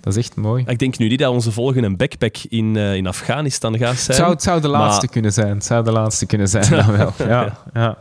Dat 0.00 0.16
is 0.16 0.24
echt 0.24 0.36
mooi. 0.36 0.64
Ik 0.66 0.78
denk 0.78 0.98
nu 0.98 1.08
niet 1.08 1.18
dat 1.18 1.32
onze 1.32 1.52
volgende 1.52 1.96
backpack 1.96 2.36
in, 2.48 2.76
eh, 2.76 2.94
in 2.94 3.06
Afghanistan 3.06 3.78
gaat 3.78 3.90
Het 3.90 4.00
zijn. 4.00 4.16
zou, 4.16 4.30
het 4.30 4.42
zou 4.42 4.60
de 4.60 4.68
laatste 4.68 5.04
maar- 5.04 5.12
kunnen 5.12 5.32
zijn. 5.32 5.54
Het 5.54 5.64
zou 5.64 5.84
de 5.84 5.92
laatste 5.92 6.26
kunnen 6.26 6.48
zijn, 6.48 6.70
dan 6.86 6.96
wel. 6.96 7.12
Ja, 7.18 7.56
ja. 7.74 7.96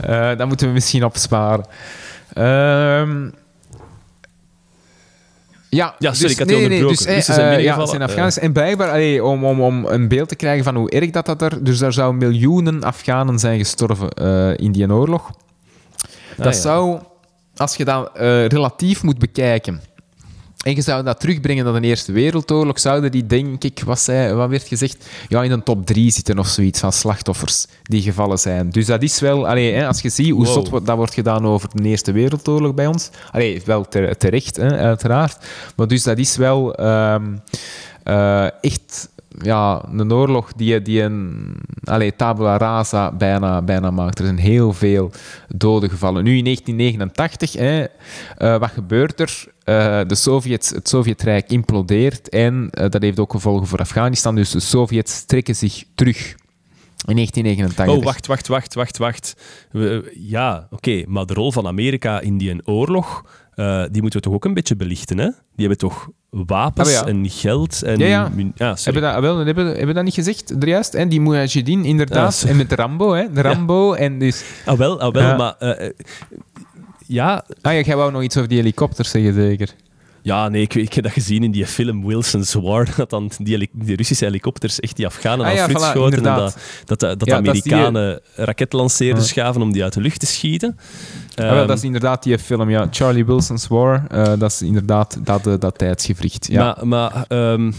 Eh, 0.00 0.38
dat 0.38 0.46
moeten 0.48 0.66
we 0.66 0.72
misschien 0.72 1.04
opsparen. 1.04 1.64
Ehm, 2.32 3.28
ja, 5.74 5.94
Ja, 5.98 6.12
sorry, 6.12 6.22
dus, 6.22 6.32
ik 6.32 6.38
had 6.38 6.48
je 6.48 6.54
nee, 6.54 6.68
nee. 6.68 6.88
Dus, 6.88 7.04
Russen 7.06 7.34
zijn 7.34 7.62
ja, 7.62 7.86
zijn 7.86 8.02
Afghanistan. 8.02 8.42
En 8.42 8.52
blijkbaar, 8.52 8.90
allee, 8.90 9.24
om, 9.24 9.44
om, 9.44 9.60
om 9.60 9.86
een 9.86 10.08
beeld 10.08 10.28
te 10.28 10.36
krijgen 10.36 10.64
van 10.64 10.76
hoe 10.76 10.90
erg 10.90 11.10
dat, 11.10 11.26
dat 11.26 11.42
er... 11.42 11.64
Dus 11.64 11.78
daar 11.78 11.92
zouden 11.92 12.28
miljoenen 12.28 12.82
Afghanen 12.82 13.38
zijn 13.38 13.58
gestorven 13.58 14.10
eh, 14.10 14.56
in 14.56 14.72
die 14.72 14.92
oorlog. 14.92 15.30
Dat 16.36 16.54
ja. 16.54 16.60
zou, 16.60 16.98
als 17.56 17.76
je 17.76 17.84
dat 17.84 18.10
eh, 18.16 18.46
relatief 18.46 19.02
moet 19.02 19.18
bekijken, 19.18 19.80
en 20.64 20.74
je 20.74 20.80
zou 20.82 21.02
dat 21.04 21.20
terugbrengen 21.20 21.64
naar 21.64 21.80
de 21.80 21.86
Eerste 21.86 22.12
Wereldoorlog, 22.12 22.78
zouden 22.78 23.10
die, 23.10 23.26
denk 23.26 23.64
ik, 23.64 23.82
wat, 23.84 24.00
zei, 24.00 24.32
wat 24.34 24.48
werd 24.48 24.68
gezegd, 24.68 25.06
ja, 25.28 25.42
in 25.42 25.50
een 25.50 25.62
top 25.62 25.86
3 25.86 26.10
zitten 26.10 26.38
of 26.38 26.46
zoiets 26.46 26.80
van 26.80 26.92
slachtoffers 26.92 27.66
die 27.82 28.02
gevallen 28.02 28.38
zijn. 28.38 28.70
Dus 28.70 28.86
dat 28.86 29.02
is 29.02 29.20
wel, 29.20 29.48
allee, 29.48 29.72
hè, 29.72 29.86
als 29.86 30.00
je 30.00 30.08
ziet 30.08 30.30
hoe 30.30 30.44
Wow. 30.44 30.52
zot 30.66 30.86
dat 30.86 30.96
wordt 30.96 31.14
gedaan 31.14 31.46
over 31.46 31.68
de 31.72 31.82
Eerste 31.88 32.12
Wereldoorlog 32.12 32.74
bij 32.74 32.86
ons, 32.86 33.10
allee, 33.32 33.62
wel 33.64 33.88
ter- 33.88 34.16
terecht, 34.16 34.56
hè, 34.56 34.76
uiteraard, 34.78 35.46
maar 35.76 35.86
dus 35.88 36.02
dat 36.02 36.18
is 36.18 36.36
wel 36.36 36.74
ehm, 36.74 37.36
eh, 38.02 38.44
echt 38.62 39.08
ja, 39.42 39.84
een 39.92 40.12
oorlog 40.12 40.52
die, 40.52 40.82
die 40.82 41.02
een 41.02 41.54
allee, 41.84 42.16
tabula 42.16 42.56
rasa 42.56 43.12
bijna, 43.12 43.62
bijna 43.62 43.90
maakt. 43.90 44.18
Er 44.18 44.24
zijn 44.24 44.38
heel 44.38 44.72
veel 44.72 45.10
doden 45.48 45.90
gevallen. 45.90 46.24
Nu 46.24 46.36
in 46.36 46.44
1989, 46.44 47.52
hè, 47.52 47.84
eh, 48.36 48.58
wat 48.58 48.70
gebeurt 48.70 49.20
er? 49.20 49.44
Eh, 49.64 50.00
de 50.06 50.14
Sovjets, 50.14 50.70
het 50.70 50.88
Sovjetrijk 50.88 51.50
implodeert 51.50 52.28
en 52.28 52.68
eh, 52.70 52.90
dat 52.90 53.02
heeft 53.02 53.18
ook 53.18 53.30
gevolgen 53.32 53.66
voor 53.66 53.78
Afghanistan. 53.78 54.34
Dus 54.34 54.50
de 54.50 54.60
Sovjets 54.60 55.24
trekken 55.24 55.56
zich 55.56 55.84
terug 55.94 56.34
in 57.06 57.14
1989. 57.14 57.96
Oh, 57.96 58.04
wacht, 58.04 58.26
wacht, 58.26 58.48
wacht, 58.48 58.74
wacht, 58.74 58.98
wacht. 58.98 59.36
We- 59.70 60.12
ja, 60.18 60.66
oké, 60.70 61.02
maar 61.06 61.26
de 61.26 61.34
rol 61.34 61.52
van 61.52 61.66
Amerika 61.66 62.20
in 62.20 62.38
die 62.38 62.66
oorlog, 62.66 63.24
eh, 63.54 63.82
die 63.90 64.02
moeten 64.02 64.20
we 64.20 64.26
toch 64.26 64.34
ook 64.34 64.44
een 64.44 64.54
beetje 64.54 64.76
belichten, 64.76 65.18
hè? 65.18 65.24
Die 65.24 65.66
hebben 65.68 65.78
toch 65.78 66.08
wapens 66.30 66.88
Ah, 66.88 66.94
ja. 66.94 67.06
en 67.06 67.30
geld 67.30 67.82
en... 67.82 67.98
Ja. 67.98 68.74
Hebben 68.84 69.02
dat, 69.02 69.20
wel, 69.20 69.36
hebben, 69.38 69.66
hebben 69.66 69.86
we 69.86 69.92
dat 69.92 70.04
niet 70.04 70.14
gezegd? 70.14 70.54
Juist, 70.60 70.92
hè? 70.92 71.06
Die 71.08 71.20
Mujahideen, 71.20 71.84
inderdaad. 71.84 72.44
En 72.48 72.56
met 72.56 72.68
de 72.68 72.74
Rambo, 72.74 73.12
hè? 73.12 73.32
De 73.32 73.40
Rambo. 73.40 73.92
En 73.92 74.18
dus... 74.18 74.44
Ah, 74.64 74.78
wel, 74.78 75.00
ah, 75.00 75.12
wel 75.12 75.36
maar... 75.36 75.54
ja, 77.06 77.44
Ah 77.62 77.72
jij 77.72 77.96
wou 77.96 78.12
nog 78.12 78.22
iets 78.22 78.36
over 78.36 78.48
die 78.48 78.58
helikopters 78.58 79.10
zeggen, 79.10 79.34
zeker? 79.34 79.74
ja, 80.22 80.48
nee, 80.48 80.62
ik, 80.62 80.74
ik 80.74 80.92
heb 80.92 81.04
dat 81.04 81.12
gezien 81.12 81.42
in 81.44 81.50
die 81.50 81.66
film 81.66 82.06
Wilson's 82.06 82.54
War, 82.54 82.88
dat 82.96 83.10
dan 83.10 83.30
die, 83.38 83.70
die 83.72 83.96
Russische 83.96 84.24
helikopters 84.24 84.80
echt 84.80 84.96
die 84.96 85.06
Afghanen 85.06 85.46
Ah, 85.46 85.50
aan 85.50 85.56
ja, 85.56 85.68
voilà, 85.68 85.90
schoten 85.90 86.18
en 86.18 86.22
dat, 86.24 86.58
dat, 86.84 87.00
dat, 87.00 87.24
Ja, 87.24 87.40
dat 87.40 87.54
is 87.54 87.62
die- 87.62 87.72
Amerikanen 87.74 88.20
raketlanceerders 88.34 89.32
gaven 89.32 89.62
om 89.62 89.72
die 89.72 89.82
uit 89.82 89.92
de 89.92 90.00
lucht 90.00 90.20
te 90.20 90.26
schieten. 90.26 90.76
Ah, 91.34 91.44
wel, 91.48 91.58
Ehm, 91.58 91.66
dat 91.66 91.76
is 91.78 91.84
inderdaad 91.84 92.22
die 92.22 92.38
film, 92.38 92.70
ja. 92.70 92.88
Charlie 92.90 93.24
Wilson's 93.26 93.66
War. 93.68 94.04
eh, 94.08 94.24
dat 94.38 94.50
is 94.50 94.62
inderdaad 94.62 95.18
dat, 95.24 95.46
eh, 95.46 95.54
dat 95.58 95.78
tijdsgevricht. 95.78 96.46
Ja. 96.50 96.76
Maar, 96.82 96.86
maar 96.88 97.24
ehm, 97.28 97.72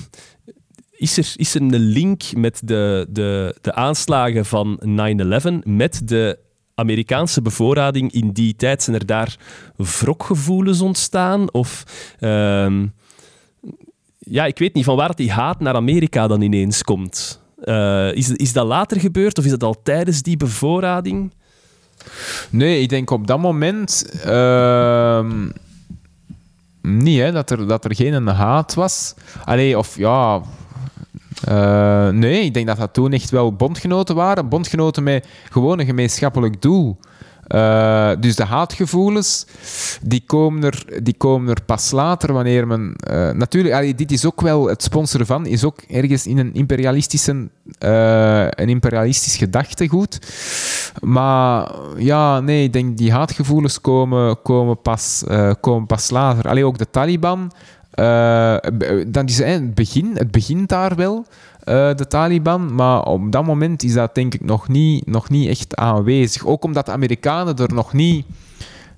is, 0.91 1.17
er, 1.17 1.32
is 1.36 1.55
er 1.55 1.61
een 1.61 1.76
link 1.76 2.23
met 2.36 2.61
de, 2.63 3.07
de, 3.09 3.55
de 3.61 3.73
aanslagen 3.73 4.45
van 4.45 4.80
9-11 4.84 5.59
met 5.63 6.01
de 6.07 6.38
Amerikaanse 6.76 7.41
bevoorrading 7.41 8.11
in 8.11 8.32
die 8.32 8.55
tijd? 8.55 8.84
Zijn 8.84 8.95
er 8.95 9.05
daar 9.05 9.38
wrokgevoelens 9.76 10.82
ontstaan? 10.82 11.51
Of 11.53 11.84
ehm, 12.19 12.86
ja, 14.17 14.45
ik 14.45 14.57
weet 14.57 14.73
niet 14.73 14.86
van 14.86 14.95
waar 14.95 15.15
die 15.15 15.32
haat 15.32 15.59
naar 15.59 15.76
Amerika 15.76 16.28
dan 16.28 16.41
ineens 16.41 16.84
komt. 16.84 17.41
Eh, 17.63 18.13
is, 18.13 18.30
is 18.30 18.53
dat 18.53 18.67
later 18.67 18.99
gebeurd 18.99 19.38
of 19.38 19.45
is 19.45 19.51
dat 19.51 19.63
al 19.63 19.82
tijdens 19.84 20.21
die 20.21 20.38
bevoorrading? 20.38 21.34
Nee, 22.49 22.82
ik 22.82 22.89
denk 22.89 23.09
op 23.09 23.28
dat 23.28 23.39
moment... 23.39 24.19
ehm, 24.23 25.49
niet, 26.82 27.19
hè. 27.19 27.32
Dat 27.32 27.49
er, 27.49 27.67
dat 27.67 27.86
er 27.86 27.95
geen 27.95 28.28
haat 28.28 28.73
was. 28.73 29.13
Allee, 29.45 29.78
of 29.78 29.97
ja... 29.97 30.41
eh, 31.43 32.09
nee, 32.09 32.43
ik 32.43 32.53
denk 32.53 32.67
dat 32.67 32.77
dat 32.77 32.93
toen 32.93 33.13
echt 33.13 33.29
wel 33.29 33.53
bondgenoten 33.53 34.15
waren. 34.15 34.49
Bondgenoten 34.49 35.03
met 35.03 35.27
gewoon 35.49 35.79
een 35.79 35.86
gemeenschappelijk 35.86 36.61
doel. 36.61 36.97
Eh, 37.47 38.11
dus 38.19 38.36
de 38.36 38.43
haatgevoelens, 38.43 39.45
die 40.01 40.23
komen 40.25 40.63
er, 40.63 41.03
die 41.03 41.13
komen 41.17 41.49
er 41.49 41.63
pas 41.65 41.91
later 41.91 42.33
wanneer 42.33 42.67
men... 42.67 42.95
eh, 42.95 43.29
natuurlijk, 43.31 43.75
allee, 43.75 43.95
dit 43.95 44.11
is 44.11 44.25
ook 44.25 44.41
wel... 44.41 44.67
Het 44.67 44.83
sponsoren 44.83 45.25
van 45.25 45.45
is 45.45 45.63
ook 45.63 45.81
ergens 45.81 46.27
in 46.27 46.38
een 46.38 46.53
imperialistische... 46.53 47.49
eh, 47.79 48.47
een 48.49 48.69
imperialistisch 48.69 49.36
gedachtegoed. 49.36 50.19
Maar 51.01 51.71
ja, 51.97 52.39
nee, 52.39 52.63
ik 52.63 52.73
denk 52.73 52.97
die 52.97 53.11
haatgevoelens 53.11 53.81
komen, 53.81 54.41
komen, 54.41 54.81
pas, 54.81 55.23
komen 55.59 55.88
pas 55.88 56.09
later. 56.09 56.49
Allee, 56.49 56.65
ook 56.65 56.77
de 56.77 56.89
Taliban... 56.89 57.51
eh, 57.95 58.57
dat 59.07 59.29
is, 59.29 59.37
het, 59.37 59.75
begin, 59.75 60.11
het 60.13 60.31
begint 60.31 60.69
daar 60.69 60.95
wel, 60.95 61.25
eh, 61.63 61.95
de 61.95 62.07
Taliban. 62.07 62.75
Maar 62.75 63.03
op 63.03 63.31
dat 63.31 63.45
moment 63.45 63.83
is 63.83 63.93
dat 63.93 64.15
denk 64.15 64.33
ik 64.33 64.43
nog 64.43 64.67
niet, 64.67 65.07
nog 65.07 65.29
niet 65.29 65.49
echt 65.49 65.75
aanwezig. 65.75 66.45
Ook 66.45 66.63
omdat 66.63 66.85
de 66.85 66.91
Amerikanen 66.91 67.55
er 67.55 67.73
nog 67.73 67.93
niet 67.93 68.25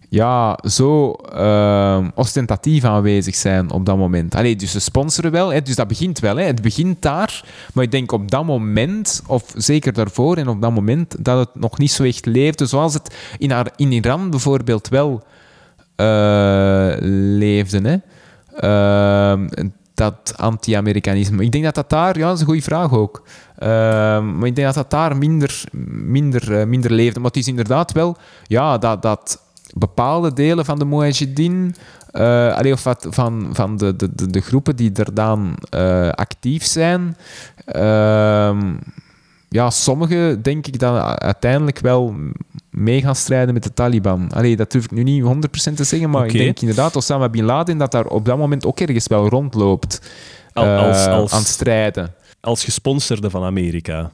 ja, 0.09 0.59
zo 0.69 1.11
eh, 1.11 2.07
ostentatief 2.15 2.83
aanwezig 2.83 3.35
zijn 3.35 3.71
op 3.71 3.85
dat 3.85 3.97
moment. 3.97 4.35
Allee, 4.35 4.55
dus 4.55 4.71
ze 4.71 4.79
sponsoren 4.79 5.31
wel, 5.31 5.53
hè, 5.53 5.61
dus 5.61 5.75
dat 5.75 5.87
begint 5.87 6.19
wel. 6.19 6.37
Hè, 6.37 6.43
het 6.43 6.61
begint 6.61 7.01
daar, 7.01 7.43
maar 7.73 7.83
ik 7.83 7.91
denk 7.91 8.11
op 8.11 8.31
dat 8.31 8.45
moment, 8.45 9.21
of 9.27 9.53
zeker 9.55 9.93
daarvoor 9.93 10.37
en 10.37 10.47
op 10.47 10.61
dat 10.61 10.73
moment, 10.73 11.15
dat 11.19 11.39
het 11.39 11.61
nog 11.61 11.77
niet 11.77 11.91
zo 11.91 12.03
echt 12.03 12.25
leefde 12.25 12.65
zoals 12.65 12.93
het 12.93 13.15
in, 13.77 13.91
Iran 13.91 14.29
bijvoorbeeld 14.29 14.87
wel 14.87 15.23
leefde. 17.37 17.81
Hè. 17.81 17.97
Ehm, 18.59 19.47
dat 19.97 20.33
anti-Amerikanisme. 20.35 21.43
Ik 21.43 21.51
denk 21.51 21.63
dat 21.63 21.75
dat 21.75 21.89
daar, 21.89 22.17
ja, 22.17 22.25
dat 22.25 22.33
is 22.33 22.39
een 22.39 22.45
goede 22.45 22.61
vraag 22.61 22.93
ook. 22.93 23.23
Ehm, 23.57 24.37
maar 24.37 24.47
ik 24.47 24.55
denk 24.55 24.67
dat 24.67 24.75
dat 24.75 24.89
daar 24.89 25.17
minder, 25.17 25.63
minder, 25.89 26.51
uh, 26.51 26.65
minder 26.65 26.91
leefde. 26.91 27.19
Maar 27.19 27.29
het 27.29 27.39
is 27.39 27.47
inderdaad 27.47 27.91
wel, 27.91 28.17
ja, 28.43 28.77
dat, 28.77 29.01
dat 29.01 29.41
bepaalde 29.73 30.33
delen 30.33 30.65
van 30.65 30.79
de 30.79 30.85
Mujahideen, 30.85 31.75
uh, 32.13 32.71
of 32.71 32.83
wat, 32.83 33.07
van, 33.09 33.49
van 33.51 33.77
de, 33.77 33.95
de, 33.95 34.29
de, 34.29 34.41
groepen 34.41 34.75
die 34.75 34.91
dan 35.13 35.57
uh, 35.75 36.09
actief 36.09 36.65
zijn, 36.65 37.17
uh, 37.75 38.57
ja, 39.49 39.69
sommigen 39.69 40.41
denk 40.41 40.67
ik 40.67 40.79
dan 40.79 40.95
uiteindelijk 41.01 41.79
wel 41.79 42.15
mee 42.69 43.01
gaan 43.01 43.15
strijden 43.15 43.53
met 43.53 43.63
de 43.63 43.73
Taliban. 43.73 44.31
Allee, 44.31 44.55
dat 44.55 44.71
durf 44.71 44.83
ik 44.83 44.91
nu 44.91 45.03
niet 45.03 45.23
100% 45.23 45.27
te 45.73 45.83
zeggen, 45.83 46.09
maar 46.09 46.23
okay. 46.23 46.35
ik 46.35 46.41
denk 46.41 46.59
inderdaad 46.59 46.95
Osama 46.95 47.29
Bin 47.29 47.43
Laden 47.43 47.77
dat 47.77 47.91
daar 47.91 48.05
op 48.05 48.25
dat 48.25 48.37
moment 48.37 48.65
ook 48.65 48.79
ergens 48.79 49.07
wel 49.07 49.27
rondloopt 49.27 50.01
als, 50.53 51.05
als, 51.05 51.31
aan 51.31 51.39
het 51.39 51.47
strijden. 51.47 52.13
Als 52.41 52.63
gesponsorde 52.63 53.29
van 53.29 53.43
Amerika. 53.43 54.11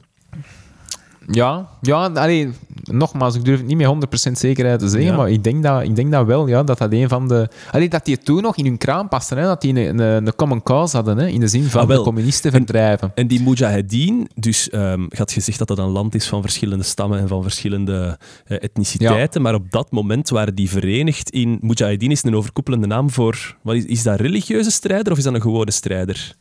Ja, 1.30 1.68
ja 1.80 2.06
allee, 2.06 2.50
nogmaals, 2.82 3.34
ik 3.34 3.44
durf 3.44 3.58
het 3.58 3.66
niet 3.66 3.76
met 3.76 4.28
100% 4.28 4.32
zekerheid 4.32 4.78
te 4.78 4.88
zeggen, 4.88 5.16
maar 5.16 5.30
ik 5.30 5.44
denk, 5.44 5.62
dat, 5.62 5.82
ik 5.82 5.96
denk 5.96 6.12
dat 6.12 6.26
wel, 6.26 6.46
ja, 6.46 6.62
dat 6.62 6.78
dat 6.78 6.92
een 6.92 7.08
van 7.08 7.28
de... 7.28 7.48
Allee, 7.70 7.88
dat 7.88 8.04
die 8.04 8.18
toen 8.18 8.42
nog 8.42 8.56
in 8.56 8.64
hun 8.64 8.78
kraam 8.78 9.08
paste, 9.08 9.34
hè, 9.34 9.42
dat 9.42 9.60
die 9.60 9.78
een, 9.78 9.98
een, 9.98 10.26
een 10.26 10.34
common 10.34 10.62
cause 10.62 10.96
hadden, 10.96 11.18
hè, 11.18 11.26
in 11.26 11.40
de 11.40 11.48
zin 11.48 11.64
van 11.64 11.80
ah, 11.80 11.88
de 11.88 12.00
communisten 12.00 12.50
verdrijven. 12.50 13.08
En, 13.08 13.14
en 13.14 13.26
die 13.26 13.42
Mujahedin, 13.42 14.28
dus 14.34 14.72
um, 14.72 15.06
had 15.16 15.32
gezegd 15.32 15.58
dat 15.58 15.68
dat 15.68 15.78
een 15.78 15.88
land 15.88 16.14
is 16.14 16.28
van 16.28 16.40
verschillende 16.40 16.84
stammen 16.84 17.18
en 17.18 17.28
van 17.28 17.42
verschillende 17.42 18.18
uh, 18.46 18.62
etniciteiten, 18.62 19.42
maar 19.42 19.54
op 19.54 19.70
dat 19.70 19.90
moment 19.90 20.28
waren 20.28 20.54
die 20.54 20.70
verenigd 20.70 21.30
in... 21.30 21.58
Mujahedin 21.60 22.10
is 22.10 22.24
een 22.24 22.36
overkoepelende 22.36 22.86
naam 22.86 23.10
voor... 23.10 23.56
Wat 23.62 23.74
is, 23.74 23.84
is 23.84 24.02
dat 24.02 24.20
religieuze 24.20 24.70
strijder 24.70 25.12
of 25.12 25.18
is 25.18 25.24
dat 25.24 25.34
een 25.34 25.40
gewone 25.40 25.70
strijder? 25.70 26.36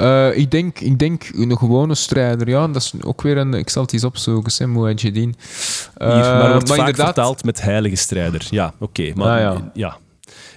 Uh, 0.00 0.36
ik, 0.36 0.50
denk, 0.50 0.80
ik 0.80 0.98
denk 0.98 1.30
een 1.34 1.58
gewone 1.58 1.94
strijder, 1.94 2.48
ja. 2.48 2.66
Dat 2.66 2.82
is 2.82 2.92
ook 3.00 3.22
weer 3.22 3.36
een... 3.36 3.54
Ik 3.54 3.70
zal 3.70 3.82
het 3.82 3.92
eens 3.92 4.04
opzoeken, 4.04 4.52
Sam 4.52 4.72
Mujahideen. 4.72 5.34
Uh, 5.98 6.08
maar 6.08 6.50
wordt 6.50 6.68
maar 6.68 6.76
vaak 6.76 6.78
inderdaad... 6.78 7.04
vertaald 7.06 7.44
met 7.44 7.62
heilige 7.62 7.96
strijder. 7.96 8.46
Ja, 8.50 8.74
oké. 8.78 9.00
Okay, 9.00 9.12
maar, 9.14 9.46
ah, 9.46 9.58
ja. 9.58 9.70
ja. 9.74 9.98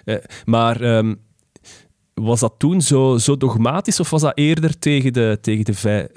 Uh, 0.05 0.15
maar 0.45 0.81
um, 0.81 1.19
was 2.13 2.39
dat 2.39 2.53
toen 2.57 2.81
zo, 2.81 3.17
zo 3.17 3.37
dogmatisch 3.37 3.99
of 3.99 4.09
was 4.09 4.21
dat 4.21 4.37
eerder 4.37 4.79
tegen 4.79 5.13
de, 5.13 5.37
tegen 5.41 5.65
de, 5.65 5.73
vij, 5.73 6.09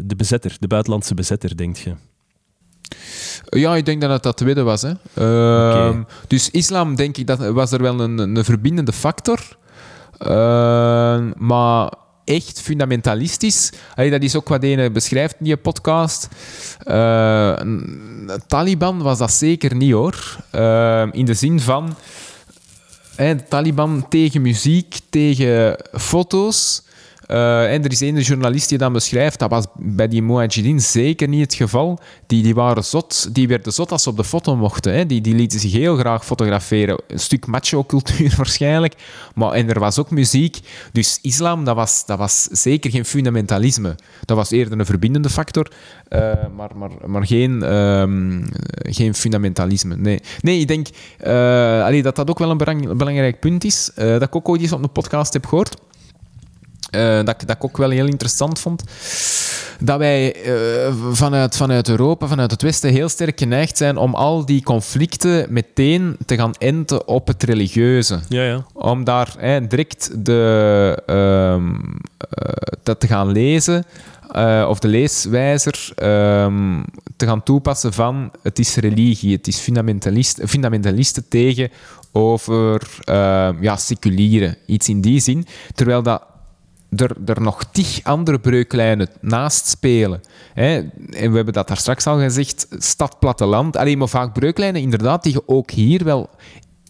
de 0.00 0.14
bezetter, 0.16 0.56
de 0.58 0.66
buitenlandse 0.66 1.14
bezetter, 1.14 1.56
denk 1.56 1.76
je? 1.76 1.94
Ja, 3.44 3.76
ik 3.76 3.84
denk 3.84 4.00
dat 4.00 4.10
het 4.10 4.22
dat 4.22 4.36
tweede 4.36 4.62
was. 4.62 4.82
Hè. 4.82 4.90
Okay. 5.14 5.88
Ehm, 5.88 6.02
dus 6.26 6.50
islam, 6.50 6.94
denk 6.94 7.16
ik, 7.16 7.26
dat 7.26 7.38
was 7.38 7.72
er 7.72 7.82
wel 7.82 8.00
een, 8.00 8.18
een 8.18 8.44
verbindende 8.44 8.92
factor. 8.92 9.60
Uh, 10.26 11.20
maar 11.36 11.92
echt 12.24 12.60
fundamentalistisch. 12.60 13.72
Dat 13.94 14.22
is 14.22 14.36
ook 14.36 14.48
wat 14.48 14.62
Ene 14.62 14.90
beschrijft 14.90 15.34
in 15.38 15.44
die 15.44 15.56
podcast. 15.56 16.28
Uh, 16.86 17.56
Taliban 18.46 19.02
was 19.02 19.18
dat 19.18 19.32
zeker 19.32 19.74
niet 19.74 19.92
hoor. 19.92 20.36
Uh, 20.54 21.06
in 21.12 21.24
de 21.24 21.34
zin 21.34 21.60
van 21.60 21.94
Taliban 23.48 24.08
tegen 24.08 24.42
muziek, 24.42 24.98
tegen 25.10 25.76
foto's. 25.92 26.82
Uh, 27.32 27.72
en 27.72 27.84
er 27.84 27.90
is 27.90 28.00
een 28.00 28.20
journalist 28.20 28.68
die 28.68 28.78
dat 28.78 28.92
beschrijft, 28.92 29.38
dat 29.38 29.50
was 29.50 29.66
bij 29.74 30.08
die 30.08 30.22
Mujahideen 30.22 30.80
zeker 30.80 31.28
niet 31.28 31.40
het 31.40 31.54
geval. 31.54 31.98
Die, 32.26 32.42
die 32.42 32.54
waren 32.54 32.84
zot, 32.84 33.34
die 33.34 33.48
werden 33.48 33.72
zot 33.72 33.92
als 33.92 34.02
ze 34.02 34.08
op 34.08 34.16
de 34.16 34.24
foto 34.24 34.56
mochten. 34.56 34.94
Hè. 34.94 35.06
Die, 35.06 35.20
die 35.20 35.34
lieten 35.34 35.60
zich 35.60 35.72
heel 35.72 35.96
graag 35.96 36.24
fotograferen. 36.24 37.02
Een 37.06 37.18
stuk 37.18 37.46
macho-cultuur 37.46 38.34
waarschijnlijk. 38.36 38.94
Maar, 39.34 39.52
en 39.52 39.68
er 39.68 39.80
was 39.80 39.98
ook 39.98 40.10
muziek. 40.10 40.58
Dus 40.92 41.18
islam, 41.22 41.64
dat 41.64 41.76
was, 41.76 42.06
dat 42.06 42.18
was 42.18 42.42
zeker 42.42 42.90
geen 42.90 43.04
fundamentalisme. 43.04 43.94
Dat 44.24 44.36
was 44.36 44.50
eerder 44.50 44.78
een 44.78 44.86
verbindende 44.86 45.30
factor, 45.30 45.70
uh, 46.08 46.20
maar, 46.56 46.70
maar, 46.76 46.90
maar 47.06 47.26
geen, 47.26 47.74
um, 47.74 48.48
geen 48.72 49.14
fundamentalisme. 49.14 49.96
Nee, 49.96 50.20
nee 50.40 50.58
ik 50.58 50.68
denk 50.68 50.86
uh, 51.26 52.02
dat 52.02 52.16
dat 52.16 52.30
ook 52.30 52.38
wel 52.38 52.50
een 52.50 52.96
belangrijk 52.96 53.40
punt 53.40 53.64
is. 53.64 53.90
dat 53.94 54.22
ik 54.22 54.36
ook 54.36 54.48
ooit 54.48 54.60
eens 54.60 54.72
op 54.72 54.82
een 54.82 54.92
podcast 54.92 55.32
heb 55.32 55.46
gehoord. 55.46 55.76
Uh, 56.96 57.14
dat, 57.24 57.40
dat 57.46 57.56
ik 57.56 57.64
ook 57.64 57.76
wel 57.76 57.90
heel 57.90 58.06
interessant 58.06 58.58
vond. 58.58 58.82
Dat 59.78 59.98
wij 59.98 60.46
uh, 60.46 60.94
vanuit, 61.12 61.56
vanuit 61.56 61.88
Europa, 61.88 62.26
vanuit 62.26 62.50
het 62.50 62.62
Westen, 62.62 62.90
heel 62.90 63.08
sterk 63.08 63.38
geneigd 63.38 63.76
zijn 63.76 63.96
om 63.96 64.14
al 64.14 64.46
die 64.46 64.62
conflicten 64.62 65.46
meteen 65.52 66.16
te 66.26 66.36
gaan 66.36 66.54
enten 66.58 67.08
op 67.08 67.26
het 67.26 67.42
religieuze. 67.42 68.20
Ja, 68.28 68.42
ja. 68.42 68.64
Om 68.72 69.04
daar 69.04 69.34
hè, 69.38 69.66
direct 69.66 70.24
de, 70.24 71.02
uh, 71.10 71.56
dat 72.82 73.00
te 73.00 73.06
gaan 73.06 73.32
lezen. 73.32 73.84
of 74.68 74.78
de 74.78 74.88
leeswijzer 74.88 75.92
ehm, 75.94 76.82
te 77.16 77.26
gaan 77.26 77.42
toepassen 77.42 77.92
van 77.92 78.30
het 78.42 78.58
is 78.58 78.76
religie, 78.76 79.36
het 79.36 79.46
is 79.46 79.58
fundamentalist, 79.58 80.40
fundamentalisten 80.46 81.28
tegen 81.28 81.70
over 82.12 82.82
ehm, 83.04 83.62
ja, 83.62 83.76
seculieren, 83.76 84.56
iets 84.66 84.88
in 84.88 85.00
die 85.00 85.20
zin. 85.20 85.46
Terwijl 85.74 86.02
dat 86.02 86.22
er, 86.96 87.16
er 87.26 87.40
nog 87.40 87.64
tig 87.72 88.00
andere 88.02 88.38
breuklijnen 88.38 89.08
naast 89.20 89.68
spelen. 89.68 90.20
Hè. 90.54 90.76
En 91.10 91.30
we 91.30 91.36
hebben 91.36 91.52
dat 91.54 91.68
daar 91.68 91.76
straks 91.76 92.06
al 92.06 92.18
gezegd, 92.18 92.66
stad-platteland. 92.70 93.76
Alleen 93.76 93.98
maar 93.98 94.08
vaak 94.08 94.32
breuklijnen, 94.32 94.80
inderdaad, 94.80 95.22
die 95.22 95.32
je 95.32 95.48
ook 95.48 95.70
hier 95.70 96.04
wel 96.04 96.30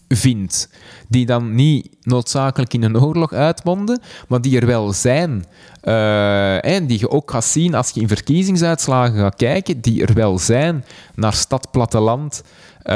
vindt. 0.08 0.68
Die 1.08 1.26
dan 1.26 1.54
niet 1.54 1.88
noodzakelijk 2.02 2.74
in 2.74 2.82
een 2.82 3.00
oorlog 3.00 3.32
uitmonden, 3.32 4.00
maar 4.28 4.40
die 4.40 4.60
er 4.60 4.66
wel 4.66 4.92
zijn. 4.92 5.44
Uh, 5.84 6.64
en 6.64 6.86
die 6.86 6.98
je 6.98 7.10
ook 7.10 7.30
gaat 7.30 7.44
zien 7.44 7.74
als 7.74 7.90
je 7.90 8.00
in 8.00 8.08
verkiezingsuitslagen 8.08 9.18
gaat 9.18 9.36
kijken, 9.36 9.80
die 9.80 10.06
er 10.06 10.14
wel 10.14 10.38
zijn 10.38 10.84
naar 11.14 11.34
stad-platteland. 11.34 12.42
Uh, 12.84 12.92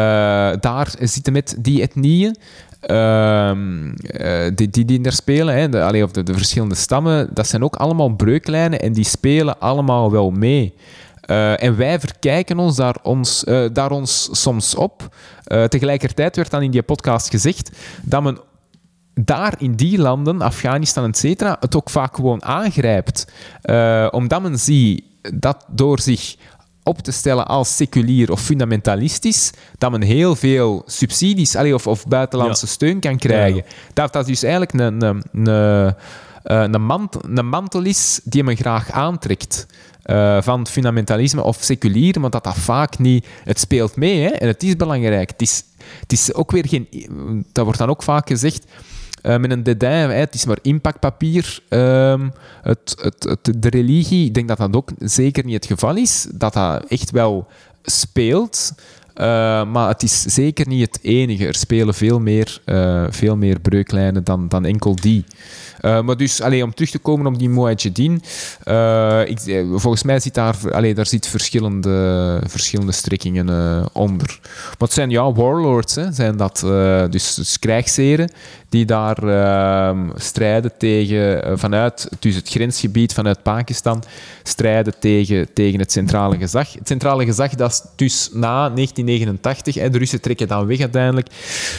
daar 0.61 0.94
zitten 1.00 1.32
met 1.32 1.57
die 1.59 1.82
etnieën. 1.82 2.36
Ehm, 2.81 3.93
eh, 3.95 4.51
die, 4.55 4.70
die, 4.70 4.85
die 4.85 5.01
daar 5.01 5.12
spelen, 5.12 5.55
hè, 5.55 5.68
de, 5.68 6.03
of 6.03 6.11
de, 6.11 6.22
de, 6.22 6.35
verschillende 6.35 6.74
stammen, 6.74 7.29
dat 7.35 7.47
zijn 7.47 7.62
ook 7.62 7.77
allemaal 7.77 8.09
breuklijnen 8.09 8.81
en 8.81 8.93
die 8.93 9.05
spelen 9.05 9.59
allemaal 9.59 10.11
wel 10.11 10.31
mee. 10.31 10.74
Uh, 11.31 11.62
en 11.62 11.77
wij 11.77 12.01
verkijken 12.01 12.59
ons 12.59 12.77
daar, 12.77 12.97
ons, 13.03 13.45
uh, 13.45 13.68
daar 13.72 13.91
ons 13.91 14.29
soms 14.33 14.74
op. 14.74 15.16
tegelijkertijd 15.68 16.37
werd 16.37 16.51
dan 16.51 16.62
in 16.62 16.70
die 16.70 16.83
podcast 16.83 17.31
gezegd 17.31 17.70
dat 18.03 18.22
men 18.22 18.39
daar 19.14 19.55
in 19.59 19.74
die 19.74 19.99
landen, 19.99 20.41
Afghanistan, 20.41 21.05
etc., 21.05 21.41
het 21.61 21.77
ook 21.77 21.91
vaak 21.91 22.14
gewoon 22.14 22.45
aangrijpt. 22.45 23.33
omdat 24.11 24.43
men 24.43 24.59
ziet 24.59 25.05
dat 25.35 25.64
door 25.68 26.01
zich 26.01 26.37
op 26.87 27.03
te 27.03 27.12
stellen 27.12 27.47
als 27.47 27.76
seculier 27.76 28.32
of 28.32 28.41
fundamentalistisch, 28.41 29.51
dat 29.78 29.91
men 29.91 30.03
heel 30.03 30.37
veel 30.37 30.82
subsidies 30.87 31.57
allee, 31.57 31.74
of, 31.74 31.87
of 31.87 32.07
buitenlandse 32.07 32.66
steun 32.66 33.01
kan 33.01 33.18
krijgen. 33.18 33.64
Dat 33.93 34.12
dat 34.12 34.26
dus 34.26 34.43
eigenlijk 34.43 34.72
een, 34.72 35.03
een, 35.03 35.22
een, 35.32 35.47
eh, 36.43 36.61
een, 36.72 36.82
mantel, 36.82 37.20
een 37.24 37.49
mantel 37.49 37.82
is 37.82 38.20
die 38.24 38.45
men 38.45 38.57
graag 38.57 38.91
aantrekt. 38.91 39.66
Uh, 40.11 40.43
van 40.43 40.66
fundamentalisme 40.66 41.43
of 41.43 41.57
seculier, 41.61 42.20
maar 42.20 42.30
dat 42.30 42.45
dat 42.45 42.57
vaak 42.57 42.99
niet... 42.99 43.26
Het 43.45 43.61
speelt 43.61 43.97
mee 43.97 44.20
hè? 44.20 44.28
en 44.28 44.47
het 44.47 44.62
is 44.62 44.76
belangrijk. 44.76 45.30
Het 45.30 45.43
is, 45.43 45.64
het 46.01 46.12
is 46.12 46.34
ook 46.34 46.51
weer 46.51 46.68
geen... 46.68 46.89
Dat 47.53 47.64
wordt 47.64 47.78
dan 47.78 47.89
ook 47.89 48.03
vaak 48.03 48.28
gezegd 48.28 48.64
uh, 49.27 49.37
met 49.37 49.51
een 49.51 49.62
dédain. 49.62 50.11
Het 50.11 50.35
is 50.35 50.45
maar 50.45 50.59
impactpapier. 50.62 51.61
Um, 51.68 52.33
het, 52.62 52.97
de 53.59 53.68
religie, 53.68 54.27
ik 54.27 54.35
denk 54.35 54.49
dat 54.49 54.59
dat 54.59 54.77
ook 54.77 54.91
zeker 54.99 55.45
niet 55.45 55.55
het 55.55 55.66
geval 55.66 55.97
is. 55.97 56.27
Dat 56.35 56.53
dat 56.53 56.85
echt 56.89 57.11
wel 57.11 57.47
speelt. 57.83 58.72
Uh, 59.20 59.24
maar 59.64 59.89
het 59.89 60.03
is 60.03 60.22
zeker 60.22 60.68
niet 60.68 60.87
het 60.87 60.99
enige. 61.03 61.47
Er 61.47 61.55
spelen 61.55 61.95
veel 61.95 62.20
meer, 62.20 62.61
uh, 62.64 63.07
veel 63.11 63.37
meer 63.37 63.61
breuklijnen 63.61 64.24
dan, 64.24 64.49
dan 64.49 64.64
enkel 64.64 64.97
die. 64.97 65.24
Uh, 65.87 66.01
maar 66.01 66.16
dus, 66.16 66.41
allee, 66.41 66.64
om 66.64 66.74
terug 66.74 66.91
te 66.91 66.99
komen 66.99 67.26
op 67.26 67.39
die 67.39 67.49
Mujahideen, 67.49 68.22
uh, 68.64 69.20
ik, 69.26 69.41
volgens 69.74 70.03
mij 70.03 70.20
zit 70.20 70.34
daar, 70.34 70.57
allee, 70.70 70.95
daar 70.95 71.07
zit 71.07 71.26
verschillende, 71.26 72.41
verschillende 72.47 72.93
strekkingen 72.93 73.49
onder. 73.93 74.41
Het 74.78 74.93
zijn 74.93 75.11
ja, 75.11 75.32
warlords, 75.32 75.95
hè, 75.95 76.12
zijn 76.12 76.37
dat, 76.37 76.59
dus, 77.11 77.34
dus 77.34 77.59
krijgsheren 77.59 78.30
die 78.68 78.84
daar 78.84 79.18
ehm, 79.22 80.09
strijden 80.14 80.72
tegen, 80.78 81.59
vanuit 81.59 82.09
dus 82.18 82.34
het 82.34 82.49
grensgebied 82.49 83.14
vanuit 83.14 83.43
Pakistan, 83.43 84.03
strijden 84.43 84.95
tegen, 84.99 85.53
tegen 85.53 85.78
het 85.78 85.93
centrale 85.93 86.37
gezag. 86.37 86.72
Het 86.72 86.89
centrale 86.89 87.24
gezag, 87.24 87.55
dat 87.55 87.70
is 87.70 87.82
dus 87.97 88.28
na 88.32 88.70
1989, 88.70 89.74
hè, 89.74 89.91
de 89.91 89.99
Russen 89.99 90.20
trekken 90.20 90.49
dan 90.49 90.66
weg 90.66 90.80
uiteindelijk, 90.80 91.28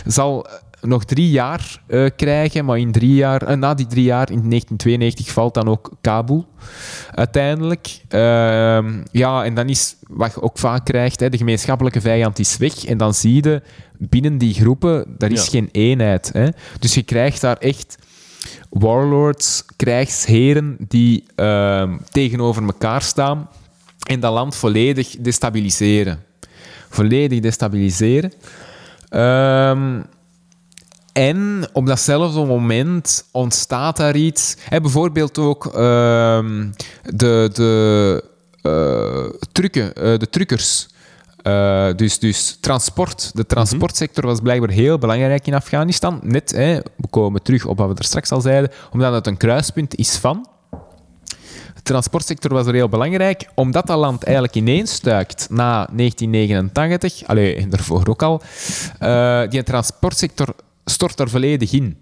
zal 0.06 0.48
nog 0.82 1.06
drie 1.06 1.30
jaar 1.30 1.82
uh, 1.88 2.10
krijgen, 2.16 2.66
maar 2.66 2.78
in 2.78 2.92
drie 2.92 3.14
jaar, 3.14 3.50
uh, 3.50 3.56
na 3.56 3.74
die 3.74 3.88
drie 3.88 4.04
jaar, 4.04 4.32
in 4.32 4.50
1992, 4.50 5.32
valt 5.32 5.54
dan 5.54 5.68
ook 5.68 5.92
Kabul 6.02 6.46
uiteindelijk. 7.12 8.02
Uh, 8.10 8.20
ja, 9.12 9.44
en 9.44 9.54
dan 9.54 9.70
is 9.70 9.96
wat 10.08 10.34
je 10.34 10.42
ook 10.42 10.58
vaak 10.58 10.86
krijgt, 10.86 11.20
hè, 11.20 11.30
de 11.30 11.38
gemeenschappelijke 11.38 12.02
vijand 12.02 12.40
is 12.40 12.58
weg. 12.58 12.86
En 12.86 12.98
dan 12.98 13.14
zie 13.14 13.44
je 13.44 13.62
binnen 13.98 14.38
die 14.38 14.54
groepen, 14.54 15.06
daar 15.18 15.32
is 15.32 15.48
geen 15.48 15.70
eenheid. 15.72 16.30
Hè. 16.34 16.48
Dus 16.80 16.94
je 16.94 17.04
krijgt 17.04 17.42
daar 17.42 17.58
echt 17.58 17.98
warlords, 18.70 19.66
krijgsheren 19.76 20.76
die 20.88 21.24
ehm, 21.36 21.98
tegenover 22.10 22.64
elkaar 22.64 23.02
staan 23.02 23.50
en 24.08 24.20
dat 24.20 24.34
land 24.34 24.56
volledig 24.56 25.16
destabiliseren. 25.20 26.20
Volledig 26.90 27.40
destabiliseren. 27.40 28.34
Ehm, 29.10 30.02
en 31.18 31.68
op 31.74 31.86
datzelfde 31.86 32.46
moment 32.46 33.28
ontstaat 33.32 33.98
daar 33.98 34.16
iets. 34.16 34.58
Bijvoorbeeld 34.70 35.38
ook 35.38 35.66
ehm, 35.66 36.70
de, 37.04 37.50
de, 37.54 38.24
uh, 38.64 39.40
trucken, 39.52 39.86
uh, 39.86 39.94
de 40.18 40.30
truckers. 40.30 40.88
Uh, 41.44 41.88
dus, 41.96 42.20
dus 42.20 42.58
transport. 42.62 43.32
De 43.34 43.46
transportsector 43.46 44.26
was 44.26 44.40
blijkbaar 44.40 44.70
heel 44.70 44.98
belangrijk 44.98 45.48
in 45.48 45.54
Afghanistan. 45.54 46.20
Net, 46.24 46.52
hè, 46.52 46.76
we 46.76 47.08
komen 47.10 47.42
terug 47.42 47.66
op 47.66 47.78
wat 47.78 47.88
we 47.88 47.96
er 47.96 48.04
straks 48.04 48.32
al 48.32 48.42
zeiden, 48.42 48.72
omdat 48.92 49.14
het 49.14 49.28
een 49.28 49.38
kruispunt 49.38 49.96
is 49.96 50.18
van. 50.18 50.48
De 51.74 51.82
transportsector 51.84 52.54
was 52.54 52.68
er 52.68 52.74
heel 52.74 52.90
belangrijk, 52.90 53.50
omdat 53.56 53.88
dat 53.88 53.98
land 53.98 54.24
eigenlijk 54.24 54.56
ineens 54.56 54.94
stuikt 54.94 55.48
na 55.50 55.90
1989, 55.92 57.28
allee, 57.28 57.56
en 57.56 57.70
daarvoor 57.70 58.08
ook 58.08 58.24
al. 58.24 58.42
Die 59.50 59.64
transportsector 59.64 60.56
stort 60.90 61.20
er 61.20 61.30
volledig 61.30 61.72
in 61.72 61.98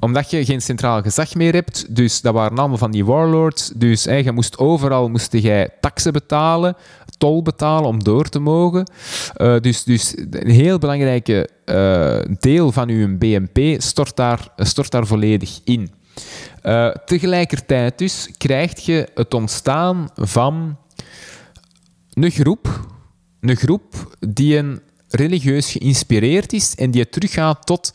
omdat 0.00 0.30
je 0.30 0.44
geen 0.44 0.60
centraal 0.60 1.02
gezag 1.02 1.34
meer 1.34 1.52
hebt, 1.52 1.94
dus 1.94 2.20
dat 2.20 2.34
waren 2.34 2.58
allemaal 2.58 2.78
van 2.78 2.90
die 2.90 3.04
warlords, 3.04 3.72
dus 3.74 4.04
hè, 4.04 4.14
je 4.14 4.32
moest 4.32 4.58
overal 4.58 5.08
moest 5.08 5.32
jij 5.32 5.68
taxen 5.80 6.12
betalen, 6.12 6.76
tol 7.18 7.42
betalen 7.42 7.88
om 7.88 8.04
door 8.04 8.28
te 8.28 8.38
mogen. 8.38 8.90
Uh, 9.36 9.60
dus, 9.60 9.84
dus 9.84 10.14
een 10.30 10.50
heel 10.50 10.78
belangrijke 10.78 11.48
uh, 11.64 12.36
deel 12.38 12.72
van 12.72 12.88
je 12.88 13.16
BNP 13.16 13.80
stort 13.82 14.16
daar, 14.16 14.48
stort 14.56 14.90
daar 14.90 15.06
volledig 15.06 15.60
in. 15.64 15.90
Uh, 16.62 16.90
tegelijkertijd 16.90 17.98
dus 17.98 18.28
krijg 18.36 18.78
je 18.80 19.08
het 19.14 19.34
ontstaan 19.34 20.08
van 20.14 20.76
een 22.10 22.30
groep, 22.30 22.86
een 23.40 23.56
groep 23.56 24.16
die 24.18 24.56
een 24.56 24.80
religieus 25.10 25.70
geïnspireerd 25.70 26.52
is 26.52 26.74
en 26.74 26.90
die 26.90 27.08
teruggaat 27.08 27.66
tot 27.66 27.92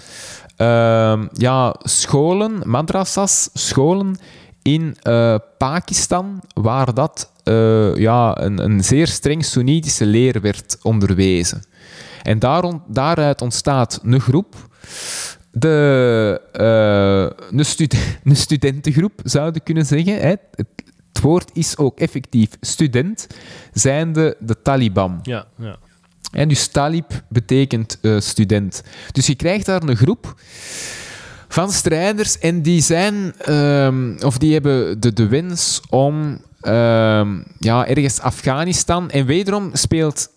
uh, 0.58 1.24
ja, 1.34 1.76
scholen, 1.80 2.62
madrasas, 2.66 3.50
scholen 3.54 4.18
in 4.62 4.98
uh, 5.04 5.36
Pakistan, 5.58 6.42
waar 6.54 6.94
dat 6.94 7.32
uh, 7.44 7.96
ja, 7.96 8.42
een, 8.42 8.64
een 8.64 8.84
zeer 8.84 9.08
streng 9.08 9.46
Soenitische 9.46 10.06
leer 10.06 10.42
werd 10.42 10.78
onderwezen. 10.82 11.64
En 12.24 12.40
daaruit 12.88 13.42
ontstaat 13.42 14.00
een 14.04 14.20
groep, 14.20 14.56
de, 15.52 16.42
uh, 16.54 17.58
een, 17.58 17.66
stud 17.66 17.96
een 18.24 18.36
studentengroep 18.36 19.20
zouden 19.24 19.64
kunnen 19.64 19.86
zeggen. 19.86 20.14
Hè. 20.14 20.28
Het, 20.28 20.40
het, 20.52 21.22
woord 21.22 21.50
is 21.54 21.78
ook 21.78 22.00
effectief 22.00 22.50
student, 22.62 23.28
zijnde 23.74 24.38
de 24.40 24.62
Taliban. 24.62 25.20
Ja, 25.24 25.48
ja. 25.58 25.78
En 26.36 26.48
dus 26.48 26.68
talib 26.68 27.24
betekent 27.30 27.98
uh, 28.02 28.20
student. 28.20 28.84
Dus 29.12 29.28
je 29.28 29.36
krijgt 29.36 29.66
daar 29.66 29.84
een 29.84 29.96
groep 29.96 30.36
van 31.48 31.72
strijders 31.72 32.40
en 32.40 32.62
die 32.62 32.82
zijn, 32.82 33.34
um, 33.54 34.18
of 34.24 34.38
die 34.38 34.54
hebben 34.54 35.00
de, 35.00 35.14
de 35.14 35.28
wens 35.28 35.82
om 35.90 36.16
um, 36.62 37.46
ja, 37.60 37.88
ergens 37.88 38.20
Afghanistan. 38.20 39.10
En 39.10 39.26
wederom 39.26 39.70
speelt 39.74 40.30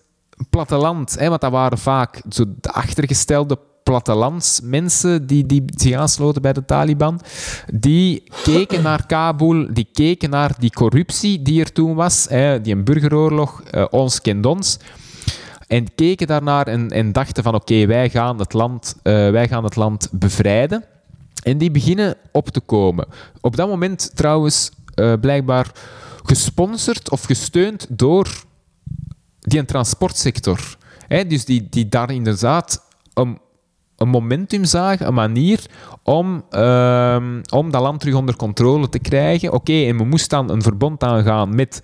platteland, 0.51 1.19
hè, 1.19 1.29
want 1.29 1.41
dat 1.41 1.51
waren 1.51 1.79
vaak 1.79 2.23
zo 2.31 2.45
de 2.61 2.71
achtergestelde 2.71 3.59
plattelandsmensen 3.83 5.27
die, 5.27 5.47
die 5.47 5.63
zich 5.67 5.97
aansloten 5.97 6.43
bij 6.43 6.53
de 6.53 6.65
Taliban, 6.65 7.21
die 7.75 8.23
keken 8.43 8.83
naar 8.83 9.07
Kabul, 9.07 9.67
die 9.73 9.89
keken 9.93 10.31
naar 10.31 10.55
die 10.59 10.71
corruptie 10.71 11.43
die 11.43 11.61
er 11.61 11.73
toen 11.73 11.95
was, 11.95 12.27
hè, 12.29 12.61
die 12.61 12.75
een 12.75 12.85
burgeroorlog, 12.85 13.63
uh, 13.75 13.85
ons 13.91 14.21
kent 14.21 14.47
ons. 14.47 14.79
En 15.69 15.95
keken 15.95 16.27
daarnaar 16.27 16.67
en, 16.67 16.91
en 16.91 17.13
dachten 17.13 17.43
van 17.43 17.55
oké, 17.55 17.87
wij, 17.87 18.11
gaan 18.11 18.39
het 18.39 18.53
land, 18.53 18.97
uh, 18.97 19.31
wij 19.31 19.49
gaan 19.49 19.65
het 19.65 19.77
land 19.77 20.09
bevrijden. 20.13 20.85
En 21.43 21.59
die 21.59 21.71
beginnen 21.71 22.15
op 22.33 22.49
te 22.49 22.61
komen. 22.61 23.07
Op 23.41 23.57
dat 23.57 23.69
moment 23.69 24.11
trouwens 24.15 24.71
uh, 24.95 25.13
blijkbaar 25.21 25.71
gesponsord 26.25 27.11
of 27.11 27.25
gesteund 27.25 27.87
door 27.89 28.45
die 29.41 29.65
transportsector. 29.65 30.77
Hè, 31.09 31.27
dus 31.27 31.45
die, 31.45 31.67
die 31.71 31.89
daar 31.89 32.11
inderdaad 32.11 32.85
een, 33.15 33.39
een 33.97 34.09
momentum 34.09 34.65
zagen, 34.65 35.07
een 35.07 35.15
manier 35.15 35.67
om, 36.03 36.45
uh, 36.51 37.17
om 37.53 37.71
dat 37.71 37.83
land 37.83 38.01
terug 38.01 38.15
onder 38.15 38.37
controle 38.37 38.89
te 38.89 38.99
krijgen. 38.99 39.53
Oké, 39.53 39.85
en 39.85 39.97
we 39.97 40.05
moesten 40.05 40.47
dan 40.47 40.57
een 40.57 40.63
verbond 40.63 41.03
aangaan 41.03 41.55
met 41.55 41.83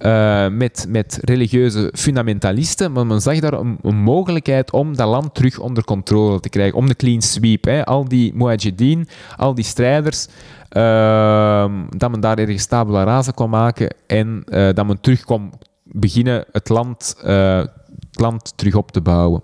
uh, 0.00 0.48
met, 0.48 0.86
met 0.88 1.18
religieuze 1.20 1.92
fundamentalisten, 1.94 2.92
maar 2.92 3.06
men 3.06 3.20
zag 3.20 3.38
daar 3.40 3.52
een, 3.52 3.78
een, 3.82 3.96
mogelijkheid 3.96 4.70
om 4.72 4.96
dat 4.96 5.08
land 5.08 5.34
terug 5.34 5.58
onder 5.58 5.84
controle 5.84 6.40
te 6.40 6.48
krijgen, 6.48 6.78
om 6.78 6.86
de 6.86 6.96
clean 6.96 7.22
sweep. 7.22 7.64
Hè. 7.64 7.84
Al 7.84 8.08
die 8.08 8.34
mujahideen, 8.34 9.08
al 9.36 9.54
die 9.54 9.64
strijders, 9.64 10.26
uh, 10.72 11.72
dat 11.96 12.10
men 12.10 12.20
daar 12.20 12.38
ergens 12.38 12.66
tabula 12.66 13.04
rasa 13.04 13.30
kon 13.30 13.50
maken 13.50 13.94
en 14.06 14.44
uh, 14.48 14.68
dat 14.72 14.86
men 14.86 15.00
terug 15.00 15.24
kon 15.24 15.52
beginnen 15.82 16.44
het 16.52 16.68
land, 16.68 17.14
het 17.20 18.20
land 18.20 18.52
terug 18.56 18.74
op 18.74 18.92
te 18.92 19.00
bouwen. 19.00 19.42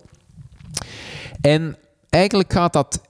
En 1.41 1.77
eigenlijk 2.09 2.53
gaat 2.53 2.73
dat 2.73 3.01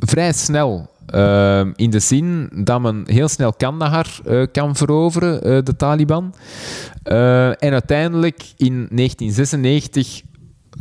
vrij 0.00 0.32
snel. 0.32 0.92
Uh, 1.14 1.66
in 1.74 1.90
de 1.90 1.98
zin 1.98 2.50
dat 2.64 2.80
men 2.80 3.02
heel 3.06 3.28
snel 3.28 3.52
Kandahar 3.52 4.20
uh, 4.26 4.46
kan 4.52 4.76
veroveren, 4.76 5.34
uh, 5.34 5.62
de 5.62 5.76
Taliban. 5.76 6.34
en 7.58 7.72
uiteindelijk 7.72 8.52
in 8.56 8.88
1996 8.90 10.22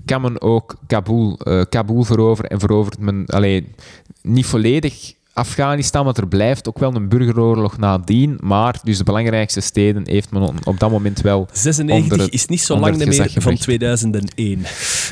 kan 0.06 0.22
men 0.22 0.42
ook 0.42 0.76
Kabul, 0.88 1.40
Kabul 1.70 2.04
veroveren 2.04 2.50
en 2.50 2.60
verovert 2.60 3.00
men 3.00 3.26
alleen 3.26 3.76
niet 4.22 4.46
volledig 4.46 5.14
Afghanistan, 5.34 6.04
want 6.06 6.18
er 6.18 6.28
blijft 6.28 6.68
ook 6.68 6.80
wel 6.80 6.96
een 6.96 7.10
burgeroorlog 7.10 7.78
nadien. 7.78 8.38
Maar 8.40 8.80
dus 8.84 8.98
de 8.98 9.04
belangrijkste 9.04 9.62
steden 9.62 10.04
heeft 10.06 10.32
men 10.32 10.54
op 10.64 10.80
dat 10.80 10.92
moment 10.92 11.22
wel. 11.22 11.48
96 11.52 12.22
het, 12.22 12.34
is 12.34 12.46
niet 12.46 12.62
zo 12.62 12.80
lang 12.80 12.98
meer 12.98 13.32
van 13.38 13.56
2001. 13.56 14.66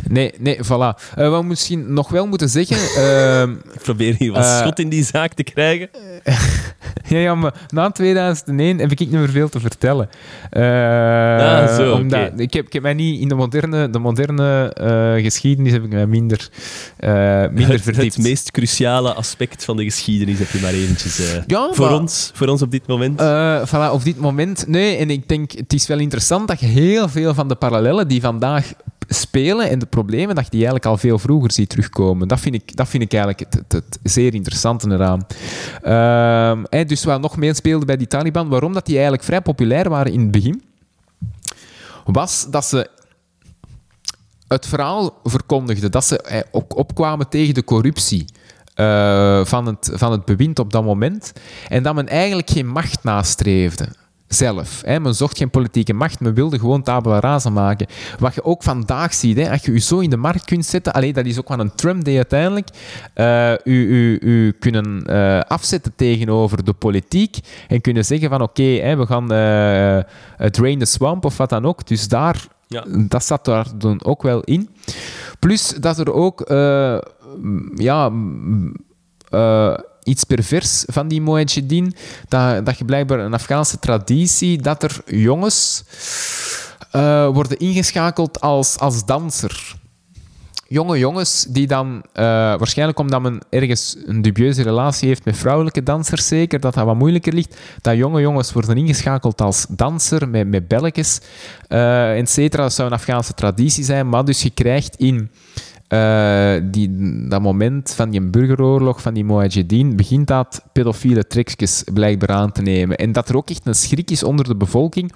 Nee, 0.10 0.34
nee, 0.40 0.58
voilà. 0.64 0.68
Uh, 0.70 1.30
wat 1.30 1.42
we 1.42 1.48
misschien 1.48 1.94
nog 1.94 2.10
wel 2.10 2.28
moeten 2.28 2.50
zeggen. 2.50 2.78
Uh, 2.98 3.42
Ik 3.74 3.82
probeer 3.82 4.16
hier 4.18 4.32
wat 4.32 4.44
uh, 4.44 4.60
schot 4.60 4.80
in 4.80 4.90
die 4.90 5.04
zaak 5.04 5.34
te 5.34 5.44
krijgen. 5.44 5.90
ja, 7.12 7.18
ja, 7.18 7.36
maar 7.36 7.54
na 7.70 7.92
2001 7.92 8.80
heb 8.80 8.92
ik 8.92 9.00
niet 9.00 9.12
meer 9.12 9.30
veel 9.30 9.50
te 9.50 9.60
vertellen. 9.60 10.10
ah, 10.52 11.76
zo, 11.76 11.94
omdat, 11.94 12.20
okay. 12.20 12.32
ik, 12.38 12.54
heb, 12.54 12.66
ik 12.66 12.74
heb 12.74 12.82
mij 12.82 12.94
niet 12.94 13.22
in 13.22 13.28
de 13.28 13.36
moderne, 13.36 13.90
de 13.90 14.00
moderne 14.00 14.74
geschiedenis 15.22 15.72
heb 15.72 15.84
ik 15.84 15.90
mij 15.90 16.08
minder, 16.08 16.50
minder 17.52 17.74
het, 17.74 17.82
verdiept. 17.82 18.16
Het 18.16 18.24
meest 18.24 18.52
cruciale 18.52 19.14
aspect 19.14 19.66
van 19.66 19.78
de 19.78 19.84
geschiedenis 19.84 20.40
heb 20.40 20.50
je 20.50 20.60
maar 20.62 20.74
eventjes 20.74 21.20
uh, 21.20 21.42
ja, 21.48 21.70
voor, 21.74 21.90
maar, 21.90 22.00
ons, 22.00 22.32
voor 22.34 22.48
ons 22.48 22.62
op 22.62 22.72
dit 22.72 22.88
moment? 22.88 23.22
Uh, 23.22 23.66
voilà, 23.68 23.92
op 23.92 24.04
dit 24.04 24.20
moment. 24.20 24.68
Nee, 24.68 24.96
en 24.96 25.10
ik 25.10 25.28
denk, 25.28 25.52
het 25.52 25.74
is 25.74 25.88
wel 25.88 26.00
interessant 26.00 26.48
dat 26.48 26.60
je 26.60 26.66
heel 26.66 27.10
veel 27.10 27.34
van 27.34 27.48
de 27.48 27.56
parallellen 27.56 28.08
die 28.08 28.22
vandaag 28.22 28.74
spelen 29.14 29.70
en 29.70 29.80
de 29.80 29.86
problemen, 29.86 30.36
dat 30.36 30.44
je 30.44 30.50
die 30.50 30.60
eigenlijk 30.60 30.86
al 30.86 30.98
veel 30.98 31.20
vroeger 31.20 31.52
ziet 31.52 31.70
terugkomen. 31.70 32.28
Dat 32.28 32.40
vind 32.40 32.56
ik, 32.56 32.76
dat 32.76 32.88
vind 32.88 33.04
ik 33.04 33.14
eigenlijk 33.14 33.46
het, 33.50 33.74
het, 33.74 34.00
zeer 34.04 34.34
interessante 34.34 34.90
eraan. 34.90 35.26
En 36.70 36.88
dus 36.88 37.04
wat 37.04 37.22
nog 37.22 37.38
meer 37.38 37.56
speelde 37.56 37.86
bij 37.86 37.98
die 37.98 38.08
Taliban, 38.08 38.50
waarom 38.50 38.74
dat 38.74 38.86
die 38.86 38.94
eigenlijk 38.94 39.24
vrij 39.24 39.42
populair 39.42 39.90
waren 39.90 40.12
in 40.12 40.20
het 40.20 40.32
begin, 40.32 40.64
was 42.06 42.48
dat 42.50 42.66
ze 42.66 42.90
het 44.48 44.68
verhaal 44.68 45.20
verkondigden, 45.24 45.92
dat 45.92 46.06
ze 46.06 46.46
ook 46.52 46.78
opkwamen 46.78 47.30
tegen 47.30 47.54
de 47.54 47.64
corruptie. 47.64 48.26
Uh, 48.76 49.46
van, 49.46 49.66
het, 49.66 49.92
van 49.94 50.12
het 50.12 50.26
bewind 50.26 50.60
op 50.60 50.72
dat 50.72 50.84
moment. 50.84 51.34
En 51.68 51.84
dat 51.84 51.96
men 51.96 52.08
eigenlijk 52.08 52.50
geen 52.50 52.68
macht 52.68 53.04
nastreefde. 53.04 53.88
Zelf. 54.34 54.82
Hè. 54.86 55.00
Men 55.00 55.16
zocht 55.16 55.38
geen 55.38 55.50
politieke 55.50 55.94
macht, 55.94 56.20
men 56.20 56.34
wilde 56.34 56.60
gewoon 56.60 56.84
tabula 56.84 57.20
rasa 57.20 57.50
maken. 57.50 57.88
Wat 58.20 58.36
je 58.36 58.44
ook 58.44 58.64
vandaag 58.64 59.14
ziet, 59.14 59.38
hè, 59.38 59.52
als 59.52 59.66
je 59.66 59.72
je 59.72 59.80
zo 59.80 60.00
in 60.00 60.10
de 60.10 60.18
markt 60.18 60.46
kunt 60.46 60.66
zetten, 60.66 60.94
alleen 60.94 61.14
dat 61.14 61.26
is 61.26 61.40
ook 61.40 61.48
wat 61.48 61.60
een 61.60 61.76
Trump 61.76 62.04
deed 62.04 62.16
uiteindelijk, 62.16 62.68
uh, 63.16 63.52
u, 63.52 63.86
u, 63.88 64.20
u 64.22 64.52
kunnen 64.60 65.04
uh, 65.10 65.40
afzetten 65.40 65.94
tegenover 65.96 66.64
de 66.64 66.74
politiek 66.74 67.38
en 67.68 67.82
kunnen 67.82 68.06
zeggen 68.06 68.30
van 68.30 68.42
oké, 68.42 68.62
okay, 68.62 68.98
we 68.98 69.06
gaan 69.06 69.28
drain 70.52 70.80
the 70.80 70.86
swamp 70.86 71.26
of 71.26 71.38
wat 71.38 71.50
dan 71.50 71.66
ook. 71.66 71.88
Dus 71.88 72.08
daar, 72.08 72.48
ja. 72.68 72.86
dat 72.88 73.26
zat 73.26 73.46
daar 73.46 73.68
dan 73.76 74.04
ook 74.04 74.22
wel 74.24 74.42
in. 74.42 74.70
Plus 75.40 75.68
dat 75.68 75.98
er 76.00 76.14
ook 76.14 76.46
ja, 77.76 78.12
uh, 79.34 79.78
iets 80.04 80.24
pervers 80.24 80.84
van 80.88 81.08
die 81.08 81.22
Mujahideen, 81.22 81.94
dat, 82.28 82.66
dat 82.66 82.78
je 82.78 82.86
blijkbaar 82.86 83.20
een 83.20 83.34
Afghaanse 83.34 83.80
traditie, 83.80 84.62
dat 84.62 84.84
er 84.84 85.02
jongens 85.06 85.84
uh, 86.96 87.28
worden 87.28 87.60
ingeschakeld 87.60 88.42
als, 88.42 88.78
als 88.78 89.06
danser. 89.06 89.76
jonge 90.68 90.98
jongens 90.98 91.46
die 91.50 91.68
dan, 91.68 92.04
eh, 92.14 92.24
waarschijnlijk 92.24 93.00
omdat 93.00 93.22
men 93.22 93.42
ergens 93.50 93.98
een 94.06 94.22
dubieuze 94.22 94.62
relatie 94.62 95.08
heeft 95.08 95.26
met 95.26 95.38
vrouwelijke 95.38 95.84
dansers, 95.84 96.28
zeker, 96.28 96.60
dat 96.60 96.74
dat 96.74 96.86
wat 96.86 96.96
moeilijker 96.96 97.34
ligt, 97.34 97.58
dat 97.82 97.96
jonge 97.96 98.22
jongens 98.22 98.54
worden 98.54 98.78
ingeschakeld 98.78 99.42
als 99.42 99.66
danser 99.70 100.30
met, 100.30 100.48
met 100.48 100.68
belletjes, 100.68 101.20
uh, 101.70 102.18
et 102.18 102.30
cetera. 102.30 102.64
Dat 102.64 102.74
zou 102.74 102.88
een 102.88 102.96
Afghaanse 102.96 103.34
traditie 103.34 103.84
zijn, 103.84 104.10
maar 104.10 104.26
dus 104.26 104.42
je 104.42 104.50
krijgt 104.50 104.96
in 104.96 105.30
uh, 105.94 106.54
die, 106.64 106.90
dat 107.28 107.42
moment 107.42 107.94
van 107.94 108.10
die 108.10 108.22
burgeroorlog 108.22 109.02
van 109.02 109.14
die 109.14 109.26
Mujahideen 109.26 109.96
begint 109.96 110.28
dat 110.28 110.64
pedofiele 110.72 111.28
trekjes 111.28 111.84
blijkbaar 111.94 112.30
aan 112.30 112.52
te 112.52 112.62
nemen. 112.62 112.98
En 112.98 113.12
dat 113.12 113.30
er 113.30 113.38
ook 113.38 113.50
echt 113.50 113.66
een 113.66 113.76
schrik 113.76 114.12
is 114.12 114.24
onder 114.24 114.46
de 114.48 114.56
bevolking 114.56 115.12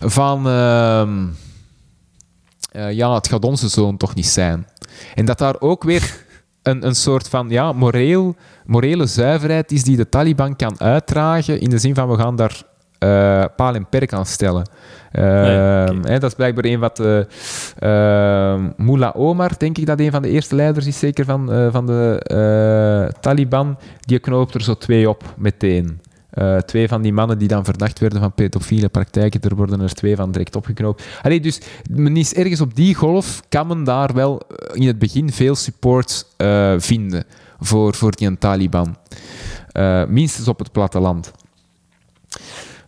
van... 0.00 0.46
Uh, 0.46 1.08
uh, 2.76 2.92
ja, 2.92 3.14
het 3.14 3.28
gaat 3.28 3.44
onze 3.44 3.68
zoon 3.68 3.96
toch 3.96 4.14
niet 4.14 4.26
zijn. 4.26 4.66
En 5.14 5.24
dat 5.24 5.38
daar 5.38 5.60
ook 5.60 5.82
weer 5.82 6.24
een, 6.62 6.86
een 6.86 6.94
soort 6.94 7.28
van 7.28 7.48
ja, 7.48 7.72
moreel, 7.72 8.36
morele 8.66 9.06
zuiverheid 9.06 9.72
is 9.72 9.82
die 9.82 9.96
de 9.96 10.08
Taliban 10.08 10.56
kan 10.56 10.80
uitdragen 10.80 11.60
in 11.60 11.70
de 11.70 11.78
zin 11.78 11.94
van 11.94 12.08
we 12.08 12.16
gaan 12.16 12.36
daar 12.36 12.62
uh, 12.98 13.44
paal 13.56 13.74
en 13.74 13.88
perk 13.88 14.12
aan 14.12 14.26
stellen. 14.26 14.68
Uh, 15.12 15.22
nee, 15.22 15.82
okay. 15.82 16.12
hè, 16.12 16.18
dat 16.18 16.30
is 16.30 16.36
blijkbaar 16.36 16.64
een 16.64 16.78
wat... 16.78 17.00
Uh, 17.00 18.64
Mullah 18.76 19.16
Omar, 19.16 19.52
denk 19.58 19.78
ik 19.78 19.86
dat 19.86 20.00
een 20.00 20.10
van 20.10 20.22
de 20.22 20.28
eerste 20.28 20.54
leiders 20.54 20.86
is, 20.86 20.98
zeker 20.98 21.24
van, 21.24 21.70
van 21.72 21.86
de 21.86 23.12
Taliban. 23.20 23.78
Die 24.00 24.18
knoopt 24.18 24.54
er 24.54 24.62
zo 24.62 24.74
twee 24.74 25.08
op 25.08 25.22
meteen. 25.36 26.00
Uh, 26.34 26.56
twee 26.56 26.88
van 26.88 27.02
die 27.02 27.12
mannen 27.12 27.38
die 27.38 27.48
dan 27.48 27.64
verdacht 27.64 27.98
werden 27.98 28.20
van 28.20 28.32
pedofiele 28.32 28.88
praktijken, 28.88 29.40
er 29.40 29.54
worden 29.54 29.80
er 29.80 29.94
twee 29.94 30.16
van 30.16 30.32
direct 30.32 30.56
opgeknoopt. 30.56 31.04
Allee, 31.22 31.40
dus 31.40 31.60
men 31.90 32.16
is 32.16 32.34
ergens 32.34 32.60
op 32.60 32.74
die 32.74 32.94
golf, 32.94 33.42
kan 33.48 33.66
men 33.66 33.84
daar 33.84 34.14
wel 34.14 34.42
in 34.72 34.86
het 34.86 34.98
begin 34.98 35.32
veel 35.32 35.54
support 35.54 36.26
uh, 36.38 36.74
vinden 36.78 37.24
voor, 37.60 37.94
voor 37.94 38.10
die 38.10 38.38
Taliban. 38.38 38.96
Uh, 39.72 40.04
minstens 40.06 40.48
op 40.48 40.58
het 40.58 40.72
platteland. 40.72 41.32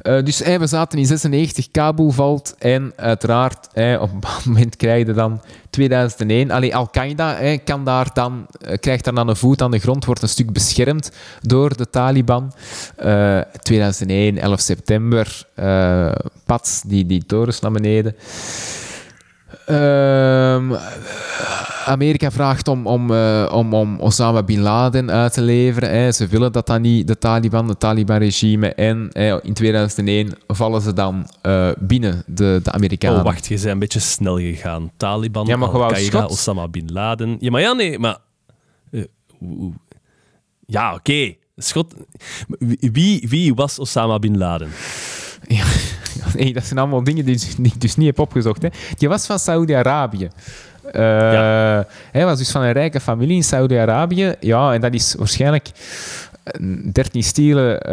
Uh, 0.03 0.25
dus 0.25 0.39
we 0.39 0.67
zaten 0.67 0.99
in 0.99 1.07
96, 1.07 1.71
Kabul 1.71 2.11
valt 2.11 2.55
en 2.59 2.93
uiteraard 2.97 3.69
hey, 3.73 3.99
op 3.99 4.11
een 4.13 4.21
moment 4.45 4.77
krijg 4.77 5.07
je 5.07 5.13
dan 5.13 5.41
2001. 5.71 6.51
Allee, 6.51 6.77
Al-Qaeda 6.77 7.57
kan 7.57 7.85
daar 7.85 8.11
dan, 8.13 8.47
uh, 8.61 8.73
krijgt 8.81 9.05
daar 9.05 9.15
dan 9.15 9.29
een 9.29 9.37
voet 9.37 9.63
aan 9.63 9.71
de 9.71 9.79
grond, 9.79 10.05
wordt 10.05 10.23
een 10.23 10.29
stuk 10.29 10.53
beschermd 10.53 11.13
door 11.41 11.77
de 11.77 11.91
Taliban. 11.91 12.53
Uh, 13.05 13.41
2001, 13.63 14.39
11 14.39 14.61
september, 14.61 15.47
pats, 16.45 16.83
die, 16.83 17.07
die 17.07 17.27
torens 17.27 17.61
naar 17.61 17.73
beneden. 17.73 18.17
Uh, 19.69 20.73
Amerika 21.87 22.31
vraagt 22.31 22.69
om, 22.69 22.87
om, 22.87 23.11
uh, 23.11 23.51
om, 23.53 23.75
om 23.75 24.01
Osama 24.01 24.43
Bin 24.43 24.61
Laden 24.61 25.11
uit 25.11 25.33
te 25.33 25.41
leveren. 25.41 25.91
Hè. 25.91 26.13
Ze 26.13 26.27
willen 26.27 26.53
dat 26.53 26.67
dan 26.67 26.81
niet, 26.81 27.07
de 27.07 27.19
Taliban, 27.19 27.69
het 27.69 27.81
Taliban-regime. 27.81 28.75
En 28.75 29.09
hè, 29.13 29.43
in 29.43 29.55
2001 29.55 30.33
vallen 30.47 30.81
ze 30.81 30.93
dan 30.93 31.29
uh, 31.47 31.71
binnen, 31.79 32.23
de, 32.27 32.61
de 32.63 32.73
Amerikanen. 32.73 33.19
Oh, 33.19 33.25
wacht, 33.25 33.47
je 33.47 33.55
bent 33.55 33.67
een 33.67 33.79
beetje 33.79 34.01
snel 34.01 34.39
gegaan. 34.39 34.91
Taliban, 34.97 35.47
ja, 35.47 35.57
Al-Qaeda, 35.57 36.25
Osama 36.25 36.69
Bin 36.69 36.93
Laden. 36.93 37.37
Ja, 37.41 37.51
maar 37.51 37.61
ja, 37.61 37.73
nee, 37.73 37.99
maar... 37.99 38.19
Uh, 38.91 39.05
ja, 40.67 40.89
oké. 40.89 40.99
Okay. 40.99 41.39
Schot... 41.57 41.95
Wie, 42.79 43.27
wie 43.29 43.55
was 43.55 43.79
Osama 43.79 44.19
Bin 44.19 44.39
Laden? 44.39 44.71
Ja, 45.49 45.65
dat 46.53 46.65
zijn 46.65 46.79
allemaal 46.79 47.05
dingen 47.05 47.25
die, 47.25 47.39
die 47.59 47.73
ik 47.75 47.81
dus 47.81 47.97
niet 47.97 48.07
heb 48.07 48.19
opgezocht. 48.19 48.63
Hè. 48.63 48.69
Die 48.97 49.09
was 49.09 49.27
van 49.27 49.39
Saudi-Arabië. 49.39 50.29
Uh, 50.93 51.03
ja. 51.33 51.87
Hij 52.13 52.25
was 52.25 52.39
dus 52.39 52.51
van 52.51 52.63
een 52.63 52.73
rijke 52.73 53.01
familie 53.01 53.37
in 53.37 53.45
Saudi-Arabië. 53.45 54.35
Ja, 54.41 54.73
en 54.73 54.81
dat 54.81 54.95
is 54.95 55.15
waarschijnlijk 55.19 55.71
13 56.93 57.23
stielen, 57.23 57.91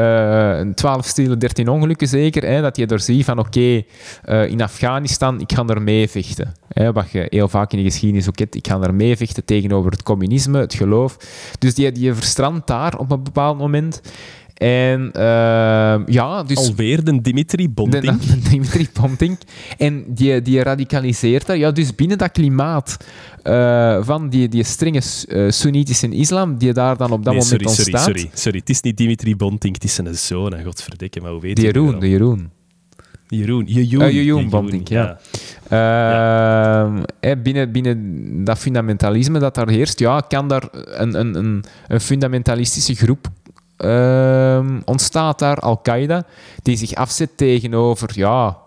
uh, 0.68 0.74
12 0.74 1.06
stielen, 1.06 1.40
13 1.40 1.70
ongelukken 1.70 2.08
zeker. 2.08 2.44
Hè, 2.44 2.62
dat 2.62 2.78
je 2.78 2.86
er 2.86 3.00
ziet 3.00 3.26
van 3.26 3.40
oké, 3.40 3.48
okay, 3.48 3.86
uh, 4.26 4.52
in 4.52 4.62
Afghanistan, 4.62 5.42
ik 5.42 5.52
ga 5.52 5.66
er 5.66 5.82
mee 5.82 6.10
vechten. 6.10 6.54
Hè, 6.68 6.92
wat 6.92 7.12
je 7.12 7.26
heel 7.30 7.48
vaak 7.48 7.72
in 7.72 7.78
de 7.78 7.84
geschiedenis 7.84 8.28
ook 8.28 8.40
hebt, 8.40 8.56
ik 8.56 8.68
ga 8.68 8.82
er 8.82 8.94
mee 8.94 9.18
vechten 9.18 9.46
tegenover 9.46 9.92
het 9.92 10.04
communisme, 10.04 10.60
het 10.60 10.74
geloof. 10.74 11.18
Dus 11.60 11.74
die, 11.74 11.92
die 11.92 12.14
verstrandt 12.14 12.68
daar 12.68 12.98
op 12.98 13.12
een 13.12 13.24
bepaald 13.24 13.58
moment. 13.58 14.02
En 14.56 15.12
uh, 15.16 16.06
ja, 16.06 16.44
dus... 16.44 16.58
Alweer 16.58 17.04
de 17.04 17.22
Dimitri 17.22 17.70
Bonting. 17.70 18.20
De, 18.20 18.28
de 18.42 18.50
Dimitri 18.50 18.88
Bonting. 18.94 19.38
En 19.78 20.04
die, 20.08 20.42
die 20.42 20.64
radicaliseert 20.64 21.46
daar. 21.46 21.58
Ja, 21.58 21.72
dus 21.72 21.96
binnen 21.96 22.18
dat 22.18 22.32
klimaat 22.32 22.98
uh, 23.44 24.04
van 24.04 24.30
die, 24.30 24.48
die 24.48 24.64
strenge 24.64 25.02
uh, 25.28 25.52
Soenitische 25.52 26.10
islam, 26.10 26.58
die 26.58 26.74
daar 26.74 26.98
dan 26.98 27.12
op 27.12 27.24
dat 27.24 27.34
nee, 27.34 27.44
moment 27.44 27.62
sorry, 27.62 27.66
ontstaat... 27.66 28.02
Sorry, 28.02 28.20
sorry, 28.20 28.38
sorry. 28.38 28.60
Het 28.60 28.70
is 28.70 28.82
niet 28.82 28.98
Dimitri 28.98 29.36
Bonting, 29.36 29.74
het 29.74 29.84
is 29.84 29.94
zijn 29.94 30.16
zoon. 30.16 30.64
Godverdikke, 30.64 31.22
maar 31.22 31.32
hoe 31.32 31.42
weet 31.42 31.58
je 31.58 31.64
Jeroen, 31.64 32.00
de 32.00 32.10
Jeroen. 32.10 32.52
Jeroen, 33.28 33.66
Jeroen. 33.66 34.08
Uh, 34.08 34.12
Jeroen 34.12 34.50
Bonting, 34.50 34.90
ja. 34.90 35.20
ja. 35.70 37.06
ja. 37.22 37.36
binnen, 37.36 37.72
binnen 37.72 38.44
dat 38.44 38.58
fundamentalisme 38.58 39.40
dat 39.40 39.56
daar 39.56 39.70
heerst, 39.70 40.00
ja, 40.00 40.20
kan 40.20 40.48
daar 40.48 40.68
een, 40.72 41.20
een, 41.20 41.36
een, 41.36 41.64
een 41.88 42.02
fundamentalistische 42.02 42.96
groep 42.96 43.32
uh, 43.78 44.80
ontstaat 44.86 45.40
daar, 45.40 45.60
Al-Qaeda, 45.60 46.24
die 46.62 46.78
zich 46.78 46.94
afzet 46.94 47.38
tegenover 47.38 48.10
ja, 48.14 48.58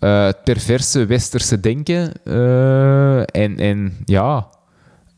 uh, 0.00 0.24
het 0.24 0.44
perverse 0.44 1.06
westerse 1.06 1.60
denken. 1.60 2.12
Uh, 2.24 3.18
en, 3.20 3.58
en 3.58 3.96
ja, 4.04 4.48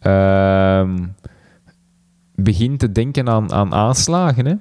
uh, 0.02 0.90
begint 2.34 2.78
te 2.78 2.92
denken 2.92 3.28
aan, 3.28 3.52
aan 3.52 3.74
aanslagen. 3.74 4.46
Hè? 4.46 4.54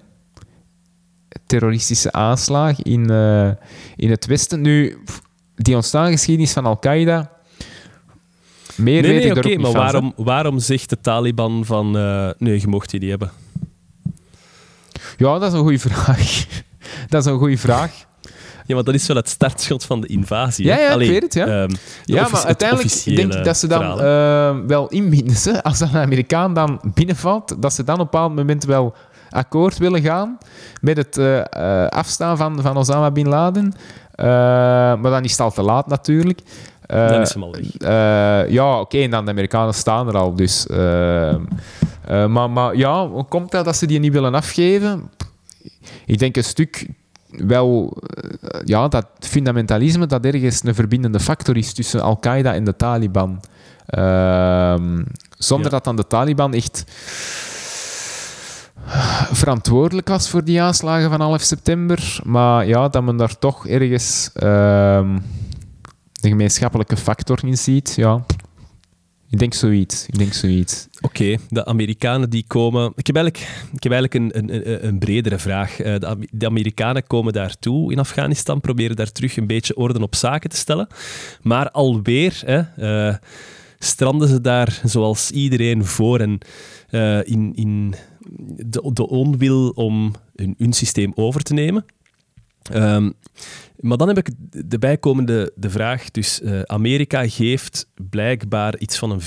Terroristische 1.46 2.12
aanslagen 2.12 2.84
in, 2.84 3.10
eh, 3.10 3.50
in 3.96 4.10
het 4.10 4.26
Westen. 4.26 4.62
Nu, 4.62 4.98
die 5.56 5.76
ontstaansgeschiedenis 5.76 6.54
van 6.54 6.66
Al-Qaeda. 6.66 7.32
Meer 8.76 9.02
nee, 9.02 9.12
weet 9.12 9.22
nee, 9.22 9.32
ik 9.32 9.38
oké, 9.38 9.48
okay, 9.48 9.62
maar 9.62 9.72
waarom, 9.72 10.14
waarom 10.16 10.60
zegt 10.60 10.90
de 10.90 11.02
Taliban 11.02 11.66
van 11.66 11.92
nee, 12.38 12.60
je 12.60 12.68
mocht 12.68 12.90
die 12.90 13.00
niet 13.00 13.10
hebben? 13.10 13.32
Ja, 15.18 15.40
dat 15.40 15.52
is 15.52 15.54
een 15.54 15.64
goede 15.64 15.80
vraag. 15.80 16.46
dat 17.10 17.26
is 17.26 17.32
een 17.32 17.38
goede 17.38 17.58
vraag. 17.58 17.92
Ja, 18.66 18.76
maar 18.76 18.84
dat 18.84 18.94
is 18.94 19.08
wel 19.08 19.16
het 19.16 19.30
startschot 19.30 19.86
van 19.86 20.02
de 20.02 20.08
invasie. 20.08 20.66
Ja, 20.66 20.80
ja 20.80 20.92
Allee, 20.92 21.06
ik 21.06 21.12
weet 21.12 21.22
het. 21.22 21.34
Ja, 21.34 21.62
um, 21.62 21.70
ja 22.04 22.28
maar 22.32 22.46
uiteindelijk 22.46 23.04
denk 23.16 23.34
ik 23.34 23.44
dat 23.44 23.58
ze 23.58 23.68
dan 23.68 24.02
uh, 24.02 24.68
wel 24.68 24.88
inbinden. 24.88 25.62
Als 25.62 25.80
een 25.80 25.96
Amerikaan 25.96 26.54
dan 26.54 26.82
binnenvalt, 26.94 27.62
dat 27.62 27.74
ze 27.74 27.84
dan 27.84 27.96
op 27.96 28.02
een 28.02 28.06
bepaald 28.12 28.36
moment 28.36 28.64
wel 28.64 28.96
akkoord 29.30 29.78
willen 29.78 30.02
gaan 30.02 30.38
met 30.82 30.98
het 30.98 31.18
uh, 31.18 31.36
uh, 31.36 31.88
afstaan 31.88 32.38
van, 32.38 32.62
van 32.62 32.78
Osama 32.78 33.12
Bin 33.12 33.28
Laden. 33.28 33.74
maar 34.16 35.02
dan 35.02 35.24
is 35.24 35.32
het 35.32 35.40
al 35.40 35.52
te 35.52 35.62
laat 35.62 35.88
natuurlijk. 35.88 36.42
Dan 36.88 37.22
is 37.22 37.34
hem 37.34 37.44
al 37.44 37.52
weg. 37.52 38.50
ja, 38.50 38.72
oké, 38.72 38.82
okay, 38.82 39.04
en 39.04 39.12
dan 39.12 39.26
de 39.26 39.32
Amerikanen 39.32 39.74
staan 39.74 40.08
er 40.08 40.18
al. 40.18 40.36
Dus... 40.36 40.68
Uh, 40.72 41.36
maar, 42.28 42.50
maar 42.50 42.76
ja, 42.76 43.08
hoe 43.08 43.26
komt 43.26 43.52
dat 43.52 43.66
dat 43.66 43.76
ze 43.76 43.86
die 43.86 44.00
niet 44.00 44.14
willen 44.14 44.36
afgeven? 44.36 45.10
Ik 46.06 46.20
denk 46.20 46.36
een 46.38 46.44
stuk 46.44 46.88
wel 47.30 47.98
ja, 48.66 48.88
dat 48.88 49.08
fundamentalisme 49.20 50.06
dat 50.06 50.26
ergens 50.26 50.64
een 50.64 50.76
verbindende 50.76 51.20
factor 51.20 51.58
is 51.58 51.74
tussen 51.74 52.02
Al-Qaeda 52.02 52.54
en 52.54 52.64
de 52.64 52.76
Taliban. 52.76 53.42
Uh, 53.90 54.76
zonder 55.38 55.66
ja. 55.66 55.72
dat 55.72 55.84
dan 55.84 55.96
de 55.96 56.08
Taliban 56.08 56.54
echt 56.54 56.84
verantwoordelijk 59.32 60.08
was 60.08 60.30
voor 60.30 60.44
die 60.44 60.62
aanslagen 60.62 61.10
van 61.10 61.22
11 61.22 61.42
september. 61.42 62.20
Maar 62.24 62.68
ja, 62.68 62.90
dat 62.90 63.04
men 63.04 63.18
daar 63.18 63.40
toch 63.40 63.68
ergens 63.68 64.30
ehm, 64.34 65.18
de 66.26 66.32
gemeenschappelijke 66.32 66.98
factor 66.98 67.40
in 67.44 67.58
ziet. 67.58 67.94
Ja, 67.96 68.26
ik 69.30 69.40
denk 69.40 69.54
zoiets. 69.54 70.06
Ik 70.08 70.18
denk 70.18 70.34
zoiets. 70.34 70.88
Oké, 71.02 71.36
de 71.50 71.66
Amerikanen 71.66 72.30
die 72.30 72.44
komen... 72.48 72.94
Ik 72.96 73.08
heb 73.08 73.16
eigenlijk, 73.16 73.50
ik 73.74 73.84
heb 73.84 73.92
eigenlijk 73.92 74.14
een, 74.14 74.54
een, 74.54 74.88
een 74.88 75.00
bredere 75.00 75.40
vraag. 75.40 75.76
De, 75.76 76.28
de 76.32 76.46
Amerikanen 76.46 77.08
komen 77.08 77.34
daartoe 77.34 77.92
in 77.92 78.00
Afghanistan, 78.00 78.62
proberen 78.62 78.96
daar 78.96 79.12
terug 79.12 79.38
een 79.38 79.48
beetje 79.48 79.76
orde 79.76 80.00
op 80.00 80.16
zaken 80.16 80.50
te 80.50 80.56
stellen. 80.56 80.88
Maar 81.42 81.72
alweer 81.72 82.42
hè, 82.46 82.62
uh, 83.10 83.16
stranden 83.80 84.28
ze 84.28 84.42
daar, 84.42 84.82
zoals 84.84 85.32
iedereen, 85.32 85.86
voor 85.86 86.20
en 86.20 86.38
uh, 86.92 87.24
in, 87.24 87.56
in 87.56 87.96
de, 88.58 89.08
onwil 89.08 89.70
om 89.70 90.14
hun 90.36 90.74
systeem 90.74 91.12
over 91.16 91.42
te 91.42 91.54
nemen. 91.54 91.86
Um, 92.74 93.14
maar 93.80 93.98
dan 93.98 94.08
heb 94.08 94.18
ik 94.18 94.30
de 94.50 94.80
bijkomende 94.80 95.52
de 95.56 95.70
vraag. 95.70 96.12
Dus 96.12 96.42
uh, 96.42 96.62
Amerika 96.62 97.28
geeft 97.28 97.88
blijkbaar 98.10 98.78
iets 98.78 98.98
van 98.98 99.12
een 99.12 99.22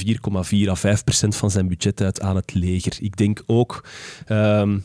4,4 0.65 0.69
à 0.69 0.74
5 0.74 1.05
procent 1.05 1.36
van 1.36 1.51
zijn 1.51 1.69
budget 1.69 2.01
uit 2.01 2.20
aan 2.20 2.36
het 2.36 2.55
leger. 2.55 2.97
Ik 3.01 3.16
denk 3.16 3.43
ook 3.47 3.85
um, 4.28 4.85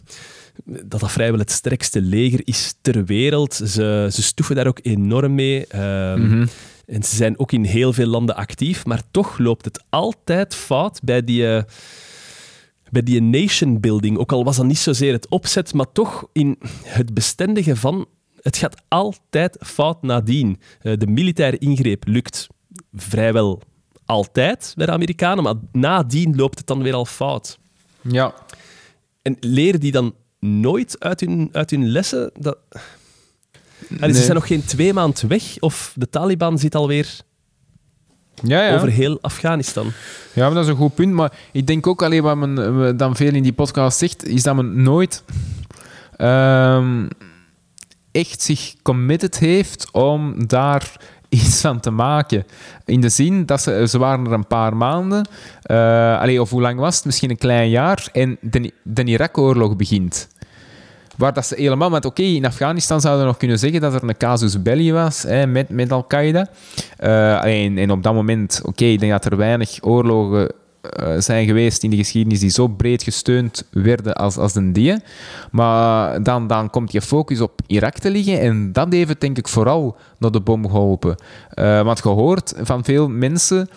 dat 0.66 1.00
dat 1.00 1.12
vrijwel 1.12 1.40
het 1.40 1.52
sterkste 1.52 2.02
leger 2.02 2.42
is 2.44 2.76
ter 2.82 3.06
wereld. 3.06 3.54
Ze, 3.54 4.08
ze 4.12 4.24
stoeven 4.24 4.56
daar 4.56 4.68
ook 4.68 4.80
enorm 4.82 5.36
mee. 5.36 5.66
Um, 5.76 6.22
mm 6.22 6.30
-hmm. 6.30 6.48
En 6.86 7.04
ze 7.04 7.16
zijn 7.16 7.40
ook 7.40 7.52
in 7.52 7.64
heel 7.64 7.94
veel 7.94 8.08
landen 8.08 8.36
actief, 8.36 8.86
maar 8.86 9.02
toch 9.12 9.38
loopt 9.38 9.66
het 9.66 9.84
altijd 9.90 10.56
fout 10.56 11.00
bij 11.04 11.24
die, 11.24 11.44
uh, 11.44 11.62
bij 12.90 13.04
die 13.04 13.22
nation 13.22 13.80
building. 13.80 14.18
Ook 14.18 14.32
al 14.32 14.44
was 14.44 14.56
dat 14.56 14.66
niet 14.66 14.78
zozeer 14.78 15.14
het 15.14 15.28
opzet, 15.28 15.74
maar 15.74 15.92
toch 15.92 16.28
in 16.32 16.58
het 16.84 17.14
bestendige 17.14 17.76
van. 17.76 18.08
Het 18.44 18.58
gaat 18.58 18.82
altijd 18.88 19.58
fout 19.60 20.02
nadien. 20.02 20.60
Uh, 20.82 20.98
de 20.98 21.08
militaire 21.08 21.58
ingreep 21.58 22.08
lukt 22.08 22.48
vrijwel 22.94 23.62
altijd 24.06 24.74
bij 24.76 24.86
de 24.86 24.92
Amerikanen, 24.92 25.44
maar 25.44 25.56
nadien 25.72 26.36
loopt 26.36 26.58
het 26.58 26.68
dan 26.68 26.84
weer 26.84 26.94
al 26.94 27.06
fout. 27.06 27.60
Ja. 28.02 28.34
En 29.22 29.38
leren 29.40 29.80
die 29.80 29.92
dan 29.92 30.16
nooit 30.40 30.96
uit 31.00 31.20
hun, 31.20 31.50
uit 31.52 31.70
hun 31.70 31.90
lessen? 31.90 32.32
Dat... 32.40 32.58
Allee, 34.00 34.16
Ze 34.16 34.22
zijn 34.22 34.36
nog 34.36 34.48
geen 34.48 34.66
twee 34.66 34.94
maanden 34.94 35.28
weg 35.28 35.60
of 35.60 35.94
de 35.96 36.10
Taliban 36.10 36.58
zit 36.58 36.76
alweer 36.76 37.20
ja, 38.44 38.68
ja. 38.68 38.76
over 38.76 38.90
heel 38.90 39.18
Afghanistan. 39.22 39.92
Ja, 40.34 40.46
maar 40.46 40.54
dat 40.54 40.64
is 40.64 40.70
een 40.70 40.76
goed 40.76 40.96
punt. 40.96 41.14
Maar 41.14 41.34
ik 41.52 41.68
denk 41.68 41.88
ook 41.88 42.04
alleen 42.04 42.24
wat 42.24 42.38
men 42.38 42.98
dan 42.98 43.16
veel 43.16 43.34
in 43.34 43.44
die 43.44 43.54
podcast 43.54 43.98
zegt, 43.98 44.28
is 44.28 44.44
dat 44.44 44.56
men 44.56 44.84
nooit 44.84 45.24
um, 46.18 47.08
echt 48.14 48.42
zich 48.42 48.74
committed 48.82 49.40
heeft 49.40 49.92
om 49.92 50.48
daar 50.48 50.92
iets 51.30 51.62
van 51.62 51.80
te 51.80 51.92
maken. 51.92 52.46
In 52.86 53.02
de 53.02 53.10
zin 53.10 53.46
dat 53.46 53.62
ze, 53.62 53.88
ze 53.88 53.98
waren 53.98 54.26
er 54.26 54.32
een 54.32 54.48
paar 54.48 54.76
maanden, 54.76 55.28
uh, 55.72 56.42
of 56.42 56.50
hoe 56.50 56.62
lang 56.62 56.80
was 56.80 56.96
het? 56.96 57.06
Misschien 57.06 57.30
een 57.30 57.38
klein 57.38 57.70
jaar, 57.70 58.08
en 58.12 58.38
de, 58.42 58.72
de 58.84 59.04
Irak-oorlog 59.04 59.76
begint. 59.76 60.28
Waar 61.18 61.34
dat 61.34 61.46
ze 61.46 61.56
helemaal 61.56 61.90
met, 61.90 62.06
oké, 62.06 62.22
in 62.22 62.46
Afghanistan 62.46 63.02
zouden 63.02 63.24
we 63.24 63.30
nog 63.30 63.38
kunnen 63.38 63.60
zeggen 63.60 63.82
dat 63.82 63.94
er 63.94 64.04
een 64.04 64.18
casus 64.18 64.62
belli 64.62 64.92
was 64.92 65.24
hè, 65.24 65.48
met, 65.48 65.70
met 65.70 65.92
Al-Qaeda. 65.92 66.48
Uh, 67.00 67.66
en, 67.66 67.78
en, 67.78 67.92
op 67.92 68.04
dat 68.04 68.14
moment, 68.14 68.62
oké, 68.64 68.86
ik 68.86 69.00
denk 69.00 69.12
dat 69.12 69.26
er 69.26 69.38
weinig 69.38 69.78
oorlogen 69.82 70.52
uh, 70.84 71.20
zijn 71.20 71.46
geweest 71.46 71.84
in 71.84 71.90
de 71.90 71.96
geschiedenis 71.96 72.40
die 72.40 72.50
zo 72.50 72.68
breed 72.68 73.04
gesteund 73.04 73.68
werden 73.72 74.14
als, 74.14 74.38
als 74.38 74.54
de 74.54 74.72
die. 74.72 74.96
Maar 75.52 76.24
dan, 76.24 76.48
dan 76.48 76.70
komt 76.70 76.92
je 76.92 77.02
focus 77.02 77.42
op 77.42 77.62
Irak 77.68 77.98
te 78.00 78.12
liggen 78.12 78.40
en 78.40 78.72
dat 78.72 78.92
heeft 78.94 79.22
denk 79.22 79.38
ik 79.38 79.48
vooral 79.48 79.98
naar 80.18 80.32
de 80.32 80.42
bom 80.42 80.66
geholpen. 80.70 81.16
Uh, 81.56 81.82
want 81.82 82.02
gehoord 82.02 82.54
van 82.62 82.84
veel 82.84 83.10
mensen 83.10 83.70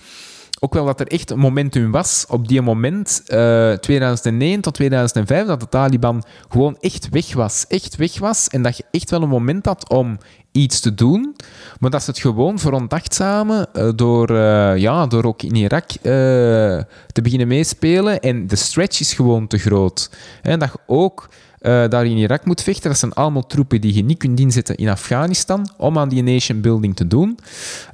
ook 0.61 0.75
wel 0.75 0.85
dat 0.85 1.01
er 1.01 1.07
echt 1.07 1.31
een 1.31 1.39
momentum 1.39 1.91
was 1.91 2.25
op 2.29 2.49
die 2.49 2.63
moment, 2.63 3.23
uh, 3.27 3.73
eh, 3.73 3.79
2009 3.79 4.61
tot 4.61 4.75
2005, 4.75 5.47
dat 5.47 5.61
de 5.61 5.69
Taliban 5.69 6.25
gewoon 6.49 6.77
echt 6.81 7.09
weg 7.11 7.35
was. 7.35 7.65
Echt 7.69 7.97
weg 7.97 8.19
was. 8.19 8.49
En 8.49 8.63
dat 8.63 8.77
je 8.77 8.85
echt 8.91 9.11
wel 9.11 9.23
een 9.23 9.29
moment 9.29 9.67
had 9.67 9.89
om 9.89 10.19
iets 10.53 10.81
te 10.81 10.95
doen, 10.95 11.37
maar 11.79 11.91
dat 11.91 12.03
ze 12.03 12.11
het 12.11 12.19
gewoon 12.19 12.59
veronachtzamen 12.59 13.69
uh, 13.75 13.89
door, 13.95 14.31
uh, 14.31 14.77
ja, 14.77 15.07
door 15.07 15.25
ook 15.25 15.43
in 15.43 15.55
Irak 15.55 15.87
te 15.87 17.23
beginnen 17.23 17.49
meespelen. 17.49 18.21
En 18.21 18.47
de 18.47 18.57
stretch 18.57 19.01
is 19.01 19.13
gewoon 19.13 19.47
te 19.47 19.59
groot. 19.59 20.11
En 20.43 20.59
dat 20.59 20.73
je 20.73 20.79
ook 20.87 21.29
uh, 21.67 21.89
daar 21.89 22.07
in 22.07 22.17
Irak 22.17 22.45
moet 22.45 22.63
vechten. 22.63 22.91
Dat 22.91 22.99
zijn 22.99 23.13
allemaal 23.13 23.47
troepen 23.47 23.81
die 23.81 23.95
je 23.95 24.05
niet 24.05 24.19
kunt 24.19 24.41
inzetten 24.41 24.77
in 24.77 24.89
Afghanistan 24.89 25.71
om 25.77 25.99
aan 25.99 26.09
die 26.09 26.23
nation 26.23 26.61
building 26.61 26.97
te 26.97 27.07
doen. 27.07 27.39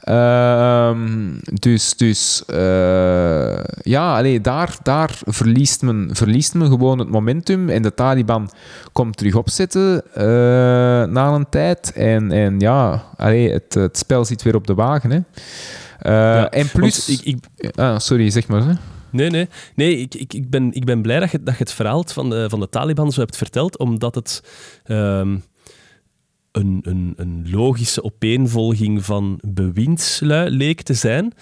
Uh, 0.04 0.90
dus 1.52 1.96
dus 1.96 2.42
uh, 2.50 2.56
ja, 3.82 4.16
allee, 4.16 4.40
daar, 4.40 4.76
daar 4.82 5.18
verliest, 5.26 5.82
men, 5.82 6.10
verliest 6.12 6.54
men 6.54 6.68
gewoon 6.68 6.98
het 6.98 7.08
momentum 7.08 7.68
en 7.68 7.82
de 7.82 7.94
Taliban 7.94 8.50
komt 8.92 9.16
terug 9.16 9.34
opzetten 9.34 10.02
uh, 10.16 10.22
na 11.04 11.28
een 11.34 11.46
tijd. 11.48 11.92
En, 11.92 12.32
en 12.32 12.60
ja, 12.60 13.04
allee, 13.16 13.50
het, 13.50 13.74
het 13.74 13.98
spel 13.98 14.24
zit 14.24 14.42
weer 14.42 14.54
op 14.54 14.66
de 14.66 14.74
wagen. 14.74 15.10
Hè. 15.10 15.18
Ja, 16.10 16.50
en 16.50 16.68
plus... 16.68 17.08
Ik, 17.08 17.20
ik... 17.20 17.70
Ah, 17.74 17.98
sorry, 17.98 18.30
zeg 18.30 18.48
maar. 18.48 18.62
Hè. 18.62 18.72
Nee, 19.12 19.30
nee. 19.30 19.48
nee 19.74 19.98
ik, 19.98 20.14
ik, 20.14 20.34
ik, 20.34 20.51
ben, 20.51 20.72
ik 20.72 20.84
ben 20.84 21.02
blij 21.02 21.20
dat 21.20 21.30
je, 21.30 21.43
dat 21.43 21.55
je 21.55 21.62
het 21.62 21.72
verhaal 21.72 22.05
van 22.06 22.30
de, 22.30 22.48
van 22.48 22.60
de 22.60 22.68
Taliban 22.68 23.12
zo 23.12 23.20
hebt 23.20 23.36
verteld, 23.36 23.78
omdat 23.78 24.14
het 24.14 24.43
um, 24.86 25.43
een, 26.52 26.80
een, 26.82 27.12
een 27.16 27.51
logische 27.51 28.05
opeenvolging 28.05 29.05
van 29.05 29.40
bewindslui 29.47 30.51
leek 30.51 30.82
te 30.82 30.94
zijn. 30.94 31.32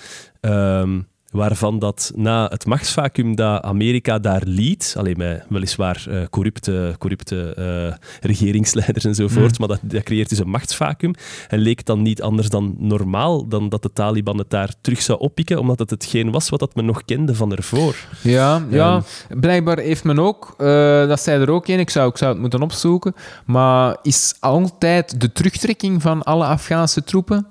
Um, 0.40 1.08
waarvan 1.30 1.78
dat 1.78 2.12
na 2.14 2.46
het 2.48 2.66
machtsvacuum 2.66 3.34
dat 3.34 3.62
Amerika 3.62 4.18
daar 4.18 4.42
liet, 4.44 4.94
alleen 4.98 5.16
met 5.16 5.44
weliswaar 5.48 6.04
uh, 6.08 6.22
corrupte, 6.30 6.94
corrupte 6.98 7.54
uh, 7.58 7.96
regeringsleiders 8.20 9.04
enzovoort, 9.04 9.58
mm. 9.58 9.66
maar 9.66 9.68
dat, 9.68 9.80
dat 9.82 10.02
creëert 10.02 10.28
dus 10.28 10.38
een 10.38 10.48
machtsvacuum 10.48 11.14
en 11.48 11.58
leek 11.58 11.84
dan 11.84 12.02
niet 12.02 12.22
anders 12.22 12.48
dan 12.48 12.74
normaal 12.78 13.48
dan 13.48 13.68
dat 13.68 13.82
de 13.82 13.92
Taliban 13.92 14.38
het 14.38 14.50
daar 14.50 14.74
terug 14.80 15.02
zou 15.02 15.18
oppikken, 15.18 15.58
omdat 15.58 15.78
het 15.78 15.90
hetgeen 15.90 16.30
was 16.30 16.48
wat 16.48 16.60
dat 16.60 16.74
men 16.74 16.84
nog 16.84 17.04
kende 17.04 17.34
van 17.34 17.52
ervoor. 17.52 17.96
Ja, 18.22 18.62
ja 18.70 19.02
blijkbaar 19.28 19.78
heeft 19.78 20.04
men 20.04 20.18
ook, 20.18 20.54
uh, 20.58 20.66
dat 21.08 21.20
zei 21.20 21.42
er 21.42 21.50
ook 21.50 21.68
in, 21.68 21.78
ik 21.78 21.90
zou, 21.90 22.10
ik 22.10 22.16
zou 22.16 22.32
het 22.32 22.40
moeten 22.40 22.62
opzoeken, 22.62 23.14
maar 23.46 23.96
is 24.02 24.34
altijd 24.40 25.20
de 25.20 25.32
terugtrekking 25.32 26.02
van 26.02 26.22
alle 26.22 26.44
Afghaanse 26.44 27.04
troepen 27.04 27.46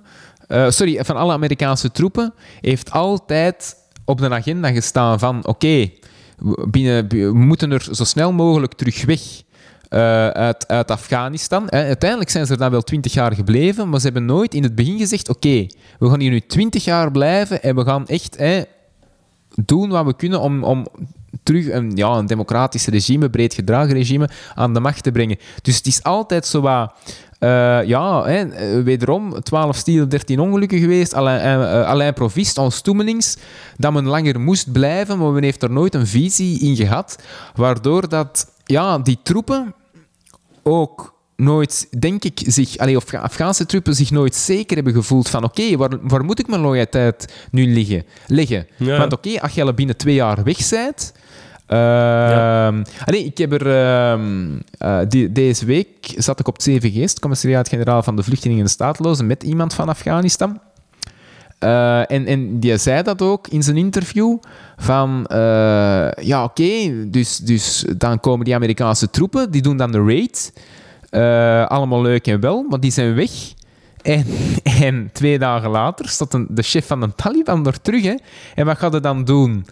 uh, 0.49 0.69
sorry, 0.69 1.03
van 1.03 1.15
alle 1.15 1.33
Amerikaanse 1.33 1.91
troepen, 1.91 2.33
heeft 2.61 2.91
altijd 2.91 3.75
op 4.05 4.17
de 4.17 4.29
agenda 4.29 4.71
gestaan 4.71 5.19
van 5.19 5.45
oké, 5.45 5.89
we 6.71 7.31
moeten 7.33 7.71
er 7.71 7.87
zo 7.91 8.03
snel 8.03 8.31
mogelijk 8.31 8.73
terug 8.73 9.05
weg. 9.05 9.21
Uh, 9.89 10.27
uit, 10.27 10.67
uit 10.67 10.91
Afghanistan. 10.91 11.71
uiteindelijk 11.71 12.29
zijn 12.29 12.45
ze 12.45 12.51
er 12.51 12.57
dan 12.57 12.71
wel 12.71 12.81
twintig 12.81 13.13
jaar 13.13 13.33
gebleven, 13.33 13.89
maar 13.89 13.99
ze 13.99 14.05
hebben 14.05 14.25
nooit 14.25 14.53
in 14.53 14.63
het 14.63 14.75
begin 14.75 14.97
gezegd: 14.97 15.29
Oké, 15.29 15.67
we 15.99 16.09
gaan 16.09 16.19
hier 16.19 16.31
nu 16.31 16.39
twintig 16.39 16.83
jaar 16.83 17.11
blijven 17.11 17.63
en 17.63 17.75
we 17.75 17.83
gaan 17.83 18.07
echt 18.07 18.37
doen 19.65 19.89
wat 19.89 20.05
we 20.05 20.15
kunnen 20.15 20.41
om, 20.41 20.63
om 20.63 20.87
terug 21.43 21.71
een, 21.71 21.91
ja, 21.95 22.09
een 22.09 22.25
democratisch 22.25 22.85
regime, 22.85 23.29
breed 23.29 23.53
gedragen 23.53 23.93
regime, 23.93 24.29
aan 24.55 24.73
de 24.73 24.79
macht 24.79 25.03
te 25.03 25.11
brengen. 25.11 25.37
Dus 25.61 25.77
het 25.77 25.87
is 25.87 26.03
altijd 26.03 26.45
zo 26.45 26.61
wat 26.61 26.93
uh, 27.39 27.83
ja, 27.83 28.25
hè, 28.25 28.83
wederom 28.83 29.43
12 29.43 29.75
stiel, 29.75 30.09
13 30.09 30.39
ongelukken 30.39 30.79
geweest. 30.79 31.13
Alain, 31.13 31.59
uh, 31.59 31.87
Alain 31.87 32.13
Provist, 32.13 32.57
ons 32.57 32.81
toemelings, 32.81 33.37
dat 33.77 33.93
men 33.93 34.05
langer 34.05 34.39
moest 34.39 34.71
blijven, 34.71 35.17
maar 35.17 35.31
men 35.31 35.43
heeft 35.43 35.63
er 35.63 35.71
nooit 35.71 35.95
een 35.95 36.07
visie 36.07 36.59
in 36.59 36.75
gehad. 36.75 37.23
Waardoor 37.55 38.09
dat, 38.09 38.51
ja, 38.65 38.97
die 38.97 39.19
troepen 39.23 39.73
ook 40.63 41.17
nooit, 41.35 41.87
denk 41.99 42.23
ik, 42.23 42.41
zich, 42.45 42.77
allee, 42.77 42.95
of 42.95 43.13
Afghaanse 43.13 43.65
troepen 43.65 43.95
zich 43.95 44.11
nooit 44.11 44.35
zeker 44.35 44.75
hebben 44.75 44.93
gevoeld 44.93 45.29
van 45.29 45.43
oké, 45.43 45.61
okay, 45.61 45.77
waar, 45.77 45.97
waar 46.01 46.25
moet 46.25 46.39
ik 46.39 46.47
mijn 46.47 46.61
loyaliteit 46.61 47.33
nu 47.51 47.73
liggen, 47.73 48.05
leggen? 48.27 48.67
Ja. 48.77 48.97
Want 48.97 49.13
oké, 49.13 49.27
okay, 49.27 49.41
als 49.41 49.53
je 49.53 49.63
al 49.63 49.73
binnen 49.73 49.97
twee 49.97 50.15
jaar 50.15 50.43
weg 50.43 50.69
bent, 50.69 51.13
ja. 51.75 52.67
Ehm, 52.67 52.83
ik 53.05 53.37
heb 53.37 53.51
er 53.51 53.67
ehm, 53.67 54.59
eh, 54.77 54.99
deze 55.31 55.65
week 55.65 56.13
zat 56.17 56.39
ik 56.39 56.47
op 56.47 56.53
het 56.53 56.63
CVG, 56.63 57.01
het 57.01 57.19
commissariaat-generaal 57.19 58.03
van 58.03 58.15
de 58.15 58.23
vluchtelingen 58.23 58.63
en 58.63 58.69
staatlozen, 58.69 59.27
met 59.27 59.43
iemand 59.43 59.73
van 59.73 59.89
Afghanistan. 59.89 60.59
Uh, 61.63 62.11
en, 62.11 62.25
en 62.25 62.59
die 62.59 62.77
zei 62.77 63.03
dat 63.03 63.21
ook 63.21 63.47
in 63.47 63.63
zijn 63.63 63.77
interview. 63.77 64.37
Van 64.77 65.27
uh, 65.31 65.37
ja, 66.11 66.43
oké, 66.43 66.93
dus, 67.07 67.37
dus 67.37 67.85
dan 67.97 68.19
komen 68.19 68.45
die 68.45 68.55
Amerikaanse 68.55 69.09
troepen, 69.09 69.51
die 69.51 69.61
doen 69.61 69.77
dan 69.77 69.91
de 69.91 70.03
raid. 70.03 70.53
allemaal 71.69 72.01
leuk 72.01 72.27
en 72.27 72.39
wel, 72.39 72.65
maar 72.69 72.79
die 72.79 72.91
zijn 72.91 73.15
weg. 73.15 73.31
En, 74.01 74.25
en 74.81 75.09
twee 75.13 75.39
dagen 75.39 75.69
later 75.69 76.17
een, 76.29 76.47
de 76.49 76.61
chef 76.61 76.87
van 76.87 76.99
de 76.99 77.15
Taliban 77.15 77.65
er 77.65 77.81
terug. 77.81 78.03
Hè. 78.03 78.15
En 78.55 78.65
wat 78.65 78.77
gaat 78.77 78.91
hij 78.91 79.01
dan 79.01 79.23
doen? 79.23 79.65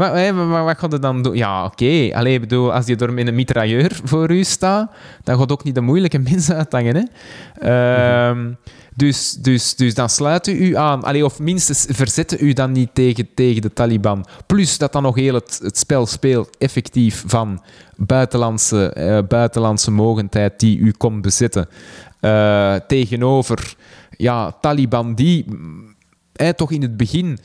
Wat, 0.00 0.30
wat, 0.64 0.78
gaat 0.78 0.92
je 0.92 0.98
dan 0.98 1.22
doen? 1.22 1.36
Ja, 1.36 1.64
oké. 1.64 2.10
Okay. 2.12 2.40
bedoel, 2.40 2.72
als 2.72 2.86
je 2.86 2.96
door 2.96 3.12
met 3.12 3.26
een 3.26 3.34
mitrailleur 3.34 4.00
voor 4.04 4.30
u 4.30 4.44
staat, 4.44 4.90
dan 5.24 5.38
gaat 5.38 5.52
ook 5.52 5.64
niet 5.64 5.74
de 5.74 5.80
moeilijke 5.80 6.18
mensen 6.30 6.56
uithangen. 6.56 6.96
Hè? 6.96 8.30
Uh, 8.30 8.46
dus, 8.94 9.32
dus, 9.32 9.74
dus 9.74 9.94
dan 9.94 10.08
sluit 10.08 10.46
u 10.46 10.52
u 10.52 10.76
aan. 10.76 11.02
Allee, 11.02 11.24
of 11.24 11.38
minstens 11.38 11.86
verzetten 11.88 12.38
u 12.40 12.52
dan 12.52 12.72
niet 12.72 12.90
tegen, 12.92 13.28
tegen 13.34 13.62
de 13.62 13.72
Taliban. 13.72 14.26
Plus 14.46 14.78
dat 14.78 14.92
dan 14.92 15.02
nog 15.02 15.14
heel 15.14 15.34
het, 15.34 15.60
het 15.62 15.78
spel 15.78 16.06
speelt 16.06 16.56
effectief 16.58 17.24
van 17.26 17.62
buitenlandse, 17.96 18.96
uh, 18.98 19.18
buitenlandse 19.28 19.90
mogendheid 19.90 20.60
die 20.60 20.78
u 20.78 20.90
komt 20.90 21.22
bezetten. 21.22 21.68
Uh, 22.20 22.74
tegenover 22.74 23.74
ja, 24.10 24.52
Taliban 24.60 25.14
die 25.14 25.44
mm, 25.48 25.94
toch 26.56 26.70
in 26.70 26.82
het 26.82 26.96
begin... 26.96 27.38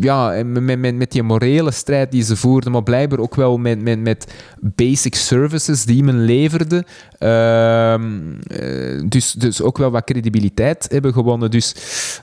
Ja, 0.00 0.42
met, 0.44 0.78
met, 0.78 0.94
met 0.94 1.12
die 1.12 1.22
morele 1.22 1.70
strijd 1.70 2.10
die 2.10 2.22
ze 2.22 2.36
voerden, 2.36 2.72
maar 2.72 2.82
blijkbaar 2.82 3.18
ook 3.18 3.34
wel 3.34 3.58
met, 3.58 3.82
met, 3.82 4.00
met 4.00 4.32
basic 4.60 5.14
services 5.14 5.84
die 5.84 6.02
men 6.04 6.24
leverde. 6.24 6.84
Ehm, 7.18 8.02
eh, 8.46 9.02
dus, 9.08 9.32
dus 9.32 9.62
ook 9.62 9.78
wel 9.78 9.90
wat 9.90 10.04
credibiliteit 10.04 10.86
hebben 10.90 11.12
gewonnen. 11.12 11.50
Dus 11.50 11.74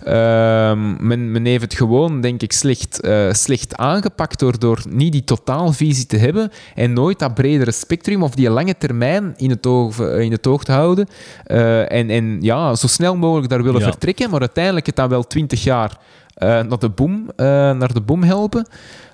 ehm, 0.03 1.07
men, 1.07 1.31
men 1.31 1.45
heeft 1.45 1.61
het 1.61 1.73
gewoon, 1.73 2.21
denk 2.21 2.41
ik, 2.41 2.51
slecht, 2.51 3.01
eh, 3.01 3.31
slecht 3.33 3.75
aangepakt 3.75 4.39
door, 4.39 4.59
door 4.59 4.81
niet 4.89 5.11
die 5.11 5.23
totaalvisie 5.23 6.05
te 6.05 6.17
hebben 6.17 6.51
en 6.75 6.93
nooit 6.93 7.19
dat 7.19 7.33
bredere 7.33 7.71
spectrum 7.71 8.23
of 8.23 8.35
die 8.35 8.49
lange 8.49 8.77
termijn 8.77 9.33
in 9.37 9.49
het 9.49 9.65
oog, 9.65 9.99
in 9.99 10.31
het 10.31 10.47
oog 10.47 10.63
te 10.63 10.71
houden. 10.71 11.07
Eh, 11.43 11.91
en, 11.91 12.09
en 12.09 12.37
ja, 12.41 12.75
zo 12.75 12.87
snel 12.87 13.15
mogelijk 13.15 13.49
daar 13.49 13.63
willen 13.63 13.81
Ja. 13.81 13.89
vertrekken, 13.89 14.29
maar 14.29 14.39
uiteindelijk 14.39 14.85
het 14.85 14.95
dan 14.95 15.09
wel 15.09 15.27
twintig 15.27 15.63
jaar 15.63 15.97
naar, 16.35 16.79
de 16.79 16.89
boom, 16.89 17.29
eh, 17.35 17.45
naar 17.45 17.93
de 17.93 18.01
boom 18.01 18.23
helpen. 18.23 18.67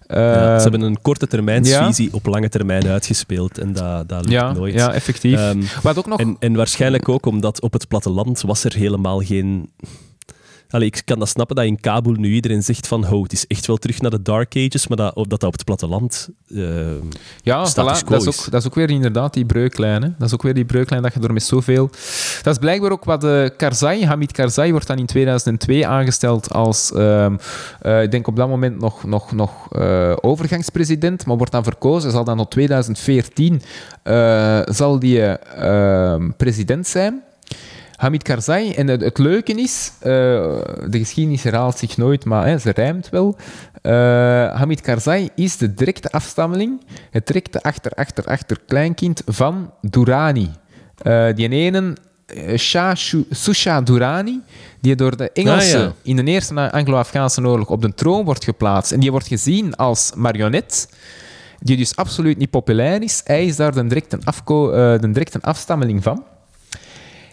Ja, 0.08 0.54
Eh, 0.54 0.56
ze 0.56 0.62
hebben 0.62 0.82
een 0.82 1.02
korte 1.02 1.28
termijnsvisie 1.28 2.14
op 2.14 2.26
lange 2.26 2.50
termijn 2.50 2.88
uitgespeeld 2.88 3.58
en 3.58 3.74
dat, 3.74 4.10
dat 4.10 4.20
lukt 4.20 4.32
ja, 4.32 4.52
nooit. 4.54 4.74
ja, 4.74 4.94
effectief. 4.94 5.38
Ehm, 5.38 5.62
Wat 5.84 5.98
ook 5.98 6.08
nog... 6.08 6.20
en, 6.20 6.36
en 6.40 6.56
waarschijnlijk 6.56 7.10
ook 7.10 7.26
omdat 7.26 7.62
op 7.62 7.74
het 7.74 7.88
platteland 7.88 8.42
was 8.42 8.64
er 8.64 8.74
helemaal 8.74 9.20
geen... 9.20 9.70
Allee, 10.72 10.88
ik 10.88 11.02
kan 11.06 11.20
dat 11.20 11.30
snappen 11.30 11.56
dat 11.56 11.66
in 11.66 11.80
Kabul 11.80 12.14
nu 12.14 12.34
iedereen 12.34 12.64
zegt 12.64 12.88
van 12.88 13.08
oh, 13.08 13.24
het 13.24 13.34
is 13.34 13.48
echt 13.48 13.68
wel 13.68 13.78
terug 13.78 14.02
naar 14.02 14.12
de 14.12 14.22
Dark 14.22 14.56
Ages, 14.56 14.88
maar 14.88 14.98
dat, 14.98 15.16
dat 15.16 15.30
dat 15.30 15.44
op 15.44 15.52
het 15.54 15.64
platteland... 15.64 16.30
eh, 16.48 16.58
Ja, 17.42 17.70
voilà, 17.70 17.74
dat, 17.74 18.28
is 18.28 18.28
ook, 18.28 18.52
dat 18.52 18.62
is 18.62 18.68
ook 18.68 18.76
weer 18.76 18.90
inderdaad 18.90 19.34
die 19.34 19.46
breuklijn. 19.46 20.02
Hè? 20.02 20.10
Dat 20.18 20.28
is 20.28 20.34
ook 20.34 20.42
weer 20.42 20.54
die 20.54 20.66
breuklijn 20.66 21.02
dat 21.02 21.14
je 21.14 21.20
door 21.20 21.34
met 21.34 21.44
zoveel... 21.44 21.90
Dat 22.44 22.54
is 22.54 22.60
blijkbaar 22.60 22.92
ook 22.92 23.04
wat 23.04 23.22
de 23.22 23.54
Karzai, 23.58 24.06
Hamid 24.06 24.32
Karzai, 24.32 24.72
wordt 24.72 24.88
dan 24.88 24.98
in 24.98 25.06
2002 25.06 25.88
aangesteld 25.88 26.54
als, 26.54 26.92
ehm, 26.92 27.36
eh, 27.82 28.04
ik 28.04 28.12
denk 28.12 28.28
op 28.28 28.36
dat 28.36 28.48
moment 28.48 28.80
nog, 28.80 29.04
nog, 29.04 29.32
nog 29.32 29.68
eh, 29.72 30.14
overgangspresident, 30.22 31.26
maar 31.26 31.38
wordt 31.38 31.52
dan 31.52 31.64
verkozen, 31.64 32.12
zal 32.12 32.24
dan 32.24 32.38
tot 32.38 32.52
2014 32.52 33.62
eh, 34.04 34.60
zal 34.66 35.00
die 35.00 35.22
ehm, 35.22 36.32
president 36.38 36.88
zijn. 36.88 37.22
Hamid 38.02 38.24
Karzai, 38.24 38.72
en 38.72 38.88
het, 38.88 39.02
het 39.02 39.18
leuke 39.18 39.54
is, 39.54 39.92
eh, 40.00 40.10
de 40.90 40.98
geschiedenis 40.98 41.44
herhaalt 41.44 41.78
zich 41.78 41.98
nooit, 41.98 42.26
maar 42.26 42.46
hè, 42.48 42.58
ze 42.58 42.72
rijmt 42.72 43.10
wel. 43.10 43.36
Eh, 43.82 43.92
Hamid 44.56 44.82
Karzai 44.82 45.30
is 45.36 45.58
de 45.58 45.74
directe 45.74 46.12
afstammeling, 46.12 46.82
het 47.12 47.28
directe 47.28 47.62
achter, 47.64 47.92
achter, 47.92 48.24
achter 48.26 48.58
kleinkind 48.68 49.22
van 49.26 49.74
Durrani. 49.82 50.50
Eh, 50.98 51.28
die 51.36 51.50
ene, 51.50 51.94
Shah 52.58 52.96
Susha 53.30 53.82
Durrani, 53.82 54.40
die 54.80 54.96
door 54.96 55.18
de 55.18 55.32
Engelsen 55.32 55.80
Ah, 55.80 55.86
ja. 55.86 55.94
in 56.04 56.16
de 56.16 56.24
Eerste 56.24 56.72
Anglo-Afghaanse 56.72 57.48
oorlog 57.48 57.68
op 57.70 57.82
de 57.82 57.94
troon 57.94 58.26
wordt 58.26 58.44
geplaatst. 58.44 58.92
En 58.92 59.00
die 59.00 59.12
wordt 59.12 59.28
gezien 59.28 59.76
als 59.76 60.12
marionet, 60.16 60.90
die 61.60 61.78
dus 61.78 61.96
absoluut 61.96 62.38
niet 62.38 62.50
populair 62.50 63.02
is. 63.04 63.22
Hij 63.24 63.46
is 63.46 63.56
daar 63.56 63.74
de 63.74 63.88
directe, 63.88 64.18
afko- 64.24 64.72
de 64.98 65.12
directe 65.12 65.42
afstammeling 65.42 66.04
van. 66.04 66.24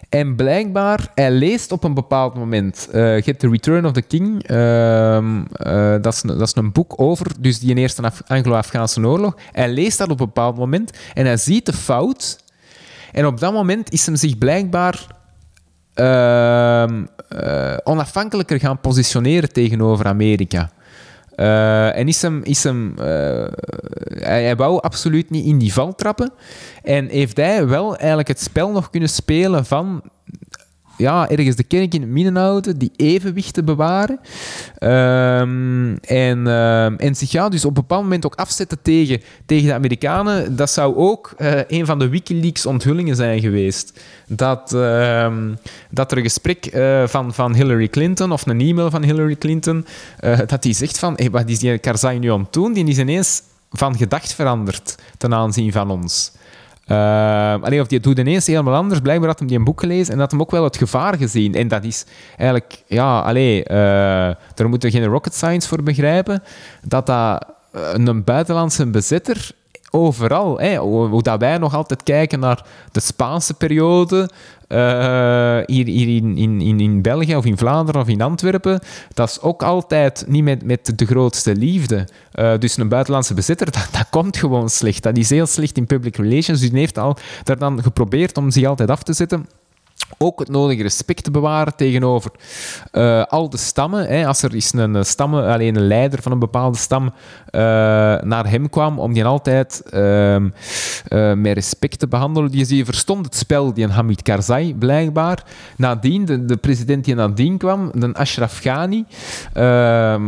En 0.09 0.35
blijkbaar, 0.35 1.11
hij 1.15 1.31
leest 1.31 1.71
op 1.71 1.83
een 1.83 1.93
bepaald 1.93 2.35
moment, 2.35 2.87
eh 2.91 3.15
je 3.17 3.23
hebt 3.25 3.39
The 3.39 3.49
Return 3.49 3.85
of 3.85 3.91
the 3.91 4.01
King, 4.01 4.43
ehm, 4.43 5.41
eh, 5.51 5.95
dat, 6.01 6.13
is 6.13 6.23
een, 6.23 6.37
dat 6.37 6.47
is 6.47 6.55
een 6.55 6.71
boek 6.71 6.93
over 7.01 7.27
dus 7.39 7.59
die 7.59 7.75
eerste 7.75 8.01
Af- 8.01 8.21
Anglo-Afghaanse 8.27 9.05
oorlog. 9.05 9.35
Hij 9.51 9.69
leest 9.69 9.97
dat 9.97 10.09
op 10.09 10.19
een 10.19 10.25
bepaald 10.25 10.57
moment 10.57 10.97
en 11.13 11.25
hij 11.25 11.37
ziet 11.37 11.65
de 11.65 11.73
fout. 11.73 12.43
En 13.11 13.25
op 13.25 13.39
dat 13.39 13.53
moment 13.53 13.91
is 13.91 14.05
hem 14.05 14.15
zich 14.15 14.37
blijkbaar 14.37 15.07
ehm, 15.93 17.05
eh, 17.29 17.77
onafhankelijker 17.83 18.59
gaan 18.59 18.79
positioneren 18.79 19.53
tegenover 19.53 20.05
Amerika. 20.05 20.69
Eh, 21.39 21.97
en 21.97 22.07
is 22.07 22.21
hem, 22.21 22.43
is 22.43 22.63
hem, 22.63 22.93
eh, 22.97 23.05
hij, 24.19 24.43
hij 24.43 24.55
wou 24.55 24.81
absoluut 24.81 25.29
niet 25.29 25.45
in 25.45 25.57
die 25.57 25.73
val 25.73 25.95
trappen. 25.95 26.31
En 26.83 27.07
heeft 27.07 27.37
hij 27.37 27.67
wel 27.67 27.97
eigenlijk 27.97 28.27
het 28.27 28.41
spel 28.41 28.71
nog 28.71 28.89
kunnen 28.89 29.09
spelen 29.09 29.65
van 29.65 30.01
ja, 30.99 31.29
ergens 31.29 31.55
de 31.55 31.63
kerk 31.63 31.93
in 31.93 32.01
het 32.01 32.09
midden 32.09 32.35
houden, 32.35 32.77
die 32.77 32.91
evenwicht 32.95 33.53
te 33.53 33.63
bewaren. 33.63 34.19
Ehm, 34.77 35.95
en, 35.95 36.47
ehm, 36.47 36.93
en 36.97 37.15
zich 37.15 37.31
ja, 37.31 37.49
dus 37.49 37.65
op 37.65 37.69
een 37.69 37.81
bepaald 37.81 38.03
moment 38.03 38.25
ook 38.25 38.35
afzetten 38.35 38.81
tegen, 38.81 39.21
tegen 39.45 39.67
de 39.67 39.73
Amerikanen. 39.73 40.55
Dat 40.55 40.69
zou 40.69 40.95
ook 40.95 41.33
eh, 41.37 41.59
een 41.67 41.85
van 41.85 41.99
de 41.99 42.09
Wikileaks 42.09 42.65
onthullingen 42.65 43.15
zijn 43.15 43.39
geweest. 43.39 43.99
Dat, 44.27 44.73
ehm, 44.73 45.53
dat 45.89 46.11
er 46.11 46.17
een 46.17 46.23
gesprek 46.23 46.65
eh, 46.65 47.07
van, 47.07 47.33
van 47.33 47.55
Hillary 47.55 47.87
Clinton, 47.87 48.31
of 48.31 48.47
een 48.47 48.61
e-mail 48.61 48.89
van 48.89 49.03
Hillary 49.03 49.35
Clinton, 49.35 49.85
eh, 50.19 50.39
dat 50.47 50.63
die 50.63 50.73
zegt 50.73 50.99
van, 50.99 51.13
hey, 51.15 51.29
wat 51.29 51.49
is 51.49 51.59
die 51.59 51.77
Karzai 51.77 52.19
nu 52.19 52.31
aan 52.31 52.39
het 52.39 52.53
doen? 52.53 52.73
Die 52.73 52.87
is 52.87 52.97
ineens 52.97 53.41
van 53.71 53.97
gedacht 53.97 54.33
veranderd 54.33 54.95
ten 55.17 55.33
aanzien 55.33 55.71
van 55.71 55.89
ons. 55.91 56.31
Uh, 56.91 57.63
allee, 57.63 57.81
of 57.81 57.87
die 57.87 57.99
doet 57.99 58.17
ineens 58.17 58.47
helemaal 58.47 58.75
anders. 58.75 58.99
Blijkbaar 58.99 59.27
had 59.27 59.39
hij 59.39 59.47
die 59.47 59.57
een 59.57 59.63
boek 59.63 59.79
gelezen 59.79 60.13
en 60.13 60.19
had 60.19 60.31
hem 60.31 60.41
ook 60.41 60.51
wel 60.51 60.63
het 60.63 60.77
gevaar 60.77 61.17
gezien. 61.17 61.53
En 61.55 61.67
dat 61.67 61.83
is 61.83 62.05
eigenlijk, 62.37 62.83
ja, 62.87 63.19
allee, 63.19 63.63
eh, 63.63 63.75
daar 64.55 64.69
moeten 64.69 64.91
we 64.91 64.97
geen 64.97 65.05
rocket 65.05 65.33
science 65.33 65.67
voor 65.67 65.83
begrijpen. 65.83 66.43
Dat 66.87 67.05
dat 67.05 67.45
eh, 67.71 67.81
een 67.93 68.23
buitenlandse 68.23 68.85
bezitter 68.85 69.51
overal, 69.91 70.59
hè, 70.59 70.77
hoe, 70.77 71.37
wij 71.37 71.57
nog 71.57 71.75
altijd 71.75 72.03
kijken 72.03 72.39
naar 72.39 72.65
de 72.91 72.99
Spaanse 72.99 73.53
periode, 73.53 74.29
eh, 74.67 75.57
hier, 75.65 75.85
hier 75.85 76.15
in, 76.15 76.37
in, 76.37 76.79
in, 76.79 77.01
België 77.01 77.35
of 77.35 77.45
in 77.45 77.57
Vlaanderen 77.57 78.01
of 78.01 78.07
in 78.07 78.21
Antwerpen, 78.21 78.79
dat 79.13 79.29
is 79.29 79.41
ook 79.41 79.63
altijd 79.63 80.25
niet 80.27 80.43
met, 80.43 80.63
met 80.63 80.97
de 80.99 81.05
grootste 81.05 81.55
liefde. 81.55 82.07
Eh, 82.31 82.57
dus 82.59 82.77
een 82.77 82.89
buitenlandse 82.89 83.33
bezitter, 83.33 83.71
dat, 83.71 83.87
dat 83.91 84.09
komt 84.09 84.37
gewoon 84.37 84.69
slecht. 84.69 85.03
Dat 85.03 85.17
is 85.17 85.29
heel 85.29 85.45
slecht 85.45 85.77
in 85.77 85.85
public 85.85 86.15
relations. 86.15 86.59
Dus 86.59 86.69
die 86.69 86.79
heeft 86.79 86.97
al 86.97 87.17
daar 87.43 87.57
dan 87.57 87.83
geprobeerd 87.83 88.37
om 88.37 88.51
zich 88.51 88.65
altijd 88.65 88.89
af 88.89 89.03
te 89.03 89.13
zetten 89.13 89.45
ook 90.17 90.39
het 90.39 90.49
nodige 90.49 90.81
respect 90.81 91.23
te 91.23 91.31
bewaren 91.31 91.75
tegenover 91.75 92.31
eh, 92.91 93.23
al 93.23 93.49
de 93.49 93.57
stammen. 93.57 94.07
Hè. 94.07 94.27
Als 94.27 94.41
er 94.41 94.53
eens 94.53 94.73
een 94.73 95.05
stam, 95.05 95.35
alleen 95.35 95.75
een 95.75 95.87
leider 95.87 96.21
van 96.21 96.31
een 96.31 96.39
bepaalde 96.39 96.77
stam 96.77 97.13
eh, 97.45 97.61
naar 98.21 98.49
hem 98.49 98.69
kwam, 98.69 98.99
om 98.99 99.13
die 99.13 99.25
altijd 99.25 99.83
eh, 99.89 100.37
met 101.35 101.53
respect 101.53 101.99
te 101.99 102.07
behandelen. 102.07 102.51
Die, 102.51 102.65
die 102.65 102.85
verstond 102.85 103.25
het 103.25 103.35
spel, 103.35 103.73
die 103.73 103.87
Hamid 103.87 104.21
Karzai, 104.21 104.75
blijkbaar. 104.75 105.43
Nadien, 105.77 106.25
de, 106.25 106.45
de 106.45 106.57
president 106.57 107.05
die 107.05 107.15
nadien 107.15 107.57
kwam, 107.57 107.91
de 107.93 108.13
Ashraf 108.13 108.59
Ghani, 108.59 109.05
ehm, 109.53 110.23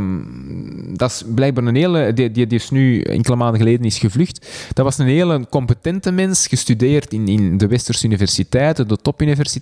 dat 0.96 1.10
is 1.10 1.24
blijkbaar 1.36 1.64
een 1.64 1.76
hele... 1.76 2.14
Die, 2.14 2.32
die, 2.32 2.48
die 2.48 2.60
is 2.60 2.70
nu 2.70 3.02
enkele 3.02 3.36
maanden 3.36 3.60
geleden 3.60 3.86
is 3.86 4.00
gevlucht. 4.00 4.48
Dat 4.74 4.86
was 4.86 4.98
een 4.98 5.06
hele 5.06 5.46
competente 5.50 6.12
mens, 6.12 6.48
gestudeerd 6.48 7.14
in, 7.14 7.28
in 7.28 7.58
de 7.58 7.68
westerse 7.68 8.06
universiteiten, 8.06 8.88
de 8.88 8.98
topuniversiteiten, 8.98 9.61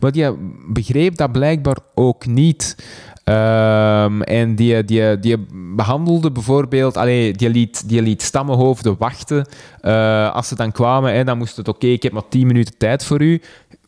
maar 0.00 0.12
die 0.12 0.30
begreep 0.68 1.16
dat 1.16 1.32
blijkbaar 1.32 1.78
ook 1.94 2.26
niet. 2.26 2.76
Ehm, 3.24 4.22
en 4.22 4.54
die, 4.54 4.84
die, 4.84 5.18
die 5.18 5.46
behandelde 5.76 6.30
bijvoorbeeld, 6.30 6.96
allee, 6.96 7.32
die, 7.32 7.50
liet, 7.50 7.88
die 7.88 8.02
liet 8.02 8.22
stammenhoofden 8.22 8.96
wachten. 8.98 9.46
Eh, 9.80 10.34
als 10.34 10.48
ze 10.48 10.54
dan 10.54 10.72
kwamen, 10.72 11.14
hè, 11.14 11.24
dan 11.24 11.38
moest 11.38 11.56
het 11.56 11.68
oké, 11.68 11.86
ik 11.86 12.02
heb 12.02 12.12
maar 12.12 12.28
10 12.28 12.46
minuten 12.46 12.76
tijd 12.78 13.04
voor 13.04 13.22
u. 13.22 13.40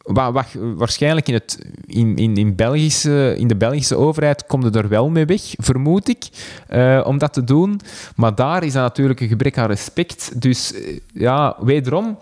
Wa- 0.03 0.33
wa- 0.33 0.45
waarschijnlijk 0.77 1.29
in, 1.29 1.35
het, 1.35 1.59
in, 1.87 2.17
in, 2.17 2.35
in, 2.37 2.55
Belgische, 2.55 3.35
in 3.39 3.49
de 3.49 3.57
Belgische 3.57 3.97
overheid 3.97 4.47
komt 4.47 4.77
er 4.77 4.89
wel 4.89 5.09
mee 5.09 5.25
weg, 5.25 5.43
vermoed 5.57 6.09
ik, 6.09 6.29
eh, 6.69 7.03
om 7.05 7.19
dat 7.19 7.33
te 7.33 7.45
doen. 7.45 7.81
Maar 8.17 8.35
daar 8.35 8.65
is 8.65 8.73
dat 8.73 8.83
natuurlijk 8.83 9.21
een 9.21 9.29
gebrek 9.29 9.59
aan 9.59 9.67
respect. 9.67 10.41
Dus 10.41 10.73
eh, 10.73 10.99
ja, 11.13 11.57
wederom, 11.61 12.19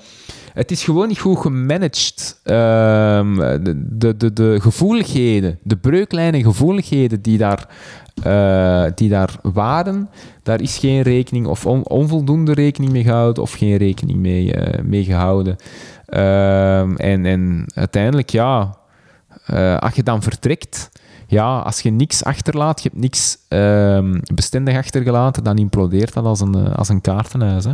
het 0.55 0.71
is 0.71 0.85
gewoon 0.85 1.09
niet 1.09 1.19
goed 1.19 1.39
gemanaged. 1.39 2.41
Ehm, 2.43 3.35
de, 3.37 3.87
de, 3.99 4.17
de, 4.17 4.33
de 4.33 4.57
gevoeligheden, 4.61 5.59
de 5.63 5.77
breuklijnen 5.77 6.43
gevoeligheden 6.43 7.23
die 7.23 7.39
daar, 7.39 7.69
eh, 8.23 8.85
die 8.95 9.09
daar 9.09 9.37
waren, 9.43 10.09
daar 10.43 10.61
is 10.61 10.79
geen 10.79 11.03
rekening 11.03 11.47
of 11.47 11.67
on- 11.67 11.89
onvoldoende 11.89 12.53
rekening 12.53 12.93
mee 12.93 13.03
gehouden 13.03 13.43
of 13.43 13.53
geen 13.53 13.77
rekening 13.77 14.19
mee, 14.19 14.53
eh, 14.55 14.83
mee 14.85 15.05
gehouden. 15.05 15.57
Ehm, 16.07 16.95
en, 16.97 17.27
en 17.27 17.65
uiteindelijk, 17.75 18.31
ja, 18.31 18.77
eh, 19.47 19.77
als 19.77 19.95
je 19.95 20.03
dan 20.03 20.23
vertrekt, 20.23 20.91
ja, 21.27 21.59
als 21.59 21.81
je 21.81 21.91
niks 21.91 22.25
achterlaat, 22.25 22.83
je 22.83 22.89
hebt 22.89 23.01
niks 23.03 23.39
ehm, 23.49 24.21
bestendig 24.35 24.77
achtergelaten, 24.77 25.45
dan 25.45 25.57
implodeert 25.59 26.13
dat 26.13 26.25
als 26.25 26.41
een, 26.41 26.55
als 26.75 26.89
een 26.89 27.01
kaartenhuis. 27.01 27.65
Hè. 27.65 27.73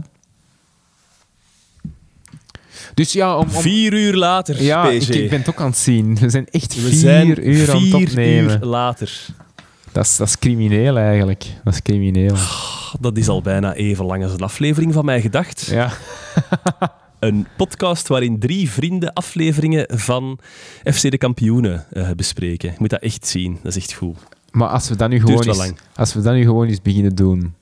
Dus 2.95 3.13
ja, 3.13 3.37
om, 3.37 3.43
om- 3.45 3.51
Vier 3.63 3.93
uur 3.93 4.15
later, 4.15 4.63
ja 4.63 4.89
ik, 4.91 5.03
ik 5.03 5.31
ben 5.31 5.39
het 5.39 5.49
ook 5.49 5.61
aan 5.61 5.67
het 5.67 5.77
zien. 5.79 6.15
We 6.21 6.29
zijn 6.31 6.47
echt 6.51 6.75
We 6.75 6.81
vier 6.81 6.99
zijn 6.99 7.49
uur 7.49 7.71
aan 7.71 7.77
het 7.77 7.85
vier 7.85 7.95
opnemen. 8.09 8.59
uur 8.61 8.67
later. 8.67 9.27
Dat, 9.93 10.05
is, 10.05 10.17
dat 10.17 10.27
is 10.29 10.39
crimineel 10.39 10.97
eigenlijk. 10.97 11.45
Dat 11.65 11.75
is 11.75 11.83
crimineel. 11.83 12.35
Dat 13.01 13.17
is 13.17 13.29
al 13.29 13.43
bijna 13.43 13.75
even 13.75 14.05
lang 14.05 14.23
als 14.23 14.33
een 14.33 14.41
aflevering 14.41 14.93
van 14.93 15.05
mij 15.05 15.21
gedacht. 15.21 15.67
Ja. 15.71 15.91
Een 17.19 17.47
podcast 17.57 18.09
waarin 18.09 18.39
drie 18.39 18.71
vrienden 18.71 19.13
afleveringen 19.13 19.87
van 19.89 20.39
FC 20.85 21.11
de 21.11 21.19
Kampioenen 21.19 21.85
eh, 21.93 22.11
bespreken. 22.17 22.69
Je 22.71 22.77
moet 22.79 22.91
dat 22.91 23.01
echt 23.03 23.27
zien, 23.27 23.59
dat 23.63 23.77
is 23.77 23.83
echt 23.83 23.93
goed. 23.93 24.17
Maar 24.51 24.69
als 24.69 24.89
we 24.89 24.97
dat 24.97 25.09
nu 25.11 25.21
gewoon 25.21 25.43
eens, 25.43 25.73
als 25.95 26.15
we 26.15 26.21
dat 26.21 26.35
nu 26.35 26.43
gewoon 26.43 26.67
eens 26.69 26.83
beginnen 26.83 27.15
doen. 27.15 27.55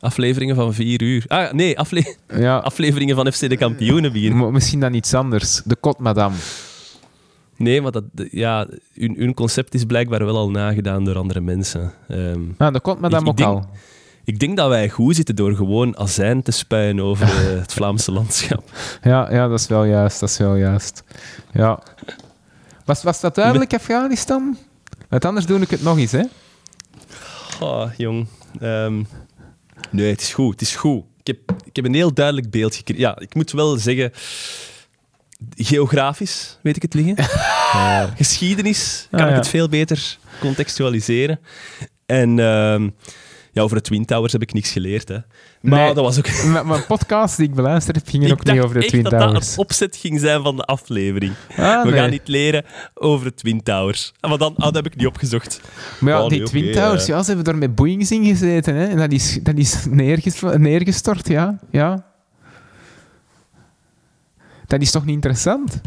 Afleveringen 0.00 0.54
van 0.54 0.74
vier 0.74 1.02
uur. 1.02 1.24
Ah, 1.28 1.52
nee, 1.52 1.78
afle- 1.78 2.14
Ja, 2.36 2.56
afleveringen 2.58 3.16
van 3.16 3.32
FC 3.32 3.48
de 3.48 3.56
Kampioenen 3.56 4.12
maar 4.36 4.52
misschien 4.52 4.80
dan 4.80 4.94
iets 4.94 5.14
anders. 5.14 5.62
De 5.64 5.76
kot, 5.76 5.98
madame. 5.98 6.34
Nee, 7.56 7.80
maar 7.82 7.92
dat, 7.92 8.04
ja, 8.30 8.66
hun, 8.94 9.14
hun 9.18 9.34
concept 9.34 9.74
is 9.74 9.84
blijkbaar 9.84 10.24
wel 10.24 10.36
al 10.36 10.50
nagedaan 10.50 11.04
door 11.04 11.16
andere 11.16 11.40
mensen. 11.40 11.92
Ehm, 12.08 12.40
Ah, 12.58 12.72
ook 13.28 13.36
denk- 13.36 13.48
al. 13.48 13.70
ik 14.24 14.38
denk 14.38 14.56
dat 14.56 14.68
wij 14.68 14.88
goed 14.88 15.16
zitten 15.16 15.36
door 15.36 15.54
gewoon 15.56 15.98
azijn 15.98 16.42
te 16.42 16.50
spuien 16.50 17.00
over 17.00 17.26
eh, 17.52 17.60
het 17.60 17.72
Vlaamse 17.72 18.12
landschap. 18.12 18.70
Ja, 19.02 19.32
ja, 19.32 19.48
dat 19.48 19.58
is 19.60 19.66
wel 19.66 19.84
juist. 19.84 20.20
Dat 20.20 20.28
is 20.28 20.38
wel 20.38 20.56
juist. 20.56 21.02
Ja. 21.52 21.82
Was, 22.84 23.02
was 23.02 23.20
dat 23.20 23.34
duidelijk, 23.34 23.74
Afghanistan? 23.74 24.56
Want 25.08 25.24
anders 25.24 25.46
doe 25.46 25.60
ik 25.60 25.70
het 25.70 25.82
nog 25.82 25.98
eens, 25.98 26.12
hè? 26.12 26.22
Oh, 27.60 27.90
jong. 27.96 28.26
Ehm, 28.60 29.02
nee, 29.90 30.10
het 30.10 30.20
is 30.20 30.34
goed. 30.34 30.52
Het 30.52 30.60
is 30.60 30.76
goed. 30.76 31.04
Ik 31.22 31.26
heb, 31.26 31.56
ik 31.64 31.76
heb 31.76 31.84
een 31.84 31.94
heel 31.94 32.14
duidelijk 32.14 32.50
beeld 32.50 32.74
gekregen. 32.74 33.02
Ja, 33.02 33.18
ik 33.18 33.34
moet 33.34 33.50
wel 33.52 33.76
zeggen... 33.76 34.12
Geografisch 35.56 36.58
weet 36.62 36.76
ik 36.76 36.82
het 36.82 36.94
liggen. 36.94 37.16
Eh, 37.72 38.04
geschiedenis 38.16 39.06
kan 39.10 39.20
Ah, 39.20 39.26
ik 39.26 39.32
ja. 39.32 39.38
het 39.38 39.48
veel 39.48 39.68
beter 39.68 40.18
contextualiseren. 40.40 41.40
En 42.06 42.38
ehm, 42.38 42.88
ja, 43.58 43.64
over 43.64 43.76
de 43.76 43.82
Twin 43.82 44.04
Towers 44.04 44.32
heb 44.32 44.42
ik 44.42 44.52
niks 44.52 44.70
geleerd. 44.70 45.08
Hè. 45.08 45.14
Maar 45.60 45.78
Nee. 45.84 45.94
dat 45.94 46.04
was 46.04 46.18
ook... 46.18 46.44
Mijn, 46.52 46.66
mijn 46.66 46.86
podcast 46.86 47.36
die 47.36 47.48
ik 47.48 47.54
beluisterd 47.54 47.96
heb, 47.96 48.08
ging 48.08 48.24
Ik 48.26 48.32
ook 48.32 48.44
niet 48.44 48.60
over 48.60 48.74
de 48.74 48.80
echt 48.80 48.88
Twin 48.88 49.02
dat 49.02 49.12
dat 49.12 49.20
Towers. 49.20 49.48
het 49.50 49.58
opzet 49.58 49.96
ging 49.96 50.20
zijn 50.20 50.42
van 50.42 50.56
de 50.56 50.62
aflevering. 50.64 51.32
Ah, 51.56 51.82
We 51.82 51.90
nee. 51.90 52.00
gaan 52.00 52.10
niet 52.10 52.28
leren 52.28 52.64
over 52.94 53.26
de 53.26 53.34
Twin 53.34 53.62
Towers. 53.62 54.12
Ah, 54.20 54.30
Maar 54.30 54.38
dan 54.38 54.54
ah, 54.56 54.64
dat 54.64 54.74
heb 54.74 54.86
ik 54.86 54.96
niet 54.96 55.06
opgezocht. 55.06 55.60
Maar 56.00 56.12
ja, 56.12 56.22
Oh, 56.22 56.28
die 56.28 56.38
nee, 56.38 56.48
Twin 56.48 56.72
Towers, 56.72 57.06
ja, 57.06 57.20
ze 57.20 57.26
hebben 57.26 57.44
daar 57.44 57.56
met 57.56 57.74
Boeings 57.74 58.10
in 58.10 58.24
gezeten. 58.24 58.74
Hè? 58.74 58.84
En 58.86 58.96
dat 58.96 59.12
is, 59.12 59.38
dat 59.42 59.56
is 59.56 59.84
neerges- 59.90 60.42
neergestort, 60.56 61.28
ja. 61.28 61.58
ja. 61.70 62.06
Dat 64.66 64.80
is 64.80 64.90
toch 64.90 65.04
niet 65.04 65.14
interessant? 65.14 65.80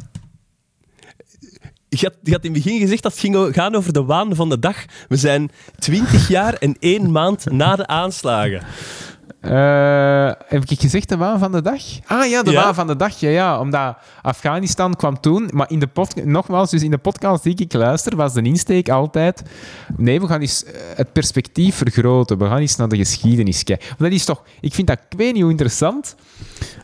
Je 1.94 2.06
had, 2.06 2.16
je 2.24 2.32
had 2.32 2.44
in 2.44 2.54
het 2.54 2.64
begin 2.64 2.80
gezegd 2.80 3.04
dat 3.04 3.12
het 3.12 3.22
ging 3.22 3.54
gaan 3.56 3.76
over 3.76 3.94
de 3.94 4.04
waan 4.04 4.36
van 4.36 4.50
de 4.50 4.60
dag. 4.60 4.86
We 5.08 5.16
zijn 5.16 5.52
twintig 5.80 6.28
jaar 6.28 6.54
en 6.54 6.76
één 6.80 7.12
maand 7.12 7.52
na 7.52 7.76
de 7.76 7.88
aanslagen. 7.88 8.64
Eh, 9.42 10.32
heb 10.48 10.64
ik 10.66 10.80
gezegd 10.80 11.10
de 11.10 11.18
waan 11.18 11.40
van 11.40 11.52
de 11.52 11.62
dag? 11.62 11.82
Ah 12.06 12.30
ja, 12.30 12.44
de 12.44 12.52
Ja. 12.52 12.64
waan 12.64 12.76
van 12.76 12.88
de 12.88 12.96
dag. 12.96 13.20
Ja, 13.20 13.30
ja, 13.30 13.60
omdat 13.60 13.98
Afghanistan 14.22 14.96
kwam 14.96 15.20
toen. 15.20 15.50
Maar 15.54 15.72
in 15.72 15.80
de 15.80 15.90
nogmaals, 16.24 16.70
dus 16.70 16.84
in 16.84 16.92
de 16.92 16.98
podcast 16.98 17.44
die 17.44 17.56
ik 17.56 17.74
luister, 17.74 18.16
was 18.16 18.34
de 18.34 18.42
insteek 18.42 18.90
altijd... 18.90 19.44
Nee, 19.98 20.20
we 20.22 20.28
gaan 20.28 20.42
eens 20.42 20.64
eh, 20.64 20.74
het 20.96 21.14
perspectief 21.14 21.76
vergroten. 21.76 22.38
We 22.38 22.46
gaan 22.46 22.58
eens 22.58 22.76
naar 22.76 22.88
de 22.88 22.98
geschiedenis 22.98 23.64
kijken. 23.64 23.88
Want 23.88 24.00
dat 24.00 24.12
is 24.12 24.26
toch... 24.26 24.44
Ik 24.60 24.74
vind 24.74 24.88
dat, 24.88 24.98
ik 25.10 25.18
weet 25.18 25.34
niet 25.34 25.42
hoe 25.42 25.52
interessant... 25.52 26.16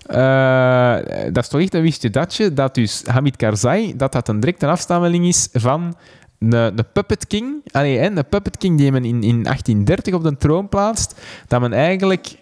Eh, 0.05 0.95
dat 1.31 1.43
is 1.43 1.49
toch 1.49 1.61
echt 1.61 1.73
een 1.73 1.81
wist 1.81 2.13
datje, 2.13 2.53
dat 2.53 2.75
dus 2.75 3.03
Hamid 3.05 3.35
Karzai, 3.35 3.95
dat 3.95 4.11
dat 4.11 4.27
een 4.27 4.39
directe 4.39 4.67
afstammeling 4.67 5.25
is 5.25 5.49
van 5.53 5.95
de, 6.37 6.71
de 6.75 6.83
Puppet 6.93 7.27
King. 7.27 7.61
Allee, 7.71 7.97
hè, 7.97 8.13
de 8.13 8.23
Puppet 8.23 8.57
King 8.57 8.77
die 8.77 8.91
men 8.91 9.05
in, 9.05 9.23
in 9.23 9.43
1830 9.43 10.13
op 10.13 10.23
de 10.23 10.37
troon 10.37 10.69
plaatst, 10.69 11.15
dat 11.47 11.61
men 11.61 11.73
eigenlijk 11.73 12.37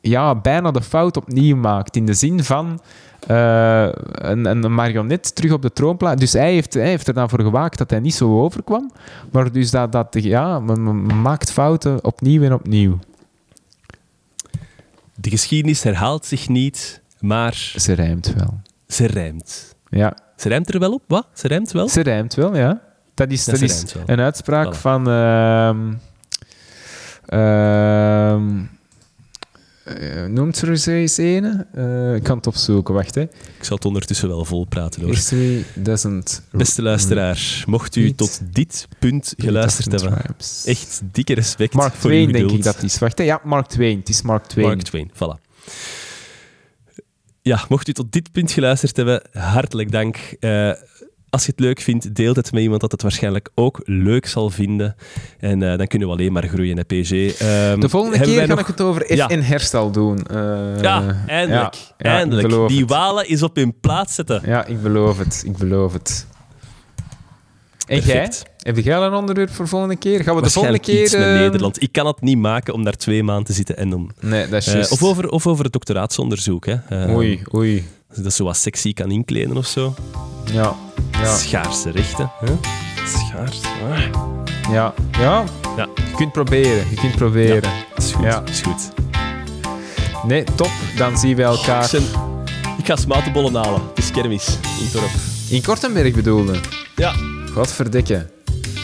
ja, 0.00 0.34
bijna 0.34 0.70
de 0.70 0.82
fout 0.82 1.16
opnieuw 1.16 1.56
maakt. 1.56 1.96
In 1.96 2.06
de 2.06 2.14
zin 2.14 2.44
van 2.44 2.80
eh, 3.26 3.88
een, 4.12 4.44
een 4.44 4.74
marionet 4.74 5.34
terug 5.34 5.52
op 5.52 5.62
de 5.62 5.72
troon 5.72 5.96
plaatsen. 5.96 6.20
Dus 6.20 6.32
hij 6.32 6.52
heeft, 6.52 6.74
hij 6.74 6.88
heeft 6.88 7.08
er 7.08 7.14
dan 7.14 7.28
voor 7.28 7.40
gewaakt 7.40 7.78
dat 7.78 7.90
hij 7.90 8.00
niet 8.00 8.14
zo 8.14 8.40
overkwam. 8.40 8.92
Maar 9.32 9.52
dus 9.52 9.70
dat, 9.70 9.92
dat 9.92 10.06
ja, 10.10 10.60
men, 10.60 11.06
maakt 11.22 11.52
fouten 11.52 12.04
opnieuw 12.04 12.42
en 12.42 12.52
opnieuw. 12.52 12.98
De 15.14 15.30
geschiedenis 15.30 15.82
herhaalt 15.82 16.24
zich 16.26 16.48
niet, 16.48 17.00
maar 17.20 17.54
Ze 17.76 17.92
rijmt 17.92 18.34
wel. 18.36 18.60
ze 18.88 19.06
rijmt. 19.06 19.74
Ja, 19.88 20.16
Ze 20.36 20.48
rijmt 20.48 20.74
er 20.74 20.80
wel 20.80 20.92
op? 20.92 21.02
Wat? 21.06 21.26
Ze 21.34 21.48
rijmt 21.48 21.72
wel? 21.72 21.88
ze 21.88 22.00
rijmt 22.00 22.34
wel, 22.34 22.56
ja. 22.56 22.80
Dat 23.14 23.30
is, 23.30 23.44
Ja, 23.44 23.52
dat 23.52 23.60
is 23.60 23.92
wel. 23.94 24.02
een 24.06 24.20
uitspraak 24.20 24.76
Voilà. 24.76 24.80
van... 24.80 25.08
ehm, 25.10 25.92
eh, 29.84 30.24
noemt 30.24 30.60
er 30.60 30.68
eens 30.68 31.16
een? 31.16 31.66
Eh, 31.72 32.14
ik 32.14 32.22
kan 32.22 32.36
het 32.36 32.46
opzoeken, 32.46 32.94
wacht. 32.94 33.14
Hè. 33.14 33.20
Ik 33.22 33.64
zal 33.64 33.76
het 33.76 33.84
ondertussen 33.84 34.28
wel 34.28 34.44
vol 34.44 34.64
praten 34.64 35.02
hoor. 35.02 35.10
History 35.10 35.64
doesn't... 35.74 36.42
Beste 36.52 36.82
luisteraar, 36.82 37.64
mocht 37.66 37.96
u 37.96 38.12
tot 38.12 38.40
dit 38.52 38.88
punt 38.98 39.34
geluisterd 39.36 39.92
hebben, 39.92 40.18
echt 40.64 41.00
dikke 41.12 41.34
respect 41.34 41.74
Mark 41.74 41.92
voor 41.92 42.10
Twain, 42.10 42.26
uw 42.26 42.32
denk 42.32 42.50
ik 42.50 42.62
dat 42.62 42.82
is. 42.82 42.98
Wacht, 42.98 43.18
hè. 43.18 43.24
ja, 43.24 43.40
Mark 43.44 43.66
Twain. 43.66 43.98
Het 43.98 44.08
is 44.08 44.22
Mark 44.22 44.46
Twain. 44.46 44.66
Mark 44.66 44.82
Twain, 44.82 45.10
voilà. 45.14 45.48
Ja, 47.42 47.64
mocht 47.68 47.88
u 47.88 47.92
tot 47.92 48.12
dit 48.12 48.32
punt 48.32 48.52
geluisterd 48.52 48.96
hebben, 48.96 49.22
hartelijk 49.32 49.90
dank. 49.90 50.16
Eh, 50.40 50.72
als 51.30 51.44
je 51.44 51.50
het 51.50 51.60
leuk 51.60 51.80
vindt, 51.80 52.14
deel 52.14 52.34
het 52.34 52.52
met 52.52 52.62
iemand 52.62 52.80
dat 52.80 52.92
het 52.92 53.02
waarschijnlijk 53.02 53.48
ook 53.54 53.80
leuk 53.84 54.26
zal 54.26 54.50
vinden. 54.50 54.96
En 55.38 55.62
eh, 55.62 55.78
dan 55.78 55.86
kunnen 55.86 56.08
we 56.08 56.14
alleen 56.14 56.32
maar 56.32 56.48
groeien, 56.48 56.76
hè, 56.76 56.84
PG. 56.84 57.10
Ehm, 57.40 57.80
De 57.80 57.88
volgende 57.88 58.20
keer 58.20 58.40
ga 58.40 58.46
nog- 58.46 58.58
ik 58.58 58.66
het 58.66 58.80
over 58.80 59.14
Ja. 59.14 59.28
en 59.28 59.42
herstel 59.42 59.90
doen. 59.90 60.26
Eh, 60.26 60.36
Ja, 60.80 61.24
eindelijk. 61.26 61.74
ja, 61.98 62.16
eindelijk. 62.16 62.68
Die 62.68 62.86
walen 62.86 63.28
is 63.28 63.42
op 63.42 63.56
hun 63.56 63.74
plaats 63.80 64.14
zetten. 64.14 64.42
Ja, 64.44 64.64
ik 64.64 64.82
beloof 64.82 65.18
het. 65.18 65.42
Ik 65.46 65.56
beloof 65.56 65.92
het. 65.92 66.26
En 67.86 68.00
jij? 68.00 68.32
Heb 68.58 68.78
jij 68.78 68.96
een 68.96 69.12
onderwerp 69.14 69.50
voor 69.50 69.68
volgende 69.68 69.96
keer? 69.96 70.22
Gaan 70.22 70.34
we 70.36 70.42
de 70.42 70.50
volgende 70.50 70.78
keer... 70.78 71.02
iets 71.02 71.12
met 71.12 71.22
eh, 71.22 71.32
Nederland. 71.32 71.82
Ik 71.82 71.92
kan 71.92 72.06
het 72.06 72.20
niet 72.20 72.38
maken 72.38 72.74
om 72.74 72.84
daar 72.84 72.96
twee 72.96 73.22
maanden 73.22 73.44
te 73.44 73.52
zitten 73.52 73.76
en 73.76 73.92
om... 73.94 74.10
Nee, 74.20 74.48
dat 74.48 74.66
is 74.66 74.88
of, 74.90 75.02
over, 75.02 75.28
of 75.28 75.46
over 75.46 75.64
het 75.64 75.72
doctoraatsonderzoek. 75.72 76.66
Hè. 76.66 76.74
Eh, 76.88 77.16
Oei, 77.16 77.42
oei. 77.54 77.84
Als 78.10 78.18
dat 78.18 78.32
zo 78.32 78.44
wat 78.44 78.56
sexy 78.56 78.92
kan 78.92 79.10
inkleden 79.10 79.56
of 79.56 79.66
zo. 79.66 79.94
Ja, 80.52 80.74
ja, 81.12 81.36
Schaarse 81.36 81.90
rechten. 81.90 82.30
Hè? 82.40 82.52
Schaars. 83.06 83.60
Ah. 83.90 83.98
ja. 84.72 84.94
Ja, 85.18 85.44
Ja. 85.76 85.88
je 85.94 86.12
kunt 86.16 86.32
proberen. 86.32 86.90
Je 86.90 86.96
kunt 86.96 87.16
proberen. 87.16 87.70
Is 87.96 88.12
goed. 88.12 88.24
Ja. 88.24 88.42
Is 88.50 88.60
goed. 88.60 88.88
Nee, 90.26 90.44
top. 90.54 90.70
Dan 90.96 91.18
zien 91.18 91.36
we 91.36 91.42
elkaar. 91.42 91.84
Ik, 91.84 91.90
ben- 91.90 92.02
ik 92.78 92.86
ga 92.86 92.96
smatenbollen 92.96 93.54
halen. 93.54 93.80
Het 93.94 93.98
is 93.98 94.10
kermis 94.10 94.46
in 94.80 94.88
dorp. 94.92 95.10
In 95.48 95.62
Kortenberg 95.62 96.14
bedoelde. 96.14 96.60
Ja. 96.96 97.12
Godverdikke. 97.52 98.26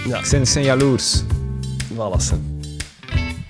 Ja. 0.08 0.18
Ik 0.18 0.24
ik 0.26 0.30
ben 0.54 0.62
jaloers. 0.62 1.22
Wallassen. 1.94 2.60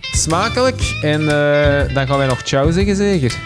Smakelijk. 0.00 0.96
En 1.02 1.20
eh, 1.20 1.94
dan 1.94 2.06
gaan 2.06 2.18
wij 2.18 2.26
nog 2.26 2.42
ciao 2.42 2.70
zeggen, 2.70 2.96
zeker? 2.96 3.36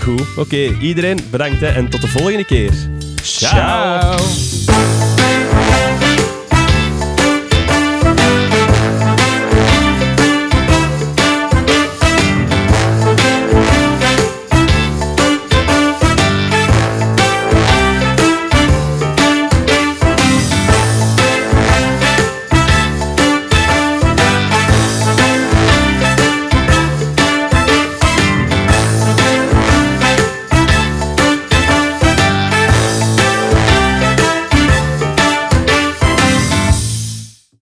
Goed, 0.00 0.22
oké. 0.36 0.78
Iedereen 0.80 1.18
bedankt 1.30 1.60
hè, 1.60 1.66
en 1.66 1.88
tot 1.88 2.00
de 2.00 2.08
volgende 2.08 2.44
keer. 2.44 2.72
Ciao. 3.22 4.16